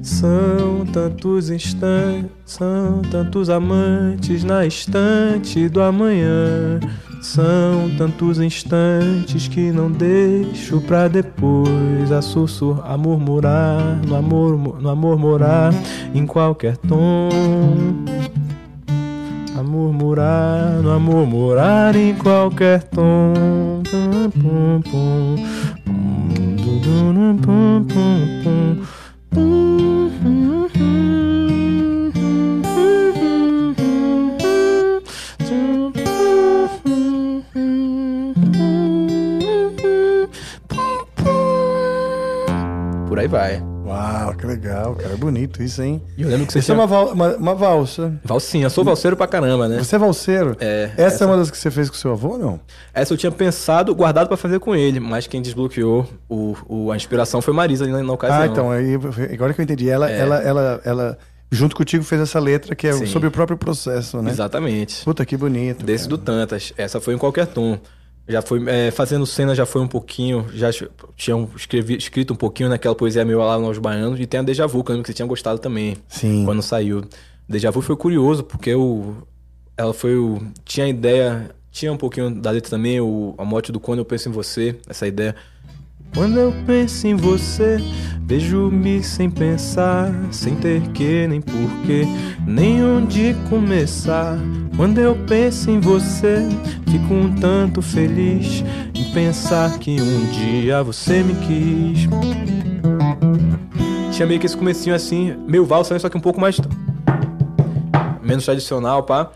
São 0.02 0.86
tantos 0.92 1.52
instantes, 1.52 2.32
são 2.46 3.02
tantos 3.12 3.50
amantes 3.50 4.44
na 4.44 4.66
estante 4.66 5.70
do 5.70 5.82
amanhã. 5.82 6.80
São 7.22 7.88
tantos 8.00 8.40
instantes 8.40 9.48
que 9.48 9.72
não 9.72 9.92
deixo 9.92 10.82
pra 10.82 11.08
depois 11.08 12.12
a 12.12 12.20
sussurrar, 12.20 12.92
a 12.92 12.98
murmurar, 12.98 14.02
no 14.08 14.16
amor, 14.16 14.58
no 14.58 14.90
amor 14.90 15.20
morar 15.20 15.72
em 16.16 16.26
qualquer 16.26 16.76
tom. 16.78 17.30
A 19.56 19.62
murmurar, 19.62 20.82
no 20.82 20.90
amor 20.90 21.28
morar 21.28 21.96
em 21.96 22.16
qualquer 22.16 22.82
tom. 22.86 23.34
Vai. 43.32 43.64
Uau, 43.86 44.34
que 44.36 44.46
legal, 44.46 44.94
cara. 44.96 45.14
É 45.14 45.18
bonito 45.18 45.64
isso, 45.64 45.82
hein? 45.82 46.02
E 46.18 46.22
eu 46.22 46.30
lembro 46.30 46.46
que 46.46 46.54
você 46.54 46.60
Isso 46.60 46.72
é 46.72 46.76
tinha- 46.76 46.84
uma, 46.84 46.88
val- 46.88 47.14
uma, 47.14 47.36
uma 47.36 47.56
valsa. 47.56 48.14
Valsinha, 48.24 48.66
eu 48.66 48.70
sou 48.70 48.84
valseiro 48.84 49.18
pra 49.18 49.26
caramba, 49.26 49.68
né? 49.68 49.80
Você 49.80 49.96
é 49.96 50.00
valseiro? 50.00 50.56
É. 50.60 50.92
Essa, 50.98 51.24
é 51.24 51.28
uma 51.28 51.38
das 51.38 51.50
que 51.50 51.58
você 51.58 51.72
fez 51.72 51.90
com 51.90 51.96
seu 51.96 52.12
avô, 52.12 52.38
não? 52.38 52.60
Essa 52.94 53.14
eu 53.14 53.18
tinha 53.18 53.32
pensado, 53.32 53.96
guardado 53.96 54.28
pra 54.28 54.38
fazer 54.38 54.60
com 54.60 54.76
ele, 54.76 55.00
mas 55.00 55.26
quem 55.26 55.42
desbloqueou 55.42 56.08
o, 56.30 56.56
o- 56.68 56.92
a 56.92 56.96
inspiração 56.96 57.42
foi 57.42 57.54
Marisa 57.54 57.88
na, 57.88 58.04
na 58.04 58.14
ocasião. 58.14 58.42
Ah, 58.42 58.46
então, 58.46 58.70
aí, 58.72 58.94
agora 59.34 59.54
que 59.54 59.62
eu 59.62 59.64
entendi. 59.64 59.90
Ela, 59.90 60.12
É. 60.12 60.20
ela, 60.20 60.38
ela, 60.44 60.82
ela, 60.86 61.18
junto 61.52 61.76
contigo, 61.76 62.04
fez 62.04 62.22
essa 62.22 62.40
letra 62.40 62.76
que 62.76 62.86
é 62.88 62.94
Sim. 62.94 63.06
sobre 63.08 63.28
o 63.28 63.32
próprio 63.32 63.58
processo, 63.58 64.22
né? 64.22 64.30
Exatamente. 64.30 65.04
Puta, 65.04 65.26
que 65.26 65.36
bonito. 65.36 65.84
Desse 65.86 66.08
do 66.08 66.18
Tantas. 66.18 66.72
Essa 66.78 67.02
foi 67.02 67.16
em 67.16 67.18
qualquer 67.18 67.48
tom. 67.48 67.80
Já 68.28 68.42
foi 68.42 68.64
é, 68.68 68.92
fazendo 68.92 69.26
cena, 69.26 69.54
já 69.56 69.66
foi 69.66 69.82
um 69.82 69.88
pouquinho. 69.88 70.46
Já 70.54 70.70
tinha 71.18 71.36
um- 71.36 71.50
escrevi, 71.56 71.98
escrito 71.98 72.34
um 72.34 72.36
pouquinho 72.38 72.70
naquela 72.70 72.96
poesia 72.96 73.26
meu 73.26 73.40
lá 73.40 73.58
nos 73.60 73.78
baianos. 73.78 74.20
E 74.20 74.26
tem 74.26 74.40
a 74.40 74.44
Deja 74.44 74.68
Vu, 74.68 74.84
que 74.84 74.92
eu 74.92 74.94
lembro 74.94 75.04
que 75.04 75.10
você 75.12 75.16
tinha 75.16 75.28
gostado 75.28 75.60
também. 75.60 75.98
Sim. 76.08 76.46
Quando 76.46 76.62
saiu. 76.62 77.04
Deja 77.50 77.72
Vu 77.72 77.82
foi 77.82 77.96
curioso, 77.98 78.44
porque 78.44 78.74
o, 78.74 79.16
ela 79.76 79.94
foi 79.94 80.16
o. 80.16 80.42
Tinha 80.64 80.86
a 80.86 80.90
ideia. 80.90 81.50
Tinha 81.72 81.92
um 81.92 81.98
pouquinho 81.98 82.30
da 82.30 82.52
letra 82.52 82.70
também, 82.70 83.00
o, 83.00 83.34
a 83.38 83.46
mote 83.46 83.72
do 83.72 83.80
Quando 83.80 84.00
Eu 84.00 84.06
Penso 84.06 84.28
em 84.30 84.32
Você, 84.32 84.76
essa 84.88 85.08
ideia. 85.08 85.36
Quando 86.14 86.38
eu 86.38 86.54
penso 86.66 87.08
em 87.08 87.16
você, 87.16 87.78
vejo-me 88.24 89.02
sem 89.02 89.30
pensar, 89.30 90.12
sem 90.30 90.56
ter 90.56 90.82
que 90.90 91.26
nem 91.28 91.42
porquê, 91.42 92.06
nem 92.46 92.84
onde 92.84 93.36
começar. 93.50 94.38
Quando 94.76 95.00
eu 95.00 95.16
penso 95.28 95.72
em 95.72 95.80
você, 95.80 96.48
fico 96.90 97.14
um 97.14 97.34
tanto 97.36 97.82
feliz 97.82 98.64
em 98.94 99.12
pensar 99.14 99.80
que 99.80 100.02
um 100.02 100.26
dia 100.32 100.84
você 100.84 101.24
me 101.24 101.34
quis. 101.36 102.08
Tinha 104.12 104.28
meio 104.28 104.40
que 104.40 104.46
esse 104.46 104.58
comecinho 104.58 104.96
assim, 104.96 105.34
meio 105.48 105.66
valsa, 105.66 105.98
só 105.98 106.10
que 106.10 106.18
um 106.18 106.22
pouco 106.22 106.40
mais 106.40 106.58
menos 108.22 108.46
tradicional, 108.46 109.04
pá. 109.04 109.32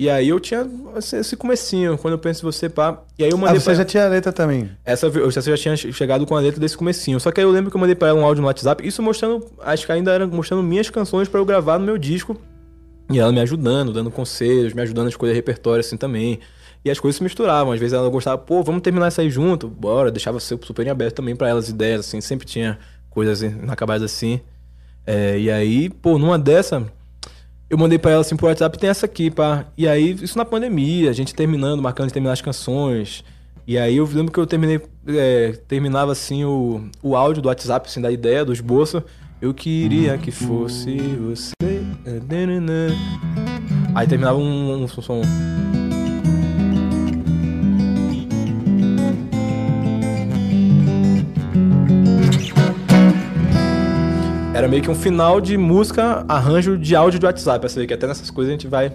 E 0.00 0.08
aí 0.08 0.30
eu 0.30 0.40
tinha 0.40 0.66
esse, 0.96 1.14
esse 1.18 1.36
comecinho, 1.36 1.98
quando 1.98 2.12
eu 2.12 2.18
penso 2.18 2.40
em 2.40 2.50
você, 2.50 2.70
pá. 2.70 3.02
E 3.18 3.22
aí 3.22 3.28
eu 3.28 3.36
Ah, 3.36 3.40
mandei 3.40 3.60
você 3.60 3.66
pra- 3.66 3.74
já 3.74 3.84
tinha 3.84 4.06
a 4.06 4.08
letra 4.08 4.32
também. 4.32 4.70
essa 4.82 5.06
eu 5.08 5.30
já 5.30 5.42
tinha 5.58 5.76
chegado 5.76 6.24
com 6.26 6.34
a 6.34 6.40
letra 6.40 6.58
desse 6.58 6.74
comecinho. 6.74 7.20
Só 7.20 7.30
que 7.30 7.38
aí 7.38 7.44
eu 7.46 7.50
lembro 7.50 7.70
que 7.70 7.76
eu 7.76 7.80
mandei 7.80 7.94
pra 7.94 8.08
ela 8.08 8.18
um 8.18 8.24
áudio 8.24 8.40
no 8.40 8.46
WhatsApp, 8.46 8.86
isso 8.86 9.02
mostrando, 9.02 9.44
acho 9.60 9.84
que 9.84 9.92
ainda 9.92 10.10
era 10.10 10.26
mostrando 10.26 10.62
minhas 10.62 10.88
canções 10.88 11.28
pra 11.28 11.38
eu 11.38 11.44
gravar 11.44 11.78
no 11.78 11.84
meu 11.84 11.98
disco. 11.98 12.34
E 13.12 13.18
ela 13.18 13.30
me 13.30 13.40
ajudando, 13.40 13.92
dando 13.92 14.10
conselhos, 14.10 14.72
me 14.72 14.80
ajudando 14.80 15.04
a 15.06 15.10
escolher 15.10 15.34
repertório 15.34 15.80
assim 15.80 15.98
também. 15.98 16.40
E 16.82 16.90
as 16.90 16.98
coisas 16.98 17.18
se 17.18 17.22
misturavam. 17.22 17.70
Às 17.74 17.78
vezes 17.78 17.92
ela 17.92 18.08
gostava, 18.08 18.38
pô, 18.38 18.62
vamos 18.62 18.80
terminar 18.80 19.08
isso 19.08 19.20
aí 19.20 19.28
junto, 19.28 19.68
bora. 19.68 20.10
Deixava 20.10 20.40
ser 20.40 20.58
super 20.64 20.86
em 20.86 20.88
aberto 20.88 21.16
também 21.16 21.36
pra 21.36 21.46
elas 21.46 21.68
ideias, 21.68 22.00
assim. 22.00 22.22
Sempre 22.22 22.46
tinha 22.46 22.78
coisas 23.10 23.42
inacabadas 23.42 24.10
assim. 24.10 24.40
É, 25.06 25.38
e 25.38 25.50
aí, 25.50 25.90
pô, 25.90 26.18
numa 26.18 26.38
dessa, 26.38 26.86
eu 27.70 27.78
mandei 27.78 27.98
pra 27.98 28.10
ela 28.10 28.20
assim 28.20 28.36
por 28.36 28.46
WhatsApp, 28.46 28.76
tem 28.76 28.90
essa 28.90 29.06
aqui, 29.06 29.30
pá. 29.30 29.64
E 29.78 29.86
aí, 29.86 30.10
isso 30.20 30.36
na 30.36 30.44
pandemia, 30.44 31.08
a 31.08 31.12
gente 31.12 31.32
terminando, 31.32 31.80
marcando 31.80 32.08
de 32.08 32.12
terminar 32.12 32.32
as 32.32 32.42
canções. 32.42 33.24
E 33.64 33.78
aí 33.78 33.96
eu 33.96 34.08
lembro 34.12 34.32
que 34.32 34.40
eu 34.40 34.46
terminei, 34.46 34.80
é, 35.06 35.52
terminava 35.68 36.10
assim 36.10 36.44
o, 36.44 36.82
o 37.00 37.14
áudio 37.14 37.40
do 37.40 37.46
WhatsApp, 37.46 37.88
assim, 37.88 38.00
da 38.00 38.10
ideia, 38.10 38.44
do 38.44 38.52
esboço. 38.52 39.00
Eu 39.40 39.54
queria 39.54 40.18
que 40.18 40.32
fosse 40.32 40.96
você. 40.96 41.52
Aí 43.94 44.06
terminava 44.06 44.36
um, 44.36 44.82
um 44.82 44.88
som. 44.88 45.22
Era 54.60 54.68
meio 54.68 54.82
que 54.82 54.90
um 54.90 54.94
final 54.94 55.40
de 55.40 55.56
música, 55.56 56.22
arranjo 56.28 56.76
de 56.76 56.94
áudio 56.94 57.18
de 57.18 57.24
WhatsApp. 57.24 57.60
Pra 57.60 57.74
ver 57.74 57.86
que 57.86 57.94
até 57.94 58.06
nessas 58.06 58.30
coisas 58.30 58.50
a 58.50 58.52
gente 58.52 58.68
vai 58.68 58.92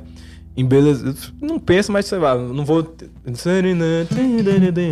embeleza. 0.55 1.15
Não 1.41 1.57
pensa, 1.57 1.91
mas 1.91 2.05
sei 2.05 2.19
lá, 2.19 2.37
não 2.37 2.63
vou. 2.63 2.95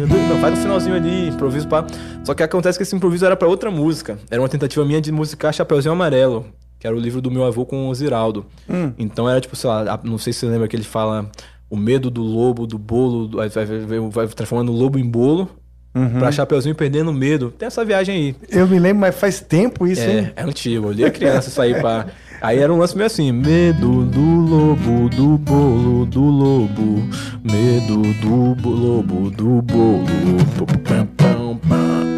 Não, 0.08 0.40
faz 0.42 0.58
um 0.58 0.62
finalzinho 0.64 0.96
ali, 0.96 1.28
improviso 1.28 1.68
pá. 1.68 1.86
Só 2.24 2.34
que 2.34 2.42
acontece 2.42 2.80
que 2.80 2.82
esse 2.82 2.96
improviso 2.96 3.24
era 3.24 3.36
pra 3.36 3.48
outra 3.48 3.70
música. 3.70 4.18
Era 4.32 4.42
uma 4.42 4.50
tentativa 4.50 4.84
minha 4.84 5.00
de 5.00 5.12
musicar 5.12 5.54
Chapeuzinho 5.54 5.94
Amarelo, 5.94 6.44
que 6.80 6.88
era 6.88 6.96
o 6.96 7.00
livro 7.00 7.22
do 7.22 7.30
meu 7.30 7.46
avô 7.46 7.68
com 7.68 7.88
o 7.88 7.94
Ziraldo. 7.94 8.44
Hum. 8.68 8.94
Então 8.98 9.30
era 9.30 9.40
tipo, 9.40 9.56
sei 9.56 9.70
lá, 9.70 10.00
não 10.04 10.18
sei 10.18 10.34
se 10.34 10.40
você 10.40 10.48
lembra 10.48 10.68
que 10.68 10.76
ele 10.76 10.84
fala 10.84 11.30
o 11.70 11.78
medo 11.78 12.10
do 12.10 12.24
lobo, 12.24 12.66
do 12.66 12.80
bolo, 12.80 13.30
vai, 13.30 13.48
vai, 13.48 13.66
vai, 13.66 14.00
vai 14.10 14.28
transformando 14.30 14.72
o 14.72 14.76
lobo 14.76 14.98
em 14.98 15.08
bolo. 15.08 15.52
Uhum. 15.96 16.20
Pra 16.20 16.32
Chapeuzinho 16.32 16.74
perdendo 16.76 17.14
medo. 17.14 17.52
Tem 17.58 17.68
essa 17.68 17.86
viagem 17.86 18.16
aí. 18.16 18.36
Eu 18.50 18.68
me 18.68 18.80
lembro, 18.80 19.02
mas 19.02 19.16
faz 19.16 19.40
tempo 19.40 19.86
isso, 19.86 20.02
hein? 20.02 20.32
É, 20.36 20.42
é 20.42 20.44
antigo. 20.44 20.88
Eu 20.88 20.92
li 20.92 21.06
a 21.06 21.12
criança 21.12 21.50
isso 21.50 21.62
aí 21.62 21.74
pra. 21.80 22.08
Aí 22.44 22.60
era 22.60 22.74
um 22.74 22.78
lance 22.78 22.94
meio 22.94 23.08
assim: 23.08 23.32
Medo 23.32 24.04
do 24.04 24.20
lobo, 24.20 25.08
do 25.08 25.38
bolo, 25.38 26.06
do 26.06 26.20
lobo. 26.22 27.02
Medo 27.42 28.02
do 28.22 28.54
bo- 28.62 28.70
lobo, 28.70 29.30
do 29.32 29.62
bolo. 29.62 30.04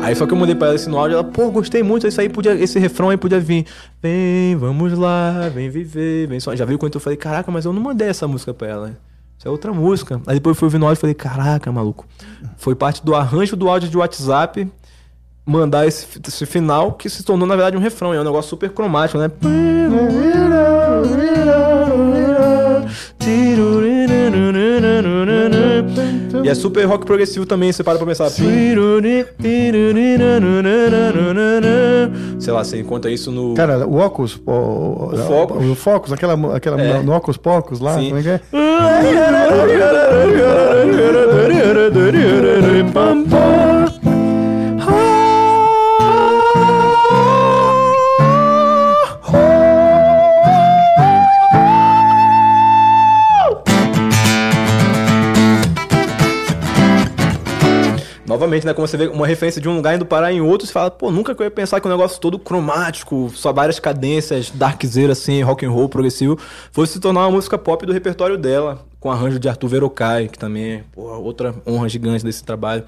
Aí 0.01 0.15
só 0.15 0.25
que 0.25 0.33
eu 0.33 0.37
mandei 0.37 0.55
pra 0.55 0.67
ela 0.67 0.75
esse 0.75 0.89
no 0.89 0.97
áudio, 0.97 1.15
ela, 1.15 1.23
pô, 1.23 1.49
gostei 1.51 1.81
muito, 1.83 2.07
isso 2.07 2.19
aí 2.21 2.29
podia, 2.29 2.53
esse 2.55 2.77
refrão 2.79 3.09
aí 3.09 3.17
podia 3.17 3.39
vir. 3.39 3.65
Vem, 4.01 4.55
vamos 4.55 4.93
lá, 4.97 5.49
vem 5.53 5.69
viver, 5.69 6.27
vem 6.27 6.39
só. 6.39 6.55
Já 6.55 6.65
viu 6.65 6.77
quando 6.79 6.95
eu 6.95 6.99
falei, 7.01 7.17
caraca, 7.17 7.51
mas 7.51 7.65
eu 7.65 7.73
não 7.73 7.81
mandei 7.81 8.07
essa 8.07 8.27
música 8.27 8.53
pra 8.53 8.67
ela. 8.67 8.97
É 9.45 9.49
outra 9.49 9.71
música. 9.71 10.19
Aí 10.25 10.35
depois 10.35 10.55
eu 10.55 10.59
fui 10.59 10.65
ouvir 10.65 10.79
no 10.79 10.87
áudio 10.87 10.97
e 10.97 11.01
falei, 11.01 11.13
caraca, 11.13 11.71
maluco. 11.71 12.07
Foi 12.57 12.73
parte 12.73 13.05
do 13.05 13.13
arranjo 13.13 13.55
do 13.55 13.69
áudio 13.69 13.87
de 13.87 13.95
WhatsApp 13.95 14.67
mandar 15.45 15.85
esse, 15.85 16.19
esse 16.27 16.45
final 16.47 16.93
que 16.93 17.07
se 17.07 17.23
tornou, 17.23 17.47
na 17.47 17.55
verdade, 17.55 17.77
um 17.77 17.79
refrão. 17.79 18.11
É 18.11 18.19
um 18.19 18.23
negócio 18.23 18.49
super 18.49 18.71
cromático, 18.71 19.19
né? 19.19 19.29
E 26.43 26.49
é 26.49 26.55
super 26.55 26.85
rock 26.85 27.05
progressivo 27.05 27.45
também, 27.45 27.71
você 27.71 27.83
para 27.83 27.97
pra 27.97 28.07
pensar. 28.07 28.29
Sei 32.39 32.53
lá, 32.53 32.63
você 32.63 32.79
encontra 32.79 33.09
isso 33.11 33.31
no. 33.31 33.53
Cara, 33.53 33.87
o 33.87 33.99
Ocus, 33.99 34.39
o, 34.45 34.51
o, 34.51 35.09
O 35.13 35.17
Focus. 35.17 35.65
o 35.65 35.75
Focus, 35.75 36.13
aquela, 36.13 36.55
aquela 36.55 36.81
É. 36.81 37.01
no 37.01 37.15
Ocus 37.15 37.37
Pocus 37.37 37.79
lá, 37.79 37.95
Sim. 37.97 38.09
como 38.09 38.19
é 38.19 38.23
que 38.23 38.29
é? 38.29 38.39
Novamente, 58.35 58.65
né? 58.65 58.73
Como 58.73 58.85
você 58.85 58.97
vê 58.97 59.07
uma 59.07 59.25
referência 59.25 59.61
de 59.61 59.69
um 59.69 59.77
lugar 59.77 59.95
indo 59.95 60.05
parar 60.05 60.33
em 60.33 60.41
outro, 60.41 60.67
você 60.67 60.73
fala, 60.73 60.91
pô, 60.91 61.09
nunca 61.09 61.33
que 61.33 61.41
eu 61.41 61.45
ia 61.45 61.51
pensar 61.51 61.79
que 61.79 61.87
um 61.87 61.89
negócio 61.89 62.19
todo 62.19 62.37
cromático, 62.37 63.31
só 63.33 63.53
várias 63.53 63.79
cadências, 63.79 64.51
darkzeira 64.51 65.13
assim, 65.13 65.41
rock 65.41 65.65
and 65.65 65.69
roll, 65.71 65.87
progressivo, 65.87 66.37
fosse 66.69 66.93
se 66.93 66.99
tornar 66.99 67.21
uma 67.21 67.31
música 67.31 67.57
pop 67.57 67.85
do 67.85 67.93
repertório 67.93 68.37
dela, 68.37 68.85
com 68.99 69.09
arranjo 69.09 69.39
de 69.39 69.47
Arthur 69.47 69.69
Verocai, 69.69 70.27
que 70.27 70.37
também 70.37 70.73
é 70.73 70.83
outra 70.97 71.55
honra 71.65 71.87
gigante 71.87 72.25
desse 72.25 72.43
trabalho. 72.43 72.83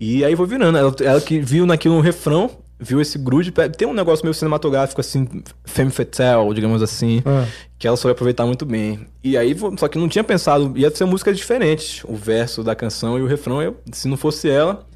E 0.00 0.24
aí 0.24 0.34
foi 0.34 0.46
virando, 0.46 0.76
ela, 0.76 0.92
ela 1.04 1.20
que 1.20 1.38
viu 1.38 1.64
naquilo 1.66 1.94
um 1.94 2.00
refrão, 2.00 2.50
viu 2.78 3.00
esse 3.00 3.18
grude, 3.18 3.52
tem 3.76 3.86
um 3.88 3.92
negócio 3.94 4.24
meio 4.24 4.34
cinematográfico 4.34 5.00
assim, 5.00 5.26
femme 5.64 5.90
fatale, 5.90 6.52
digamos 6.54 6.82
assim, 6.82 7.22
Ah. 7.24 7.46
que 7.78 7.86
ela 7.86 7.96
soube 7.96 8.12
aproveitar 8.12 8.44
muito 8.46 8.66
bem. 8.66 9.06
E 9.22 9.36
aí, 9.36 9.56
só 9.78 9.88
que 9.88 9.98
não 9.98 10.08
tinha 10.08 10.24
pensado, 10.24 10.72
ia 10.76 10.90
ser 10.94 11.04
músicas 11.04 11.36
diferentes, 11.36 12.02
o 12.04 12.14
verso 12.14 12.62
da 12.62 12.74
canção 12.74 13.18
e 13.18 13.22
o 13.22 13.26
refrão, 13.26 13.62
eu- 13.62 13.76
se 13.92 14.08
não 14.08 14.16
fosse 14.16 14.48
ela, 14.50 14.86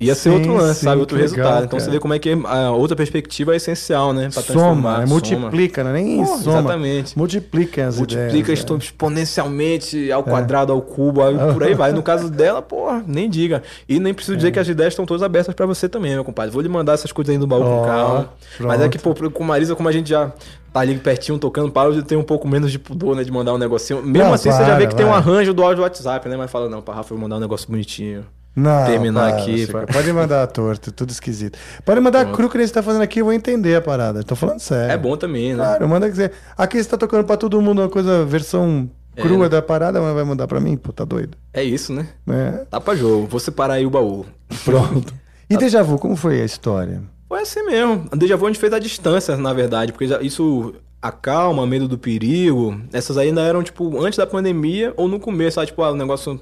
ia 0.00 0.14
ser 0.14 0.30
Sim, 0.30 0.36
outro 0.36 0.54
lance, 0.54 0.80
sim, 0.80 0.84
sabe? 0.86 1.00
Outro 1.00 1.16
resultado. 1.16 1.46
legal, 1.46 1.64
então 1.64 1.80
você 1.80 1.90
vê 1.90 1.98
como 1.98 2.14
é 2.14 2.18
que 2.18 2.30
a 2.44 2.70
outra 2.70 2.94
perspectiva 2.96 3.52
é 3.52 3.56
essencial, 3.56 4.12
né? 4.12 4.28
Pra 4.32 4.42
Soma, 4.42 4.98
né? 4.98 5.06
multiplica, 5.06 5.82
né? 5.82 5.92
Nem 5.92 6.24
soma. 6.24 6.58
Exatamente. 6.60 7.18
Multiplica 7.18 7.86
as 7.88 7.98
Multiplica 7.98 8.52
ideias. 8.52 8.64
é. 8.70 8.76
exponencialmente 8.76 10.10
ao 10.12 10.22
quadrado, 10.22 10.72
ao 10.72 10.80
cubo, 10.80 11.22
aí 11.22 11.36
por 11.52 11.62
aí 11.62 11.74
vai. 11.74 11.92
No 11.92 12.02
caso 12.02 12.30
dela, 12.30 12.62
porra, 12.62 13.02
nem 13.06 13.28
diga. 13.28 13.62
E 13.88 13.98
nem 13.98 14.14
preciso 14.14 14.34
É. 14.34 14.36
dizer 14.36 14.50
que 14.52 14.58
as 14.58 14.68
ideias 14.68 14.92
estão 14.92 15.04
todas 15.06 15.22
abertas 15.22 15.54
pra 15.54 15.66
você 15.66 15.88
também, 15.88 16.12
meu 16.14 16.24
compadre. 16.24 16.52
Vou 16.52 16.62
lhe 16.62 16.68
mandar 16.68 16.92
essas 16.94 17.10
coisas 17.12 17.32
aí 17.32 17.38
no 17.38 17.46
baú 17.46 17.62
Ó, 17.62 17.80
com 17.80 17.86
calma. 17.86 18.28
Mas 18.60 18.80
é 18.80 18.88
que, 18.88 18.98
pô, 18.98 19.14
com 19.30 19.44
Marisa, 19.44 19.74
como 19.74 19.88
a 19.88 19.92
gente 19.92 20.08
já 20.10 20.32
tá 20.72 20.80
ali 20.80 20.96
pertinho 20.98 21.38
tocando, 21.38 21.70
para 21.72 21.90
de 21.92 22.02
ter 22.02 22.16
um 22.16 22.22
pouco 22.22 22.46
menos 22.46 22.70
de 22.70 22.78
pudor, 22.78 23.16
né? 23.16 23.24
De 23.24 23.32
mandar 23.32 23.54
um 23.54 23.58
negocinho. 23.58 24.02
Mesmo 24.02 24.28
Não, 24.28 24.34
assim, 24.34 24.50
você 24.50 24.58
já 24.58 24.64
para, 24.66 24.76
vê 24.76 24.86
que 24.86 24.94
tem 24.94 25.06
um 25.06 25.12
arranjo 25.14 25.52
do 25.54 25.62
áudio 25.62 25.76
do 25.78 25.82
WhatsApp, 25.82 26.28
né? 26.28 26.36
Mas 26.36 26.50
fala, 26.50 26.68
não, 26.68 26.82
pra 26.82 26.94
Rafa, 26.94 27.12
eu 27.12 27.18
vou 27.18 27.22
mandar 27.22 27.36
um 27.36 27.40
negócio 27.40 27.68
bonitinho. 27.68 28.24
Não, 28.56 28.86
terminar 28.86 29.30
para, 29.32 29.42
aqui, 29.42 29.66
pá. 29.68 29.86
Pode 29.86 30.12
mandar 30.12 30.46
torto, 30.48 30.90
tudo 30.90 31.10
esquisito. 31.10 31.56
Pode 31.84 32.00
mandar 32.00 32.32
cru 32.32 32.48
que 32.50 32.58
nem 32.58 32.66
você 32.66 32.72
tá 32.72 32.82
fazendo 32.82 33.02
aqui, 33.02 33.20
eu 33.20 33.24
vou 33.26 33.32
entender 33.32 33.76
a 33.76 33.80
parada. 33.80 34.24
Tô 34.24 34.34
falando 34.34 34.58
sério. 34.58 34.92
É 34.92 34.96
bom 34.98 35.16
também, 35.16 35.50
né? 35.54 35.62
Claro, 35.62 35.88
manda 35.88 36.08
quiser. 36.10 36.32
Aqui 36.56 36.82
você 36.82 36.88
tá 36.88 36.96
tocando 36.96 37.24
pra 37.24 37.36
todo 37.36 37.60
mundo 37.62 37.82
uma 37.82 37.88
coisa, 37.88 38.24
versão 38.24 38.90
É, 39.14 39.22
crua 39.22 39.44
né? 39.44 39.48
da 39.48 39.62
parada, 39.62 40.00
mas 40.00 40.12
vai 40.12 40.24
mandar 40.24 40.48
pra 40.48 40.58
mim? 40.60 40.76
Pô, 40.76 40.92
tá 40.92 41.04
doido. 41.04 41.38
É 41.52 41.62
isso, 41.62 41.92
né? 41.92 42.08
É. 42.28 42.64
Tá 42.68 42.80
pra 42.80 42.96
jogo. 42.96 43.28
Vou 43.28 43.38
separar 43.38 43.74
aí 43.74 43.86
o 43.86 43.90
baú. 43.90 44.26
Pronto. 44.64 45.14
E 45.48 45.56
Deja 45.56 45.82
Vu, 45.82 45.98
como 45.98 46.16
foi 46.16 46.40
a 46.40 46.44
história? 46.44 47.00
Foi 47.28 47.42
assim 47.42 47.62
mesmo. 47.62 48.06
A 48.10 48.16
déjà 48.16 48.36
vu 48.36 48.46
a 48.46 48.48
gente 48.48 48.58
fez 48.60 48.72
à 48.72 48.78
distância, 48.78 49.36
na 49.36 49.52
verdade, 49.52 49.92
porque 49.92 50.06
isso 50.22 50.74
acalma, 51.00 51.66
medo 51.66 51.86
do 51.86 51.96
perigo. 51.98 52.80
Essas 52.92 53.16
aí 53.18 53.28
ainda 53.28 53.42
eram, 53.42 53.62
tipo, 53.62 54.02
antes 54.04 54.16
da 54.18 54.26
pandemia 54.26 54.92
ou 54.96 55.06
no 55.06 55.20
começo, 55.20 55.54
sabe? 55.56 55.68
Tipo, 55.68 55.82
ah, 55.82 55.92
o 55.92 55.94
negócio 55.96 56.40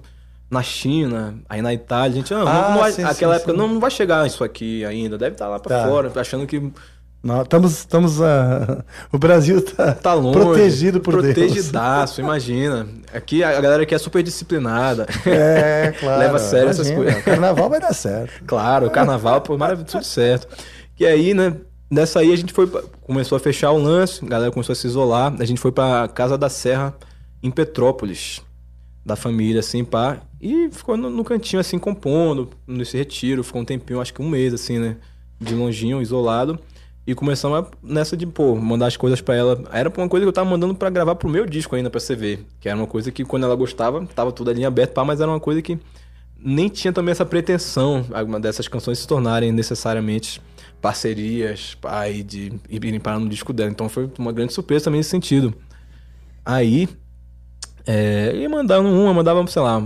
na 0.50 0.62
China, 0.62 1.34
aí 1.48 1.60
na 1.60 1.74
Itália, 1.74 2.12
a 2.12 2.14
gente, 2.14 2.32
não, 2.32 2.46
Ah, 2.46 2.70
não 2.70 2.78
vai, 2.78 2.92
sim, 2.92 3.02
aquela 3.02 3.34
sim, 3.34 3.38
época, 3.40 3.52
sim. 3.52 3.58
não, 3.58 3.68
não 3.68 3.80
vai 3.80 3.90
chegar 3.90 4.26
isso 4.26 4.44
aqui 4.44 4.84
ainda, 4.84 5.18
deve 5.18 5.32
estar 5.34 5.48
lá 5.48 5.58
pra 5.58 5.76
Tá. 5.82 5.88
fora, 5.88 6.12
achando 6.16 6.46
que 6.46 6.70
Não, 7.22 7.42
estamos, 7.42 7.72
estamos 7.78 8.22
ah, 8.22 8.84
o 9.12 9.18
Brasil 9.18 9.60
tá, 9.60 9.92
tá 9.94 10.14
longe. 10.14 10.38
protegido 10.38 11.00
por 11.00 11.20
Deus. 11.20 11.34
Protegidaço, 11.34 12.20
imagina. 12.20 12.86
Aqui 13.12 13.42
a 13.42 13.60
galera 13.60 13.82
aqui 13.82 13.94
é 13.94 13.98
super 13.98 14.22
disciplinada. 14.22 15.06
É, 15.26 15.92
claro. 15.98 16.18
Leva 16.20 16.36
a 16.36 16.38
sério 16.38 16.68
essas 16.68 16.86
imagina, 16.88 17.04
coisas. 17.14 17.22
o 17.22 17.24
Carnaval 17.24 17.68
vai 17.68 17.80
dar 17.80 17.92
certo. 17.94 18.44
Claro, 18.46 18.86
o 18.86 18.90
carnaval, 18.90 19.40
pô, 19.40 19.58
maravilha, 19.58 19.86
tudo 19.86 20.04
certo. 20.04 20.46
E 21.00 21.04
aí, 21.04 21.34
né, 21.34 21.56
nessa 21.90 22.20
aí 22.20 22.32
a 22.32 22.36
gente 22.36 22.52
foi, 22.52 22.68
começou 23.02 23.34
a 23.34 23.40
fechar 23.40 23.72
o 23.72 23.78
lance, 23.78 24.24
a 24.24 24.28
galera 24.28 24.52
começou 24.52 24.72
a 24.72 24.76
se 24.76 24.86
isolar, 24.86 25.34
a 25.40 25.44
gente 25.44 25.60
foi 25.60 25.72
pra 25.72 26.06
Casa 26.06 26.38
da 26.38 26.48
Serra, 26.48 26.94
em 27.42 27.50
Petrópolis, 27.50 28.40
da 29.04 29.16
família, 29.16 29.60
assim, 29.60 29.84
pá, 29.84 30.18
e 30.40 30.68
ficou 30.70 30.96
no, 30.96 31.08
no 31.10 31.24
cantinho, 31.24 31.60
assim, 31.60 31.78
compondo, 31.78 32.50
nesse 32.66 32.96
retiro, 32.96 33.42
ficou 33.42 33.62
um 33.62 33.64
tempinho, 33.64 34.00
acho 34.00 34.12
que 34.12 34.22
um 34.22 34.28
mês, 34.28 34.52
assim, 34.52 34.78
né, 34.78 34.96
de 35.40 35.54
longinho, 35.54 36.00
isolado, 36.02 36.58
e 37.06 37.14
começamos 37.14 37.58
a- 37.58 37.70
nessa 37.82 38.16
de, 38.16 38.26
pô, 38.26 38.54
mandar 38.56 38.86
as 38.86 38.96
coisas 38.96 39.20
pra 39.20 39.34
ela. 39.34 39.62
Era 39.72 39.88
uma 39.96 40.08
coisa 40.08 40.24
que 40.24 40.28
eu 40.28 40.32
tava 40.32 40.48
mandando 40.48 40.74
pra 40.74 40.90
gravar 40.90 41.14
pro 41.14 41.28
meu 41.28 41.46
disco 41.46 41.76
ainda, 41.76 41.88
pra 41.88 42.00
você 42.00 42.14
ver, 42.16 42.44
que 42.60 42.68
era 42.68 42.76
uma 42.76 42.86
coisa 42.86 43.10
que 43.12 43.24
quando 43.24 43.44
ela 43.44 43.54
gostava, 43.54 44.04
tava 44.06 44.32
tudo 44.32 44.50
ali 44.50 44.64
aberto, 44.64 44.92
pá, 44.92 45.04
mas 45.04 45.20
era 45.20 45.30
uma 45.30 45.40
coisa 45.40 45.62
que 45.62 45.78
nem 46.38 46.68
tinha 46.68 46.92
também 46.92 47.12
essa 47.12 47.24
pretensão, 47.24 48.04
alguma 48.12 48.38
dessas 48.38 48.68
canções 48.68 48.98
se 48.98 49.06
tornarem 49.06 49.52
necessariamente 49.52 50.40
parcerias, 50.82 51.76
e 52.12 52.22
de 52.22 52.52
irem 52.70 53.00
parar 53.00 53.18
no 53.18 53.28
disco 53.28 53.52
dela. 53.52 53.70
Então 53.70 53.88
foi 53.88 54.10
uma 54.18 54.32
grande 54.32 54.52
surpresa 54.52 54.84
também 54.84 54.98
nesse 54.98 55.10
sentido. 55.10 55.54
Aí, 56.44 56.88
é, 57.86 58.32
ia 58.36 58.48
mandando 58.48 58.88
uma, 58.88 59.12
mandava, 59.14 59.44
sei 59.46 59.62
lá, 59.62 59.82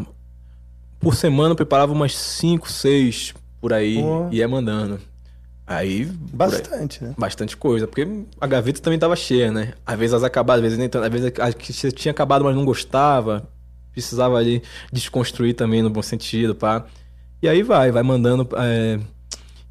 por 1.01 1.15
semana 1.15 1.53
eu 1.53 1.57
preparava 1.57 1.93
umas 1.93 2.15
5, 2.15 2.71
6 2.71 3.35
por 3.61 3.73
aí 3.73 3.99
e 4.31 4.37
ia 4.37 4.47
mandando. 4.49 5.01
Aí. 5.67 6.07
por 6.07 6.13
aí- 6.13 6.27
Bastante, 6.33 7.05
né? 7.05 7.15
Bastante 7.17 7.57
coisa, 7.57 7.87
porque 7.87 8.07
a 8.41 8.47
gaveta 8.47 8.81
também 8.81 8.99
tava 8.99 9.15
cheia, 9.15 9.53
né? 9.53 9.75
Às 9.87 9.99
vezes 9.99 10.15
as 10.15 10.25
acabadas, 10.25 10.59
às 10.59 10.63
vezes 10.65 10.79
nem 10.79 10.89
tanto, 10.89 11.05
às 11.05 11.11
vezes 11.13 11.33
a 11.39 11.53
que 11.53 11.73
você 11.73 11.93
tinha 11.93 12.11
acabado, 12.11 12.45
mas 12.45 12.57
não 12.57 12.65
gostava, 12.65 13.49
precisava 13.93 14.37
ali 14.37 14.63
desconstruir 14.93 15.55
também 15.55 15.81
no 15.83 15.89
bom 15.91 16.03
sentido, 16.03 16.55
pá. 16.55 16.85
E 17.43 17.49
aí 17.49 17.63
vai, 17.63 17.91
vai 17.93 18.03
mandando. 18.03 18.49
é, 18.57 18.99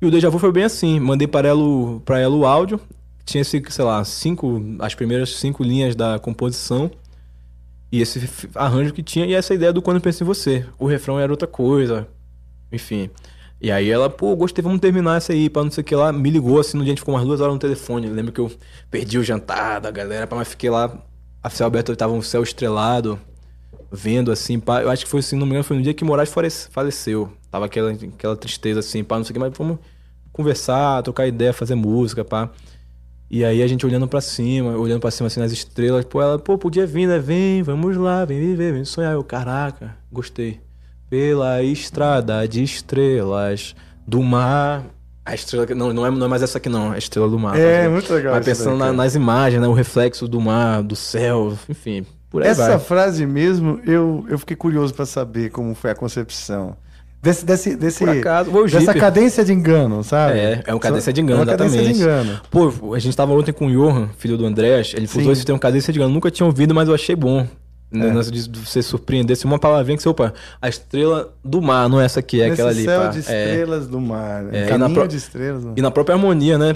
E 0.02 0.06
o 0.06 0.10
Deja 0.12 0.30
Vu 0.30 0.40
foi 0.40 0.52
bem 0.54 0.64
assim, 0.64 0.98
mandei 1.00 1.28
para 1.28 1.50
ela, 1.50 1.60
o- 1.62 2.02
pra 2.06 2.18
ela 2.20 2.34
o 2.34 2.46
áudio, 2.46 2.80
tinha 3.26 3.44
sei 3.44 3.62
lá, 3.80 4.02
cinco, 4.06 4.64
as 4.80 4.96
primeiras 4.96 5.32
cinco 5.36 5.62
linhas 5.62 5.94
da 5.94 6.18
composição. 6.18 6.90
E 7.92 8.02
esse 8.02 8.22
arranjo 8.56 8.94
que 8.94 9.02
tinha, 9.02 9.26
e 9.26 9.34
essa 9.34 9.54
ideia 9.54 9.74
do 9.74 9.82
Quando 9.82 9.98
Eu 9.98 10.02
Penso 10.02 10.24
em 10.24 10.28
Você. 10.28 10.66
O 10.78 10.86
refrão 10.86 11.20
era 11.20 11.32
outra 11.32 11.48
coisa, 11.48 12.08
enfim. 12.72 13.10
E 13.62 13.72
aí 13.72 13.90
ela, 13.90 14.10
pô, 14.10 14.36
gostei, 14.36 14.64
vamos 14.64 14.80
terminar 14.80 15.18
essa 15.18 15.34
aí, 15.34 15.50
pra 15.50 15.64
não 15.64 15.72
sei 15.72 15.82
o 15.82 15.86
que 15.86 15.96
lá. 15.96 16.14
Me 16.14 16.30
ligou 16.30 16.60
assim 16.60 16.78
no 16.78 16.84
dia, 16.84 16.92
a 16.92 16.96
gente 16.96 17.00
ficou 17.02 17.14
umas 17.16 17.26
duas 17.26 17.42
horas 17.42 17.54
no 17.54 17.60
telefone. 17.60 18.08
Eu 18.08 18.14
lembro 18.14 18.32
que 18.32 18.40
eu 18.40 18.50
perdi 18.90 19.18
o 19.18 19.24
jantar 19.24 19.82
da 19.82 19.92
galera, 19.92 20.28
mas 20.32 20.50
fiquei 20.50 20.70
lá, 20.70 20.98
a 21.44 21.50
céu 21.50 21.68
aberto, 21.68 21.94
tava 21.96 22.14
um 22.14 22.22
céu 22.22 22.42
estrelado, 22.44 23.20
vendo 23.92 24.32
assim, 24.32 24.60
pá. 24.60 24.82
Eu 24.82 24.90
acho 24.90 25.04
que 25.04 25.12
foi 25.12 25.20
assim, 25.20 25.36
não 25.36 25.46
me 25.46 25.52
engano, 25.52 25.64
foi 25.64 25.76
no 25.76 25.84
dia 25.84 25.94
que 25.94 26.06
Moraes 26.06 26.30
falece- 26.32 26.70
faleceu. 26.72 27.34
Tava 27.52 27.66
aquela, 27.66 27.92
aquela 27.92 28.36
tristeza 28.38 28.80
assim, 28.80 29.04
pá, 29.04 29.18
não 29.18 29.26
sei 29.26 29.32
o 29.32 29.34
que, 29.34 29.40
mas 29.40 29.58
vamos 29.58 29.80
conversar, 30.32 31.02
trocar 31.04 31.28
ideia, 31.28 31.52
fazer 31.52 31.76
música, 31.76 32.24
pá. 32.24 32.50
E 33.32 33.46
aí 33.46 33.62
a 33.62 33.68
gente 33.68 33.86
olhando 33.86 34.08
pra 34.08 34.22
cima, 34.22 34.72
olhando 34.76 35.00
pra 35.00 35.12
cima 35.12 35.28
assim 35.28 35.40
nas 35.40 35.52
estrelas, 35.52 36.04
pô, 36.06 36.22
ela, 36.22 36.40
pô, 36.40 36.58
podia 36.58 36.88
vir, 36.88 37.08
né? 37.08 37.20
Vem, 37.20 37.62
vamos 37.62 37.96
lá, 37.96 38.26
vem 38.26 38.40
viver, 38.40 38.74
vem 38.74 38.84
sonhar. 38.84 39.14
Eu, 39.14 39.24
caraca, 39.24 39.96
gostei. 40.12 40.60
Pela 41.10 41.62
estrada 41.62 42.48
de 42.48 42.64
estrelas 42.64 43.76
do 44.08 44.22
mar. 44.24 44.84
A 45.26 45.36
estrela, 45.36 45.68
que- 45.68 45.76
não, 45.76 45.94
não 45.94 46.06
é, 46.06 46.10
não 46.12 46.26
é 46.26 46.30
mais 46.30 46.42
essa 46.42 46.58
aqui 46.58 46.70
não, 46.70 46.92
é 46.92 46.96
a 46.96 46.98
estrela 46.98 47.30
do 47.30 47.38
mar. 47.38 47.56
É, 47.58 47.84
Mas- 47.84 47.92
muito 47.92 48.14
legal 48.14 48.34
Mas 48.34 48.46
pensando 48.46 48.78
na- 48.78 48.92
nas 48.92 49.14
imagens, 49.14 49.62
né? 49.62 49.68
O 49.68 49.74
reflexo 49.74 50.28
do 50.28 50.42
mar, 50.42 50.82
do 50.82 50.96
céu, 50.96 51.56
enfim, 51.70 52.04
por 52.32 52.42
aí 52.42 52.50
Essa 52.50 52.70
vai. 52.70 52.80
frase 52.80 53.28
mesmo, 53.28 53.80
eu, 53.86 54.26
eu 54.28 54.40
fiquei 54.40 54.56
curioso 54.58 54.92
pra 54.94 55.06
saber 55.06 55.52
como 55.52 55.76
foi 55.76 55.92
a 55.92 55.96
concepção. 55.96 56.76
Desse, 57.22 57.46
desse, 57.46 57.76
desse, 57.76 58.04
acaso, 58.06 58.50
dessa 58.68 58.94
cadência 58.94 59.44
de 59.44 59.52
engano, 59.52 60.02
sabe? 60.06 60.40
É, 60.40 60.64
é 60.66 60.74
uma 60.74 60.80
cadência 60.80 61.12
de 61.12 61.20
engano, 61.20 61.42
É 61.42 61.44
uma 61.44 61.52
cadência 61.52 61.76
exatamente. 61.82 61.98
de 61.98 62.04
engano. 62.04 62.42
Pô, 62.50 62.94
a 62.96 63.00
gente 63.00 63.18
tava 63.18 63.34
ontem 63.34 63.52
com 63.52 63.68
o 63.68 63.70
Johan, 63.70 64.08
filho 64.18 64.38
do 64.38 64.46
Andrés, 64.46 64.94
ele 64.96 65.06
usou 65.06 65.34
esse 65.34 65.46
termo 65.46 65.60
cadência 65.60 65.92
de 65.92 66.00
engano, 66.00 66.14
nunca 66.14 66.32
tinha 66.32 66.48
ouvido, 66.48 66.74
mas 66.74 66.88
eu 66.88 66.96
achei 66.96 67.16
bom. 67.18 67.46
É. 67.94 68.08
É. 68.08 68.22
De 68.22 68.50
você 68.66 68.82
surpreender, 68.82 69.36
assim, 69.36 69.48
uma 69.48 69.60
palavrinha 69.60 69.98
que 69.98 70.04
você, 70.04 70.08
opa, 70.10 70.34
a 70.62 70.70
estrela 70.70 71.34
do 71.44 71.62
mar, 71.62 71.90
não 71.90 72.00
é 72.00 72.06
essa 72.06 72.20
aqui, 72.22 72.40
é 72.40 72.44
Nesse 72.46 72.54
aquela 72.54 72.70
ali. 72.70 72.86
céu 72.86 73.02
pá. 73.02 73.08
de 73.08 73.18
É. 73.18 73.20
estrelas 73.20 73.88
do 73.88 74.00
mar. 74.00 74.44
né? 74.44 74.50
É, 74.54 74.60
e 74.60 74.64
na 74.64 74.70
Caminho 74.70 74.94
pro- 75.00 75.08
de 75.08 75.18
estrelas. 75.18 75.64
do 75.66 75.74
E 75.76 75.82
na 75.82 75.92
própria 75.92 76.16
harmonia, 76.16 76.58
né? 76.58 76.72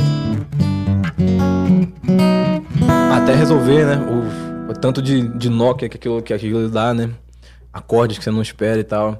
Até 3.15 3.33
resolver, 3.35 3.85
né? 3.85 4.01
O, 4.67 4.71
o 4.71 4.73
tanto 4.73 5.01
de, 5.01 5.27
de 5.37 5.49
nó 5.49 5.73
que 5.73 5.85
aquilo, 5.85 6.21
que 6.21 6.33
aquilo 6.33 6.67
dá, 6.69 6.93
né? 6.93 7.09
Acordes 7.71 8.17
que 8.17 8.23
você 8.23 8.31
não 8.31 8.41
espera 8.41 8.79
e 8.79 8.83
tal. 8.83 9.17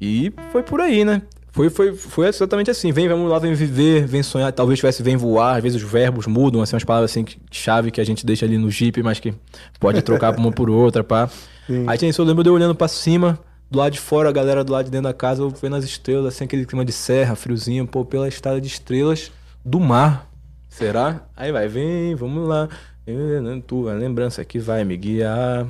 E 0.00 0.32
foi 0.50 0.62
por 0.62 0.80
aí, 0.80 1.04
né? 1.04 1.22
Foi, 1.54 1.70
foi, 1.70 1.94
foi 1.94 2.26
exatamente 2.26 2.68
assim. 2.70 2.90
Vem, 2.90 3.08
vamos 3.08 3.30
lá, 3.30 3.38
vem 3.38 3.54
viver, 3.54 4.06
vem 4.06 4.24
sonhar. 4.24 4.52
Talvez 4.52 4.80
tivesse 4.80 5.04
vem 5.04 5.16
voar. 5.16 5.56
Às 5.56 5.62
vezes 5.62 5.80
os 5.82 5.88
verbos 5.88 6.26
mudam, 6.26 6.60
assim, 6.60 6.74
umas 6.74 6.82
palavras 6.82 7.12
assim, 7.12 7.24
chave 7.50 7.92
que 7.92 8.00
a 8.00 8.04
gente 8.04 8.26
deixa 8.26 8.44
ali 8.44 8.58
no 8.58 8.68
Jeep, 8.68 9.00
mas 9.04 9.20
que 9.20 9.32
pode 9.78 10.02
trocar 10.02 10.36
uma 10.36 10.50
por 10.50 10.68
outra, 10.68 11.04
pá. 11.04 11.28
Sim. 11.68 11.84
Aí 11.86 11.96
tinha 11.96 12.10
isso, 12.10 12.20
eu 12.20 12.26
lembro 12.26 12.42
de 12.42 12.50
eu 12.50 12.54
olhando 12.54 12.74
pra 12.74 12.88
cima, 12.88 13.38
do 13.70 13.78
lado 13.78 13.92
de 13.92 14.00
fora, 14.00 14.28
a 14.28 14.32
galera 14.32 14.64
do 14.64 14.72
lado 14.72 14.86
de 14.86 14.90
dentro 14.90 15.04
da 15.04 15.14
casa, 15.14 15.42
eu 15.42 15.48
vendo 15.48 15.76
as 15.76 15.84
estrelas, 15.84 16.34
assim, 16.34 16.44
aquele 16.44 16.66
clima 16.66 16.84
de 16.84 16.92
serra, 16.92 17.36
friozinho, 17.36 17.86
pô, 17.86 18.04
pela 18.04 18.26
estrada 18.26 18.60
de 18.60 18.66
estrelas 18.66 19.30
do 19.64 19.78
mar. 19.78 20.28
Será? 20.68 21.22
Aí 21.36 21.52
vai, 21.52 21.68
vem, 21.68 22.16
vamos 22.16 22.48
lá. 22.48 22.68
Eh, 23.06 23.62
Tua 23.64 23.94
lembrança 23.94 24.44
que 24.44 24.58
vai 24.58 24.84
me 24.84 24.96
guiar. 24.96 25.68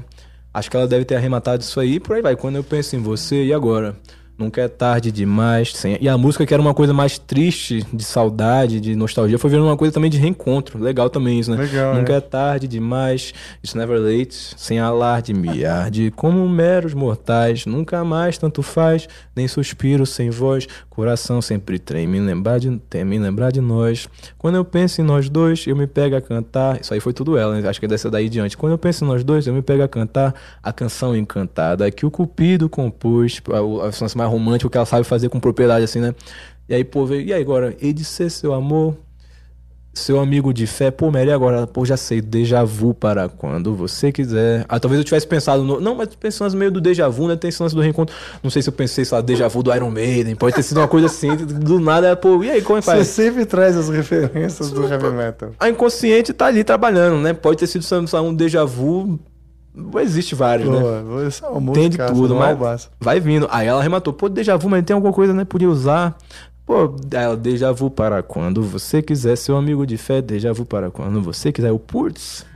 Acho 0.55 0.71
que 0.71 0.77
ela 0.77 0.87
deve 0.87 1.05
ter 1.05 1.17
arrematado 1.17 1.65
isso 1.65 1.81
aí, 1.81 1.99
por 1.99 2.15
aí 2.15 2.23
vai. 2.23 2.37
Quando 2.37 2.55
eu 2.55 2.63
penso 2.63 2.95
em 2.95 3.01
você, 3.01 3.45
e 3.45 3.53
agora? 3.53 3.97
Nunca 4.37 4.63
é 4.63 4.69
tarde 4.69 5.13
demais. 5.13 5.73
Sem... 5.75 5.97
E 6.01 6.09
a 6.09 6.19
música 6.19 6.45
que 6.45 6.53
era 6.53 6.61
uma 6.61 6.75
coisa 6.75 6.93
mais 6.93 7.19
triste, 7.19 7.87
de 7.93 8.03
saudade, 8.03 8.81
de 8.81 8.97
nostalgia, 8.97 9.39
foi 9.39 9.49
virando 9.49 9.69
uma 9.69 9.77
coisa 9.77 9.95
também 9.95 10.11
de 10.11 10.19
reencontro. 10.19 10.83
Legal 10.83 11.09
também 11.09 11.39
isso, 11.39 11.51
né? 11.51 11.57
Legal, 11.57 11.95
Nunca 11.95 12.13
né? 12.13 12.19
é 12.19 12.21
tarde 12.21 12.67
demais, 12.67 13.33
it's 13.63 13.75
never 13.75 13.99
late, 13.99 14.35
sem 14.57 14.81
alarde, 14.81 15.33
me 15.33 15.65
arde, 15.65 16.11
como 16.17 16.49
meros 16.49 16.95
mortais, 16.95 17.65
nunca 17.65 18.03
mais 18.05 18.37
tanto 18.37 18.61
faz, 18.63 19.09
nem 19.37 19.47
suspiro 19.47 20.05
sem 20.05 20.31
voz, 20.31 20.67
coração 20.91 21.41
sempre 21.41 21.79
treme, 21.79 22.21
me 22.21 22.27
lembrar 22.27 22.59
de, 22.59 22.77
tem 22.89 23.05
me 23.05 23.19
lembrar 23.19 23.51
de 23.51 23.61
nós. 23.61 24.09
Quando 24.39 24.57
eu 24.57 24.65
penso 24.65 25.01
em 25.01 25.05
nós 25.05 25.29
dois, 25.29 25.67
eu 25.67 25.77
me 25.77 25.87
pego 25.87 26.17
a 26.17 26.21
cantar, 26.21 26.81
isso 26.81 26.93
aí 26.93 27.01
foi 27.01 27.13
tudo 27.13 27.37
ela, 27.37 27.61
né? 27.61 27.69
acho 27.69 27.81
que 27.81 27.87
é 27.87 27.89
dessa 27.89 28.11
daí 28.11 28.29
diante. 28.29 28.57
Quando 28.57 28.73
eu 28.73 28.79
penso 28.79 29.05
em 29.05 29.09
nós 29.09 29.23
dois, 29.23 29.47
eu 29.47 29.55
me 29.55 29.63
pego 29.63 29.83
a 29.83 29.89
cantar 29.89 30.35
a 30.63 30.73
canção 30.73 31.17
encantada 31.17 31.91
que 31.91 32.07
o 32.07 32.11
Cupido 32.11 32.69
compôs, 32.69 33.41
a, 33.53 33.59
a 33.59 33.85
versão 33.85 34.07
mais 34.25 34.33
romântica 34.33 34.71
que 34.71 34.77
ela 34.77 34.87
sabe 34.87 35.05
fazer 35.05 35.29
com 35.29 35.39
propriedade 35.39 35.85
assim, 35.85 36.01
né? 36.01 36.15
E 36.69 36.75
aí, 36.75 36.85
pô, 36.85 37.05
veio, 37.05 37.23
e 37.23 37.33
aí 37.33 37.43
agora, 37.43 37.77
e 37.81 37.93
de 37.93 38.05
ser 38.05 38.31
seu 38.31 38.55
amor, 38.55 38.97
seu 39.93 40.19
amigo 40.19 40.53
de 40.53 40.67
fé, 40.67 40.91
pô, 40.91 41.11
Mary, 41.11 41.31
agora, 41.31 41.67
pô, 41.67 41.85
já 41.85 41.97
sei, 41.97 42.21
déjà 42.21 42.65
vu 42.65 42.93
para 42.93 43.29
quando 43.29 43.75
você 43.75 44.11
quiser. 44.11 44.65
Ah, 44.69 44.81
talvez 44.81 44.99
eu 44.99 45.05
tivesse 45.05 45.27
pensado 45.27 45.63
no. 45.63 45.81
Não, 45.81 45.95
mas 45.95 46.09
pensando 46.17 46.51
no 46.53 46.59
meio 46.59 46.71
do 46.71 46.81
déjà 46.81 47.09
vu, 47.09 47.29
né? 47.29 47.37
Tem 47.37 47.49
esse 47.49 47.63
lance 47.63 47.75
do 47.75 47.81
reencontro. 47.81 48.15
Não 48.43 48.51
sei 48.51 48.61
se 48.61 48.69
eu 48.69 48.73
pensei, 48.73 49.05
sei 49.05 49.15
lá, 49.17 49.23
déjà 49.23 49.47
vu 49.47 49.63
do 49.63 49.73
Iron 49.75 49.91
Maiden. 49.91 50.35
Pode 50.35 50.57
ter 50.57 50.63
sido 50.63 50.79
uma 50.79 50.89
coisa 50.89 51.07
assim, 51.07 51.37
do 51.37 51.79
nada, 51.79 52.17
pô, 52.17 52.43
e 52.43 52.51
aí, 52.51 52.63
como 52.63 52.79
é 52.79 52.81
que 52.81 52.87
Você 52.87 52.97
faz? 52.97 53.07
sempre 53.09 53.47
traz 53.47 53.77
as 53.77 53.89
referências 53.89 54.71
do 54.71 54.89
heavy 54.89 55.11
metal. 55.11 55.51
A 55.61 55.69
inconsciente 55.69 56.33
tá 56.33 56.47
ali 56.47 56.65
trabalhando, 56.65 57.19
né? 57.21 57.33
Pode 57.33 57.59
ter 57.59 57.67
sido 57.67 57.85
sei 57.85 57.99
lá, 58.13 58.23
um 58.23 58.35
déjà 58.35 58.65
vu. 58.65 59.21
Existe 60.01 60.35
vários, 60.35 60.69
né? 60.69 60.79
É 61.43 61.47
uma 61.49 61.73
Tem 61.73 61.89
de 61.89 61.99
tudo, 61.99 62.35
é 62.37 62.55
mas 62.55 62.91
vai 63.01 63.19
vindo. 63.19 63.49
Aí 63.51 63.67
ela 63.67 63.81
arrematou, 63.81 64.13
pô, 64.13 64.29
déjà 64.29 64.57
vu, 64.57 64.69
mas 64.69 64.85
tem 64.85 64.95
alguma 64.95 65.13
coisa, 65.13 65.33
né? 65.33 65.45
Podia 65.45 65.69
usar. 65.69 66.17
Pô, 66.65 66.95
ela, 67.11 67.37
déjà 67.37 67.73
vu 67.73 67.91
para 67.91 68.23
quando 68.23 68.63
você 68.63 69.03
quiser, 69.03 69.37
seu 69.37 69.57
amigo 69.57 69.87
de 69.87 69.97
fé, 69.97 70.23
déjà 70.23 70.53
vu 70.53 70.65
para 70.65 70.91
quando 70.91 71.21
você 71.21 71.53
quiser. 71.53 71.73
O 71.73 71.79
putz, 71.79 72.47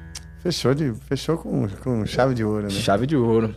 Fechou, 0.41 0.75
de, 0.75 0.93
fechou 1.09 1.37
com, 1.37 1.67
com 1.83 2.07
chave 2.07 2.35
de 2.35 2.45
ouro, 2.45 2.65
né? 2.65 2.71
chave 2.71 3.07
de 3.07 3.17
ouro. 3.17 3.55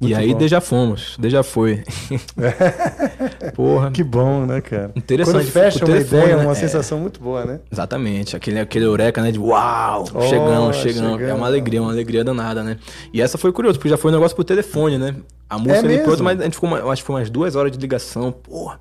Muito 0.00 0.12
e 0.12 0.14
aí, 0.14 0.32
bom. 0.32 0.38
déjà 0.38 0.60
fomos, 0.62 1.16
déjà 1.18 1.42
foi. 1.42 1.84
Porra. 3.54 3.90
Que 3.90 4.02
bom, 4.02 4.46
né, 4.46 4.60
cara? 4.60 4.90
Interessante, 4.96 5.34
Quando 5.44 5.50
fecha 5.52 5.78
uma 5.78 5.86
telefone, 5.86 6.22
ideia, 6.22 6.32
é 6.32 6.36
né? 6.36 6.42
uma 6.44 6.52
É. 6.52 6.54
sensação 6.54 6.98
muito 6.98 7.20
boa, 7.20 7.44
né? 7.44 7.60
Exatamente, 7.70 8.34
aquele, 8.36 8.58
aquele 8.60 8.84
eureka, 8.86 9.22
né? 9.22 9.30
De 9.30 9.38
uau, 9.38 10.04
Oh, 10.14 10.22
chegamos, 10.22 10.76
chegamos. 10.76 11.20
É 11.22 11.34
uma 11.34 11.46
alegria, 11.46 11.82
uma 11.82 11.92
alegria 11.92 12.24
danada, 12.24 12.62
né? 12.62 12.78
E 13.12 13.20
essa 13.20 13.36
foi 13.36 13.52
curioso, 13.52 13.78
porque 13.78 13.88
já 13.90 13.96
foi 13.96 14.10
um 14.10 14.14
negócio 14.14 14.34
por 14.34 14.44
telefone, 14.44 14.96
né? 14.98 15.14
A 15.48 15.58
música 15.58 15.92
É 15.92 15.98
pronto, 15.98 16.22
mas 16.22 16.40
a 16.40 16.44
gente 16.44 16.54
ficou, 16.54 16.68
uma- 16.70 16.90
acho 16.92 17.02
que 17.02 17.06
foi 17.06 17.16
umas 17.16 17.28
duas 17.30 17.54
horas 17.56 17.70
de 17.72 17.78
ligação, 17.78 18.32
porra. 18.32 18.80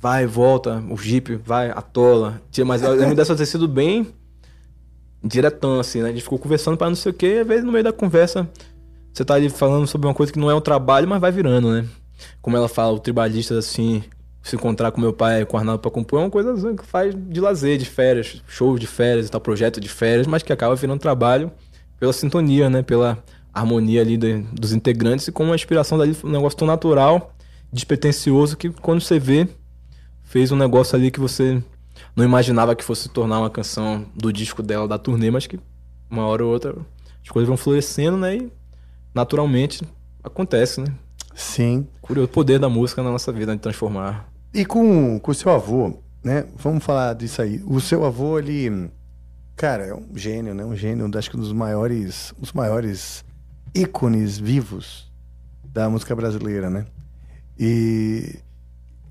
vai, 0.00 0.26
volta, 0.26 0.82
o 0.90 0.96
Jeep 0.96 1.36
vai, 1.44 1.70
atola. 1.70 2.40
Mas 2.66 2.82
eu 2.82 2.92
lembro 2.94 3.14
dessa 3.14 3.34
ter 3.36 3.46
sido 3.46 3.66
bem 3.68 4.06
diretão, 5.22 5.80
assim, 5.80 6.00
né? 6.02 6.08
A 6.08 6.12
gente 6.12 6.22
ficou 6.22 6.38
conversando 6.38 6.76
pra 6.76 6.88
não 6.88 6.94
sei 6.96 7.10
o 7.10 7.14
quê, 7.14 7.34
e 7.36 7.38
às 7.40 7.46
vezes 7.46 7.64
no 7.64 7.72
meio 7.72 7.84
da 7.84 7.92
conversa 7.92 8.48
você 9.12 9.24
tá 9.24 9.34
ali 9.34 9.48
falando 9.48 9.86
sobre 9.86 10.06
uma 10.06 10.14
coisa 10.14 10.32
que 10.32 10.38
não 10.38 10.50
é 10.50 10.54
um 10.54 10.60
trabalho, 10.60 11.08
mas 11.08 11.20
vai 11.20 11.32
virando, 11.32 11.72
né? 11.72 11.86
Como 12.40 12.56
ela 12.56 12.68
fala, 12.68 12.92
o 12.92 12.98
tribalista, 12.98 13.58
assim, 13.58 14.02
se 14.42 14.56
encontrar 14.56 14.90
com 14.90 15.00
meu 15.00 15.12
pai, 15.12 15.44
com 15.44 15.56
o 15.56 15.60
Arnaldo 15.60 15.80
pra 15.80 15.90
compor, 15.90 16.20
é 16.20 16.24
uma 16.24 16.30
coisa 16.30 16.52
assim, 16.52 16.76
que 16.76 16.84
faz 16.84 17.14
de 17.14 17.40
lazer, 17.40 17.78
de 17.78 17.84
férias, 17.84 18.42
show 18.46 18.78
de 18.78 18.86
férias 18.86 19.26
e 19.26 19.30
tal, 19.30 19.40
projeto 19.40 19.80
de 19.80 19.88
férias, 19.88 20.26
mas 20.26 20.42
que 20.42 20.52
acaba 20.52 20.74
virando 20.74 21.00
trabalho 21.00 21.50
pela 21.98 22.12
sintonia, 22.12 22.70
né? 22.70 22.82
Pela 22.82 23.22
harmonia 23.52 24.00
ali 24.00 24.16
de- 24.16 24.42
dos 24.52 24.72
integrantes 24.72 25.26
e 25.28 25.32
com 25.32 25.44
uma 25.44 25.54
inspiração 25.54 25.98
dali, 25.98 26.16
um 26.24 26.30
negócio 26.30 26.58
tão 26.58 26.66
natural, 26.66 27.34
despretensioso, 27.72 28.56
que 28.56 28.70
quando 28.70 29.00
você 29.00 29.18
vê, 29.18 29.48
fez 30.24 30.52
um 30.52 30.56
negócio 30.56 30.96
ali 30.96 31.10
que 31.10 31.20
você 31.20 31.62
não 32.14 32.24
imaginava 32.24 32.74
que 32.74 32.84
fosse 32.84 33.02
se 33.02 33.08
tornar 33.08 33.40
uma 33.40 33.50
canção 33.50 34.06
do 34.14 34.32
disco 34.32 34.62
dela, 34.62 34.86
da 34.86 34.98
turnê, 34.98 35.30
mas 35.30 35.46
que 35.46 35.58
uma 36.10 36.26
hora 36.26 36.44
ou 36.44 36.52
outra 36.52 36.74
as 37.22 37.28
coisas 37.28 37.48
vão 37.48 37.56
florescendo, 37.56 38.16
né? 38.16 38.36
E 38.36 38.52
naturalmente 39.18 39.82
acontece, 40.22 40.80
né? 40.80 40.94
Sim. 41.34 41.86
Curioso 42.00 42.26
o 42.26 42.32
poder 42.32 42.58
da 42.58 42.68
música 42.68 43.02
na 43.02 43.10
nossa 43.10 43.32
vida 43.32 43.54
de 43.54 43.60
transformar. 43.60 44.30
E 44.54 44.64
com 44.64 45.20
o 45.24 45.34
seu 45.34 45.50
avô, 45.50 45.98
né? 46.22 46.46
Vamos 46.56 46.84
falar 46.84 47.14
disso 47.14 47.42
aí. 47.42 47.60
O 47.66 47.80
seu 47.80 48.04
avô, 48.04 48.38
ele. 48.38 48.90
Cara, 49.56 49.86
é 49.86 49.94
um 49.94 50.16
gênio, 50.16 50.54
né? 50.54 50.64
Um 50.64 50.76
gênio, 50.76 51.10
acho 51.16 51.30
que 51.30 51.36
um 51.36 51.40
dos 51.40 51.52
maiores, 51.52 52.32
dos 52.38 52.52
maiores 52.52 53.24
ícones 53.74 54.38
vivos 54.38 55.10
da 55.64 55.90
música 55.90 56.14
brasileira, 56.14 56.70
né? 56.70 56.86
E, 57.58 58.38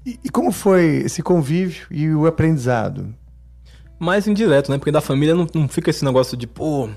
e, 0.05 0.19
e 0.23 0.29
como 0.29 0.53
foi 0.53 1.01
esse 1.05 1.21
convívio 1.21 1.85
e 1.91 2.09
o 2.09 2.25
aprendizado? 2.25 3.13
Mais 3.99 4.25
indireto, 4.25 4.71
né? 4.71 4.77
Porque 4.77 4.91
da 4.91 5.01
família 5.01 5.35
não, 5.35 5.47
não 5.53 5.67
fica 5.67 5.89
esse 5.89 6.05
negócio 6.05 6.37
de, 6.37 6.47
pô, 6.47 6.89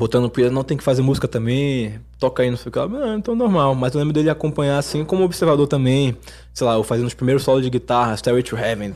botando 0.00 0.30
pilha, 0.30 0.50
não 0.50 0.64
tem 0.64 0.78
que 0.78 0.82
fazer 0.82 1.02
música 1.02 1.28
também, 1.28 2.00
toca 2.18 2.42
aí, 2.42 2.48
não 2.50 2.56
sei 2.56 2.70
o 2.70 2.72
que. 2.72 2.78
Não, 2.78 3.18
então 3.18 3.34
normal. 3.34 3.74
Mas 3.74 3.92
eu 3.92 3.98
lembro 3.98 4.14
dele 4.14 4.30
acompanhar 4.30 4.78
assim, 4.78 5.04
como 5.04 5.22
observador 5.22 5.68
também. 5.68 6.16
Sei 6.54 6.66
lá, 6.66 6.72
eu 6.72 6.82
fazendo 6.82 7.06
os 7.06 7.12
primeiros 7.12 7.42
solos 7.42 7.62
de 7.62 7.68
guitarra, 7.68 8.16
Stairway 8.16 8.42
to 8.42 8.56
Heaven. 8.56 8.94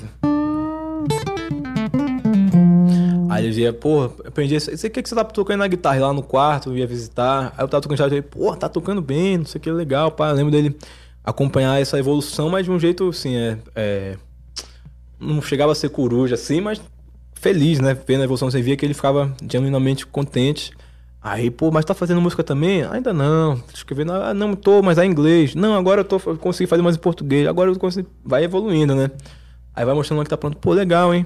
Aí 3.28 3.43
ele 3.43 3.48
dizia, 3.51 3.70
pô, 3.70 4.05
aprendi 4.24 4.55
isso. 4.55 4.70
O 4.70 4.78
que 4.78 5.02
que 5.02 5.06
você 5.06 5.14
tá 5.14 5.22
tocando 5.24 5.59
na 5.59 5.66
guitarra? 5.66 6.01
Lá 6.01 6.12
no 6.14 6.22
quarto, 6.22 6.70
eu 6.70 6.78
ia 6.78 6.86
visitar. 6.86 7.52
Aí 7.55 7.62
eu 7.62 7.68
tava 7.68 7.82
tocando 7.82 7.98
guitarra 7.98 8.22
pô, 8.22 8.56
tá 8.56 8.68
tocando 8.70 9.02
bem, 9.02 9.36
não 9.36 9.44
sei 9.44 9.59
o 9.59 9.62
que, 9.62 9.70
legal, 9.70 10.10
pá. 10.10 10.31
Eu 10.31 10.36
lembro 10.36 10.52
dele 10.52 10.74
acompanhar 11.22 11.78
essa 11.78 11.98
evolução, 11.98 12.48
mas 12.48 12.64
de 12.64 12.70
um 12.70 12.81
jeito 12.81 13.10
assim, 13.10 13.36
é. 13.36 13.59
é 13.74 14.16
não 15.20 15.43
chegava 15.43 15.72
a 15.72 15.74
ser 15.74 15.90
coruja 15.90 16.35
assim, 16.35 16.62
mas 16.62 16.81
feliz, 17.35 17.78
né? 17.78 17.94
Vendo 18.06 18.22
a 18.22 18.24
evolução, 18.24 18.51
você 18.51 18.62
via 18.62 18.74
que 18.74 18.86
ele 18.86 18.94
ficava 18.94 19.35
genuinamente 19.51 20.06
contente. 20.06 20.72
Aí, 21.26 21.51
pô, 21.51 21.70
mas 21.70 21.86
tá 21.86 21.94
fazendo 21.94 22.20
música 22.20 22.44
também? 22.44 22.82
Ainda 22.84 23.10
não. 23.10 23.59
Escrevendo, 23.72 24.12
ah, 24.12 24.34
não 24.34 24.55
tô, 24.55 24.82
mas 24.82 24.98
é 24.98 25.06
inglês. 25.06 25.55
Não, 25.55 25.74
agora 25.74 26.02
eu 26.02 26.05
tô 26.05 26.20
eu 26.26 26.36
consegui 26.36 26.68
fazer 26.68 26.82
mais 26.82 26.96
em 26.96 26.98
português. 26.98 27.48
Agora 27.48 27.70
eu 27.70 27.78
consegui. 27.78 28.06
Vai 28.22 28.44
evoluindo, 28.44 28.94
né? 28.94 29.10
Aí 29.74 29.86
vai 29.86 29.94
mostrando 29.94 30.22
que 30.22 30.28
tá 30.28 30.36
pronto. 30.36 30.59
Pô, 30.59 30.74
legal, 30.74 31.14
hein? 31.14 31.24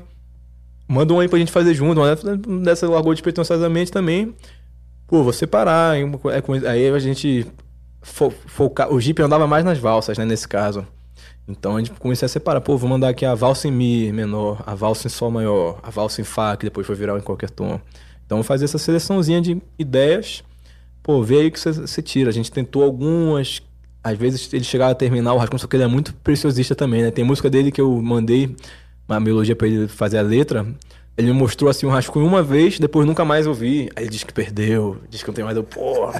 Manda 0.86 1.12
um 1.12 1.18
aí 1.18 1.26
pra 1.26 1.36
gente 1.36 1.50
fazer 1.50 1.74
junto. 1.74 2.00
Uma 2.00 2.14
dessa 2.62 2.88
largou 2.88 3.12
despretensiosamente 3.12 3.90
também. 3.90 4.36
Pô, 5.08 5.24
vou 5.24 5.32
separar. 5.32 5.96
É 5.98 6.70
Aí 6.70 6.88
a 6.88 6.98
gente 7.00 7.44
fo. 8.00 8.32
O 8.90 9.00
Jeep 9.00 9.20
andava 9.20 9.48
mais 9.48 9.64
nas 9.64 9.78
valsas, 9.78 10.16
né? 10.16 10.24
Nesse 10.24 10.46
caso. 10.46 10.86
Então 11.48 11.74
a 11.74 11.80
gente 11.80 11.90
começou 11.98 12.26
a 12.26 12.28
separar. 12.28 12.60
Pô, 12.60 12.76
vou 12.76 12.88
mandar 12.88 13.08
aqui 13.08 13.26
a 13.26 13.34
valsa 13.34 13.66
em 13.66 13.72
Mi 13.72 14.12
menor, 14.12 14.62
a 14.64 14.76
valsa 14.76 15.08
em 15.08 15.10
Sol 15.10 15.28
maior, 15.28 15.80
a 15.82 15.90
valsa 15.90 16.20
em 16.20 16.24
Fá, 16.24 16.56
que 16.56 16.66
depois 16.66 16.86
foi 16.86 16.94
virar 16.94 17.18
em 17.18 17.20
qualquer 17.20 17.50
tom. 17.50 17.80
Então 18.28 18.42
fazer 18.42 18.66
essa 18.66 18.76
seleçãozinha 18.76 19.40
de 19.40 19.56
ideias. 19.78 20.44
Pô, 21.02 21.22
vê 21.22 21.38
aí 21.40 21.50
que 21.50 21.58
você- 21.58 22.02
tira. 22.02 22.28
A 22.28 22.32
gente 22.32 22.52
tentou 22.52 22.84
algumas. 22.84 23.62
Às 24.04 24.18
vezes 24.18 24.52
ele 24.52 24.64
chegava 24.64 24.92
a 24.92 24.94
terminar 24.94 25.32
o 25.32 25.38
rascunho, 25.38 25.58
só 25.58 25.66
que 25.66 25.74
ele 25.76 25.82
é 25.84 25.86
muito 25.86 26.12
preciosista 26.16 26.74
também, 26.74 27.02
né? 27.02 27.10
Tem 27.10 27.24
música 27.24 27.48
dele 27.48 27.72
que 27.72 27.80
eu 27.80 27.90
mandei 28.02 28.54
uma 29.08 29.18
melodia 29.18 29.56
pra 29.56 29.66
ele 29.66 29.88
fazer 29.88 30.18
a 30.18 30.22
letra. 30.22 30.66
Ele 31.16 31.28
me 31.28 31.32
mostrou 31.32 31.70
assim 31.70 31.86
um 31.86 31.88
rascunho 31.90 32.26
uma 32.26 32.42
vez, 32.42 32.78
depois 32.78 33.06
nunca 33.06 33.24
mais 33.24 33.46
ouvi. 33.46 33.88
Aí 33.96 34.04
ele 34.04 34.10
disse 34.10 34.26
que 34.26 34.32
perdeu, 34.32 34.98
disse 35.08 35.24
que 35.24 35.30
não 35.30 35.34
tem 35.34 35.44
mais. 35.44 35.56
Eu, 35.56 35.64
pô. 35.64 36.12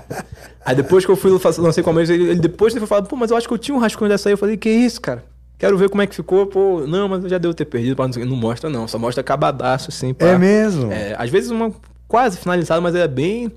Aí 0.64 0.74
depois 0.74 1.04
que 1.04 1.10
eu 1.10 1.16
fui 1.16 1.30
lancei 1.58 1.84
com 1.84 1.90
a 1.90 1.92
mesa, 1.92 2.14
ele, 2.14 2.30
ele 2.30 2.40
depois 2.40 2.72
ele 2.72 2.80
foi 2.80 2.88
falar, 2.88 3.02
pô, 3.02 3.14
mas 3.16 3.30
eu 3.30 3.36
acho 3.36 3.46
que 3.46 3.52
eu 3.52 3.58
tinha 3.58 3.76
um 3.76 3.78
rascunho 3.80 4.08
dessa 4.08 4.30
aí. 4.30 4.32
Eu 4.32 4.38
falei, 4.38 4.56
que 4.56 4.70
isso, 4.70 5.00
cara? 5.00 5.22
Quero 5.58 5.76
ver 5.76 5.88
como 5.90 6.00
é 6.00 6.06
que 6.06 6.14
ficou, 6.14 6.46
pô. 6.46 6.86
Não, 6.86 7.08
mas 7.08 7.22
já 7.24 7.36
devo 7.36 7.52
ter 7.52 7.64
perdido. 7.64 7.96
Não, 8.00 8.22
o 8.22 8.26
não 8.26 8.36
mostra, 8.36 8.70
não. 8.70 8.86
Só 8.88 8.98
mostra 8.98 9.20
acabadaço, 9.20 9.90
assim. 9.90 10.14
pá. 10.14 10.26
É 10.26 10.38
mesmo? 10.38 10.90
É, 10.92 11.14
às 11.18 11.28
vezes 11.30 11.50
uma 11.50 11.72
quase 12.08 12.38
finalizada, 12.38 12.80
mas 12.80 12.94
é 12.94 13.06
bem 13.06 13.52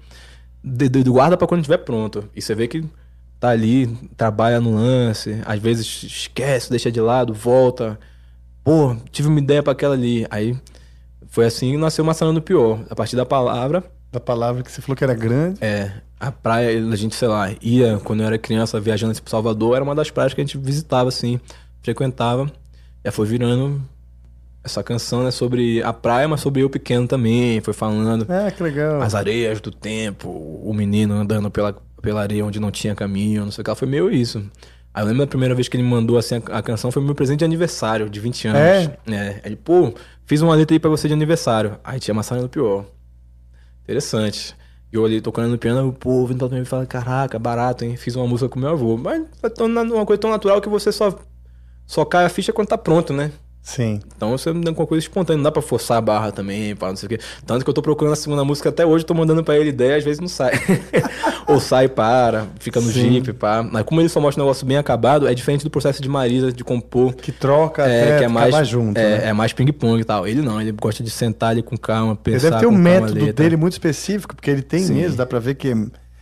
de, 0.64 0.88
de- 0.90 1.04
de 1.04 1.10
guarda 1.10 1.36
pra 1.38 1.48
quando 1.48 1.62
estiver 1.62 1.78
pronto. 1.80 2.30
E 2.36 2.42
você 2.42 2.54
vê 2.54 2.68
que 2.68 2.84
tá 3.40 3.50
ali, 3.50 3.88
trabalha 4.16 4.60
no 4.62 4.76
lance, 4.76 5.42
às 5.46 5.60
vezes 5.60 6.04
esquece, 6.04 6.70
deixa 6.70 6.92
de 6.92 7.02
lado, 7.02 7.34
volta. 7.34 7.98
Pô, 8.64 8.96
tive 9.12 9.28
uma 9.28 9.40
ideia 9.40 9.64
pra 9.64 9.72
aquela 9.74 9.96
ali. 9.96 10.28
Aí 10.30 10.56
foi 11.28 11.46
assim 11.46 11.72
que 11.72 11.78
nasceu 11.78 12.06
Maçanando 12.06 12.42
Pior. 12.42 12.80
A 12.90 12.96
partir 12.96 13.16
da 13.16 13.26
palavra. 13.26 13.84
Da 14.12 14.20
palavra 14.20 14.62
que 14.62 14.72
você 14.72 14.82
falou 14.82 14.96
que 14.96 15.04
era 15.04 15.14
grande. 15.16 15.58
É. 15.64 15.92
A 16.20 16.32
praia, 16.32 16.78
a 16.86 16.96
gente, 16.96 17.16
sei 17.16 17.28
lá, 17.30 17.50
ia 17.62 17.98
quando 18.04 18.20
eu 18.20 18.28
era 18.28 18.38
criança 18.38 18.80
viajando 18.80 19.20
pro 19.20 19.32
Salvador, 19.32 19.74
era 19.76 19.84
uma 19.84 19.96
das 19.96 20.12
praias 20.12 20.34
que 20.36 20.42
a 20.42 20.44
gente 20.44 20.58
visitava, 20.58 21.10
assim, 21.10 21.40
frequentava. 21.82 22.52
Aí 23.04 23.10
foi 23.10 23.26
virando 23.26 23.82
essa 24.64 24.84
canção, 24.84 25.24
né, 25.24 25.32
sobre 25.32 25.82
a 25.84 25.92
praia, 25.92 26.28
mas 26.28 26.42
sobre 26.42 26.62
eu 26.64 26.70
pequeno 26.70 27.08
também. 27.08 27.60
Foi 27.62 27.74
falando 27.74 28.26
Ah, 28.30 28.52
que 28.52 28.62
legal. 28.62 29.02
as 29.02 29.16
areias 29.16 29.60
do 29.60 29.72
tempo, 29.72 30.30
o 30.30 30.74
menino 30.74 31.14
andando 31.16 31.50
pela, 31.50 31.74
pela 32.02 32.22
areia 32.22 32.46
onde 32.46 32.60
não 32.60 32.70
tinha 32.72 32.94
caminho, 32.96 33.44
não 33.46 33.52
sei 33.52 33.62
o 33.62 33.66
que. 33.66 33.76
Foi 33.76 33.88
meio 33.88 34.12
isso. 34.12 34.44
Aí 34.94 35.04
eu 35.04 35.08
lembro 35.08 35.22
da 35.22 35.28
primeira 35.28 35.56
vez 35.56 35.68
que 35.70 35.78
ele 35.78 35.84
me 35.84 35.90
mandou 35.90 36.18
assim, 36.18 36.36
a, 36.52 36.58
a 36.58 36.62
canção, 36.62 36.92
foi 36.92 37.02
meu 37.02 37.16
presente 37.16 37.40
de 37.40 37.46
aniversário, 37.46 38.10
de 38.10 38.20
20 38.20 38.48
anos. 38.50 38.60
É? 38.60 38.98
É. 39.10 39.42
Ele, 39.46 39.56
pô, 39.56 39.94
fiz 40.26 40.42
uma 40.42 40.54
letra 40.54 40.76
aí 40.76 40.80
pra 40.80 40.90
você 40.90 41.08
de 41.08 41.14
aniversário. 41.14 41.78
Aí 41.84 42.00
tinha 42.00 42.14
Maçã 42.14 42.36
no 42.36 42.50
Pior. 42.50 42.86
Interessante. 43.84 44.56
E 44.92 44.96
eu 44.96 45.06
ali 45.06 45.22
tocando 45.22 45.50
no 45.50 45.58
piano, 45.58 45.80
eu, 45.88 45.94
pô, 45.94 46.26
vindo 46.26 46.46
pra 46.48 46.56
mim 46.58 46.64
e 46.64 46.66
falando, 46.66 46.88
caraca, 46.88 47.40
barato, 47.40 47.86
hein? 47.86 47.96
Fiz 47.96 48.16
uma 48.16 48.28
música 48.28 48.50
com 48.50 48.60
meu 48.60 48.70
avô. 48.70 48.98
Mas 48.98 49.24
é 49.42 49.50
tão, 49.50 49.68
uma 49.68 50.06
coisa 50.06 50.20
tão 50.20 50.30
natural 50.30 50.60
que 50.62 50.68
você 50.68 50.92
só, 50.92 51.18
só 51.86 52.04
cai 52.04 52.26
a 52.26 52.30
ficha 52.30 52.52
quando 52.52 52.68
tá 52.68 52.78
pronto, 52.78 53.14
né? 53.14 53.32
Sim. 53.64 54.00
Então 54.18 54.32
você 54.32 54.52
me 54.52 54.64
dá 54.64 54.72
uma 54.72 54.88
coisa 54.88 55.06
espontânea, 55.06 55.38
não 55.38 55.44
dá 55.44 55.52
pra 55.52 55.62
forçar 55.62 55.98
a 55.98 56.02
barra 56.02 56.32
também, 56.32 56.76
pá, 56.76 56.90
não 56.90 56.96
sei 56.96 57.06
o 57.06 57.10
quê. 57.10 57.20
Tanto 57.46 57.64
que 57.64 57.70
eu 57.70 57.74
tô 57.74 57.82
procurando 57.82 58.14
a 58.14 58.16
segunda 58.16 58.44
música 58.44 58.70
até 58.70 58.84
hoje, 58.86 59.06
tô 59.06 59.14
mandando 59.14 59.44
pra 59.44 59.56
ele 59.56 59.70
ideia, 59.70 59.98
às 59.98 60.04
vezes 60.04 60.20
não 60.20 60.28
sai. 60.28 60.52
Ou 61.48 61.60
sai, 61.60 61.88
para, 61.88 62.48
fica 62.60 62.80
no 62.82 62.88
Sim. 62.92 63.12
jeep, 63.22 63.34
pá. 63.34 63.62
Mas 63.62 63.84
como 63.84 64.02
ele 64.02 64.10
só 64.10 64.20
mostra 64.20 64.42
um 64.42 64.46
negócio 64.46 64.66
bem 64.66 64.78
acabado, 64.78 65.28
é 65.28 65.34
diferente 65.36 65.64
do 65.64 65.70
processo 65.70 66.02
de 66.02 66.10
Marisa 66.10 66.52
de 66.52 66.64
compor. 66.64 67.14
Que 67.14 67.32
troca 67.32 67.84
é, 67.84 68.04
até 68.04 68.18
que 68.20 68.24
é 68.24 68.28
mais, 68.28 68.68
junto, 68.68 68.98
é, 68.98 69.18
né? 69.20 69.28
é 69.30 69.34
mais 69.34 69.54
ping-pong 69.54 70.02
e 70.02 70.06
tal. 70.06 70.28
Ele 70.28 70.42
não, 70.42 70.60
ele 70.60 70.72
gosta 70.72 71.04
de 71.04 71.10
sentar 71.12 71.52
ali 71.52 71.62
com 71.62 71.78
calma, 71.78 72.14
Ele 72.14 72.20
pensar. 72.36 72.50
deve 72.50 72.62
ter 72.62 72.68
um 72.68 72.72
método 72.72 73.32
dele 73.34 73.56
muito 73.58 73.74
específico, 73.74 74.36
porque 74.36 74.50
ele 74.50 74.64
tem 74.64 74.80
Sim. 74.84 74.96
mesmo, 74.96 75.18
dá 75.18 75.26
pra 75.26 75.38
ver 75.40 75.54
que, 75.56 75.72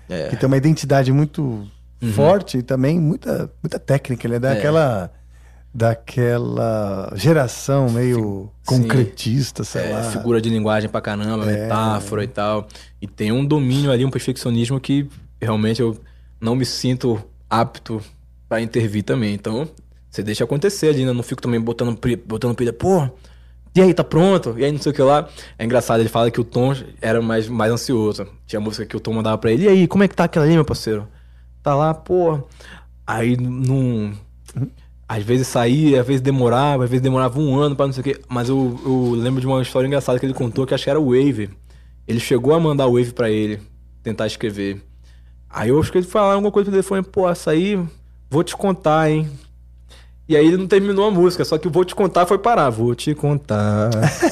É. 0.09 0.27
que 0.27 0.35
tem 0.35 0.45
uma 0.45 0.57
identidade 0.57 1.11
muito 1.13 1.65
Uhum. 2.01 2.13
forte 2.13 2.57
e 2.59 2.61
também 2.61 2.97
muita, 2.99 3.49
muita 3.61 3.77
técnica. 3.77 4.25
Ele 4.25 4.35
é 4.35 4.39
daquela, 4.39 5.11
daquela 5.73 7.11
geração 7.15 7.89
meio 7.89 8.49
concretista, 8.65 9.63
sei 9.63 9.83
É, 9.83 9.89
lá. 9.93 10.03
figura 10.03 10.41
de 10.41 10.49
linguagem 10.49 10.89
pra 10.89 11.01
caramba, 11.01 11.49
É. 11.49 11.63
metáfora 11.63 12.23
e 12.23 12.27
tal. 12.27 12.67
E 13.01 13.07
tem 13.07 13.31
um 13.31 13.45
domínio 13.45 13.91
ali, 13.91 14.03
um 14.05 14.09
perfeccionismo 14.09 14.79
que 14.79 15.07
realmente 15.41 15.81
eu 15.81 15.97
não 16.41 16.55
me 16.55 16.65
sinto 16.65 17.21
apto 17.49 18.01
pra 18.47 18.61
intervir 18.61 19.03
também. 19.03 19.33
Então, 19.33 19.67
você 20.09 20.23
deixa 20.23 20.43
acontecer 20.43 20.89
ali, 20.89 21.05
né? 21.05 21.13
Não 21.13 21.23
fico 21.23 21.41
também 21.41 21.59
botando, 21.61 21.97
botando 22.25 22.55
pilha, 22.55 22.73
pô, 22.73 23.07
e 23.75 23.81
aí, 23.81 23.93
tá 23.93 24.03
pronto? 24.03 24.55
E 24.57 24.65
aí, 24.65 24.71
não 24.71 24.81
sei 24.81 24.91
o 24.91 24.95
que 24.95 25.01
lá. 25.01 25.29
É 25.57 25.63
engraçado, 25.63 25.99
ele 25.99 26.09
fala 26.09 26.31
que 26.31 26.41
o 26.41 26.43
Tom 26.43 26.73
era 26.99 27.21
mais, 27.21 27.47
mais 27.47 27.71
ansioso. 27.71 28.25
Tinha 28.47 28.59
música 28.59 28.85
que 28.85 28.97
o 28.97 28.99
Tom 28.99 29.13
mandava 29.13 29.37
pra 29.37 29.51
ele, 29.51 29.65
e 29.65 29.67
aí, 29.67 29.87
como 29.87 30.03
é 30.03 30.07
que 30.07 30.15
tá 30.15 30.23
aquela 30.23 30.45
ali, 30.45 30.55
meu 30.55 30.65
parceiro? 30.65 31.07
Tá 31.61 31.75
lá, 31.75 31.93
pô. 31.93 32.39
Aí, 33.05 33.37
não. 33.37 34.13
Às 35.09 35.23
vezes 35.23 35.47
saía, 35.47 36.01
às 36.01 36.05
vezes 36.05 36.21
demorava, 36.21 36.83
às 36.83 36.89
vezes 36.89 37.01
demorava 37.01 37.39
um 37.39 37.57
ano 37.57 37.75
pra 37.75 37.87
não 37.87 37.93
sei 37.93 38.01
o 38.01 38.03
quê. 38.03 38.21
Mas 38.29 38.47
eu, 38.47 38.79
eu 38.85 39.15
lembro 39.15 39.41
de 39.41 39.47
uma 39.47 39.59
história 39.59 39.87
engraçada 39.87 40.19
que 40.19 40.25
ele 40.25 40.35
contou 40.35 40.67
que 40.67 40.73
acho 40.75 40.83
que 40.83 40.89
era 40.91 40.99
o 40.99 41.07
Wave. 41.07 41.49
Ele 42.07 42.19
chegou 42.19 42.53
a 42.53 42.59
mandar 42.59 42.85
o 42.85 42.93
Wave 42.93 43.11
pra 43.13 43.27
ele, 43.27 43.59
tentar 44.03 44.27
escrever. 44.27 44.83
Aí 45.49 45.69
eu 45.69 45.79
acho 45.79 45.91
que 45.91 45.97
ele 45.97 46.05
falou 46.05 46.33
alguma 46.33 46.51
coisa 46.51 46.69
no 46.69 46.73
telefone, 46.73 47.01
pô, 47.01 47.27
essa 47.27 47.49
aí, 47.49 47.83
vou 48.29 48.43
te 48.43 48.55
contar, 48.55 49.09
hein? 49.09 49.27
E 50.29 50.37
aí 50.37 50.45
ele 50.45 50.57
não 50.57 50.67
terminou 50.67 51.07
a 51.07 51.11
música, 51.11 51.43
só 51.43 51.57
que 51.57 51.67
o 51.67 51.71
Vou 51.71 51.83
Te 51.83 51.95
Contar 51.95 52.27
foi 52.27 52.37
parar. 52.37 52.69
Vou 52.69 52.93
te 52.93 53.15
contar. 53.15 53.89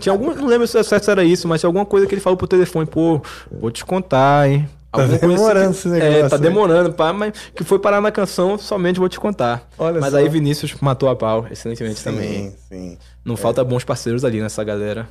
tinha 0.00 0.14
algum. 0.14 0.34
Não 0.34 0.46
lembro 0.46 0.66
se 0.66 0.78
era 1.10 1.22
isso, 1.22 1.46
mas 1.46 1.60
tinha 1.60 1.68
alguma 1.68 1.84
coisa 1.84 2.06
que 2.06 2.14
ele 2.14 2.22
falou 2.22 2.38
pro 2.38 2.48
telefone, 2.48 2.86
pô, 2.86 3.20
vou 3.52 3.70
te 3.70 3.84
contar, 3.84 4.48
hein? 4.48 4.66
Tá 4.92 5.06
demorando 5.06 5.70
que- 5.72 5.78
esse 5.78 5.88
negócio 5.88 6.24
É, 6.24 6.28
tá 6.28 6.36
aí. 6.36 6.42
demorando, 6.42 6.92
pá, 6.92 7.12
mas 7.12 7.32
que 7.54 7.62
foi 7.62 7.78
parar 7.78 8.00
na 8.00 8.10
canção, 8.10 8.58
somente 8.58 8.98
vou 8.98 9.08
te 9.08 9.20
contar. 9.20 9.68
Olha 9.78 10.00
mas 10.00 10.10
só. 10.10 10.16
aí 10.18 10.28
Vinícius 10.28 10.74
matou 10.80 11.08
a 11.08 11.14
pau, 11.16 11.46
excelentemente 11.50 11.98
Sim, 11.98 12.04
também. 12.04 12.54
sim. 12.68 12.98
Não 13.24 13.36
falta 13.36 13.62
bons 13.62 13.84
parceiros 13.84 14.24
ali 14.24 14.40
nessa 14.40 14.64
galera. 14.64 15.08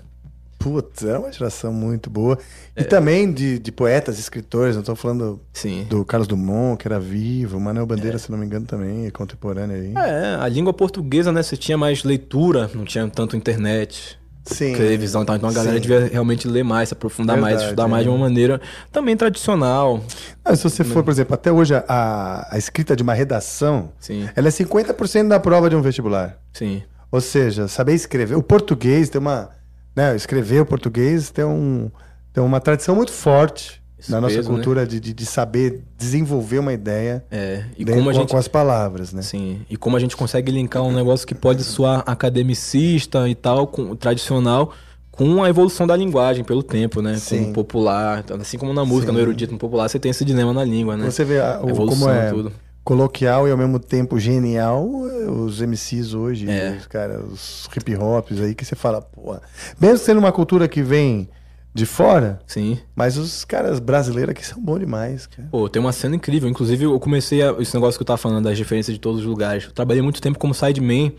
Putz, 0.57 1.06
é 1.06 1.18
uma 1.18 1.31
geração 1.31 1.72
muito 1.72 2.10
boa. 2.10 2.38
É. 2.76 2.81
E 2.81 2.84
também 2.84 3.31
de, 3.31 3.57
de 3.60 3.72
poetas, 3.72 4.19
escritores. 4.19 4.76
Eu 4.76 4.84
tô 4.84 4.93
falando 4.93 5.39
Sim. 5.53 5.88
do 5.89 6.03
Carlos 6.03 6.27
Dumont, 6.27 6.77
que 6.77 6.85
era 6.85 6.99
vivo. 6.99 7.57
Manuel 7.61 7.85
Bandeira, 7.85 8.18
se 8.18 8.30
não 8.30 8.38
me 8.38 8.45
engano, 8.45 8.65
também 8.65 9.06
é 9.06 9.11
contemporâneo 9.11 9.77
aí. 9.77 9.93
É, 9.95 10.35
a 10.38 10.49
língua 10.49 10.73
portuguesa, 10.73 11.31
né? 11.31 11.41
Você 11.41 11.56
tinha 11.56 11.77
mais 11.77 12.03
leitura, 12.03 12.69
não 12.76 12.84
tinha 12.84 13.07
tanto 13.07 13.38
internet. 13.38 14.19
Sim. 14.45 14.74
Televisão 14.74 15.24
e 15.24 15.26
tal. 15.26 15.36
Então 15.36 15.49
a 15.49 15.53
galera 15.53 15.76
Sim. 15.76 15.82
devia 15.82 16.07
realmente 16.07 16.48
ler 16.48 16.64
mais, 16.64 16.90
se 16.90 16.94
aprofundar 16.94 17.38
mais, 17.38 17.56
Verdade, 17.56 17.66
estudar 17.66 17.88
mais 17.88 18.02
é. 18.02 18.03
de 18.03 18.10
uma 18.10 18.18
maneira 18.18 18.61
também 18.91 19.16
tradicional. 19.16 20.03
Ah, 20.44 20.56
se 20.56 20.64
você 20.64 20.84
for, 20.84 21.03
por 21.03 21.11
exemplo, 21.11 21.34
até 21.34 21.52
hoje 21.52 21.74
a, 21.76 22.48
a 22.49 22.57
escrita 22.57 22.95
de 22.95 23.03
uma 23.03 23.14
redação, 23.14 23.91
Sim. 23.99 24.28
ela 24.36 24.48
é 24.48 24.52
50% 24.52 25.28
da 25.28 25.40
prova 25.40 25.70
de 25.70 25.76
um 25.76 25.82
vestibular. 25.82 26.38
Sim. 26.53 26.82
Ou 27.11 27.22
seja, 27.22 27.68
saber 27.68 27.94
escrever. 27.94 28.36
O 28.36 28.44
português 28.44 29.10
tem 29.10 29.20
uma. 29.20 29.49
Né, 29.95 30.16
escrever 30.16 30.61
o 30.61 30.66
português 30.66 31.30
tem, 31.32 31.44
um, 31.44 31.90
tem 32.32 32.44
uma 32.44 32.61
tradição 32.61 32.95
muito 32.95 33.11
forte 33.11 33.78
Esse 33.99 34.11
na 34.11 34.21
nossa 34.21 34.35
peso, 34.35 34.49
né? 34.49 34.55
cultura 34.55 34.88
de, 34.88 34.99
de, 34.99 35.13
de 35.13 35.26
saber 35.26 35.84
desenvolver 35.97 36.59
uma 36.59 36.71
ideia 36.71 37.23
É, 37.30 37.63
e 37.77 37.84
dentro- 37.84 37.95
como 37.99 38.09
a 38.09 38.13
com, 38.13 38.19
gente 38.19 38.31
com 38.31 38.38
as 38.38 38.47
palavras, 38.47 39.11
né? 39.11 39.21
Sim, 39.21 39.59
e 39.69 39.76
como 39.76 39.97
a 39.97 39.99
gente 39.99 40.15
consegue 40.15 40.51
linkar 40.51 40.84
um 40.84 40.93
negócio 40.93 41.27
que 41.27 41.35
pode 41.35 41.63
soar 41.63 42.03
academicista 42.05 43.27
e 43.27 43.35
tal, 43.35 43.67
com, 43.67 43.95
tradicional, 43.95 44.71
com 45.11 45.43
a 45.43 45.49
evolução 45.49 45.85
da 45.85 45.95
linguagem 45.95 46.43
pelo 46.43 46.63
tempo, 46.63 47.01
né? 47.01 47.17
Sim. 47.17 47.45
Com 47.45 47.49
o 47.51 47.53
popular, 47.53 48.19
então, 48.23 48.38
assim 48.38 48.57
como 48.57 48.73
na 48.73 48.85
música, 48.85 49.11
Sim. 49.11 49.17
no 49.17 49.21
erudito, 49.21 49.51
no 49.51 49.59
popular, 49.59 49.89
você 49.89 49.99
tem 49.99 50.11
esse 50.11 50.23
dilema 50.23 50.53
na 50.53 50.63
língua, 50.63 50.95
né? 50.95 51.09
Você 51.09 51.26
vê 51.26 51.39
a- 51.39 51.59
o- 51.61 51.69
evolução, 51.69 52.07
como 52.07 52.09
é 52.11 52.30
tudo. 52.31 52.51
coloquial 52.84 53.47
e 53.47 53.51
ao 53.51 53.57
mesmo 53.57 53.77
tempo 53.80 54.17
genial 54.19 54.88
os 54.88 55.61
MCs 55.61 56.13
hoje, 56.13 56.49
É. 56.49 56.77
os 56.80 56.88
cara, 56.88 57.19
os 57.21 57.67
hip 57.76 57.95
hops 57.95 58.39
aí 58.39 58.55
que 58.55 58.63
você 58.65 58.76
fala, 58.76 59.01
pô, 59.01 59.35
mesmo 59.80 59.97
sendo 59.97 60.17
uma 60.19 60.31
cultura 60.31 60.67
que 60.67 60.81
vem 60.81 61.30
de 61.74 61.86
fora, 61.86 62.40
Sim. 62.48 62.80
mas 62.96 63.16
os 63.18 63.46
caras 63.46 63.80
brasileiros 63.80 64.32
aqui 64.32 64.46
são 64.46 64.60
bons 64.62 64.80
demais, 64.80 65.28
cara. 65.28 65.48
Pô, 65.52 65.70
tem 65.70 65.80
uma 65.82 65.91
cena 65.94 66.16
incrível. 66.16 66.50
Inclusive, 66.50 66.86
eu 66.86 67.00
comecei 67.00 67.41
a, 67.41 67.56
esse 67.60 67.74
negócio 67.76 67.98
que 67.98 68.02
eu 68.02 68.06
tava 68.08 68.18
falando, 68.18 68.44
das 68.46 68.58
referências 68.58 68.94
de 68.94 69.00
todos 69.00 69.22
os 69.22 69.26
lugares. 69.26 69.66
Eu 69.66 69.72
trabalhei 69.72 70.02
muito 70.02 70.20
tempo 70.22 70.40
como 70.40 70.54
sideman 70.54 71.12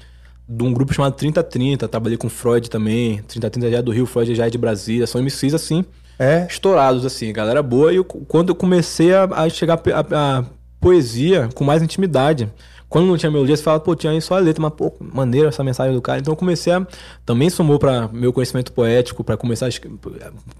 de 0.48 0.64
um 0.64 0.72
grupo 0.72 0.92
chamado 0.92 1.14
3030. 1.14 1.86
Trabalhei 1.88 2.18
com 2.18 2.28
Freud 2.28 2.68
também. 2.68 3.22
3030 3.28 3.70
já 3.70 3.78
é 3.78 3.82
do 3.82 3.92
Rio, 3.92 4.06
Freud 4.06 4.34
já 4.34 4.46
é 4.46 4.50
de 4.50 4.58
Brasília. 4.58 5.06
São 5.06 5.20
MCs 5.22 5.54
assim, 5.54 5.84
É? 6.18 6.46
estourados, 6.50 7.06
assim, 7.06 7.32
galera 7.32 7.62
boa. 7.62 7.92
E 7.92 7.96
eu- 7.96 8.04
quando 8.04 8.48
eu 8.48 8.54
comecei 8.54 9.14
a, 9.14 9.24
a 9.24 9.48
chegar 9.48 9.74
a, 9.94 10.00
a- 10.00 10.38
a 10.40 10.44
poesia 10.80 11.48
com 11.54 11.62
mais 11.64 11.82
intimidade. 11.82 12.48
Quando 12.90 13.06
não 13.06 13.16
tinha 13.16 13.30
melodia, 13.30 13.56
você 13.56 13.62
fala, 13.62 13.78
pô, 13.80 13.94
tinha 13.94 14.12
aí 14.12 14.20
só 14.20 14.34
a 14.34 14.38
letra, 14.40 14.60
mas, 14.60 14.72
pô, 14.74 14.92
maneira 15.00 15.48
essa 15.48 15.62
mensagem 15.64 15.94
do 15.94 16.02
cara. 16.02 16.18
Então 16.18 16.32
eu 16.32 16.36
comecei 16.36 16.72
a. 16.72 16.84
Também 17.24 17.48
somou 17.48 17.78
para 17.78 18.08
meu 18.08 18.32
conhecimento 18.32 18.72
poético, 18.72 19.22
para 19.24 19.36
começar 19.36 19.66
a 19.66 19.68
escre- 19.68 19.92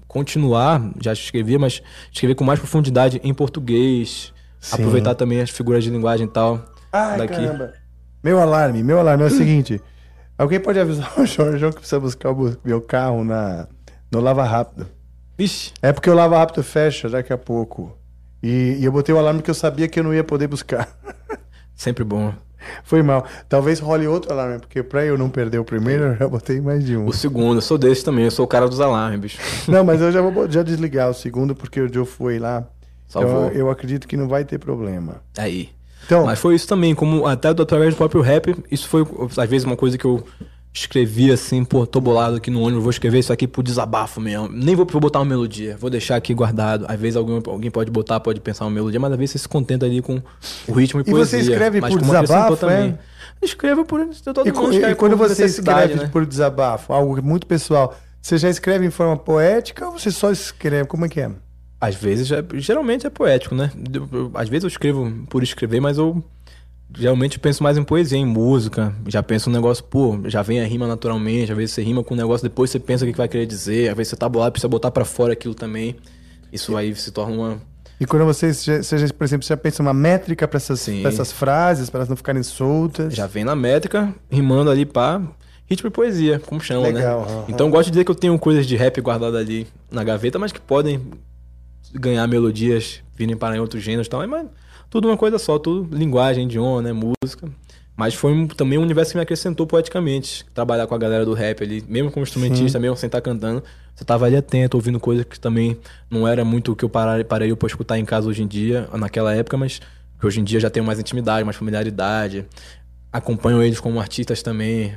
continuar, 0.07 0.81
já 1.01 1.13
escrevia, 1.13 1.59
mas 1.59 1.81
escrever 2.11 2.35
com 2.35 2.43
mais 2.43 2.57
profundidade 2.59 3.19
em 3.23 3.33
português. 3.33 4.33
Sim. 4.59 4.75
Aproveitar 4.75 5.15
também 5.15 5.41
as 5.41 5.49
figuras 5.49 5.83
de 5.83 5.89
linguagem 5.89 6.25
e 6.25 6.29
tal. 6.29 6.63
Ai, 6.91 7.17
daqui. 7.17 7.33
caramba. 7.35 7.73
Meu 8.23 8.39
alarme, 8.39 8.83
meu 8.83 8.99
alarme 8.99 9.23
é 9.23 9.27
o 9.27 9.29
seguinte. 9.31 9.81
Alguém 10.37 10.59
pode 10.59 10.79
avisar 10.79 11.11
o 11.19 11.25
Jorjão 11.27 11.69
que 11.69 11.77
precisa 11.79 11.99
buscar 11.99 12.31
o 12.31 12.55
meu 12.63 12.79
carro 12.81 13.23
na, 13.23 13.67
no 14.11 14.19
Lava 14.21 14.43
Rápido. 14.43 14.87
Vixe. 15.37 15.73
É 15.81 15.91
porque 15.91 16.09
o 16.09 16.13
Lava 16.13 16.37
Rápido 16.37 16.63
fecha 16.63 17.09
daqui 17.09 17.33
a 17.33 17.37
pouco. 17.37 17.97
E, 18.41 18.77
e 18.79 18.85
eu 18.85 18.91
botei 18.91 19.13
o 19.13 19.17
alarme 19.17 19.39
porque 19.39 19.51
eu 19.51 19.55
sabia 19.55 19.87
que 19.87 19.99
eu 19.99 20.03
não 20.03 20.13
ia 20.13 20.23
poder 20.23 20.47
buscar. 20.47 20.87
Sempre 21.75 22.03
bom. 22.03 22.33
Foi 22.83 23.01
mal. 23.01 23.25
Talvez 23.49 23.79
role 23.79 24.07
outro 24.07 24.31
alarme, 24.31 24.59
porque 24.59 24.83
pra 24.83 25.03
eu 25.03 25.17
não 25.17 25.29
perder 25.29 25.59
o 25.59 25.65
primeiro, 25.65 26.03
eu 26.13 26.15
já 26.15 26.27
botei 26.27 26.61
mais 26.61 26.85
de 26.85 26.95
um. 26.95 27.05
O 27.07 27.13
segundo, 27.13 27.57
eu 27.57 27.61
sou 27.61 27.77
desse 27.77 28.03
também, 28.03 28.25
eu 28.25 28.31
sou 28.31 28.45
o 28.45 28.47
cara 28.47 28.67
dos 28.67 28.79
alarmes, 28.79 29.19
bicho. 29.19 29.39
Não, 29.69 29.83
mas 29.83 30.01
eu 30.01 30.11
já 30.11 30.21
vou 30.21 30.49
já 30.49 30.63
desligar 30.63 31.09
o 31.09 31.13
segundo, 31.13 31.55
porque 31.55 31.81
o 31.81 31.91
Joe 31.91 32.05
foi 32.05 32.39
lá. 32.39 32.63
Salvou. 33.07 33.47
Então, 33.47 33.57
eu 33.57 33.69
acredito 33.69 34.07
que 34.07 34.15
não 34.15 34.27
vai 34.27 34.45
ter 34.45 34.57
problema. 34.57 35.21
Aí. 35.37 35.69
Então, 36.05 36.25
Mas 36.25 36.39
foi 36.39 36.55
isso 36.55 36.67
também, 36.67 36.95
como 36.95 37.27
até 37.27 37.49
através 37.49 37.93
do 37.93 37.97
próprio 37.97 38.21
rap, 38.21 38.55
isso 38.71 38.87
foi 38.87 39.05
às 39.37 39.49
vezes 39.49 39.65
uma 39.65 39.77
coisa 39.77 39.97
que 39.97 40.05
eu 40.05 40.25
escrevi 40.73 41.31
assim, 41.31 41.65
pô, 41.65 41.85
tô 41.85 41.99
bolado 41.99 42.37
aqui 42.37 42.49
no 42.49 42.61
ônibus, 42.61 42.81
vou 42.83 42.91
escrever 42.91 43.19
isso 43.19 43.33
aqui 43.33 43.45
pro 43.47 43.61
desabafo 43.61 44.21
mesmo. 44.21 44.47
Nem 44.49 44.75
vou, 44.75 44.85
vou 44.85 45.01
botar 45.01 45.19
uma 45.19 45.25
melodia, 45.25 45.75
vou 45.77 45.89
deixar 45.89 46.15
aqui 46.15 46.33
guardado. 46.33 46.85
Às 46.87 46.99
vezes 46.99 47.17
alguém, 47.17 47.41
alguém 47.45 47.69
pode 47.69 47.91
botar, 47.91 48.19
pode 48.19 48.39
pensar 48.39 48.65
uma 48.65 48.71
melodia, 48.71 48.99
mas 48.99 49.11
às 49.11 49.17
vezes 49.17 49.31
você 49.33 49.37
se 49.39 49.49
contenta 49.49 49.85
ali 49.85 50.01
com 50.01 50.21
o 50.67 50.71
ritmo 50.73 51.01
e, 51.01 51.03
E 51.09 51.11
você 51.13 51.37
poesia. 51.37 51.39
escreve 51.53 51.81
mas 51.81 51.93
por 51.93 52.01
desabafo, 52.01 52.65
é? 52.69 52.97
Escreva 53.41 53.83
por 53.83 54.05
todo 54.33 54.47
e, 54.47 54.51
mundo 54.51 54.73
e 54.75 54.95
quando 54.95 55.17
você 55.17 55.45
escreve 55.45 55.95
né? 55.95 56.07
por 56.07 56.25
desabafo, 56.25 56.93
algo 56.93 57.21
muito 57.23 57.45
pessoal, 57.47 57.97
você 58.21 58.37
já 58.37 58.49
escreve 58.49 58.85
em 58.85 58.91
forma 58.91 59.17
poética 59.17 59.87
ou 59.87 59.97
você 59.97 60.11
só 60.11 60.31
escreve? 60.31 60.87
Como 60.87 61.05
é 61.05 61.09
que 61.09 61.19
é? 61.19 61.31
Às 61.79 61.95
vezes, 61.95 62.27
já- 62.27 62.43
geralmente 62.53 63.07
é 63.07 63.09
poético, 63.09 63.55
né? 63.55 63.71
Às 64.35 64.47
vezes 64.47 64.63
eu 64.63 64.67
escrevo 64.67 65.11
por 65.27 65.41
escrever, 65.41 65.79
mas 65.81 65.97
eu 65.97 66.23
geralmente 66.97 67.39
penso 67.39 67.63
mais 67.63 67.77
em 67.77 67.83
poesia, 67.83 68.17
em 68.17 68.25
música. 68.25 68.93
Já 69.07 69.21
penso 69.23 69.49
um 69.49 69.53
negócio, 69.53 69.83
pô, 69.83 70.19
já 70.25 70.41
vem 70.41 70.61
a 70.61 70.65
rima 70.65 70.87
naturalmente. 70.87 71.51
Às 71.51 71.57
vezes 71.57 71.75
você 71.75 71.81
rima 71.83 72.03
com 72.03 72.13
um 72.13 72.17
negócio, 72.17 72.47
depois 72.47 72.69
você 72.69 72.79
pensa 72.79 73.05
o 73.05 73.11
que 73.11 73.17
vai 73.17 73.27
querer 73.27 73.45
dizer. 73.45 73.89
Às 73.89 73.97
vezes 73.97 74.09
você 74.11 74.15
tá 74.15 74.27
bolado, 74.27 74.51
precisa 74.51 74.67
botar 74.67 74.91
pra 74.91 75.05
fora 75.05 75.33
aquilo 75.33 75.53
também. 75.55 75.95
Isso 76.51 76.75
aí 76.75 76.93
se 76.95 77.11
torna 77.11 77.33
uma. 77.35 77.61
E 77.99 78.05
quando 78.05 78.25
você, 78.25 78.51
já- 78.51 78.81
você 78.81 79.07
por 79.13 79.23
exemplo, 79.23 79.45
você 79.45 79.53
já 79.53 79.57
pensa 79.57 79.81
uma 79.83 79.93
métrica 79.93 80.47
para 80.47 80.57
essas, 80.57 80.87
essas 80.89 81.31
frases, 81.31 81.89
para 81.89 81.99
elas 81.99 82.09
não 82.09 82.15
ficarem 82.17 82.41
soltas? 82.43 83.13
Já 83.13 83.27
vem 83.27 83.43
na 83.43 83.55
métrica, 83.55 84.13
rimando 84.29 84.69
ali 84.71 84.85
pá. 84.85 85.21
Ritmo 85.69 85.87
e 85.87 85.91
poesia, 85.91 86.37
como 86.45 86.59
chama, 86.59 86.87
Legal, 86.87 87.21
né? 87.21 87.27
aham. 87.31 87.45
Então 87.47 87.67
eu 87.67 87.71
gosto 87.71 87.85
de 87.85 87.91
dizer 87.91 88.03
que 88.03 88.11
eu 88.11 88.15
tenho 88.15 88.37
coisas 88.37 88.65
de 88.67 88.75
rap 88.75 88.99
guardadas 88.99 89.39
ali 89.39 89.65
na 89.89 90.03
gaveta, 90.03 90.37
mas 90.37 90.51
que 90.51 90.59
podem 90.59 90.99
ganhar 91.93 92.27
melodias, 92.27 93.01
virem 93.15 93.37
para 93.37 93.55
em 93.55 93.59
outros 93.59 93.81
gêneros 93.81 94.07
e 94.07 94.09
tal. 94.09 94.27
Mas 94.27 94.47
tudo 94.91 95.07
uma 95.07 95.17
coisa 95.17 95.39
só, 95.39 95.57
tudo 95.57 95.95
linguagem, 95.97 96.43
idioma, 96.45 96.81
né? 96.83 96.91
Música. 96.93 97.49
Mas 97.95 98.13
foi 98.13 98.31
um- 98.31 98.47
também 98.47 98.77
um 98.77 98.81
universo 98.83 99.11
que 99.11 99.17
me 99.17 99.23
acrescentou 99.23 99.65
poeticamente. 99.67 100.45
Trabalhar 100.53 100.85
com 100.87 100.93
a 100.95 100.97
galera 100.97 101.25
do 101.25 101.33
rap 101.33 101.63
ali, 101.63 101.83
mesmo 101.87 102.11
como 102.11 102.23
instrumentista, 102.23 102.77
mesmo 102.79 102.95
sem 102.97 103.07
estar 103.07 103.21
cantando. 103.21 103.63
Você 103.95 104.03
tava 104.05 104.25
ali 104.25 104.35
atento, 104.35 104.75
ouvindo 104.77 104.99
coisas 104.99 105.25
que 105.25 105.39
também 105.39 105.77
não 106.09 106.27
era 106.27 106.43
muito 106.45 106.71
o 106.71 106.75
que 106.75 106.83
eu 106.85 106.89
parei, 106.89 107.23
parei 107.23 107.55
pra 107.55 107.67
escutar 107.67 107.97
em 107.99 108.05
casa 108.05 108.27
hoje 108.27 108.43
em 108.43 108.47
dia, 108.47 108.87
naquela 108.97 109.33
época, 109.35 109.57
mas 109.57 109.79
que 110.19 110.25
hoje 110.25 110.39
em 110.39 110.43
dia 110.43 110.59
já 110.59 110.69
tenho 110.69 110.85
mais 110.85 110.99
intimidade, 110.99 111.43
mais 111.43 111.55
familiaridade. 111.57 112.45
Acompanho 113.11 113.61
eles 113.61 113.79
como 113.79 113.99
artistas 113.99 114.41
também. 114.41 114.93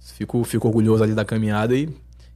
Fico, 0.00 0.44
fico 0.44 0.68
orgulhoso 0.68 1.02
ali 1.02 1.14
da 1.14 1.24
caminhada 1.24 1.74
e 1.74 1.88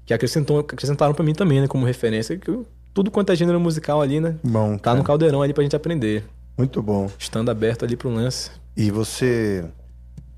que 0.04 0.12
acrescentou, 0.12 0.58
acrescentaram 0.60 1.14
pra 1.14 1.24
mim 1.24 1.34
também, 1.34 1.60
né, 1.60 1.68
como 1.68 1.86
referência. 1.86 2.36
Que 2.36 2.48
eu- 2.50 2.66
tudo 2.92 3.10
quanto 3.10 3.30
é 3.30 3.36
gênero 3.36 3.60
musical 3.60 4.00
ali, 4.02 4.20
né? 4.20 4.34
Bom, 4.42 4.76
Tá 4.76 4.94
no 4.94 5.04
caldeirão 5.04 5.40
ali 5.42 5.52
pra 5.54 5.62
gente 5.62 5.76
aprender. 5.76 6.24
Muito 6.58 6.82
bom. 6.82 7.08
Estando 7.16 7.50
aberto 7.50 7.84
ali 7.84 7.96
pro 7.96 8.10
lance. 8.10 8.50
E 8.76 8.90
você 8.90 9.64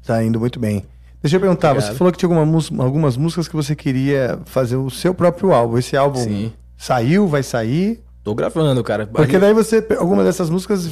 tá 0.07 0.23
indo 0.23 0.39
muito 0.39 0.61
bem. 0.61 0.85
Deixa 1.23 1.37
eu 1.37 1.41
perguntar, 1.41 1.73
Obrigado. 1.73 1.93
você 1.93 1.99
falou 1.99 2.13
que 2.13 2.19
tinha 2.19 2.35
alguma 2.35 2.85
algumas 2.85 3.17
músicas 3.17 3.49
que 3.49 3.57
você 3.57 3.75
queria 3.75 4.39
fazer 4.45 4.77
o 4.77 4.91
seu 4.91 5.15
próprio 5.15 5.53
álbum. 5.53 5.79
Esse 5.79 5.97
álbum 5.97 6.23
Sim. 6.23 6.53
saiu, 6.77 7.27
vai 7.27 7.43
sair? 7.43 8.01
Tô 8.23 8.35
gravando, 8.35 8.83
cara. 8.85 9.07
Porque 9.07 9.39
daí 9.39 9.53
você. 9.53 9.85
Algumas 9.99 10.25
dessas 10.25 10.49
músicas 10.49 10.91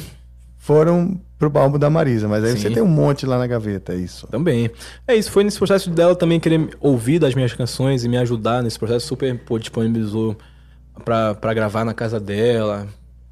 foram 0.57 1.19
pro 1.37 1.51
álbum 1.57 1.79
da 1.79 1.89
Marisa, 1.89 2.27
mas 2.27 2.43
aí 2.43 2.51
Sim. 2.51 2.57
você 2.59 2.69
tem 2.71 2.83
um 2.83 2.87
monte 2.87 3.25
lá 3.25 3.37
na 3.39 3.47
gaveta, 3.47 3.93
é 3.93 3.95
isso. 3.95 4.27
Também. 4.27 4.69
É 5.07 5.15
isso, 5.15 5.31
foi 5.31 5.43
nesse 5.43 5.57
processo 5.57 5.89
dela 5.89 6.15
também 6.15 6.39
querer 6.39 6.69
ouvir 6.79 7.17
das 7.17 7.33
minhas 7.33 7.53
canções 7.53 8.03
e 8.03 8.09
me 8.09 8.17
ajudar 8.17 8.61
nesse 8.61 8.77
processo. 8.77 9.07
Super 9.07 9.35
pô, 9.39 9.57
disponibilizou 9.57 10.35
pra, 11.03 11.33
pra 11.33 11.53
gravar 11.53 11.85
na 11.85 11.93
casa 11.93 12.19
dela, 12.19 12.87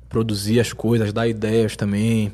produzir 0.10 0.60
as 0.60 0.74
coisas, 0.74 1.14
dar 1.14 1.28
ideias 1.28 1.76
também. 1.76 2.32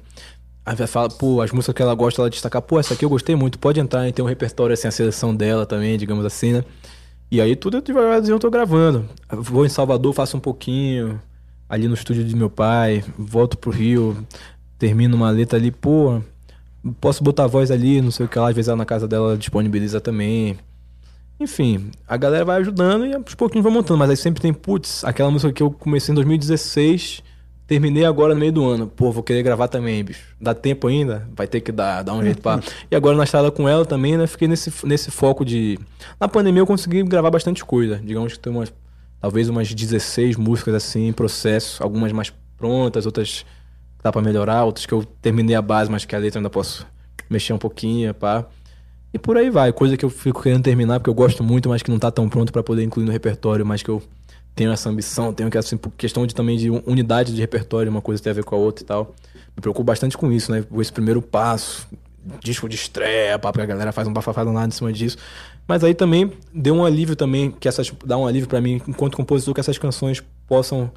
Aí 0.66 0.76
vai 0.76 0.88
falar, 0.88 1.10
pô, 1.10 1.42
as 1.42 1.52
músicas 1.52 1.76
que 1.76 1.82
ela 1.82 1.94
gosta, 1.94 2.22
ela 2.22 2.30
destacar, 2.30 2.62
pô, 2.62 2.80
essa 2.80 2.94
aqui 2.94 3.04
eu 3.04 3.10
gostei 3.10 3.36
muito, 3.36 3.60
pode 3.60 3.80
entrar, 3.80 4.08
e 4.08 4.14
tem 4.14 4.24
um 4.24 4.28
repertório 4.28 4.74
assim, 4.74 4.88
a 4.88 4.92
seleção 4.92 5.36
dela 5.36 5.66
também, 5.66 5.98
digamos 5.98 6.26
assim, 6.26 6.54
né? 6.54 6.64
E 7.30 7.42
aí 7.42 7.56
tudo 7.56 7.78
eu 7.78 7.82
devagarzinho 7.82 8.36
eu 8.36 8.40
tô 8.40 8.50
gravando. 8.50 9.10
Vou 9.30 9.66
em 9.66 9.70
Salvador, 9.70 10.14
faço 10.14 10.38
um 10.38 10.40
pouquinho, 10.40 11.20
ali 11.68 11.88
no 11.88 11.96
estúdio 11.96 12.24
de 12.24 12.36
meu 12.36 12.50
pai, 12.50 13.04
volto 13.18 13.58
pro 13.58 13.72
Rio, 13.72 14.26
termino 14.78 15.18
uma 15.18 15.30
letra 15.32 15.58
ali, 15.58 15.72
pô, 15.72 16.22
posso 17.02 17.24
botar 17.24 17.46
a 17.46 17.48
voz 17.48 17.72
ali, 17.72 18.02
não 18.02 18.12
sei 18.12 18.26
o 18.26 18.30
que 18.30 18.40
lá, 18.40 18.50
às 18.50 18.56
vezes 18.56 18.70
ela 18.70 18.78
na 18.78 18.86
casa 18.86 19.08
dela 19.08 19.38
disponibiliza 19.38 20.00
também. 20.00 20.58
Enfim, 21.40 21.92
a 22.08 22.16
galera 22.16 22.46
vai 22.46 22.62
ajudando 22.62 23.06
e 23.06 23.14
aos 23.14 23.36
pouquinhos 23.36 23.64
vai 23.64 23.74
montando, 23.74 23.98
mas 23.98 24.10
aí 24.10 24.16
sempre 24.16 24.42
tem, 24.42 24.54
putz, 24.54 25.04
aquela 25.04 25.30
música 25.30 25.52
que 25.52 25.64
eu 25.64 25.72
comecei 25.72 26.12
em 26.12 26.16
2016, 26.16 27.24
terminei 27.68 28.06
agora 28.06 28.34
no 28.34 28.40
meio 28.40 28.52
do 28.52 28.66
ano. 28.66 28.88
Pô, 28.88 29.12
vou 29.12 29.24
querer 29.24 29.44
gravar 29.44 29.68
também, 29.68 30.04
bicho. 30.04 30.24
Dá 30.40 30.54
tempo 30.54 30.88
ainda? 30.88 31.28
Vai 31.36 31.48
ter 31.48 31.62
que 31.62 31.72
dar, 31.72 32.04
dar 32.04 32.14
um 32.14 32.24
jeito 32.24 32.42
pra. 32.42 32.60
E 32.90 32.96
agora 32.96 33.16
na 33.16 33.24
estrada 33.24 33.52
com 33.52 33.68
ela 33.68 33.86
também, 33.86 34.18
né? 34.18 34.28
Fiquei 34.28 34.48
nesse, 34.48 34.72
nesse 34.86 35.12
foco 35.12 35.44
de. 35.44 35.80
Na 36.20 36.28
pandemia 36.28 36.62
eu 36.62 36.68
consegui 36.68 37.04
gravar 37.04 37.32
bastante 37.32 37.64
coisa. 37.64 38.00
Digamos 38.04 38.34
que 38.34 38.40
tem 38.40 38.52
umas. 38.52 38.74
Talvez 39.20 39.48
umas 39.48 39.74
16 39.74 40.36
músicas 40.36 40.76
assim 40.76 41.08
em 41.08 41.14
processo, 41.14 41.82
algumas 41.82 42.12
mais 42.12 42.34
prontas, 42.58 43.06
outras 43.06 43.46
que 43.98 44.04
dá 44.04 44.12
pra 44.12 44.22
melhorar, 44.22 44.66
outras 44.66 44.86
que 44.86 44.94
eu 44.94 45.06
terminei 45.22 45.56
a 45.56 45.62
base, 45.62 45.90
mas 45.90 46.04
que 46.04 46.14
a 46.14 46.20
letra 46.20 46.40
ainda 46.40 46.50
posso 46.50 46.86
mexer 47.30 47.54
um 47.54 47.58
pouquinho, 47.58 48.14
pá. 48.14 48.46
E 49.14 49.20
por 49.20 49.38
aí 49.38 49.50
vai, 49.50 49.72
coisa 49.72 49.96
que 49.96 50.04
eu 50.04 50.10
fico 50.10 50.42
querendo 50.42 50.64
terminar, 50.64 51.00
porque 51.00 51.10
eu 51.10 51.14
gosto 51.14 51.44
muito, 51.44 51.70
mas 51.70 51.82
que 51.82 51.90
não 51.92 52.00
tá 52.00 52.12
tão 52.12 52.28
pronto 52.28 52.52
pra 52.52 52.64
poder 52.64 52.84
incluir 52.84 53.06
no 53.06 53.12
repertório, 53.12 53.66
mas 53.66 53.82
que 53.84 53.90
eu 53.90 54.02
tenho 54.56 54.72
essa 54.72 54.90
ambição, 54.90 55.34
tenho 55.34 55.50
que, 55.50 55.58
assim, 55.58 55.78
por 55.78 55.92
questão 55.92 56.26
de 56.26 56.36
também 56.36 56.58
de 56.58 56.70
unidade 56.70 57.34
de 57.34 57.42
repertório, 57.42 57.90
uma 57.90 58.02
coisa 58.02 58.22
tem 58.22 58.32
a 58.32 58.34
ver 58.34 58.44
com 58.44 58.56
a 58.56 58.58
outra 58.58 58.84
e 58.84 58.88
tal. 58.88 59.16
Me 59.56 59.62
preocupo 59.62 59.84
bastante 59.84 60.18
com 60.18 60.32
isso, 60.32 60.52
né? 60.52 60.64
Esse 60.80 60.92
primeiro 60.92 61.22
passo, 61.22 61.88
disco 62.42 62.70
de 62.70 62.76
estreia, 62.76 63.38
pá, 63.40 63.52
porque 63.52 63.64
a 63.64 63.66
galera 63.66 63.92
faz 63.92 64.08
um 64.08 64.14
bafafá 64.14 64.44
danado 64.44 64.68
em 64.68 64.72
cima 64.72 64.94
disso. 64.94 65.18
Mas 65.68 65.84
aí 65.84 65.94
também 65.94 66.32
deu 66.54 66.76
um 66.76 66.86
alívio 66.86 67.16
também, 67.16 67.52
que 67.52 67.68
essas, 67.68 67.92
dá 68.06 68.18
um 68.18 68.28
alívio 68.28 68.48
pra 68.48 68.62
mim, 68.62 68.82
enquanto 68.88 69.16
compositor, 69.16 69.54
que 69.54 69.60
essas 69.60 69.78
canções 69.78 70.22
possam 70.48 70.92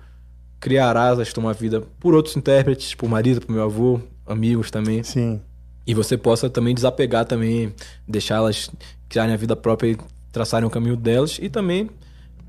criar 0.61 0.97
asas, 0.97 1.33
tomar 1.33 1.55
vida 1.55 1.83
por 2.01 2.15
outros 2.15 2.37
intérpretes, 2.37 2.95
por 2.95 3.09
marido, 3.09 3.41
por 3.41 3.53
meu 3.53 3.63
avô, 3.63 4.01
amigos 4.27 4.71
também. 4.71 5.03
Sim. 5.03 5.41
E 5.87 5.95
você 5.95 6.17
possa 6.19 6.51
também 6.51 6.75
desapegar 6.75 7.25
também, 7.25 7.73
deixá-las 8.07 8.71
criarem 9.09 9.35
a 9.35 9.37
vida 9.37 9.55
própria 9.55 9.91
e 9.93 9.99
traçarem 10.33 10.67
o 10.67 10.71
caminho 10.71 10.97
delas 10.97 11.39
e 11.41 11.49
também 11.49 11.89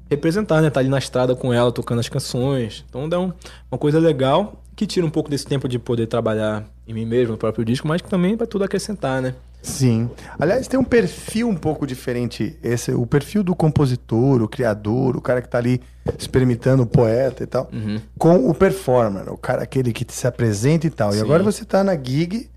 representar, 0.10 0.62
né? 0.62 0.70
Tá 0.70 0.80
ali 0.80 0.90
na 0.90 0.98
estrada 0.98 1.36
com 1.36 1.54
ela, 1.54 1.72
tocando 1.72 2.00
as 2.00 2.10
canções. 2.10 2.86
Então 2.90 3.08
dá 3.08 3.20
um- 3.20 3.32
uma 3.72 3.78
coisa 3.78 4.00
legal 4.00 4.62
que 4.76 4.86
tira 4.86 5.06
um 5.06 5.10
pouco 5.10 5.30
desse 5.30 5.46
tempo 5.46 5.68
de 5.68 5.80
poder 5.80 6.08
trabalhar 6.08 6.64
em 6.88 6.94
mim 6.94 7.06
mesmo, 7.06 7.32
no 7.34 7.38
próprio 7.38 7.66
disco, 7.66 7.88
mas 7.88 8.02
que 8.02 8.10
também 8.10 8.36
vai 8.36 8.46
tudo 8.48 8.64
acrescentar, 8.64 9.22
né? 9.22 9.34
Sim. 9.62 10.10
Aliás, 10.40 10.68
tem 10.68 10.80
um 10.80 10.84
perfil 10.84 11.50
um 11.50 11.56
pouco 11.56 11.86
diferente. 11.88 12.56
Esse, 12.64 12.92
o 12.92 13.06
perfil 13.08 13.44
do 13.44 13.56
compositor, 13.56 14.42
o 14.42 14.48
criador, 14.48 15.18
o 15.18 15.22
cara 15.22 15.42
que 15.42 15.50
tá 15.50 15.58
ali 15.58 15.82
experimentando, 16.18 16.84
o 16.84 16.86
poeta 16.86 17.44
e 17.44 17.48
tal, 17.48 17.68
Uhum. 17.74 18.00
com 18.18 18.50
o 18.50 18.54
performer, 18.54 19.30
o 19.34 19.38
cara 19.38 19.64
aquele 19.64 19.92
que 19.92 20.06
se 20.14 20.28
apresenta 20.28 20.86
e 20.88 20.90
tal. 20.92 21.10
E 21.10 21.14
Sim. 21.16 21.22
agora 21.22 21.44
você 21.44 21.66
tá 21.66 21.84
na 21.84 21.96
gig 21.96 22.48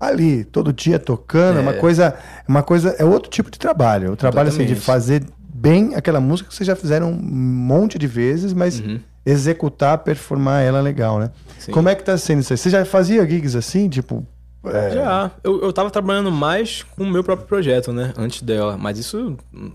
ali, 0.00 0.44
todo 0.44 0.72
dia 0.72 0.98
tocando, 0.98 1.58
é 1.58 1.62
uma 1.62 1.72
É. 1.72 1.78
coisa, 1.78 2.14
uma 2.48 2.62
coisa, 2.62 2.96
é 2.98 3.04
outro 3.04 3.30
tipo 3.30 3.50
de 3.50 3.58
trabalho. 3.58 4.12
O 4.12 4.16
trabalho 4.16 4.48
assim 4.48 4.64
de 4.64 4.74
fazer 4.74 5.22
bem 5.68 5.94
aquela 5.94 6.20
música 6.20 6.48
que 6.48 6.54
vocês 6.54 6.66
já 6.66 6.76
fizeram 6.76 7.10
um 7.10 7.14
monte 7.14 7.98
de 7.98 8.06
vezes, 8.06 8.52
mas 8.52 8.82
executar, 9.24 9.98
performar 9.98 10.62
ela 10.62 10.80
legal, 10.80 11.18
né? 11.18 11.26
Uhum. 11.26 11.54
Sim. 11.58 11.72
Como 11.72 11.88
é 11.88 11.94
que 11.94 12.04
tá 12.04 12.16
sendo 12.16 12.40
isso 12.40 12.52
aí? 12.52 12.56
Você 12.56 12.70
já 12.70 12.84
fazia 12.84 13.28
gigs 13.28 13.56
assim, 13.56 13.88
tipo, 13.88 14.24
é, 14.64 14.90
Já, 14.94 15.30
eu, 15.44 15.62
eu 15.62 15.72
tava 15.72 15.90
trabalhando 15.90 16.30
mais 16.30 16.82
com 16.82 17.04
o 17.04 17.10
meu 17.10 17.22
próprio 17.22 17.46
projeto, 17.46 17.92
né? 17.92 18.12
Antes 18.16 18.42
dela. 18.42 18.76
Mas 18.76 18.98
isso 18.98 19.36
hum, 19.54 19.72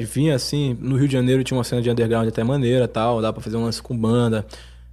vinha 0.00 0.34
assim. 0.34 0.76
No 0.80 0.96
Rio 0.96 1.08
de 1.08 1.12
Janeiro 1.12 1.42
tinha 1.42 1.56
uma 1.56 1.64
cena 1.64 1.80
de 1.80 1.90
underground 1.90 2.28
até 2.28 2.44
maneira 2.44 2.86
tal. 2.86 3.22
Dá 3.22 3.32
pra 3.32 3.42
fazer 3.42 3.56
um 3.56 3.64
lance 3.64 3.80
com 3.80 3.96
banda. 3.96 4.46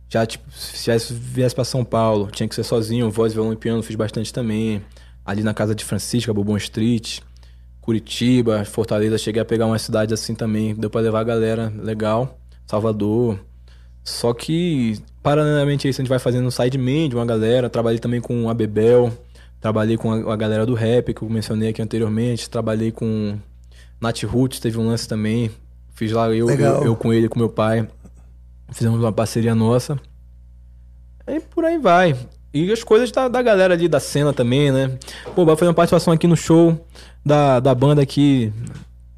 Já, 0.10 0.26
tipo, 0.26 0.50
se 0.52 0.86
já 0.86 0.94
viesse 1.12 1.56
pra 1.56 1.64
São 1.64 1.84
Paulo, 1.84 2.30
tinha 2.32 2.48
que 2.48 2.56
ser 2.56 2.64
sozinho. 2.64 3.10
Voz, 3.10 3.34
violão 3.34 3.52
e 3.52 3.56
piano 3.56 3.84
fiz 3.84 3.96
bastante 3.96 4.32
também. 4.32 4.82
Ali 5.26 5.44
na 5.44 5.54
casa 5.54 5.74
de 5.74 5.84
Francisca, 5.84 6.34
Bourbon 6.34 6.58
Street. 6.58 7.20
Curitiba, 7.84 8.64
Fortaleza. 8.64 9.18
Cheguei 9.18 9.42
a 9.42 9.46
pegar 9.46 9.66
uma 9.66 9.78
cidade 9.78 10.14
assim 10.14 10.34
também. 10.34 10.74
Deu 10.74 10.90
pra 10.90 11.02
levar 11.02 11.20
a 11.20 11.24
galera 11.24 11.72
legal. 11.78 12.40
Salvador. 12.66 13.38
Só 14.02 14.34
que, 14.34 14.98
paralelamente 15.22 15.86
a 15.86 15.90
isso, 15.90 16.00
a 16.00 16.04
gente 16.04 16.10
vai 16.10 16.18
fazendo 16.18 16.48
um 16.48 16.52
sideman 16.52 17.10
de 17.10 17.16
uma 17.16 17.26
galera. 17.26 17.70
Trabalhei 17.70 18.00
também 18.00 18.22
com 18.22 18.50
a 18.50 18.54
Bebel. 18.54 19.12
Trabalhei 19.60 19.98
com 19.98 20.14
a, 20.14 20.34
a 20.34 20.36
galera 20.38 20.66
do 20.66 20.74
rap, 20.74 21.14
que 21.14 21.22
eu 21.22 21.30
mencionei 21.30 21.70
aqui 21.70 21.82
anteriormente. 21.82 22.50
Trabalhei 22.50 22.90
com 22.90 23.38
Nat 24.00 24.24
Roots, 24.24 24.62
teve 24.62 24.78
um 24.78 24.88
lance 24.88 25.06
também. 25.06 25.52
Fiz 25.94 26.14
lá 26.14 26.30
eu, 26.30 26.50
eu, 26.50 26.84
eu 26.86 26.96
com 26.96 27.12
ele, 27.12 27.28
com 27.28 27.38
meu 27.38 27.50
pai. 27.50 27.86
Fizemos 28.72 28.98
uma 28.98 29.12
parceria 29.12 29.54
nossa. 29.54 30.00
E 31.28 31.42
por 31.42 31.66
aí 31.66 31.78
vai. 31.78 32.16
E 32.54 32.72
as 32.72 32.82
coisas 32.82 33.12
da, 33.12 33.28
da 33.28 33.42
galera 33.42 33.74
ali, 33.74 33.90
da 33.90 34.00
cena 34.00 34.32
também, 34.32 34.72
né? 34.72 34.98
Pô, 35.36 35.44
vai 35.44 35.56
fazer 35.56 35.68
uma 35.68 35.74
participação 35.74 36.14
aqui 36.14 36.28
no 36.28 36.38
show 36.38 36.80
da, 37.26 37.60
da 37.60 37.74
banda 37.74 38.02
aqui, 38.02 38.52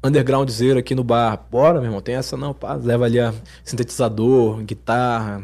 underground 0.02 0.48
zero 0.50 0.78
aqui 0.78 0.94
no 0.94 1.04
bar. 1.04 1.46
Bora, 1.50 1.74
meu 1.74 1.84
irmão, 1.84 2.00
tem 2.00 2.14
essa 2.14 2.36
não, 2.36 2.54
pá. 2.54 2.74
Leva 2.74 3.04
ali 3.04 3.18
a 3.18 3.34
sintetizador, 3.64 4.62
guitarra, 4.62 5.42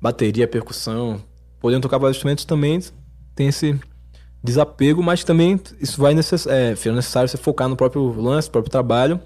bateria, 0.00 0.46
percussão. 0.46 1.20
Podendo 1.60 1.82
tocar 1.82 1.98
vários 1.98 2.16
instrumentos 2.16 2.44
também, 2.44 2.80
tem 3.34 3.48
esse 3.48 3.78
desapego, 4.42 5.02
mas 5.02 5.22
também 5.22 5.60
isso 5.80 6.00
vai 6.00 6.14
necess 6.14 6.46
é, 6.46 6.74
fica 6.74 6.94
necessário 6.94 7.28
você 7.28 7.36
focar 7.36 7.68
no 7.68 7.76
próprio 7.76 8.12
lance, 8.20 8.48
no 8.48 8.52
próprio 8.52 8.70
trabalho. 8.70 9.20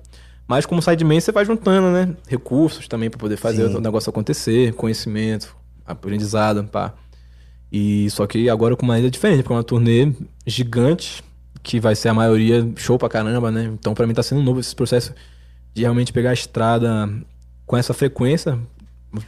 Mas 0.47 0.65
como 0.65 0.81
sideman 0.81 1.19
você 1.19 1.33
vai 1.33 1.45
juntando, 1.45 1.91
né? 1.91 2.15
Recursos 2.29 2.87
também 2.87 3.11
para 3.11 3.19
poder 3.19 3.37
fazer 3.37 3.69
Sim. 3.69 3.77
o 3.77 3.81
negócio 3.81 4.11
acontecer, 4.11 4.75
conhecimento, 4.75 5.57
aprendizado, 5.85 6.63
pá. 6.65 6.95
E 7.73 8.09
só 8.11 8.27
que 8.27 8.49
agora 8.49 8.77
com 8.77 8.85
uma 8.85 8.99
ilha 8.99 9.11
diferente, 9.11 9.43
porque 9.43 9.53
é 9.53 9.57
uma 9.57 9.65
turnê 9.65 10.13
gigante, 10.47 11.25
que 11.67 11.81
vai 11.81 11.97
ser 11.97 12.09
a 12.09 12.15
maioria 12.15 12.65
show 12.77 12.97
pra 12.97 13.09
caramba, 13.09 13.51
né? 13.51 13.65
Então 13.65 13.93
pra 13.93 14.07
mim 14.07 14.15
tá 14.15 14.23
sendo 14.23 14.41
novo 14.41 14.61
esse 14.61 14.75
processo 14.75 15.13
de 15.75 15.83
realmente 15.83 16.13
pegar 16.13 16.31
a 16.31 16.33
estrada 16.33 17.13
com 17.67 17.77
essa 17.77 17.93
frequência, 17.93 18.57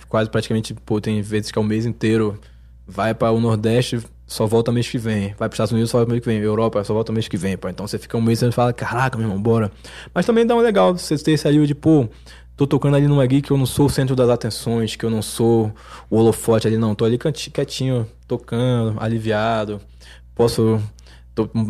quase 0.09 0.31
praticamente, 0.31 0.73
pô, 0.73 1.01
tem 1.01 1.20
vezes 1.20 1.51
que 1.51 1.59
é 1.59 1.60
o 1.60 1.65
mês 1.65 1.85
inteiro, 1.85 2.39
vai 2.86 3.12
para 3.12 3.32
o 3.32 3.40
Nordeste, 3.40 4.01
só 4.24 4.47
volta 4.47 4.70
mês 4.70 4.89
que 4.89 4.98
vem, 4.98 5.35
vai 5.36 5.48
para 5.48 5.55
Estados 5.55 5.73
Unidos, 5.73 5.90
só 5.90 5.98
volta 5.98 6.12
mês 6.12 6.23
que 6.23 6.31
vem, 6.31 6.39
Europa, 6.39 6.85
só 6.85 6.94
volta 6.94 7.12
mês 7.12 7.27
que 7.27 7.36
vem, 7.36 7.56
pô. 7.56 7.69
Então 7.69 7.89
você 7.89 7.98
fica 7.98 8.16
um 8.16 8.23
mês 8.23 8.40
e 8.40 8.52
fala, 8.52 8.73
caraca, 8.73 9.19
meu 9.19 9.27
irmão, 9.27 9.43
bora. 9.43 9.73
Mas 10.15 10.24
também 10.24 10.47
dá 10.47 10.55
um 10.55 10.60
legal 10.60 10.97
você 10.97 11.19
ter 11.19 11.32
esse 11.32 11.48
alívio 11.48 11.66
de, 11.66 11.74
pô, 11.74 12.09
tô 12.56 12.69
tocando 12.69 12.94
ali 12.94 13.09
numa 13.09 13.24
gig 13.24 13.43
que 13.43 13.51
eu 13.51 13.59
não 13.59 13.66
sou 13.66 13.86
o 13.86 13.90
centro 13.90 14.15
das 14.15 14.28
atenções, 14.28 14.94
que 14.94 15.05
eu 15.05 15.10
não 15.10 15.23
sou 15.23 15.73
o 16.09 16.16
holofote 16.16 16.69
ali, 16.69 16.77
não. 16.77 16.94
Tô 16.94 17.05
ali 17.05 17.19
quietinho, 17.19 18.06
tocando, 18.28 18.94
aliviado. 19.01 19.81
Posso. 20.36 20.81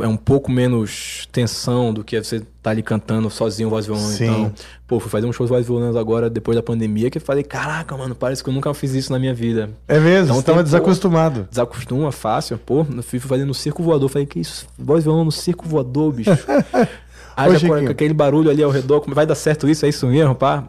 É 0.01 0.07
um 0.07 0.17
pouco 0.17 0.51
menos 0.51 1.29
tensão 1.33 1.93
do 1.93 2.05
que 2.05 2.23
você 2.23 2.41
tá 2.63 2.71
ali 2.71 2.83
cantando 2.83 3.29
sozinho, 3.29 3.69
voz 3.69 3.85
e 3.85 3.89
violão. 3.89 4.07
Sim. 4.07 4.25
Então, 4.25 4.53
pô, 4.87 5.01
fui 5.01 5.11
fazer 5.11 5.27
um 5.27 5.33
show 5.33 5.45
de 5.45 5.51
voz 5.51 5.65
e 5.65 5.69
violão 5.69 5.99
agora, 5.99 6.31
depois 6.31 6.57
da 6.57 6.63
pandemia, 6.63 7.11
que 7.11 7.19
eu 7.19 7.23
falei, 7.23 7.43
caraca, 7.43 7.97
mano, 7.97 8.15
parece 8.15 8.43
que 8.43 8.49
eu 8.49 8.55
nunca 8.55 8.73
fiz 8.73 8.95
isso 8.95 9.13
na 9.13 9.19
minha 9.19 9.35
vida. 9.35 9.71
É 9.89 9.99
mesmo, 9.99 10.35
você 10.35 10.43
tava 10.43 10.43
tem, 10.43 10.55
pô, 10.55 10.63
desacostumado. 10.63 11.49
Desacostuma, 11.51 12.13
fácil. 12.13 12.59
Pô, 12.59 12.87
eu 12.95 13.03
fui 13.03 13.19
fazendo 13.19 13.49
no 13.49 13.55
circo 13.55 13.83
voador. 13.83 14.09
Falei, 14.09 14.27
que 14.27 14.41
isso? 14.41 14.67
Voz 14.79 15.03
e 15.03 15.05
violão 15.05 15.25
no 15.25 15.33
circo 15.33 15.69
voador, 15.69 16.13
bicho. 16.13 16.31
Já 17.61 17.69
com 17.69 17.91
aquele 17.91 18.15
barulho 18.15 18.51
ali 18.51 18.63
ao 18.63 18.71
redor, 18.71 19.01
como 19.01 19.15
vai 19.15 19.25
dar 19.25 19.37
certo 19.37 19.69
isso? 19.69 19.87
É 19.87 19.89
isso 19.89 20.07
mesmo, 20.07 20.35
pá? 20.35 20.65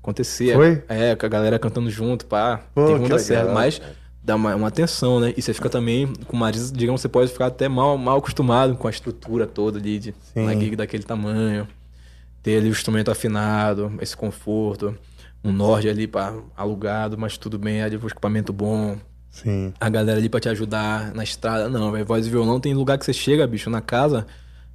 Acontecia. 0.00 0.54
Foi? 0.54 0.82
É, 0.88 1.16
com 1.16 1.26
a 1.26 1.28
galera 1.28 1.58
cantando 1.58 1.90
junto, 1.90 2.26
pá. 2.26 2.60
Pô, 2.72 2.84
Tem 2.86 2.94
que 2.94 2.98
como 3.00 3.08
dar 3.08 3.18
certo. 3.18 3.52
Mas 3.52 3.82
dá 4.26 4.34
uma, 4.34 4.56
uma 4.56 4.70
tensão, 4.72 5.20
né? 5.20 5.32
E 5.36 5.40
você 5.40 5.54
fica 5.54 5.68
também 5.70 6.12
com 6.26 6.36
Marisa, 6.36 6.74
digamos, 6.74 7.00
você 7.00 7.08
pode 7.08 7.30
ficar 7.30 7.46
até 7.46 7.68
mal, 7.68 7.96
mal 7.96 8.18
acostumado 8.18 8.74
com 8.74 8.88
a 8.88 8.90
estrutura 8.90 9.46
toda 9.46 9.78
ali 9.78 10.00
de 10.00 10.14
Sim. 10.34 10.42
uma 10.42 10.52
gig 10.52 10.74
daquele 10.74 11.04
tamanho. 11.04 11.68
Ter 12.42 12.58
ali 12.58 12.68
o 12.68 12.72
instrumento 12.72 13.08
afinado, 13.08 13.92
esse 14.00 14.16
conforto. 14.16 14.96
Um 15.44 15.52
Nord 15.52 15.88
ali 15.88 16.08
para 16.08 16.34
alugado, 16.56 17.16
mas 17.16 17.38
tudo 17.38 17.56
bem, 17.56 17.80
ali 17.80 17.96
o 17.96 18.04
equipamento 18.04 18.52
bom 18.52 18.96
Sim. 19.30 19.72
a 19.78 19.88
galera 19.88 20.18
ali 20.18 20.28
pra 20.28 20.40
te 20.40 20.48
ajudar 20.48 21.14
na 21.14 21.22
estrada. 21.22 21.68
Não, 21.68 21.92
velho, 21.92 22.04
voz 22.04 22.26
e 22.26 22.30
violão 22.30 22.58
tem 22.58 22.74
lugar 22.74 22.98
que 22.98 23.04
você 23.04 23.12
chega, 23.12 23.46
bicho, 23.46 23.70
na 23.70 23.80
casa, 23.80 24.26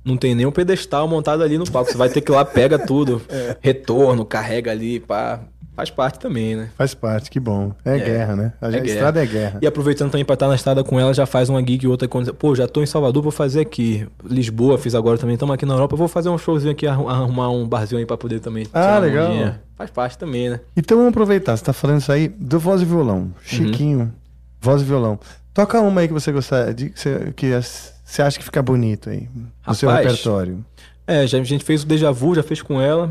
não 0.06 0.16
tem 0.16 0.34
nem 0.34 0.46
um 0.46 0.52
pedestal 0.52 1.10
montado 1.10 1.44
ali 1.44 1.58
no 1.58 1.70
palco. 1.70 1.92
Você 1.92 1.98
vai 1.98 2.08
ter 2.08 2.22
que 2.22 2.32
ir 2.32 2.36
lá, 2.36 2.46
pega 2.46 2.80
tudo, 2.80 3.22
retorno, 3.60 4.24
carrega 4.24 4.72
ali, 4.72 5.02
pá. 5.02 5.42
Faz 5.76 5.90
parte 5.90 6.20
também, 6.20 6.56
né? 6.56 6.70
Faz 6.78 6.94
parte, 6.94 7.30
que 7.32 7.40
bom. 7.40 7.72
É, 7.86 7.98
guerra, 7.98 8.36
né? 8.36 8.54
A 8.62 8.68
é 8.68 8.72
guerra. 8.72 8.86
estrada 8.86 9.24
é 9.24 9.26
guerra. 9.26 9.60
E 9.62 9.66
aproveitando 9.68 10.12
também 10.12 10.26
pra 10.26 10.34
estar 10.34 10.48
na 10.48 10.56
estrada 10.56 10.84
com 10.84 11.00
ela, 11.00 11.14
já 11.14 11.26
faz 11.26 11.50
uma 11.50 11.60
gig 11.62 11.86
e 11.86 11.88
outra. 11.88 12.08
Quando... 12.08 12.34
Pô, 12.34 12.54
já 12.54 12.68
tô 12.68 12.84
em 12.84 12.86
Salvador, 12.86 13.24
vou 13.24 13.32
fazer 13.32 13.62
aqui. 13.62 14.08
Lisboa, 14.24 14.78
fiz 14.78 14.94
agora 14.94 15.18
também. 15.18 15.36
Estamos 15.36 15.54
aqui 15.56 15.66
na 15.66 15.74
Europa, 15.74 15.96
vou 15.96 16.08
fazer 16.10 16.30
um 16.30 16.38
showzinho 16.38 16.72
aqui, 16.74 16.86
arru- 16.86 17.08
arrumar 17.08 17.50
um 17.50 17.68
barzinho 17.68 18.00
aí 18.00 18.06
pra 18.06 18.18
poder 18.18 18.40
também. 18.42 18.68
Ah, 18.74 19.00
legal. 19.00 19.32
Faz 19.78 19.90
parte 19.90 20.18
também, 20.18 20.50
né? 20.50 20.60
Então 20.76 20.98
vamos 20.98 21.12
aproveitar, 21.12 21.56
você 21.58 21.64
tá 21.64 21.74
falando 21.74 22.00
isso 22.02 22.12
aí 22.12 22.28
do 22.28 22.60
voz 22.60 22.82
e 22.82 22.86
violão. 22.86 23.32
Chiquinho, 23.42 24.14
voz 24.60 24.82
e 24.82 24.86
violão. 24.86 25.18
Toca 25.54 25.80
uma 25.82 26.02
aí 26.02 26.08
que 26.08 26.14
você 26.14 26.32
gostaria, 26.32 26.74
de, 26.74 26.90
que 26.90 27.00
você, 27.00 27.34
que 27.36 27.54
as- 27.54 27.94
você 28.06 28.22
acha 28.22 28.38
que 28.38 28.44
fica 28.46 28.62
bonito 28.62 29.10
aí, 29.10 29.28
no 29.66 29.74
seu 29.74 29.90
Rapaz, 29.90 30.06
repertório. 30.08 30.64
É, 31.08 31.26
já, 31.26 31.40
a 31.40 31.44
gente 31.44 31.64
fez 31.64 31.84
o 31.84 31.88
Deja 31.88 32.12
Vu, 32.12 32.36
já 32.36 32.44
fez 32.44 32.62
com 32.62 32.80
ela. 32.80 33.08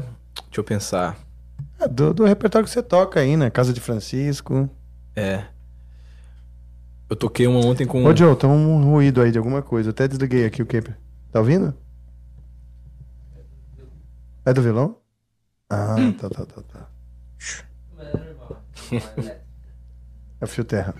Deixa 0.46 0.60
eu 0.60 0.64
pensar. 0.64 1.16
É, 1.80 1.88
do, 1.88 2.12
do 2.12 2.24
repertório 2.24 2.66
que 2.66 2.72
você 2.72 2.82
toca 2.82 3.20
aí, 3.20 3.36
né? 3.36 3.48
Casa 3.50 3.72
de 3.72 3.80
Francisco. 3.80 4.68
É. 5.16 5.44
Eu 7.08 7.16
toquei 7.16 7.46
uma 7.46 7.58
ontem 7.58 7.86
com. 7.86 8.04
Ô, 8.04 8.14
Joe, 8.14 8.36
tem 8.36 8.48
um 8.48 8.84
ruído 8.84 9.20
aí 9.20 9.32
de 9.32 9.38
alguma 9.38 9.62
coisa. 9.62 9.88
Eu 9.88 9.92
até 9.92 10.06
desliguei 10.06 10.44
aqui 10.44 10.62
o 10.62 10.66
Caper. 10.66 10.96
Tá 11.32 11.40
ouvindo? 11.40 11.74
É 14.44 14.52
do 14.52 14.62
violão? 14.62 14.96
Ah, 15.68 15.96
tá, 16.20 16.28
tá, 16.28 16.46
tá, 16.46 16.62
tá. 16.62 16.88
É 20.40 20.44
o 20.44 20.48
fio 20.48 20.64
terra. 20.64 20.94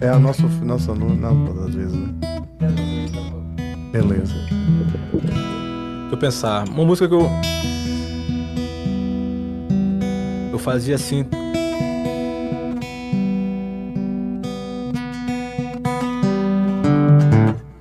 É 0.00 0.12
o 0.12 0.18
nosso, 0.18 0.46
nosso 0.64 0.90
aluno, 0.90 1.16
não, 1.16 1.64
às 1.64 1.74
vezes, 1.74 1.92
né? 1.92 2.14
Beleza. 3.92 4.34
Deixa 5.12 6.12
eu 6.12 6.18
pensar. 6.18 6.68
Uma 6.68 6.84
música 6.84 7.08
que 7.08 7.14
eu 7.14 7.28
eu 10.56 10.58
fazia 10.58 10.94
assim. 10.94 11.26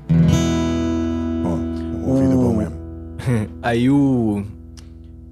É 0.09 1.41
bom, 1.41 2.11
ouvido 2.11 2.35
bom 2.35 2.53
mesmo. 2.53 2.75
Aí 3.63 3.89
o. 3.89 4.43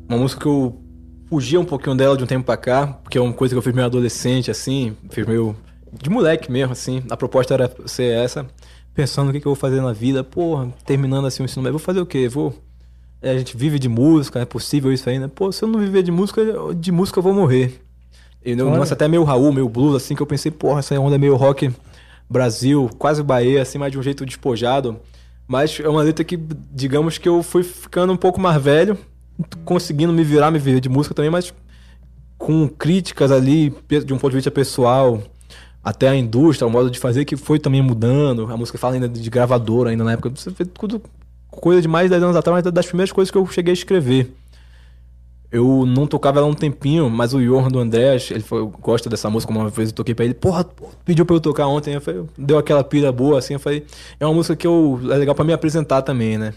Uma 0.07 0.17
música 0.17 0.41
que 0.41 0.47
eu 0.47 0.81
fugia 1.27 1.59
um 1.59 1.65
pouquinho 1.65 1.95
dela 1.95 2.15
de 2.15 2.23
um 2.23 2.27
tempo 2.27 2.45
pra 2.45 2.57
cá, 2.57 2.87
porque 2.87 3.17
é 3.17 3.21
uma 3.21 3.33
coisa 3.33 3.53
que 3.53 3.57
eu 3.57 3.61
fiz 3.61 3.73
meio 3.73 3.85
adolescente, 3.85 4.49
assim, 4.49 4.95
fiz 5.09 5.25
meio. 5.25 5.55
de 5.91 6.09
moleque 6.09 6.51
mesmo, 6.51 6.71
assim. 6.71 7.03
A 7.09 7.17
proposta 7.17 7.53
era 7.53 7.71
ser 7.85 8.13
essa. 8.13 8.45
Pensando 8.93 9.29
o 9.29 9.33
que, 9.33 9.39
que 9.39 9.47
eu 9.47 9.53
vou 9.53 9.59
fazer 9.59 9.81
na 9.81 9.91
vida, 9.91 10.23
porra, 10.23 10.71
terminando 10.85 11.25
assim 11.25 11.41
o 11.41 11.45
ensino 11.45 11.63
médio, 11.63 11.79
vou 11.79 11.85
fazer 11.85 11.99
o 11.99 12.05
quê? 12.05 12.29
Vou 12.29 12.53
é, 13.23 13.31
a 13.31 13.37
gente 13.37 13.55
vive 13.55 13.79
de 13.79 13.87
música, 13.87 14.39
é 14.39 14.45
possível 14.45 14.91
isso 14.91 15.09
ainda. 15.09 15.29
Pô, 15.29 15.51
se 15.51 15.63
eu 15.63 15.69
não 15.69 15.79
viver 15.79 16.03
de 16.03 16.11
música, 16.11 16.41
de 16.75 16.91
música 16.91 17.17
eu 17.19 17.23
vou 17.23 17.33
morrer. 17.33 17.81
E 18.45 18.53
nossa, 18.53 18.93
até 18.93 19.07
meio 19.07 19.23
Raul, 19.23 19.53
meio 19.53 19.69
blues, 19.69 19.95
assim, 19.95 20.13
que 20.13 20.21
eu 20.21 20.27
pensei, 20.27 20.51
porra, 20.51 20.79
essa 20.79 20.99
onda 20.99 21.15
é 21.15 21.17
meio 21.17 21.37
rock 21.37 21.71
Brasil, 22.29 22.89
quase 22.99 23.23
Bahia, 23.23 23.61
assim, 23.61 23.77
mas 23.77 23.93
de 23.93 23.97
um 23.97 24.03
jeito 24.03 24.25
despojado. 24.25 24.99
Mas 25.47 25.79
é 25.79 25.87
uma 25.87 26.03
letra 26.03 26.25
que, 26.25 26.37
digamos 26.71 27.17
que 27.17 27.29
eu 27.29 27.41
fui 27.41 27.63
ficando 27.63 28.11
um 28.11 28.17
pouco 28.17 28.41
mais 28.41 28.61
velho, 28.61 28.97
conseguindo 29.63 30.11
me 30.11 30.23
virar, 30.23 30.51
me 30.51 30.59
viver 30.59 30.81
de 30.81 30.89
música 30.89 31.15
também, 31.15 31.31
mas 31.31 31.53
com 32.37 32.67
críticas 32.67 33.31
ali, 33.31 33.73
de 34.05 34.13
um 34.13 34.17
ponto 34.17 34.31
de 34.31 34.37
vista 34.37 34.51
pessoal, 34.51 35.23
até 35.81 36.09
a 36.09 36.15
indústria, 36.15 36.67
o 36.67 36.71
modo 36.71 36.91
de 36.91 36.99
fazer 36.99 37.23
que 37.23 37.37
foi 37.37 37.59
também 37.59 37.81
mudando. 37.81 38.51
A 38.51 38.57
música 38.57 38.77
fala 38.77 38.95
ainda 38.95 39.07
de 39.07 39.29
gravadora, 39.29 39.91
ainda 39.91 40.03
na 40.03 40.11
época. 40.13 40.29
Você 40.29 40.49
vê 40.49 40.65
tudo 40.65 41.01
coisa 41.59 41.81
de 41.81 41.87
mais 41.87 42.05
de 42.05 42.11
10 42.11 42.23
anos 42.23 42.35
atrás, 42.35 42.63
mas 42.63 42.73
das 42.73 42.85
primeiras 42.85 43.11
coisas 43.11 43.31
que 43.31 43.37
eu 43.37 43.45
cheguei 43.47 43.71
a 43.71 43.73
escrever. 43.73 44.33
Eu 45.51 45.85
não 45.85 46.07
tocava 46.07 46.39
ela 46.39 46.47
há 46.47 46.49
um 46.49 46.55
tempinho, 46.55 47.09
mas 47.09 47.33
o 47.33 47.39
Johan 47.39 47.67
do 47.67 47.79
Andrés, 47.79 48.31
ele 48.31 48.41
foi, 48.41 48.67
gosta 48.81 49.07
dessa 49.07 49.29
música, 49.29 49.51
uma 49.51 49.69
vez 49.69 49.89
eu 49.89 49.95
toquei 49.95 50.15
pra 50.15 50.25
ele, 50.25 50.33
porra, 50.33 50.65
pediu 51.05 51.25
pra 51.25 51.35
eu 51.35 51.39
tocar 51.39 51.67
ontem, 51.67 51.93
eu 51.93 52.01
falei, 52.01 52.23
deu 52.35 52.57
aquela 52.57 52.83
pira 52.83 53.11
boa, 53.11 53.37
assim, 53.37 53.53
eu 53.53 53.59
falei, 53.59 53.85
é 54.19 54.25
uma 54.25 54.33
música 54.33 54.55
que 54.55 54.65
eu, 54.65 54.99
é 55.11 55.15
legal 55.15 55.35
pra 55.35 55.45
me 55.45 55.53
apresentar 55.53 56.01
também, 56.01 56.39
né? 56.39 56.55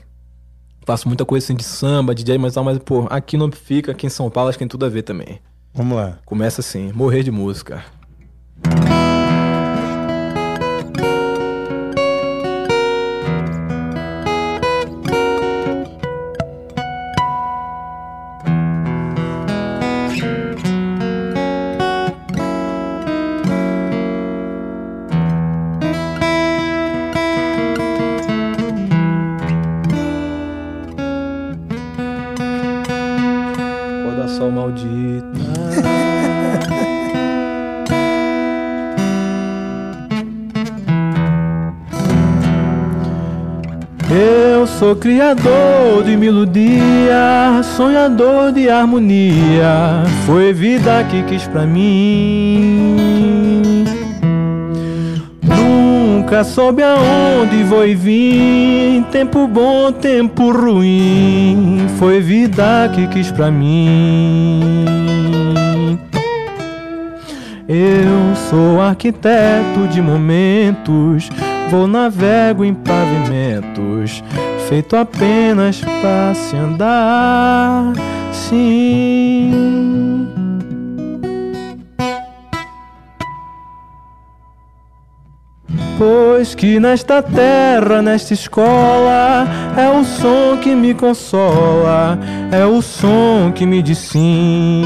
Faço 0.86 1.08
muita 1.08 1.26
coisa 1.26 1.44
assim 1.44 1.54
de 1.54 1.64
samba, 1.64 2.14
de 2.14 2.24
jazz, 2.24 2.40
mas 2.40 2.54
tal, 2.54 2.64
mas, 2.64 2.78
pô, 2.78 3.06
aqui 3.10 3.36
não 3.36 3.52
fica, 3.52 3.92
aqui 3.92 4.06
em 4.06 4.10
São 4.10 4.30
Paulo 4.30 4.48
acho 4.48 4.56
que 4.56 4.64
tem 4.64 4.68
tudo 4.68 4.86
a 4.86 4.88
ver 4.88 5.02
também. 5.02 5.40
Vamos 5.74 5.94
lá. 5.94 6.18
Começa 6.24 6.62
assim, 6.62 6.90
morrer 6.94 7.22
de 7.22 7.30
música. 7.30 7.84
Acorda 8.64 8.95
criador 45.06 46.02
de 46.04 46.16
melodia, 46.16 47.62
sonhador 47.62 48.50
de 48.50 48.68
harmonia. 48.68 50.02
Foi 50.26 50.52
vida 50.52 51.04
que 51.08 51.22
quis 51.22 51.46
pra 51.46 51.64
mim. 51.64 52.96
Nunca 55.44 56.42
soube 56.42 56.82
aonde 56.82 57.62
vou 57.62 57.86
e 57.86 57.94
vim. 57.94 59.04
Tempo 59.12 59.46
bom, 59.46 59.92
tempo 59.92 60.50
ruim. 60.50 61.86
Foi 62.00 62.20
vida 62.20 62.90
que 62.92 63.06
quis 63.06 63.30
pra 63.30 63.48
mim. 63.48 64.60
Eu 67.68 68.34
sou 68.50 68.80
arquiteto 68.80 69.86
de 69.88 70.02
momentos. 70.02 71.30
Vou 71.70 71.86
navego 71.88 72.64
em 72.64 72.74
pavimentos, 72.74 74.22
feito 74.68 74.96
apenas 74.96 75.80
pra 75.80 76.34
se 76.34 76.56
andar. 76.56 77.92
Sim. 78.32 80.26
Pois 85.98 86.54
que 86.54 86.78
nesta 86.78 87.22
terra, 87.22 88.02
nesta 88.02 88.34
escola, 88.34 89.46
é 89.76 89.88
o 89.88 90.04
som 90.04 90.58
que 90.60 90.74
me 90.74 90.92
consola, 90.92 92.18
é 92.52 92.64
o 92.66 92.82
som 92.82 93.50
que 93.54 93.64
me 93.64 93.82
diz 93.82 93.98
sim. 93.98 94.82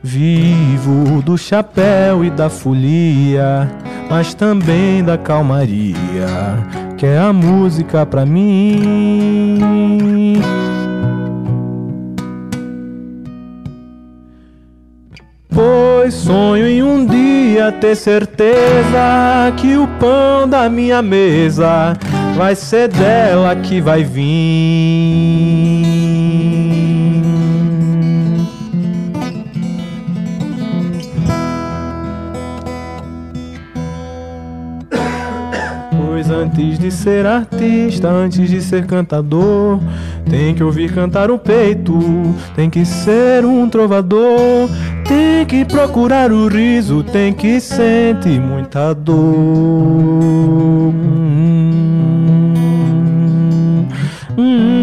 Vivo 0.00 1.20
do 1.22 1.36
chapéu 1.36 2.24
e 2.24 2.30
da 2.30 2.48
folia, 2.48 3.68
mas 4.08 4.34
também 4.34 5.02
da 5.02 5.18
calmaria, 5.18 6.28
que 7.04 7.08
é 7.08 7.18
a 7.18 7.34
música 7.34 8.06
pra 8.06 8.24
mim. 8.24 9.60
Pois 15.54 16.14
sonho 16.14 16.66
em 16.66 16.82
um 16.82 17.04
dia 17.04 17.70
ter 17.72 17.94
certeza 17.94 19.52
que 19.58 19.76
o 19.76 19.86
pão 20.00 20.48
da 20.48 20.70
minha 20.70 21.02
mesa 21.02 21.92
vai 22.38 22.54
ser 22.54 22.88
dela 22.88 23.54
que 23.54 23.82
vai 23.82 24.02
vir. 24.02 25.44
Antes 36.34 36.78
de 36.78 36.90
ser 36.90 37.24
artista, 37.24 38.08
antes 38.08 38.50
de 38.50 38.60
ser 38.60 38.86
cantador, 38.86 39.80
tem 40.28 40.54
que 40.54 40.62
ouvir 40.62 40.92
cantar 40.92 41.30
o 41.30 41.38
peito, 41.38 41.98
tem 42.54 42.68
que 42.68 42.84
ser 42.84 43.44
um 43.44 43.68
trovador, 43.68 44.68
tem 45.06 45.46
que 45.46 45.64
procurar 45.64 46.32
o 46.32 46.48
riso, 46.48 47.02
tem 47.04 47.32
que 47.32 47.60
sentir 47.60 48.40
muita 48.40 48.92
dor. 48.94 49.14
Hum, 49.16 50.92
hum. 54.36 54.73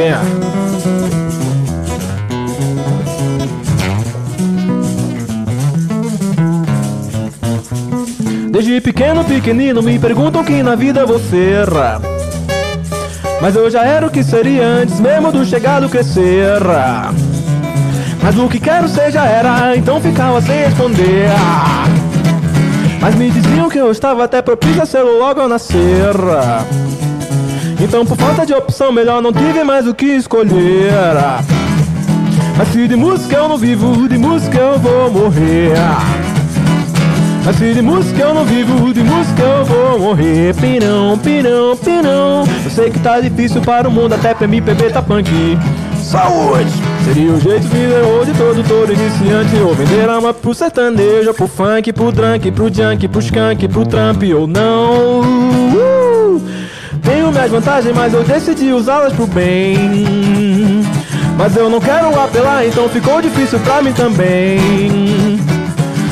Venha. 0.00 0.18
Desde 8.50 8.80
pequeno, 8.80 9.22
pequenino, 9.26 9.82
me 9.82 9.98
perguntam 9.98 10.42
que 10.42 10.62
na 10.62 10.74
vida 10.74 11.04
você 11.04 11.52
erra. 11.52 12.00
Mas 13.42 13.54
eu 13.54 13.70
já 13.70 13.84
era 13.84 14.06
o 14.06 14.10
que 14.10 14.24
seria 14.24 14.64
antes 14.64 14.98
mesmo 15.00 15.30
do 15.30 15.44
chegado 15.44 15.86
crescer. 15.90 16.62
Mas 18.22 18.38
o 18.38 18.48
que 18.48 18.58
quero 18.58 18.88
ser 18.88 19.12
já 19.12 19.26
era, 19.26 19.76
então 19.76 20.00
ficava 20.00 20.40
sem 20.40 20.64
responder. 20.64 21.28
Mas 23.02 23.14
me 23.16 23.30
diziam 23.30 23.68
que 23.68 23.76
eu 23.76 23.92
estava 23.92 24.24
até 24.24 24.40
propício 24.40 24.82
a 24.82 24.86
ser 24.86 25.02
logo 25.02 25.42
ao 25.42 25.48
nascer. 25.48 26.14
Então 27.82 28.04
por 28.04 28.16
falta 28.16 28.44
de 28.44 28.52
opção 28.52 28.92
melhor 28.92 29.22
não 29.22 29.32
tive 29.32 29.64
mais 29.64 29.86
o 29.86 29.94
que 29.94 30.06
escolher. 30.06 30.92
Mas 32.56 32.68
se 32.68 32.86
de 32.86 32.94
música 32.94 33.36
eu 33.36 33.48
não 33.48 33.56
vivo, 33.56 34.06
de 34.06 34.18
música 34.18 34.58
eu 34.58 34.78
vou 34.78 35.10
morrer. 35.10 35.72
Mas 37.42 37.56
se 37.56 37.72
de 37.72 37.80
música 37.80 38.20
eu 38.20 38.34
não 38.34 38.44
vivo, 38.44 38.92
de 38.92 39.02
música 39.02 39.42
eu 39.42 39.64
vou 39.64 39.98
morrer. 39.98 40.54
Pirão, 40.56 41.16
pirão, 41.18 41.74
pirão. 41.74 42.44
Eu 42.64 42.70
sei 42.70 42.90
que 42.90 42.98
tá 42.98 43.18
difícil 43.18 43.62
para 43.62 43.88
o 43.88 43.90
mundo, 43.90 44.14
até 44.14 44.34
pra 44.34 44.44
MPB 44.44 44.90
tá 44.90 45.00
punk. 45.00 45.30
Saúde! 46.02 46.70
Seria 47.04 47.32
o 47.32 47.40
jeito 47.40 47.66
de 47.66 47.86
hoje 47.86 48.32
todo, 48.36 48.62
todo 48.68 48.92
iniciante. 48.92 49.56
Ou 49.56 49.74
vender 49.74 50.06
alma 50.06 50.34
pro 50.34 50.52
sertanejo, 50.52 51.32
pro 51.32 51.48
funk, 51.48 51.92
pro 51.94 52.12
drunk, 52.12 52.50
pro 52.50 52.72
junk, 52.72 53.08
pro 53.08 53.20
skunk, 53.20 53.68
pro 53.68 53.86
trump 53.86 54.22
ou 54.36 54.46
não. 54.46 55.20
uh! 55.20 55.99
Tenho 57.10 57.32
minhas 57.32 57.50
vantagens, 57.50 57.92
mas 57.92 58.14
eu 58.14 58.22
decidi 58.22 58.72
usá-las 58.72 59.12
pro 59.12 59.26
bem. 59.26 60.80
Mas 61.36 61.56
eu 61.56 61.68
não 61.68 61.80
quero 61.80 62.08
apelar, 62.20 62.64
então 62.64 62.88
ficou 62.88 63.20
difícil 63.20 63.58
pra 63.58 63.82
mim 63.82 63.92
também. 63.92 64.99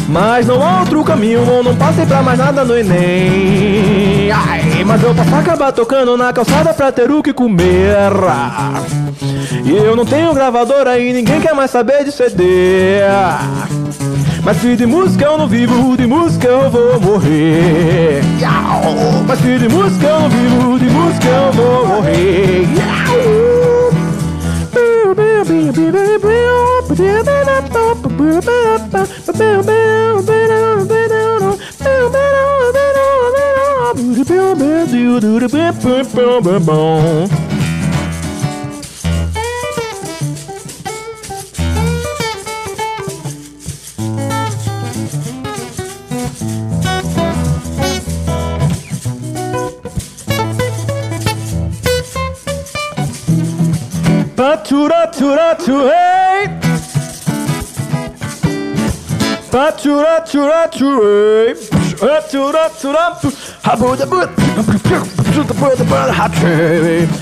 Mas 0.09 0.47
não 0.47 0.63
há 0.63 0.81
outro 0.81 1.05
caminho, 1.05 1.47
ou 1.47 1.63
não 1.63 1.77
passei 1.77 2.07
pra 2.07 2.23
mais 2.23 2.39
nada 2.39 2.65
no 2.65 2.77
Enem. 2.77 4.31
Ai. 4.33 4.83
Mas 4.85 5.03
eu 5.03 5.15
posso 5.15 5.35
acabar 5.35 5.71
tocando 5.71 6.17
na 6.17 6.33
calçada 6.33 6.73
pra 6.73 6.91
ter 6.91 7.11
o 7.11 7.23
que 7.23 7.35
comer. 7.35 7.95
E 9.65 9.77
eu 9.77 9.95
não 9.95 10.07
tenho 10.07 10.33
gravador 10.33 10.87
aí, 10.87 11.13
ninguém 11.13 11.41
quer 11.41 11.55
mais 11.55 11.71
saber 11.71 12.05
de 12.05 12.13
CD. 12.13 13.01
Mas 14.43 14.57
se 14.57 14.77
de 14.77 14.87
música 14.87 15.27
eu 15.27 15.37
não 15.37 15.47
vivo, 15.47 15.95
de 15.95 16.07
música 16.07 16.49
eu 16.49 16.71
vou 16.71 16.99
morrer. 16.99 18.23
Mas 19.27 19.39
se 19.41 19.59
de 19.59 19.69
música 19.69 20.07
eu 20.07 20.21
não 20.21 20.31
vivo, 20.31 20.79
de 20.79 20.87
música 20.87 21.29
eu 21.29 21.53
vou 21.53 21.87
morrer. 21.87 22.67
But 54.39 54.65
to 54.66 54.86
the 54.86 55.11
to 55.19 55.27
the 55.27 55.57
to 55.65 55.89
hey! 55.89 56.68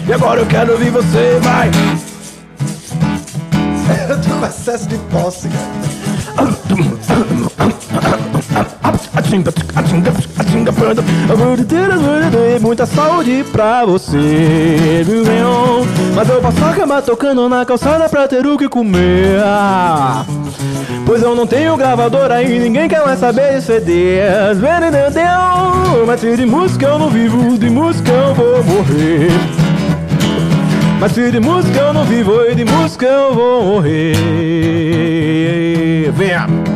E 0.09 0.13
agora 0.13 0.41
eu 0.41 0.47
quero 0.47 0.73
ouvir 0.73 0.91
você, 0.91 1.39
vai 1.41 1.71
Eu 4.09 4.21
tô 4.21 4.41
com 4.41 4.47
excesso 4.47 4.89
de 4.89 4.99
tosse, 4.99 5.49
cara. 5.49 5.87
Muita 12.61 12.87
saúde 12.87 13.45
pra 13.53 13.85
você, 13.85 14.17
bem. 15.07 15.43
Mas 16.15 16.29
eu 16.29 16.41
posso 16.41 16.65
acabar 16.65 17.03
tocando 17.03 17.49
na 17.49 17.65
calçada 17.65 18.09
pra 18.09 18.27
ter 18.29 18.47
o 18.47 18.57
que 18.57 18.69
comer. 18.69 19.41
Pois 21.05 21.23
eu 21.23 21.35
não 21.35 21.47
tenho 21.47 21.77
gravador 21.77 22.31
aí, 22.33 22.59
ninguém 22.59 22.89
quer 22.89 23.05
mais 23.05 23.19
saber 23.21 23.55
de 23.55 23.63
CDs. 23.63 24.59
Mas 26.07 26.21
se 26.21 26.37
de 26.37 26.47
música 26.47 26.87
eu 26.87 26.99
não 26.99 27.09
vivo, 27.11 27.59
de 27.59 27.71
música 27.71 28.11
eu 28.11 28.35
vou 28.35 28.65
morrer. 28.65 29.31
Mas 30.99 31.13
se 31.13 31.31
de 31.31 31.41
música 31.41 31.79
eu 31.79 31.93
não 31.93 32.05
vivo, 32.05 32.43
e 32.51 32.55
de 32.55 32.65
música 32.65 33.07
eu 33.07 33.35
vou 33.35 33.65
morrer. 33.65 34.15
Venha! 36.13 36.76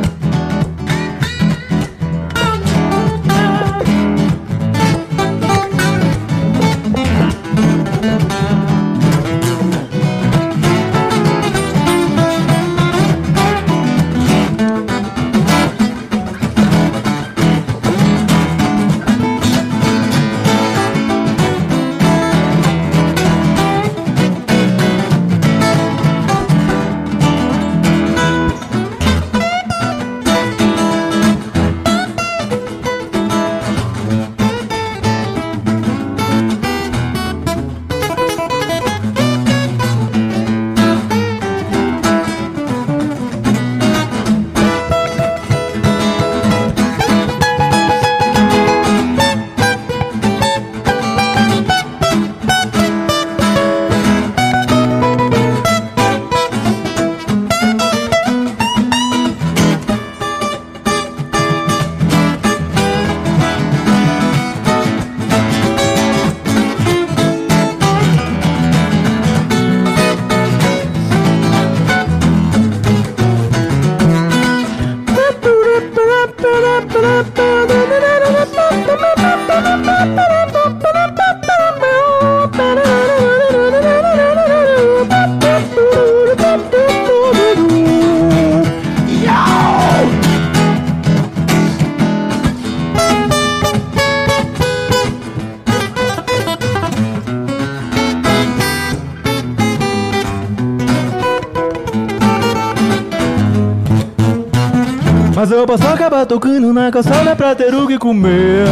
Tocando 106.31 106.73
na 106.73 106.93
calçada 106.93 107.35
pra 107.35 107.57
ter 107.57 107.74
o 107.74 107.89
que 107.89 107.98
comer. 107.98 108.65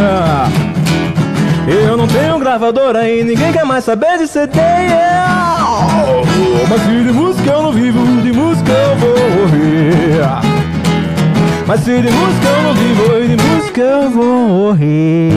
Eu 1.66 1.96
não 1.96 2.06
tenho 2.06 2.38
gravador 2.38 2.94
aí, 2.94 3.24
ninguém 3.24 3.52
quer 3.52 3.64
mais 3.64 3.82
saber 3.82 4.16
de 4.16 4.28
CD. 4.28 4.60
Mas 6.68 6.80
se 6.82 7.02
de 7.02 7.12
música 7.12 7.50
eu 7.50 7.62
não 7.62 7.72
vivo, 7.72 8.22
de 8.22 8.32
música 8.32 8.70
eu 8.70 8.96
vou 8.98 9.10
morrer. 9.10 10.20
Mas 11.66 11.80
se 11.80 12.00
de 12.00 12.12
música 12.12 12.46
eu 12.46 12.62
não 12.62 12.74
vivo, 12.74 13.26
de 13.26 13.36
música 13.42 13.80
eu 13.80 14.08
vou 14.08 14.48
morrer. 14.48 15.32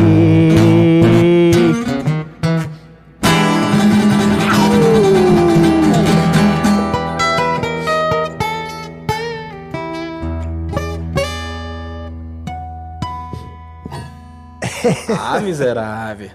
miserável. 15.45 16.29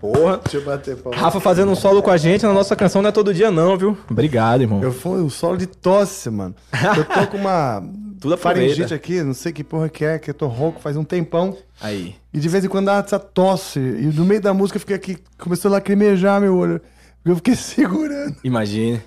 Porra. 0.00 0.40
Deixa 0.42 0.56
eu 0.58 0.64
bater 0.64 0.96
palma. 0.96 1.16
Rafa 1.16 1.38
fazendo 1.40 1.70
um 1.70 1.76
solo 1.76 2.02
com 2.02 2.10
a 2.10 2.16
gente 2.16 2.44
na 2.44 2.52
nossa 2.52 2.74
canção 2.74 3.00
não 3.02 3.08
é 3.08 3.12
todo 3.12 3.32
dia, 3.32 3.50
não, 3.52 3.76
viu? 3.76 3.96
Obrigado, 4.10 4.62
irmão. 4.62 4.82
Eu 4.82 4.92
fui 4.92 5.20
um 5.20 5.30
solo 5.30 5.56
de 5.56 5.66
tosse, 5.66 6.28
mano. 6.28 6.54
Eu 6.96 7.04
tô 7.04 7.26
com 7.28 7.36
uma 7.36 7.80
Tudo 8.20 8.34
aproveita. 8.34 8.38
faringite 8.74 8.94
aqui, 8.94 9.22
não 9.22 9.32
sei 9.34 9.52
que 9.52 9.62
porra 9.62 9.88
que 9.88 10.04
é, 10.04 10.18
que 10.18 10.30
eu 10.30 10.34
tô 10.34 10.46
rouco 10.48 10.80
faz 10.80 10.96
um 10.96 11.04
tempão. 11.04 11.56
Aí. 11.80 12.16
E 12.34 12.40
de 12.40 12.48
vez 12.48 12.64
em 12.64 12.68
quando 12.68 12.86
dá 12.86 12.96
essa 12.96 13.18
tosse. 13.18 13.78
E 13.78 14.06
no 14.06 14.24
meio 14.24 14.40
da 14.40 14.52
música 14.52 14.76
eu 14.76 14.80
fiquei 14.80 14.96
aqui, 14.96 15.18
começou 15.38 15.68
a 15.68 15.72
lacrimejar 15.72 16.40
meu 16.40 16.56
olho. 16.56 16.80
Eu 17.24 17.36
fiquei 17.36 17.54
segurando. 17.56 18.34
Imagine. 18.42 19.00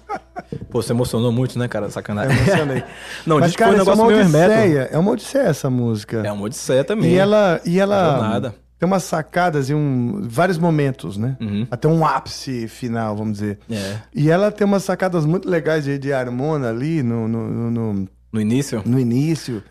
Pô, 0.72 0.82
você 0.82 0.94
emocionou 0.94 1.30
muito, 1.32 1.60
né, 1.60 1.68
cara? 1.68 1.90
Sacanagem. 1.90 2.38
Eu 2.38 2.44
emocionei. 2.46 2.84
não, 3.26 3.40
Mas, 3.40 3.48
diz 3.48 3.56
que 3.58 3.60
cara, 3.64 3.72
foi 3.72 3.80
um 3.80 3.82
é 3.82 3.86
negócio 3.86 4.02
uma 4.04 4.12
meio 4.12 4.22
hermético. 4.22 4.54
odisseia. 4.62 4.90
É 4.92 4.98
uma 4.98 5.12
odisseia 5.12 5.44
essa 5.44 5.70
música. 5.70 6.22
É 6.26 6.32
uma 6.32 6.44
odisseia 6.46 6.84
também. 6.86 7.12
E 7.12 7.18
ela, 7.18 7.60
e 7.66 7.80
ela. 7.80 8.54
Tem 8.80 8.86
umas 8.88 9.04
sacadas 9.04 9.70
e 9.70 9.74
um, 9.74 10.20
vários 10.24 10.58
momentos, 10.58 11.18
né? 11.18 11.38
Uhum. 11.40 11.66
Até 11.72 11.88
um 11.88 12.06
ápice 12.06 12.68
final, 12.68 13.16
vamos 13.16 13.34
dizer. 13.40 13.60
É. 13.70 13.98
E 14.14 14.30
ela 14.30 14.52
tem 14.52 14.66
umas 14.68 14.84
sacadas 14.84 15.26
muito 15.26 15.50
legais 15.50 15.86
de, 15.86 15.98
de 15.98 16.12
harmona 16.12 16.70
ali 16.70 17.02
no, 17.02 17.28
no, 17.28 17.48
no, 17.48 17.72
no, 17.72 18.08
No 18.34 18.42
início? 18.42 18.82
no 18.86 19.00
início. 19.00 19.64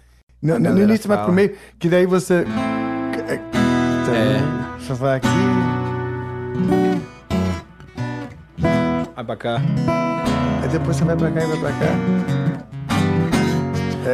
No, 0.43 0.59
no 0.59 0.83
início 0.83 1.09
fala. 1.09 1.25
pro 1.25 1.33
meio, 1.33 1.55
que 1.79 1.89
daí 1.89 2.07
você. 2.07 2.45
É. 4.13 4.79
Você 4.79 4.93
vai 4.95 5.17
aqui. 5.17 5.29
Vai 9.15 9.25
pra 9.25 9.37
cá. 9.37 9.63
Aí 10.63 10.69
depois 10.69 10.97
você 10.97 11.05
vai 11.05 11.17
pra 11.17 11.31
cá 11.31 11.43
e 11.43 11.47
vai 11.47 11.59
pra 11.59 11.71
cá. 11.73 12.34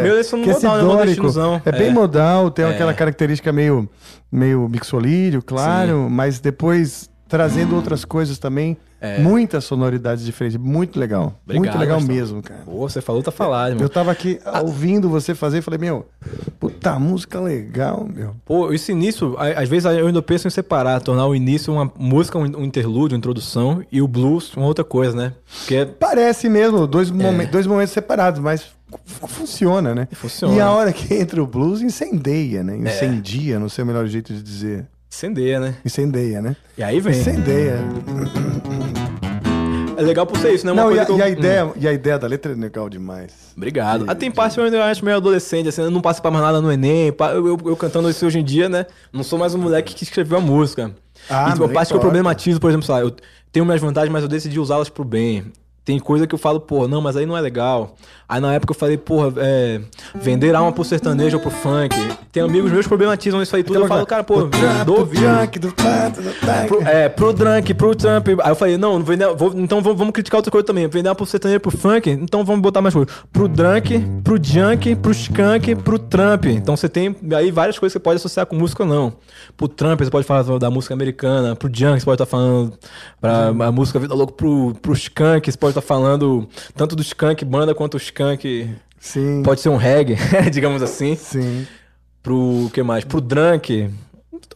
Meu, 0.02 0.14
eles 0.14 0.26
são 0.26 0.42
que 0.42 0.50
esse 0.50 0.64
modal, 0.64 0.78
dórico 0.80 0.96
Nordestinozão. 0.96 1.62
É 1.64 1.72
bem 1.72 1.88
É. 1.88 1.92
modal, 1.92 2.50
tem 2.50 2.64
É. 2.64 2.68
aquela 2.70 2.94
característica 2.94 3.52
meio, 3.52 3.88
meio 4.30 4.68
mixolídio, 4.68 5.42
claro, 5.42 6.08
mas 6.10 6.40
depois 6.40 7.08
trazendo 7.28 7.76
outras 7.76 8.04
coisas 8.04 8.38
também. 8.38 8.76
É. 9.02 9.18
Muitas 9.18 9.64
sonoridades 9.64 10.22
diferentes. 10.26 10.58
Muito 10.58 11.00
legal. 11.00 11.32
muito 11.46 11.56
Obrigado, 11.56 11.78
legal 11.80 11.96
Gastão. 12.00 12.14
mesmo, 12.14 12.42
cara. 12.42 12.60
Pô, 12.66 12.86
você 12.86 13.00
falou, 13.00 13.22
tá 13.22 13.30
falado, 13.30 13.70
irmão. 13.70 13.82
Eu 13.82 13.88
tava 13.88 14.12
aqui 14.12 14.38
ouvindo 14.62 15.08
você 15.08 15.34
fazer 15.34 15.58
e 15.58 15.62
falei, 15.62 15.78
meu, 15.80 16.06
puta 16.58 16.98
música 16.98 17.40
legal, 17.40 18.06
meu. 18.14 18.36
Pô, 18.44 18.70
esse 18.74 18.92
início, 18.92 19.36
às 19.38 19.70
vezes 19.70 19.86
eu 19.86 20.06
ainda 20.06 20.20
penso 20.20 20.46
em 20.48 20.50
separar, 20.50 21.00
tornar 21.00 21.26
o 21.26 21.34
início 21.34 21.72
uma 21.72 21.90
música, 21.98 22.36
um 22.36 22.62
interlúdio, 22.62 23.14
uma 23.14 23.18
introdução, 23.18 23.82
e 23.90 24.02
o 24.02 24.06
blues 24.08 24.54
uma 24.54 24.66
outra 24.66 24.84
coisa, 24.84 25.16
né? 25.16 25.32
Porque 25.60 25.76
é 25.76 25.86
Parece 25.86 26.50
mesmo, 26.50 26.86
dois, 26.86 27.10
momen- 27.10 27.46
dois 27.46 27.66
momentos 27.66 27.94
separados, 27.94 28.38
mas 28.38 28.66
funciona, 29.26 29.94
né? 29.94 30.08
Funciona. 30.12 30.54
E 30.54 30.60
a 30.60 30.70
hora 30.70 30.92
que 30.92 31.12
entra 31.14 31.42
o 31.42 31.46
blues, 31.46 31.80
incendeia, 31.82 32.62
né? 32.62 32.76
Incendia, 32.76 33.58
não 33.58 33.68
sei 33.68 33.84
o 33.84 33.86
melhor 33.86 34.06
jeito 34.06 34.32
de 34.32 34.42
dizer. 34.42 34.86
incendeia, 35.12 35.58
né? 35.60 35.74
Incendeia, 35.84 36.40
né? 36.42 36.56
E 36.78 36.82
aí 36.82 37.00
vem. 37.00 37.18
Incendeia. 37.18 37.78
É 39.96 40.02
legal 40.02 40.24
por 40.26 40.38
ser 40.38 40.52
isso, 40.54 40.64
né? 40.64 40.72
Uma 40.72 40.82
Não, 40.84 40.92
e 40.94 40.98
a, 40.98 41.02
eu- 41.04 41.18
e 41.18 41.22
a 41.22 41.26
Hum. 41.26 41.28
ideia, 41.28 41.72
e 41.76 41.88
a 41.88 41.92
ideia 41.92 42.18
da 42.18 42.26
letra 42.26 42.52
é 42.52 42.54
legal 42.54 42.88
demais. 42.88 43.32
Obrigado. 43.56 44.06
Ah, 44.08 44.14
tem 44.14 44.30
parte 44.30 44.54
que 44.54 44.60
eu 44.60 44.82
acho 44.82 45.04
meio 45.04 45.16
adolescente, 45.18 45.68
assim, 45.68 45.82
eu 45.82 45.90
não 45.90 46.00
passo 46.00 46.22
pra 46.22 46.30
mais 46.30 46.42
nada 46.42 46.60
no 46.60 46.72
Enem. 46.72 47.08
Eu, 47.34 47.46
eu- 47.48 47.60
eu 47.66 47.76
cantando 47.76 48.08
isso 48.08 48.24
hoje 48.24 48.38
em 48.38 48.44
dia, 48.44 48.68
né? 48.68 48.86
Não 49.12 49.22
sou 49.22 49.38
mais 49.38 49.54
um 49.54 49.58
moleque 49.58 49.94
que 49.94 50.04
escreveu 50.04 50.38
a 50.38 50.40
música. 50.40 50.92
Ah, 51.28 51.48
e 51.48 51.52
tipo, 51.52 51.64
a 51.64 51.68
parte 51.68 51.88
que 51.90 51.96
eu 51.96 52.00
problematizo, 52.00 52.58
por 52.58 52.70
exemplo, 52.70 52.86
sei 52.86 52.94
lá, 52.94 53.00
eu 53.02 53.14
tenho 53.52 53.66
minhas 53.66 53.80
vantagens, 53.80 54.10
mas 54.10 54.22
eu 54.22 54.28
decidi 54.28 54.58
usá-las 54.58 54.88
pro 54.88 55.04
bem. 55.04 55.52
Tem 55.84 55.98
coisa 55.98 56.26
que 56.26 56.34
eu 56.34 56.38
falo, 56.38 56.60
pô, 56.60 56.86
não, 56.86 57.00
mas 57.00 57.16
aí 57.16 57.24
não 57.26 57.36
é 57.36 57.40
legal. 57.40 57.94
Aí 58.28 58.40
na 58.40 58.52
época 58.54 58.72
eu 58.72 58.78
falei, 58.78 58.96
porra, 58.96 59.32
é, 59.38 59.80
vender 60.14 60.54
alma 60.54 60.70
pro 60.70 60.84
sertanejo 60.84 61.38
ou 61.38 61.42
pro 61.42 61.50
funk. 61.50 61.96
Tem 62.30 62.42
amigos 62.42 62.70
meus 62.70 62.82
que 62.84 62.88
problematizam 62.88 63.42
isso 63.42 63.56
aí 63.56 63.64
tudo. 63.64 63.76
Eu 63.80 63.88
falo, 63.88 64.06
cara, 64.06 64.22
pô, 64.22 64.42
dou 64.84 64.98
ouvido. 65.00 65.22
Pro, 66.68 66.82
é, 66.82 67.08
pro 67.08 67.32
drunk, 67.32 67.74
pro 67.74 67.94
Trump. 67.96 68.28
Aí 68.40 68.50
eu 68.50 68.54
falei, 68.54 68.76
não, 68.78 69.02
vender, 69.02 69.34
vou- 69.34 69.52
então 69.56 69.80
vamos, 69.82 69.98
vamos 69.98 70.12
criticar 70.12 70.38
outra 70.38 70.50
coisa 70.52 70.64
também. 70.64 70.86
Vender 70.86 71.08
uma 71.08 71.14
pro 71.14 71.26
sertanejo 71.26 71.58
pro 71.60 71.70
funk, 71.76 72.08
então 72.10 72.44
vamos 72.44 72.60
botar 72.60 72.80
mais 72.80 72.94
coisa. 72.94 73.10
Pro 73.32 73.48
drunk, 73.48 73.98
pro 74.22 74.38
junk, 74.40 74.94
pro 74.96 75.10
skunk, 75.10 75.74
pro 75.76 75.98
Trump. 75.98 76.44
Então 76.44 76.76
você 76.76 76.88
tem 76.88 77.16
aí 77.34 77.50
várias 77.50 77.78
coisas 77.78 77.94
que 77.94 77.98
você 77.98 78.02
pode 78.04 78.16
associar 78.16 78.46
com 78.46 78.54
música 78.54 78.84
ou 78.84 78.88
não. 78.88 79.12
Pro 79.56 79.66
Trump, 79.66 79.98
você 79.98 80.10
pode 80.10 80.26
falar 80.26 80.42
da 80.58 80.70
música 80.70 80.94
americana. 80.94 81.56
Pro 81.56 81.68
junk, 81.72 81.98
você 81.98 82.04
pode 82.04 82.14
estar 82.22 82.26
falando 82.26 82.74
pra 83.20 83.48
a 83.48 83.72
música 83.72 83.98
Vida 83.98 84.14
Louco. 84.14 84.34
Pro, 84.34 84.74
pro 84.80 84.92
skunk, 84.92 85.50
você 85.50 85.58
pode 85.58 85.69
estar 85.70 85.80
falando 85.82 86.48
tanto 86.74 86.94
do 86.94 87.02
skunk 87.02 87.44
banda 87.44 87.74
quanto 87.74 87.94
o 87.94 87.96
skunk. 87.98 88.70
Sim. 88.98 89.42
Pode 89.42 89.60
ser 89.60 89.70
um 89.70 89.76
reggae, 89.76 90.16
digamos 90.52 90.82
assim. 90.82 91.16
Sim. 91.16 91.66
Pro 92.22 92.70
que 92.72 92.82
mais? 92.82 93.04
Pro 93.04 93.20
drunk. 93.20 93.90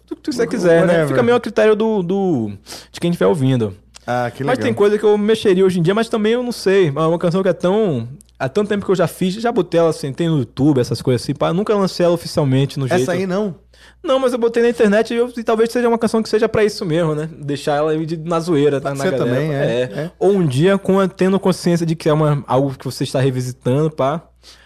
Tudo 0.06 0.20
que 0.20 0.32
você 0.32 0.46
quiser, 0.46 0.80
né? 0.80 0.92
Whatever. 0.92 1.08
Fica 1.08 1.22
meio 1.22 1.36
a 1.36 1.40
critério 1.40 1.74
do, 1.74 2.02
do 2.02 2.52
de 2.92 3.00
quem 3.00 3.10
estiver 3.10 3.26
ouvindo. 3.26 3.74
Ah, 4.06 4.30
que 4.30 4.44
Mas 4.44 4.58
legal. 4.58 4.64
tem 4.64 4.74
coisa 4.74 4.98
que 4.98 5.04
eu 5.04 5.16
mexeria 5.16 5.64
hoje 5.64 5.78
em 5.78 5.82
dia, 5.82 5.94
mas 5.94 6.08
também 6.08 6.32
eu 6.32 6.42
não 6.42 6.52
sei. 6.52 6.88
É 6.88 6.90
uma 7.00 7.18
canção 7.18 7.42
que 7.42 7.48
é 7.48 7.54
tão. 7.54 8.06
Há 8.38 8.48
tanto 8.48 8.68
tempo 8.68 8.84
que 8.84 8.90
eu 8.90 8.96
já 8.96 9.06
fiz, 9.06 9.34
já 9.34 9.50
botei 9.50 9.80
ela 9.80 9.88
assim, 9.90 10.12
tem 10.12 10.28
no 10.28 10.38
YouTube, 10.38 10.78
essas 10.80 11.00
coisas 11.00 11.22
assim, 11.22 11.34
pá. 11.34 11.52
Nunca 11.52 11.74
lancei 11.74 12.04
ela 12.04 12.14
oficialmente 12.14 12.78
no 12.78 12.86
jeito. 12.86 13.02
Essa 13.02 13.12
aí 13.12 13.26
não. 13.26 13.54
Não, 14.02 14.18
mas 14.18 14.32
eu 14.32 14.38
botei 14.38 14.62
na 14.62 14.68
internet 14.68 15.12
e, 15.14 15.16
eu- 15.16 15.32
e 15.36 15.42
talvez 15.42 15.72
seja 15.72 15.88
uma 15.88 15.98
canção 15.98 16.22
que 16.22 16.28
seja 16.28 16.48
pra 16.48 16.62
isso 16.64 16.84
mesmo, 16.84 17.14
né? 17.14 17.28
Deixar 17.38 17.76
ela 17.76 17.96
de- 18.06 18.16
na 18.18 18.38
zoeira, 18.40 18.80
tá? 18.80 18.90
Pode 18.90 18.98
na 18.98 19.04
ser 19.04 19.10
galera. 19.18 19.34
também, 19.36 19.54
é, 19.54 19.82
é. 20.04 20.10
Ou 20.18 20.32
um 20.32 20.46
dia 20.46 20.76
com 20.76 21.00
a- 21.00 21.08
tendo 21.08 21.38
consciência 21.40 21.86
de 21.86 21.94
que 21.96 22.08
é 22.08 22.12
uma, 22.12 22.44
algo 22.46 22.76
que 22.78 22.84
você 22.84 23.04
está 23.04 23.18
revisitando, 23.20 23.90
pá. 23.90 24.22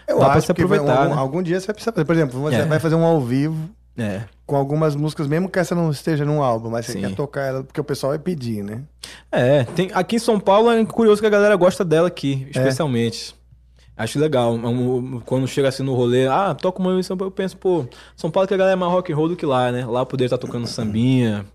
Eu 0.07 0.19
dá 0.19 0.25
pra 0.25 0.33
acho 0.35 0.47
se 0.47 0.53
que 0.53 0.65
vai- 0.65 0.77
aproveitar, 0.77 1.03
algum, 1.03 1.15
né? 1.15 1.21
algum 1.21 1.43
dia 1.43 1.59
você 1.59 1.67
vai 1.67 1.73
precisar 1.75 1.91
fazer. 1.93 2.05
Por 2.05 2.15
exemplo, 2.15 2.39
você 2.41 2.55
É. 2.57 2.65
vai 2.65 2.79
fazer 2.79 2.95
um 2.95 3.05
ao 3.05 3.21
vivo 3.21 3.69
É. 3.97 4.23
com 4.45 4.55
algumas 4.57 4.95
músicas, 4.95 5.27
mesmo 5.27 5.47
que 5.49 5.57
essa 5.59 5.73
não 5.75 5.89
esteja 5.91 6.25
num 6.25 6.41
álbum, 6.43 6.69
mas 6.69 6.85
você 6.87 6.93
Sim. 6.93 7.01
quer 7.01 7.15
tocar 7.15 7.41
ela 7.43 7.63
porque 7.63 7.79
o 7.79 7.83
pessoal 7.83 8.09
vai 8.11 8.19
pedir, 8.19 8.63
né? 8.63 8.81
É, 9.31 9.63
tem, 9.63 9.89
aqui 9.93 10.17
em 10.17 10.19
São 10.19 10.39
Paulo 10.39 10.69
é 10.71 10.83
curioso 10.85 11.21
que 11.21 11.27
a 11.27 11.29
galera 11.29 11.55
gosta 11.55 11.85
dela 11.85 12.07
aqui, 12.07 12.47
especialmente. 12.49 13.35
Acho 13.99 14.17
legal. 14.17 14.55
É 14.55 15.21
Quando 15.25 15.45
chega 15.45 15.67
assim 15.67 15.83
no 15.83 15.93
rolê, 15.93 16.25
ah, 16.25 16.55
toca 16.55 16.79
uma 16.79 16.97
em 16.97 17.03
São 17.03 17.17
Paulo, 17.17 17.27
eu 17.27 17.35
penso, 17.35 17.57
pô, 17.57 17.85
São 18.15 18.31
Paulo 18.31 18.47
que 18.47 18.53
a 18.53 18.57
galera 18.57 18.73
é 18.73 18.75
mais 18.79 18.91
rock 18.91 19.11
and 19.11 19.15
roll 19.15 19.27
do 19.29 19.35
que 19.35 19.45
lá, 19.45 19.71
né? 19.73 19.85
Lá 19.85 20.05
poder 20.05 20.23
estar 20.23 20.37
tocando 20.37 20.65
sambinha, 20.65 21.45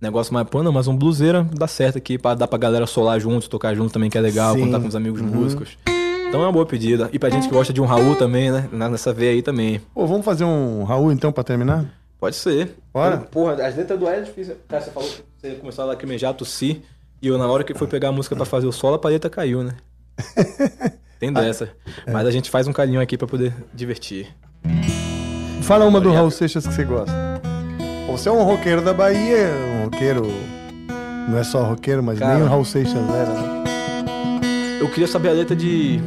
negócio 0.00 0.32
mais, 0.34 0.46
pô, 0.46 0.62
não, 0.62 0.70
mas 0.72 0.86
um 0.88 0.94
bluseira 0.96 1.42
dá 1.54 1.66
certo 1.66 1.96
aqui, 1.96 2.18
pra, 2.18 2.34
dá 2.34 2.46
pra 2.46 2.58
galera 2.58 2.86
solar 2.86 3.18
junto, 3.18 3.48
tocar 3.48 3.74
junto 3.74 3.92
também, 3.94 4.10
que 4.10 4.18
é 4.18 4.20
legal, 4.20 4.54
Sim. 4.54 4.60
contar 4.66 4.78
com 4.78 4.88
os 4.88 4.94
amigos 4.94 5.22
Uhum. 5.22 5.28
músicos. 5.28 5.78
Então 6.28 6.42
é 6.42 6.46
uma 6.46 6.52
boa 6.52 6.66
pedida. 6.66 7.08
E 7.14 7.18
pra 7.18 7.30
gente 7.30 7.48
que 7.48 7.54
gosta 7.54 7.72
de 7.72 7.80
um 7.80 7.86
Raul 7.86 8.14
também, 8.16 8.50
né? 8.50 8.68
Nessa 8.72 9.12
veia 9.12 9.30
aí 9.32 9.40
também. 9.42 9.80
Pô, 9.94 10.06
vamos 10.06 10.24
fazer 10.24 10.44
um 10.44 10.84
Raul 10.84 11.10
então 11.12 11.32
pra 11.32 11.42
terminar? 11.44 11.86
Pode 12.20 12.36
ser. 12.36 12.76
Bora. 12.92 13.16
Porra, 13.18 13.54
as 13.64 13.76
letras 13.76 13.98
do 13.98 14.06
é 14.06 14.20
difícil. 14.20 14.56
Cara, 14.68 14.82
você 14.82 14.90
falou 14.90 15.08
que 15.08 15.22
você 15.40 15.54
começou 15.54 15.84
a 15.84 15.86
lacrimejar, 15.88 16.34
tossir. 16.34 16.82
E 17.22 17.28
eu, 17.28 17.38
na 17.38 17.46
hora 17.46 17.62
que 17.64 17.72
foi 17.74 17.86
pegar 17.86 18.08
a 18.08 18.12
música 18.12 18.34
pra 18.36 18.44
fazer 18.44 18.66
o 18.66 18.72
solo, 18.72 18.96
a 18.96 18.98
palheta 18.98 19.30
caiu, 19.30 19.62
né? 19.62 19.76
Tem 21.18 21.32
dessa. 21.32 21.70
Mas 22.12 22.26
a 22.26 22.30
gente 22.30 22.50
faz 22.50 22.66
um 22.68 22.72
carinho 22.72 23.00
aqui 23.00 23.16
pra 23.16 23.26
poder 23.26 23.52
divertir. 23.74 24.28
Fala 25.62 25.84
uma 25.86 26.00
do 26.00 26.12
Raul 26.12 26.30
Seixas 26.30 26.66
que 26.66 26.72
você 26.74 26.84
gosta. 26.84 27.12
Você 28.08 28.28
é 28.28 28.32
um 28.32 28.42
roqueiro 28.44 28.82
da 28.82 28.92
Bahia, 28.92 29.48
um 29.80 29.84
roqueiro. 29.84 30.26
Não 31.28 31.36
é 31.38 31.42
só 31.44 31.64
roqueiro, 31.64 32.02
mas 32.02 32.18
Cara. 32.18 32.34
nem 32.34 32.42
o 32.44 32.46
Raul 32.46 32.64
Seixas 32.64 32.94
era. 32.94 33.32
né? 33.32 34.78
Eu 34.80 34.88
queria 34.90 35.08
saber 35.08 35.30
a 35.30 35.32
letra 35.32 35.56
de. 35.56 35.98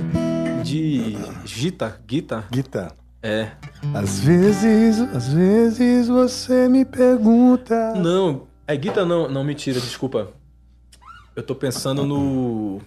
de. 0.64 1.18
Gita. 1.46 2.00
Gita. 2.08 2.46
Guitarra. 2.50 2.92
É. 3.22 3.50
Às 3.94 4.20
vezes, 4.20 5.02
às 5.14 5.28
vezes 5.34 6.08
você 6.08 6.70
me 6.70 6.86
pergunta. 6.86 7.94
Não, 7.96 8.44
é 8.66 8.76
Gita 8.76 9.04
não. 9.06 9.28
Não, 9.30 9.44
mentira, 9.44 9.80
desculpa. 9.80 10.30
Eu 11.36 11.44
tô 11.44 11.54
pensando 11.54 12.06
no. 12.06 12.80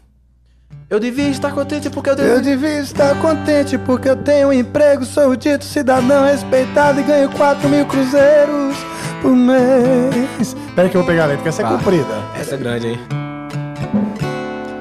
Eu 0.92 1.00
devia 1.00 1.30
estar 1.30 1.50
contente 1.54 1.88
porque 1.88 2.10
eu 2.10 2.14
Eu 2.16 2.42
devia 2.42 2.80
estar 2.80 3.18
contente 3.18 3.78
porque 3.78 4.10
eu 4.10 4.16
tenho 4.22 4.48
um 4.48 4.52
emprego, 4.52 5.06
sou 5.06 5.30
o 5.30 5.36
dito 5.38 5.64
cidadão 5.64 6.26
respeitado 6.26 7.00
e 7.00 7.02
ganho 7.02 7.30
4 7.30 7.66
mil 7.66 7.86
cruzeiros 7.86 8.76
por 9.22 9.34
mês. 9.34 10.54
Pera 10.76 10.90
que 10.90 10.96
eu 10.98 11.00
vou 11.00 11.08
pegar 11.08 11.24
a 11.24 11.26
letra, 11.28 11.44
que 11.44 11.48
essa 11.48 11.62
é 11.62 11.66
comprida. 11.66 12.14
Essa 12.38 12.56
é 12.56 12.58
grande, 12.58 12.88
hein? 12.88 12.98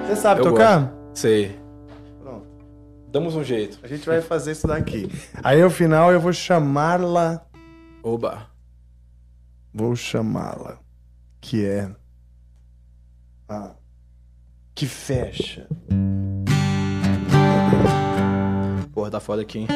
Você 0.05 0.17
sabe 0.17 0.41
Eu 0.41 0.47
tocar? 0.47 0.93
Sei. 1.13 1.57
Pronto. 2.21 2.45
Damos 3.09 3.33
um 3.33 3.43
jeito. 3.45 3.79
A 3.81 3.87
gente 3.87 4.05
vai 4.05 4.19
fazer 4.19 4.51
isso 4.51 4.67
daqui. 4.67 5.09
Aí, 5.41 5.61
ao 5.61 5.69
final, 5.69 6.11
eu 6.11 6.19
vou 6.19 6.33
chamá-la. 6.33 7.41
Oba. 8.03 8.47
Vou 9.73 9.95
chamá-la. 9.95 10.77
Que 11.39 11.65
é. 11.65 11.89
A. 13.47 13.80
Que 14.81 14.87
fecha. 14.87 15.67
Porra, 18.91 19.11
tá 19.11 19.19
foda 19.19 19.43
aqui, 19.43 19.59
hein? 19.59 19.67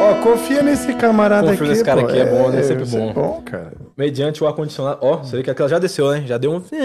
Ó, 0.00 0.22
confia 0.22 0.62
nesse 0.62 0.94
camarada 0.94 1.48
Confio 1.48 1.64
aqui. 1.64 1.68
nesse 1.72 1.84
cara 1.84 2.00
pô. 2.00 2.06
aqui, 2.08 2.18
é 2.18 2.24
bom, 2.24 2.48
né? 2.48 2.62
Sempre 2.62 2.84
isso 2.84 2.96
é 2.96 3.00
bom. 3.00 3.12
bom, 3.12 3.42
cara. 3.44 3.74
Mediante 3.98 4.42
o 4.42 4.46
ar-condicionado. 4.46 5.00
Ó, 5.02 5.18
você 5.18 5.36
vê 5.36 5.42
que 5.42 5.50
aquela 5.50 5.68
já 5.68 5.78
desceu, 5.78 6.10
né? 6.10 6.22
Já 6.24 6.38
deu 6.38 6.50
um. 6.50 6.60
Sim, 6.62 6.78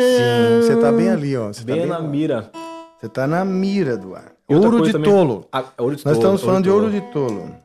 você 0.61 0.75
tá 0.75 0.91
bem 0.91 1.07
ali, 1.09 1.37
ó. 1.37 1.47
Você 1.47 1.63
bem, 1.63 1.75
tá 1.77 1.81
bem 1.83 1.89
na 1.89 1.97
lá. 1.99 2.03
mira. 2.05 2.51
Você 2.99 3.07
tá 3.07 3.25
na 3.25 3.45
mira 3.45 3.95
do 3.95 4.13
ar. 4.13 4.33
Ouro 4.49 4.81
de 4.81 4.91
também- 4.91 5.09
tolo. 5.09 5.47
Ah, 5.49 5.63
ouro 5.77 5.95
de 5.95 6.05
Nós 6.05 6.17
tolo, 6.17 6.35
estamos 6.35 6.41
falando 6.41 6.63
de 6.65 6.69
tolo. 6.69 6.81
ouro 6.83 6.91
de 6.93 7.01
tolo. 7.13 7.55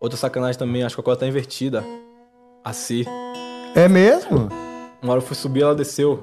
Outra 0.00 0.18
sacanagem 0.18 0.58
também, 0.58 0.82
acho 0.82 0.96
que 0.96 1.00
a 1.00 1.04
cola 1.04 1.16
tá 1.16 1.24
invertida. 1.24 1.84
Assim. 2.64 3.04
É 3.76 3.86
mesmo? 3.88 4.48
Uma 5.00 5.12
hora 5.12 5.22
eu 5.22 5.24
fui 5.24 5.36
subir, 5.36 5.62
ela 5.62 5.72
desceu. 5.72 6.20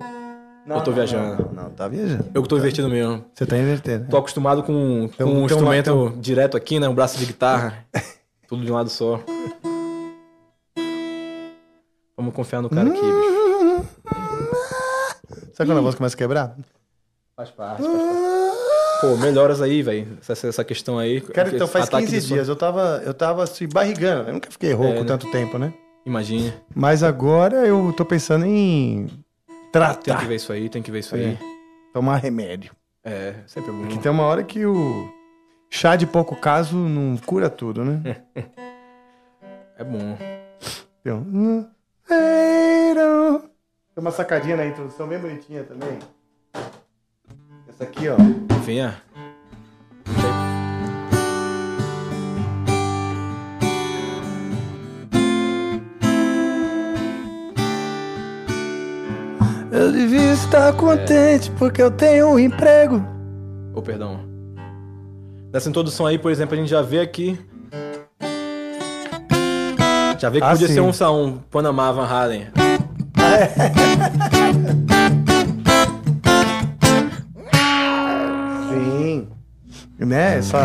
Eu 0.68 0.82
tô 0.82 0.92
viajando. 0.92 1.50
Não, 1.54 1.70
tá 1.70 1.88
viajando. 1.88 2.26
Eu 2.34 2.42
que 2.44 2.50
tô 2.50 2.58
invertido 2.58 2.90
mesmo. 2.90 3.24
Você 3.34 3.46
tá 3.46 3.58
invertendo. 3.58 4.08
Tô 4.10 4.18
acostumado 4.18 4.64
com, 4.64 5.10
com 5.18 5.24
um- 5.24 5.28
um 5.28 5.38
uma- 5.40 5.46
instrumento 5.46 6.14
direto 6.20 6.56
aqui, 6.58 6.80
né? 6.80 6.88
Um 6.88 6.96
braço 6.96 7.18
de 7.18 7.26
guitarra. 7.26 7.86
Tudo 8.48 8.64
de 8.66 8.72
um 8.72 8.76
lado 8.76 8.90
só. 8.90 9.20
Vamos 12.16 12.34
confiar 12.34 12.62
no 12.62 12.70
cara 12.70 12.90
aqui, 12.90 13.02
bicho. 13.02 13.84
Sabe 15.54 15.70
quando 15.70 15.80
a 15.80 15.82
voz 15.82 15.96
começa 15.96 16.16
a 16.16 16.18
quebrar? 16.18 16.56
Faz 17.36 17.50
parte, 17.52 17.82
faz 17.84 17.92
parte. 17.96 18.14
Pô, 19.02 19.18
melhoras 19.18 19.62
aí, 19.62 19.82
velho. 19.82 20.18
Essa, 20.28 20.48
essa 20.48 20.64
questão 20.64 20.98
aí. 20.98 21.20
Cara, 21.20 21.50
então 21.54 21.68
faz 21.68 21.86
Ataque 21.88 22.06
15 22.06 22.16
de 22.22 22.28
som. 22.28 22.34
dias. 22.36 22.48
Eu 22.48 22.56
tava, 22.56 23.02
eu 23.06 23.14
tava 23.14 23.46
se 23.46 23.68
barrigando. 23.68 24.30
Eu 24.30 24.34
nunca 24.34 24.50
fiquei 24.50 24.72
rouco 24.72 24.94
É, 24.98 25.00
né? 25.02 25.06
tanto 25.06 25.30
tempo, 25.32 25.58
né? 25.58 25.74
Imagine. 26.06 26.54
Mas 26.74 27.04
agora 27.04 27.66
eu 27.68 27.94
tô 27.98 28.06
pensando 28.06 28.46
em 28.46 29.08
Tem 29.74 29.82
tratar. 29.82 30.20
que 30.20 30.26
ver 30.26 30.36
isso 30.36 30.54
aí, 30.54 30.70
tem 30.70 30.82
que 30.84 30.92
ver 30.92 31.00
isso 31.00 31.16
É. 31.16 31.20
aí. 31.20 31.40
Tomar 31.94 32.18
remédio. 32.18 32.72
É, 33.04 33.36
sempre 33.48 33.70
é 33.72 33.74
bom. 33.74 33.82
Porque 33.82 33.98
tem 33.98 34.12
uma 34.12 34.24
hora 34.24 34.44
que 34.44 34.66
o 34.66 35.12
chá 35.70 35.96
de 35.96 36.06
pouco 36.08 36.36
caso 36.36 36.76
não 36.78 37.18
cura 37.18 37.50
tudo, 37.50 37.84
né? 37.84 38.02
É 39.76 39.84
bom. 39.84 40.16
Tem 41.04 41.12
um- 41.12 41.68
Tem 42.08 44.02
uma 44.02 44.12
sacadinha 44.12 44.56
na 44.56 44.66
introdução 44.68 45.08
bem 45.08 45.18
bonitinha 45.20 45.64
também. 45.64 45.98
Essa 47.68 47.84
aqui, 47.84 48.08
ó. 48.08 48.16
Venha. 48.64 49.02
Eu 59.74 59.92
devia 59.92 60.34
estar 60.34 60.72
contente 60.74 61.50
porque 61.58 61.82
eu 61.82 61.90
tenho 61.90 62.28
um 62.28 62.38
emprego. 62.38 63.04
Ô, 63.74 63.82
perdão. 63.82 64.20
Nessa 65.52 65.68
introdução 65.68 66.06
aí, 66.06 66.20
por 66.20 66.32
exemplo, 66.32 66.54
a 66.54 66.58
gente 66.58 66.70
já 66.70 66.84
vê 66.84 67.00
aqui. 67.00 67.40
Já 70.20 70.30
vê 70.30 70.38
que 70.40 70.46
Ah, 70.46 70.52
podia 70.52 70.68
sim. 70.68 70.76
ser 70.76 70.82
um, 70.82 70.92
lá, 71.00 71.12
um 71.12 71.38
Panamá 71.50 71.92
Van 71.92 72.06
Halen. 72.06 72.50
Sim. 78.70 79.28
Né? 80.00 80.38
Essa, 80.38 80.60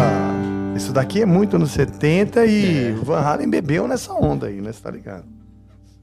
isso 0.77 0.93
daqui 0.93 1.23
é 1.23 1.27
muito 1.27 1.57
anos 1.57 1.71
70 1.71 2.45
e 2.47 2.93
o 2.93 3.05
Van 3.05 3.21
Halen 3.21 3.49
bebeu 3.49 3.87
nessa 3.87 4.13
onda 4.13 4.47
aí, 4.47 4.61
né? 4.61 4.73
Você 4.73 4.83
tá 4.83 4.91
ligado? 4.91 5.25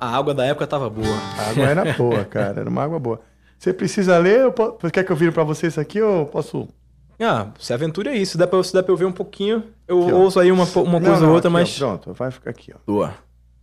A 0.06 0.18
água 0.18 0.34
da 0.34 0.45
época 0.45 0.68
tava 0.68 0.90
boa. 0.90 1.18
A 1.38 1.49
água 1.49 1.64
era 1.65 1.94
boa, 1.94 2.23
cara. 2.26 2.60
Era 2.61 2.69
uma 2.69 2.84
água 2.84 2.99
boa. 2.99 3.22
Você 3.57 3.73
precisa 3.73 4.18
ler? 4.18 4.41
Eu 4.41 4.52
po- 4.52 4.73
Quer 4.91 5.03
que 5.03 5.11
eu 5.11 5.15
vire 5.15 5.32
pra 5.32 5.44
você 5.44 5.68
isso 5.68 5.80
aqui 5.80 6.02
ou 6.02 6.26
posso. 6.26 6.68
Ah, 7.19 7.48
se 7.60 7.73
aventura 7.73 8.11
é 8.11 8.18
isso. 8.18 8.34
Se 8.34 8.38
der 8.38 8.48
pra, 8.48 8.61
se 8.64 8.73
der 8.73 8.84
pra 8.84 8.91
eu 8.91 8.98
ver 8.98 9.06
um 9.06 9.11
pouquinho, 9.11 9.64
eu 9.88 10.03
Aqui, 10.03 10.11
ó. 10.14 10.18
ouço 10.18 10.40
aí 10.40 10.52
uma, 10.52 10.65
uma 10.65 10.99
Não, 10.99 11.02
coisa 11.02 11.22
não, 11.22 11.30
ou 11.30 11.36
outra, 11.36 11.48
aqui, 11.49 11.57
ó, 11.57 11.60
mas. 11.60 11.77
pronto, 11.77 12.14
vai 12.14 12.30
ficar 12.32 12.49
aqui, 12.52 12.73
ó. 12.76 12.77
Boa. 12.86 13.14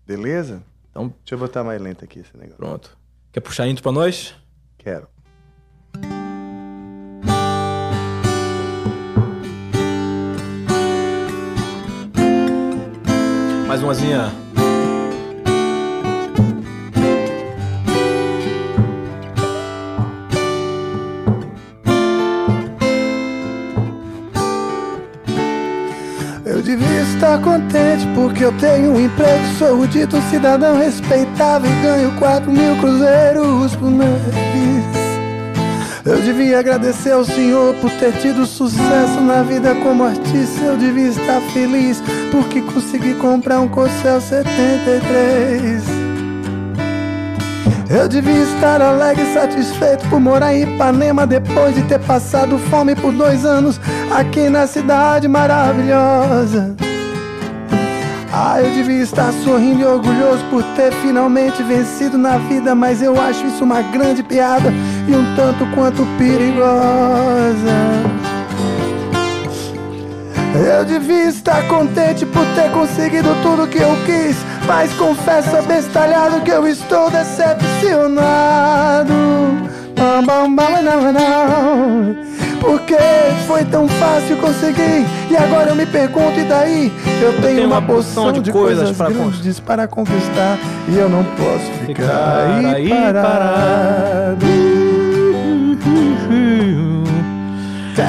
Beleza? 0.06 0.62
Então, 0.90 1.08
Deixa 1.22 1.34
eu 1.34 1.38
botar 1.38 1.62
mais 1.62 1.80
lento 1.80 2.04
aqui 2.04 2.20
esse 2.20 2.34
negócio. 2.36 2.56
pronto. 2.56 2.96
Quer 3.30 3.40
puxar 3.40 3.66
intro 3.68 3.82
pra 3.82 3.92
nós? 3.92 4.34
Quero. 4.78 5.06
Mais 13.66 13.82
umazinha. 13.82 14.30
Devia 26.62 27.02
estar 27.02 27.40
contente 27.40 28.06
porque 28.14 28.44
eu 28.44 28.52
tenho 28.52 28.92
um 28.92 29.00
emprego, 29.00 29.44
sou 29.58 29.80
o 29.80 29.86
dito 29.86 30.20
cidadão 30.30 30.78
respeitável 30.78 31.70
e 31.70 31.82
ganho 31.82 32.12
4 32.18 32.50
mil 32.50 32.76
cruzeiros 32.76 33.76
por 33.76 33.90
mês. 33.90 35.02
Eu 36.04 36.20
devia 36.20 36.58
agradecer 36.58 37.12
ao 37.12 37.24
Senhor 37.24 37.74
por 37.76 37.90
ter 37.92 38.12
tido 38.14 38.44
sucesso 38.44 39.20
na 39.20 39.42
vida 39.42 39.72
como 39.76 40.02
artista. 40.04 40.60
Eu 40.64 40.76
devia 40.76 41.08
estar 41.08 41.40
feliz 41.52 42.02
porque 42.32 42.60
consegui 42.60 43.14
comprar 43.14 43.60
um 43.60 43.68
Corcel 43.68 44.20
73. 44.20 46.01
Eu 47.94 48.08
devia 48.08 48.42
estar 48.44 48.80
alegre 48.80 49.22
e 49.22 49.34
satisfeito 49.34 50.08
por 50.08 50.18
morar 50.18 50.54
em 50.54 50.62
Ipanema 50.62 51.26
depois 51.26 51.74
de 51.74 51.82
ter 51.82 51.98
passado 52.00 52.58
fome 52.58 52.96
por 52.96 53.12
dois 53.12 53.44
anos 53.44 53.78
aqui 54.10 54.48
na 54.48 54.66
cidade 54.66 55.28
maravilhosa. 55.28 56.74
Ah, 58.32 58.62
eu 58.62 58.70
devia 58.70 59.02
estar 59.02 59.30
sorrindo 59.44 59.82
e 59.82 59.84
orgulhoso 59.84 60.42
por 60.48 60.62
ter 60.74 60.90
finalmente 61.02 61.62
vencido 61.62 62.16
na 62.16 62.38
vida, 62.38 62.74
mas 62.74 63.02
eu 63.02 63.20
acho 63.20 63.46
isso 63.46 63.62
uma 63.62 63.82
grande 63.82 64.22
piada 64.22 64.72
e 65.06 65.14
um 65.14 65.36
tanto 65.36 65.66
quanto 65.74 66.06
perigosa. 66.16 66.62
Eu 70.54 70.84
devia 70.86 71.28
estar 71.28 71.66
contente 71.68 72.24
por 72.24 72.44
ter 72.54 72.70
conseguido 72.70 73.28
tudo 73.42 73.66
que 73.66 73.78
eu 73.78 73.94
quis, 74.06 74.36
mas 74.66 74.92
confesso 74.94 75.56
abestalhado 75.56 76.40
que 76.42 76.50
eu 76.50 76.66
estou 76.66 77.10
decepcionado. 77.10 79.12
Porque 82.60 82.96
foi 83.46 83.64
tão 83.64 83.88
fácil 83.88 84.36
conseguir 84.36 85.04
e 85.30 85.36
agora 85.36 85.70
eu 85.70 85.74
me 85.74 85.86
pergunto 85.86 86.38
e 86.38 86.44
daí? 86.44 86.92
Eu 87.20 87.40
tenho, 87.40 87.66
uma 87.66 87.82
porção 87.82 88.30
de, 88.32 88.52
coisas, 88.52 88.96
para 88.96 89.06
con- 89.10 89.30
grandes 89.30 89.60
para 89.60 89.88
conquistar 89.88 90.58
e 90.88 90.96
eu 90.96 91.08
não 91.08 91.24
posso 91.24 91.70
ficar, 91.86 92.02
Ficar 92.02 92.56
aí 92.56 92.66
aí 92.74 92.88
parado. 93.12 94.46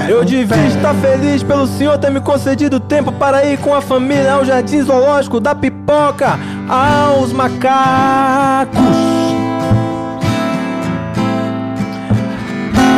Eu 0.07 0.23
devia 0.23 0.67
estar 0.67 0.93
feliz 0.95 1.43
pelo 1.43 1.67
senhor 1.67 1.97
ter 1.97 2.09
me 2.09 2.21
concedido 2.21 2.79
tempo 2.79 3.11
para 3.11 3.45
ir 3.45 3.57
com 3.57 3.75
a 3.75 3.81
família 3.81 4.33
ao 4.33 4.45
jardim 4.45 4.81
zoológico 4.81 5.39
da 5.39 5.53
pipoca 5.53 6.39
aos 6.69 7.33
macacos. 7.33 8.79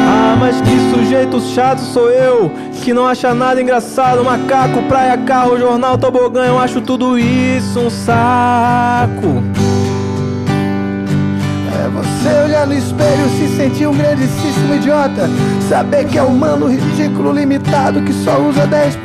Ah, 0.07 0.35
mas 0.39 0.61
que 0.61 0.93
sujeito 0.93 1.41
chato 1.41 1.79
sou 1.79 2.11
eu, 2.11 2.51
que 2.83 2.93
não 2.93 3.07
acha 3.07 3.33
nada 3.33 3.59
engraçado. 3.59 4.23
Macaco, 4.23 4.83
praia, 4.83 5.17
carro, 5.17 5.57
jornal, 5.57 5.97
tobogã, 5.97 6.45
eu 6.45 6.59
acho 6.59 6.81
tudo 6.81 7.17
isso 7.17 7.79
um 7.79 7.89
saco. 7.89 9.43
É 11.85 11.87
você 11.87 12.43
olhar 12.43 12.65
no 12.65 12.73
espelho 12.73 13.27
e 13.27 13.47
se 13.47 13.57
sentir 13.57 13.85
um 13.85 13.95
grandíssimo 13.95 14.73
idiota. 14.73 15.29
Saber 15.69 16.05
que 16.05 16.17
é 16.17 16.23
humano, 16.23 16.67
ridículo, 16.67 17.31
limitado, 17.31 18.01
que 18.01 18.11
só 18.11 18.39
usa 18.39 18.67
10% 18.67 18.95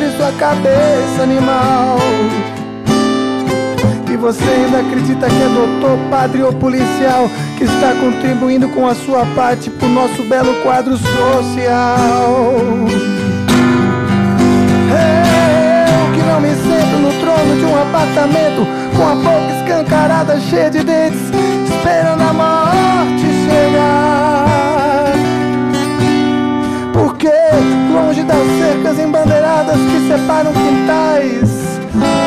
de 0.00 0.16
sua 0.16 0.32
cabeça, 0.38 1.22
animal. 1.22 1.98
E 4.10 4.16
você 4.16 4.42
ainda 4.42 4.78
acredita 4.78 5.26
que 5.28 5.42
é 5.42 5.48
doutor, 5.48 5.98
padre 6.08 6.42
ou 6.42 6.54
policial 6.54 7.28
que 7.58 7.64
está 7.64 7.94
contribuindo 8.00 8.66
com 8.70 8.88
a 8.88 8.94
sua 8.94 9.26
parte 9.34 9.68
pro 9.68 9.88
nosso 9.88 10.22
belo 10.22 10.54
quadro 10.62 10.96
social. 10.96 12.46
Eu 14.88 16.14
que 16.14 16.22
não 16.22 16.40
me 16.40 16.48
sento 16.48 16.96
no 16.98 17.12
trono 17.20 17.56
de 17.58 17.64
um 17.66 17.82
apartamento 17.82 18.66
com 18.96 19.06
a 19.06 19.14
boca 19.16 19.52
escancarada, 19.60 20.40
cheia 20.40 20.70
de 20.70 20.82
dentes, 20.82 21.30
esperando 21.82 22.22
a 22.22 22.32
morte 22.32 23.26
chegar. 23.44 25.12
Porque 26.92 27.32
longe 27.92 28.22
das 28.22 28.46
cercas 28.58 28.98
embandeiradas 29.00 29.76
que 29.76 30.08
separam 30.08 30.52
quintais, 30.52 31.80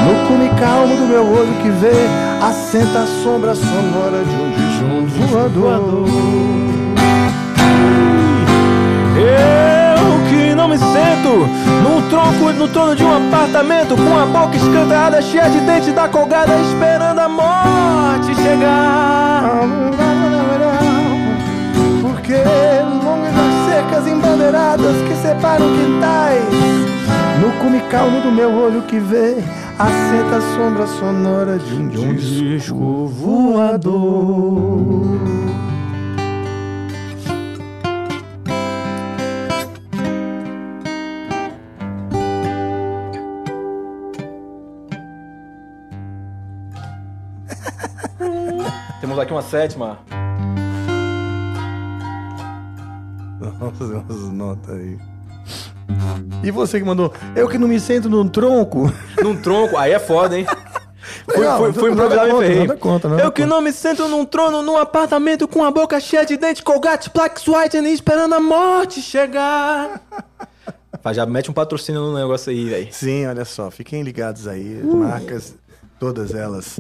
no 0.03 0.27
cume 0.27 0.49
calmo 0.59 0.97
do 0.97 1.05
meu 1.07 1.23
olho 1.23 1.53
que 1.61 1.69
vê, 1.69 2.07
assenta 2.41 2.99
a 2.99 3.07
sombra 3.23 3.55
sonora 3.55 4.23
de 4.25 4.35
um 4.35 4.51
bicho 4.51 5.27
voador. 5.29 6.74
Num 11.37 12.09
tronco 12.09 12.51
no 12.53 12.67
trono 12.67 12.95
de 12.95 13.03
um 13.03 13.27
apartamento 13.27 13.95
com 13.95 14.17
a 14.17 14.25
boca 14.25 14.55
escancarada, 14.55 15.21
cheia 15.21 15.49
de 15.49 15.59
dente 15.61 15.91
da 15.91 16.07
colgada, 16.07 16.53
esperando 16.59 17.19
a 17.19 17.29
morte 17.29 18.35
chegar. 18.35 19.59
Porque 22.01 22.33
longe 23.03 23.31
das 23.31 23.65
cercas 23.69 24.07
embandeiradas 24.07 24.95
que 25.07 25.15
separam 25.15 25.67
quintais, 25.75 26.43
no 27.41 27.51
cume 27.61 27.81
calmo 27.89 28.21
do 28.21 28.31
meu 28.31 28.51
olho 28.51 28.81
que 28.83 28.99
vê, 28.99 29.43
assenta 29.77 30.37
a 30.37 30.41
sombra 30.55 30.87
sonora 30.87 31.57
de 31.59 31.99
um, 31.99 32.13
disco 32.15 33.07
voador. 33.07 34.55
Temos 49.15 49.19
aqui 49.23 49.31
uma 49.33 49.41
sétima. 49.41 49.99
Fazer 53.77 53.95
umas 53.95 54.21
notas 54.33 54.75
aí. 54.75 54.97
E 56.43 56.51
você 56.51 56.79
que 56.79 56.85
mandou, 56.85 57.13
eu 57.33 57.47
que 57.47 57.57
não 57.57 57.67
me 57.69 57.79
sento 57.79 58.09
num 58.09 58.27
tronco. 58.27 58.91
Num 59.23 59.33
tronco, 59.37 59.77
aí 59.77 59.93
é 59.93 59.99
foda, 59.99 60.37
hein? 60.37 60.45
Fui, 61.33 61.45
Não, 61.45 61.57
fui, 61.57 61.67
nada 61.67 61.79
fui 61.79 61.91
improvisar 61.91 62.27
e 62.27 62.31
ferrei. 62.37 62.67
contra, 62.77 63.09
nada 63.09 63.21
Eu 63.23 63.31
que 63.31 63.41
contra. 63.43 63.55
não 63.55 63.61
me 63.61 63.71
sento 63.71 64.07
num 64.07 64.25
trono, 64.25 64.61
num 64.61 64.75
apartamento 64.77 65.47
com 65.47 65.63
a 65.63 65.71
boca 65.71 65.99
cheia 65.99 66.25
de 66.25 66.35
dente, 66.37 66.61
Colgate, 66.61 67.09
Plaques 67.09 67.47
White, 67.47 67.77
esperando 67.77 68.33
a 68.35 68.39
morte 68.39 69.01
chegar. 69.01 70.01
Já 71.13 71.25
mete 71.25 71.49
um 71.49 71.53
patrocínio 71.53 72.01
no 72.01 72.13
negócio 72.15 72.51
aí, 72.51 72.65
velho. 72.65 72.87
Sim, 72.91 73.25
olha 73.27 73.45
só, 73.45 73.71
fiquem 73.71 74.03
ligados 74.03 74.47
aí, 74.47 74.81
marcas, 74.83 75.55
todas 75.99 76.33
elas. 76.33 76.79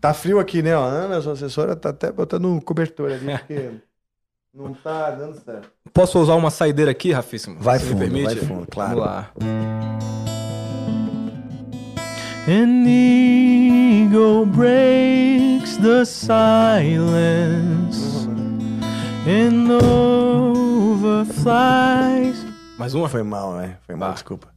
Tá 0.00 0.14
frio 0.14 0.38
aqui, 0.38 0.62
né? 0.62 0.74
A 0.74 0.78
Ana, 0.78 1.20
sua 1.20 1.34
assessora, 1.34 1.76
tá 1.76 1.90
até 1.90 2.10
botando 2.10 2.46
um 2.46 2.58
cobertor 2.58 3.12
ali, 3.12 3.26
porque 3.38 3.70
não 4.54 4.72
tá 4.72 5.10
dando 5.10 5.38
certo. 5.44 5.70
Posso 5.92 6.18
usar 6.18 6.34
uma 6.36 6.50
saideira 6.50 6.90
aqui, 6.90 7.12
Rafíssimo? 7.12 7.60
Vai 7.60 7.78
Se 7.78 7.84
me 7.86 7.90
fundo, 7.92 8.00
permite? 8.00 8.24
vai 8.24 8.36
fundo, 8.36 8.66
claro. 8.66 8.96
Vamos 8.96 9.06
lá. 9.06 9.30
An 12.48 12.86
eagle 12.88 14.46
breaks 14.46 15.76
the 15.76 16.04
silence 16.06 18.00
and 19.28 19.70
overflies. 21.00 22.46
Mais 22.78 22.94
uma? 22.94 23.08
Foi 23.10 23.22
mal, 23.22 23.52
né? 23.56 23.76
Foi 23.86 23.94
mal, 23.94 24.14
desculpa. 24.14 24.48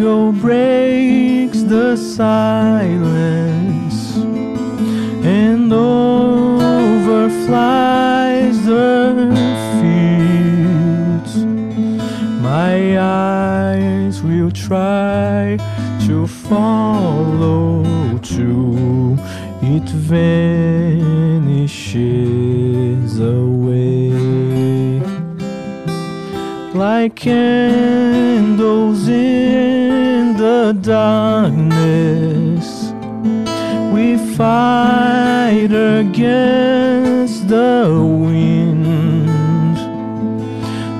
Eagle 0.00 0.32
breaks 0.32 1.60
the 1.62 1.94
silence 1.94 3.36
and 4.16 5.70
overflies 5.70 7.04
the 8.64 9.14
fields. 9.78 11.36
My 12.40 12.98
eyes 12.98 14.22
will 14.22 14.50
try 14.50 15.58
to 16.06 16.26
follow 16.26 17.84
too. 18.22 19.18
It 19.60 19.86
vanishes 20.10 21.10
away 23.20 24.12
like 26.74 27.16
candles 27.16 29.06
in 29.08 29.69
darkness. 30.82 32.66
We 33.92 34.16
fight 34.36 35.72
against 35.72 37.48
the 37.48 37.88
wind. 37.94 39.26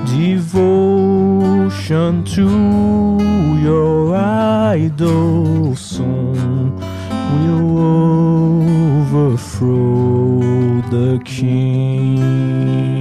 Devotion 0.07 2.23
to 2.25 2.49
your 3.61 4.15
idol 4.15 5.75
song 5.75 6.79
will 7.33 7.79
overthrow 9.31 10.81
the 10.89 11.19
king. 11.25 13.00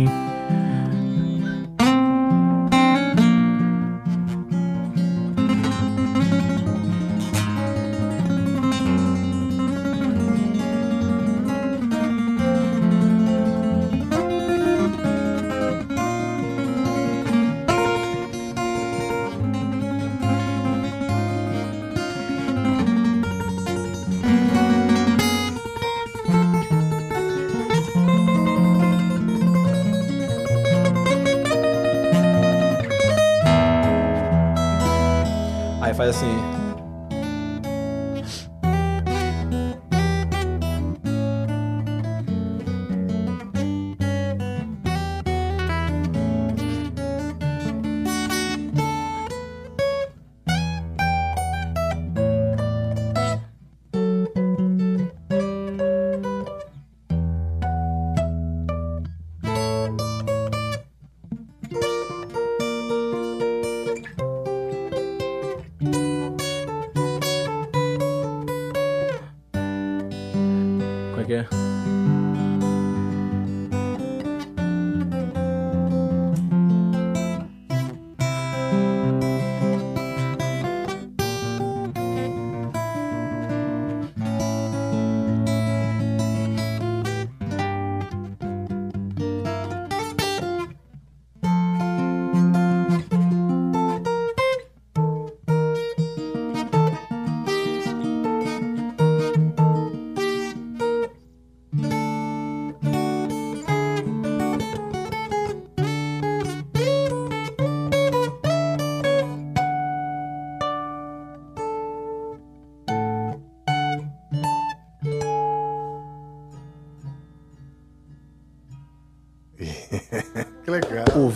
Faz 36.00 36.16
assim. 36.16 36.39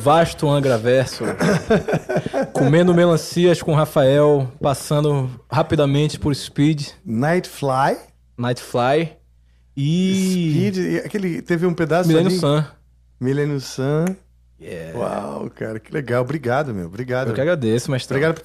Vasto 0.05 0.47
Angra 0.51 0.76
Verso. 0.76 1.24
comendo 2.52 2.93
melancias 2.94 3.62
com 3.62 3.72
Rafael, 3.74 4.52
passando 4.60 5.31
rapidamente 5.51 6.18
por 6.18 6.35
Speed. 6.35 6.89
Nightfly. 7.05 7.97
Nightfly. 8.36 9.12
E. 9.74 10.51
Speed. 10.52 10.76
e 10.76 10.98
Aquele, 10.98 11.40
teve 11.40 11.64
um 11.66 11.72
pedaço 11.72 12.06
Millennium 12.09 12.28
ali- 12.31 12.39
Sun. 12.39 12.64
Millennium 13.18 13.60
Sun. 13.60 14.05
Yeah. 14.60 14.98
Uau, 14.98 15.51
cara, 15.51 15.81
que 15.81 15.90
legal. 15.93 16.22
Obrigado, 16.22 16.74
meu. 16.74 16.86
Obrigado. 16.86 17.28
Eu 17.28 17.35
que 17.35 17.40
agradeço, 17.40 17.90
mas 17.90 18.05
Obrigado 18.05 18.35
por 18.35 18.43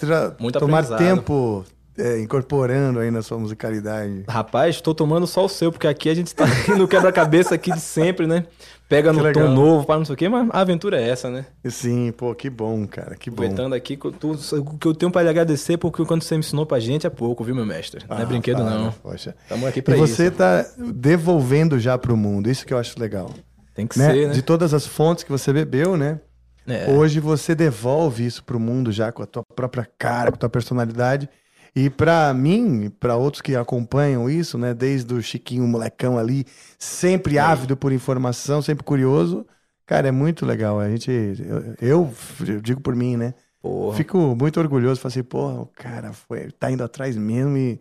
ter 0.52 0.60
tomar 0.60 0.84
tempo 0.98 1.66
é, 2.00 2.20
incorporando 2.20 3.00
aí 3.00 3.12
na 3.12 3.22
sua 3.22 3.38
musicalidade. 3.38 4.24
Rapaz, 4.28 4.80
tô 4.82 4.94
tomando 4.96 5.28
só 5.28 5.46
o 5.46 5.50
seu, 5.50 5.72
porque 5.72 5.88
aqui 5.88 6.10
a 6.10 6.14
gente 6.14 6.34
tá 6.34 6.46
no 6.78 6.88
quebra-cabeça 6.88 7.56
aqui 7.56 7.72
de 7.72 7.80
sempre, 7.80 8.26
né? 8.26 8.46
Pega 8.88 9.12
Que 9.12 9.18
no 9.18 9.24
legal. 9.24 9.46
tom 9.46 9.54
novo, 9.54 9.86
para 9.86 9.98
não 10.00 10.06
sei 10.06 10.14
o 10.14 10.18
quê, 10.18 10.28
mas 10.28 10.50
a 10.52 10.62
aventura 10.62 11.00
é 11.00 11.08
essa, 11.10 11.30
né? 11.30 11.46
Sim, 11.70 12.12
pô, 12.12 12.34
que 12.34 12.50
bom, 12.50 12.88
cara, 12.88 13.16
que 13.16 13.30
bom. 13.30 13.36
Aproveitando 13.44 13.74
aqui, 13.74 14.00
o 14.02 14.78
que 14.80 14.88
eu 14.88 14.96
tenho 14.96 15.12
pra 15.12 15.22
lhe 15.22 15.30
agradecer, 15.30 15.78
porque 15.78 16.04
quando 16.06 16.24
você 16.24 16.34
me 16.34 16.40
ensinou 16.40 16.66
pra 16.66 16.80
gente 16.80 17.06
é 17.06 17.10
pouco, 17.10 17.44
viu, 17.44 17.54
meu 17.54 17.68
mestre? 17.68 18.04
Não 18.10 18.18
é 18.18 18.24
Ah, 18.24 18.26
brinquedo, 18.26 18.64
para, 18.64 18.66
não. 18.72 18.92
Poxa. 18.92 19.36
Tamo 19.48 19.68
aqui 19.68 19.78
E 19.78 19.82
pra 19.84 19.96
você 19.96 20.24
isso. 20.28 20.32
tá 20.36 20.66
devolvendo 20.78 21.80
já 21.80 21.98
pro 22.00 22.18
mundo, 22.18 22.50
isso 22.50 22.66
que 22.66 22.74
eu 22.74 22.80
acho 22.80 23.00
legal. 23.00 23.30
Tem 23.76 23.86
que 23.86 24.00
né? 24.00 24.12
ser, 24.12 24.28
né? 24.30 24.34
De 24.34 24.42
todas 24.42 24.74
as 24.74 24.88
fontes 24.88 25.24
que 25.24 25.32
você 25.32 25.54
bebeu, 25.54 25.96
né? 25.96 26.20
É. 26.68 26.90
Hoje 26.90 27.20
você 27.20 27.54
devolve 27.56 28.26
isso 28.26 28.44
pro 28.44 28.60
mundo 28.60 28.92
já 28.92 29.12
com 29.12 29.24
a 29.24 29.26
tua 29.26 29.44
própria 29.56 29.88
cara, 29.98 30.32
com 30.32 30.36
a 30.36 30.40
tua 30.40 30.50
personalidade. 30.50 31.30
E 31.76 31.90
pra 31.90 32.34
mim, 32.34 32.90
pra 33.00 33.16
outros 33.16 33.42
que 33.42 33.56
acompanham 33.56 34.30
isso, 34.30 34.58
né, 34.58 34.74
desde 34.74 35.14
o 35.14 35.22
Chiquinho 35.22 35.68
molecão 35.68 36.18
ali, 36.18 36.46
sempre 36.78 37.38
ávido 37.38 37.78
por 37.78 37.92
informação, 37.92 38.62
sempre 38.62 38.84
curioso, 38.84 39.46
cara, 39.86 40.08
é 40.08 40.12
muito 40.12 40.46
legal. 40.46 40.80
A 40.80 40.90
gente, 40.90 41.10
eu, 41.12 41.76
eu, 41.82 42.14
eu 42.48 42.62
digo 42.62 42.82
por 42.82 42.96
mim, 42.96 43.18
né? 43.18 43.34
Porra. 43.62 43.98
Fico 43.98 44.18
muito 44.36 44.60
orgulhoso, 44.60 45.00
falo 45.02 45.10
assim, 45.12 45.24
porra, 45.24 45.62
o 45.62 45.66
cara 45.68 46.14
foi, 46.14 46.52
tá 46.52 46.72
indo 46.72 46.84
atrás 46.84 47.16
mesmo 47.18 47.58
e, 47.58 47.80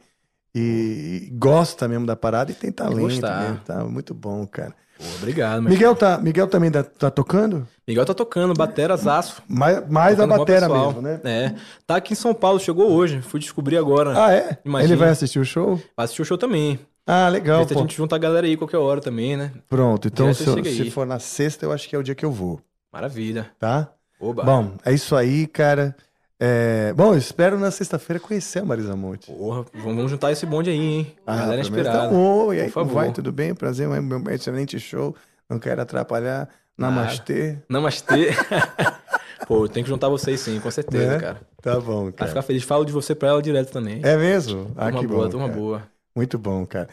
e- 0.55 1.28
e 1.28 1.31
gosta 1.39 1.86
mesmo 1.89 2.06
da 2.06 2.16
parada 2.16 2.51
e 2.51 2.55
tem 2.55 2.73
talento 2.73 3.02
gostar. 3.02 3.39
mesmo, 3.40 3.59
tá 3.65 3.85
muito 3.85 4.15
bom, 4.15 4.47
cara. 4.47 4.74
Pô, 4.99 5.05
obrigado. 5.19 5.62
Miguel 5.62 5.95
tá, 5.95 6.19
Miguel 6.19 6.47
também 6.49 6.70
tá, 6.70 6.83
tá 6.83 7.11
tocando? 7.11 7.66
Miguel 7.87 8.05
tá 8.05 8.12
tocando, 8.12 8.53
bateras 8.53 9.07
aço. 9.07 9.41
Mais, 9.49 9.89
mais 9.89 10.19
a 10.20 10.27
batera 10.27 10.69
mesmo, 10.69 11.01
né? 11.01 11.20
É. 11.25 11.55
Tá 11.87 11.97
aqui 11.97 12.12
em 12.12 12.16
São 12.16 12.35
Paulo, 12.35 12.59
chegou 12.59 12.91
hoje. 12.93 13.23
Fui 13.23 13.39
descobrir 13.41 13.77
agora. 13.79 14.12
Ah, 14.27 14.33
é? 14.35 14.59
Imagina. 14.65 14.93
Ele 14.93 14.99
vai 15.01 15.11
assistir 15.11 15.39
o 15.39 15.45
show? 15.45 15.77
Vai 15.97 16.05
assistir 16.05 16.23
o 16.23 16.25
show 16.25 16.37
também. 16.37 16.79
Ah, 17.07 17.29
legal, 17.29 17.65
se 17.66 17.73
a 17.73 17.77
pô. 17.77 17.81
gente 17.83 17.97
junta 17.97 18.16
a 18.16 18.19
galera 18.19 18.47
aí 18.47 18.57
qualquer 18.57 18.77
hora 18.77 19.01
também, 19.01 19.35
né? 19.37 19.53
Pronto, 19.69 20.09
então 20.09 20.35
se, 20.35 20.47
eu- 20.47 20.62
se 20.65 20.91
for 20.91 21.07
na 21.07 21.19
sexta, 21.19 21.65
eu 21.65 21.73
acho 21.73 21.89
que 21.89 21.97
é 21.97 21.99
o 21.99 22.03
dia 22.03 22.15
que 22.15 22.25
eu 22.25 22.31
vou, 22.31 22.61
Maravilha. 22.93 23.51
tá? 23.59 23.89
Oba. 24.20 24.43
Bom, 24.43 24.73
é 24.85 24.93
isso 24.93 25.16
aí, 25.16 25.47
cara. 25.47 25.97
É, 26.40 26.93
Bom, 26.94 27.15
eu 27.15 27.19
espero 27.19 27.59
na 27.59 27.70
sexta-feira 27.70 28.20
conhecer 28.20 28.60
a 28.60 28.65
Marisa 28.65 28.94
Monte. 28.94 29.27
Porra, 29.32 29.65
vamos 29.74 30.09
juntar 30.10 30.31
esse 30.31 30.47
bonde 30.47 30.70
aí, 30.70 30.77
hein? 30.78 31.16
Ah, 31.27 31.36
galera 31.36 31.60
inspirada. 31.60 32.09
tá- 32.10 32.15
Oi, 32.15 32.60
aí, 32.60 32.66
Por 32.66 32.73
favor. 32.74 32.94
vai, 32.94 33.12
tudo 33.12 33.32
bem? 33.32 33.55
Prazer, 33.55 33.89
um 33.89 33.93
um 33.94 34.31
excelente 34.31 34.78
show. 34.78 35.15
Não 35.51 35.59
quero 35.59 35.81
atrapalhar. 35.82 36.48
Namastê. 36.77 37.59
Namastê. 37.69 38.28
Pô, 39.48 39.66
tem 39.69 39.82
que 39.82 39.89
juntar 39.89 40.09
vocês 40.09 40.39
sim, 40.40 40.60
com 40.60 40.70
certeza, 40.70 41.12
Né? 41.15 41.19
cara. 41.19 41.40
Tá 41.62 41.81
bom, 41.81 42.05
Vai 42.05 42.12
cara. 42.12 42.28
ficar 42.28 42.43
feliz. 42.43 42.62
Falo 42.62 42.85
de 42.85 42.93
você 42.93 43.15
pra 43.15 43.28
ela 43.28 43.43
direto 43.43 43.73
também. 43.73 44.01
É 44.05 44.16
mesmo? 44.16 44.70
Ah, 44.77 44.86
turma 44.86 45.01
que 45.01 45.06
boa, 45.06 45.24
bom. 45.24 45.31
turma 45.31 45.48
cara. 45.48 45.59
boa. 45.60 45.82
Muito 46.15 46.39
bom, 46.39 46.65
cara. 46.66 46.89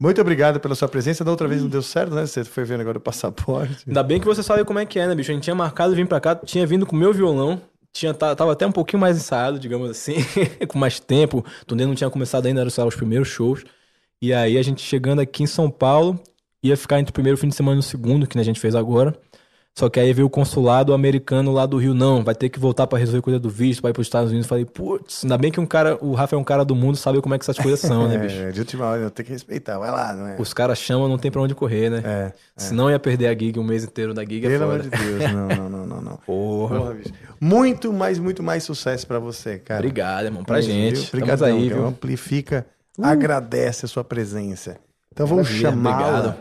Muito 0.00 0.20
obrigado 0.20 0.60
pela 0.60 0.74
sua 0.74 0.88
presença. 0.88 1.24
Da 1.24 1.30
outra 1.30 1.48
vez 1.48 1.62
não 1.62 1.68
deu 1.68 1.82
certo, 1.82 2.14
né? 2.14 2.26
Você 2.26 2.44
foi 2.44 2.64
vendo 2.64 2.80
agora 2.82 2.98
o 2.98 3.00
passaporte. 3.00 3.84
Ainda 3.86 4.02
bem 4.02 4.20
que 4.20 4.26
você 4.26 4.42
sabe 4.42 4.64
como 4.64 4.78
é 4.78 4.86
que 4.86 4.98
é, 4.98 5.06
né, 5.06 5.14
bicho? 5.14 5.30
A 5.30 5.34
gente 5.34 5.44
tinha 5.44 5.54
marcado 5.56 5.94
vir 5.94 6.06
pra 6.06 6.20
cá, 6.20 6.34
tinha 6.36 6.66
vindo 6.66 6.86
com 6.86 6.94
o 6.94 6.98
meu 6.98 7.12
violão, 7.12 7.60
tinha, 7.98 8.14
tava 8.14 8.52
até 8.52 8.66
um 8.66 8.72
pouquinho 8.72 9.00
mais 9.00 9.16
ensaiado, 9.16 9.58
digamos 9.58 9.90
assim, 9.90 10.16
com 10.68 10.78
mais 10.78 11.00
tempo. 11.00 11.44
Turnê 11.66 11.86
não 11.86 11.94
tinha 11.94 12.10
começado 12.10 12.46
ainda, 12.46 12.60
eram 12.60 12.70
só 12.70 12.86
os 12.86 12.94
primeiros 12.94 13.28
shows. 13.28 13.64
E 14.20 14.32
aí 14.32 14.58
a 14.58 14.62
gente 14.62 14.82
chegando 14.82 15.20
aqui 15.20 15.42
em 15.42 15.46
São 15.46 15.70
Paulo, 15.70 16.20
ia 16.62 16.76
ficar 16.76 16.98
entre 17.00 17.10
o 17.10 17.14
primeiro 17.14 17.38
fim 17.38 17.48
de 17.48 17.54
semana 17.54 17.76
e 17.76 17.80
o 17.80 17.82
segundo, 17.82 18.26
que 18.26 18.38
a 18.38 18.42
gente 18.42 18.60
fez 18.60 18.74
agora. 18.74 19.18
Só 19.78 19.90
que 19.90 20.00
aí 20.00 20.10
veio 20.14 20.26
o 20.26 20.30
consulado 20.30 20.94
americano 20.94 21.52
lá 21.52 21.66
do 21.66 21.76
Rio, 21.76 21.92
não, 21.92 22.24
vai 22.24 22.34
ter 22.34 22.48
que 22.48 22.58
voltar 22.58 22.86
pra 22.86 22.98
resolver 22.98 23.20
coisa 23.20 23.38
do 23.38 23.50
visto, 23.50 23.82
vai 23.82 23.92
pros 23.92 24.06
Estados 24.06 24.30
Unidos. 24.30 24.48
Falei, 24.48 24.64
putz, 24.64 25.22
ainda 25.22 25.36
bem 25.36 25.52
que 25.52 25.60
um 25.60 25.66
cara, 25.66 25.98
o 26.00 26.14
Rafa 26.14 26.34
é 26.34 26.38
um 26.38 26.42
cara 26.44 26.64
do 26.64 26.74
mundo, 26.74 26.96
sabe 26.96 27.20
como 27.20 27.34
é 27.34 27.38
que 27.38 27.44
essas 27.44 27.58
coisas 27.58 27.78
são, 27.80 28.08
né, 28.08 28.16
bicho? 28.18 28.36
É, 28.40 28.50
de 28.52 28.60
última 28.60 28.86
hora, 28.86 29.10
tem 29.10 29.26
que 29.26 29.32
respeitar. 29.32 29.78
Vai 29.78 29.90
lá, 29.90 30.14
não 30.14 30.28
é? 30.28 30.36
Os 30.38 30.54
caras 30.54 30.78
chamam, 30.78 31.08
não 31.08 31.18
tem 31.18 31.30
pra 31.30 31.42
onde 31.42 31.54
correr, 31.54 31.90
né? 31.90 32.02
É. 32.02 32.32
Senão 32.56 32.90
ia 32.90 32.98
perder 32.98 33.26
a 33.26 33.34
gig 33.34 33.58
um 33.58 33.62
mês 33.62 33.84
inteiro 33.84 34.14
da 34.14 34.22
gig 34.22 34.46
é 34.46 34.48
Pelo 34.48 34.60
foda. 34.60 34.72
amor 34.72 34.82
de 34.82 34.88
Deus, 34.88 35.32
não, 35.32 35.48
não, 35.48 35.68
não, 35.68 35.86
não, 35.86 36.00
não. 36.00 36.16
Porra. 36.24 36.78
Porra, 36.78 36.94
bicho. 36.94 37.12
Muito 37.38 37.92
mais, 37.92 38.18
muito 38.18 38.42
mais 38.42 38.64
sucesso 38.64 39.06
pra 39.06 39.18
você, 39.18 39.58
cara. 39.58 39.80
Obrigado, 39.80 40.24
irmão, 40.24 40.42
pra 40.42 40.62
gente. 40.62 40.94
viu? 40.94 41.02
Estamos 41.02 41.22
Obrigadão, 41.22 41.54
aí, 41.54 41.68
viu? 41.68 41.86
Amplifica, 41.86 42.64
agradece 43.02 43.84
a 43.84 43.88
sua 43.88 44.02
presença. 44.02 44.78
Então 45.12 45.26
vou 45.26 45.44
chamá-la. 45.44 46.06
obrigado. 46.08 46.34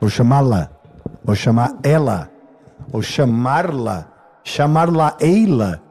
Vou 0.00 0.10
chamá-la. 0.10 0.70
Vou 1.24 1.36
chamar 1.36 1.78
ela. 1.84 2.28
Vou 2.88 3.02
chamá-la. 3.02 4.06
Chamar-la 4.44 5.16
Eila. 5.20 5.82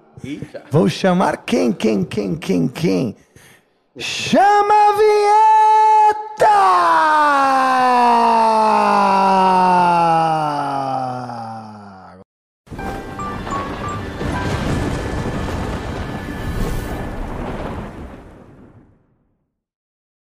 Vou 0.71 0.89
chamar 0.89 1.37
quem, 1.37 1.71
quem, 1.71 2.03
quem, 2.03 2.35
quem, 2.35 2.67
quem? 2.67 3.15
Chama 3.97 4.73
a 4.73 4.91
vinheta! 4.93 5.45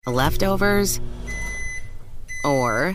Leftovers? 0.06 1.00
Or 2.44 2.94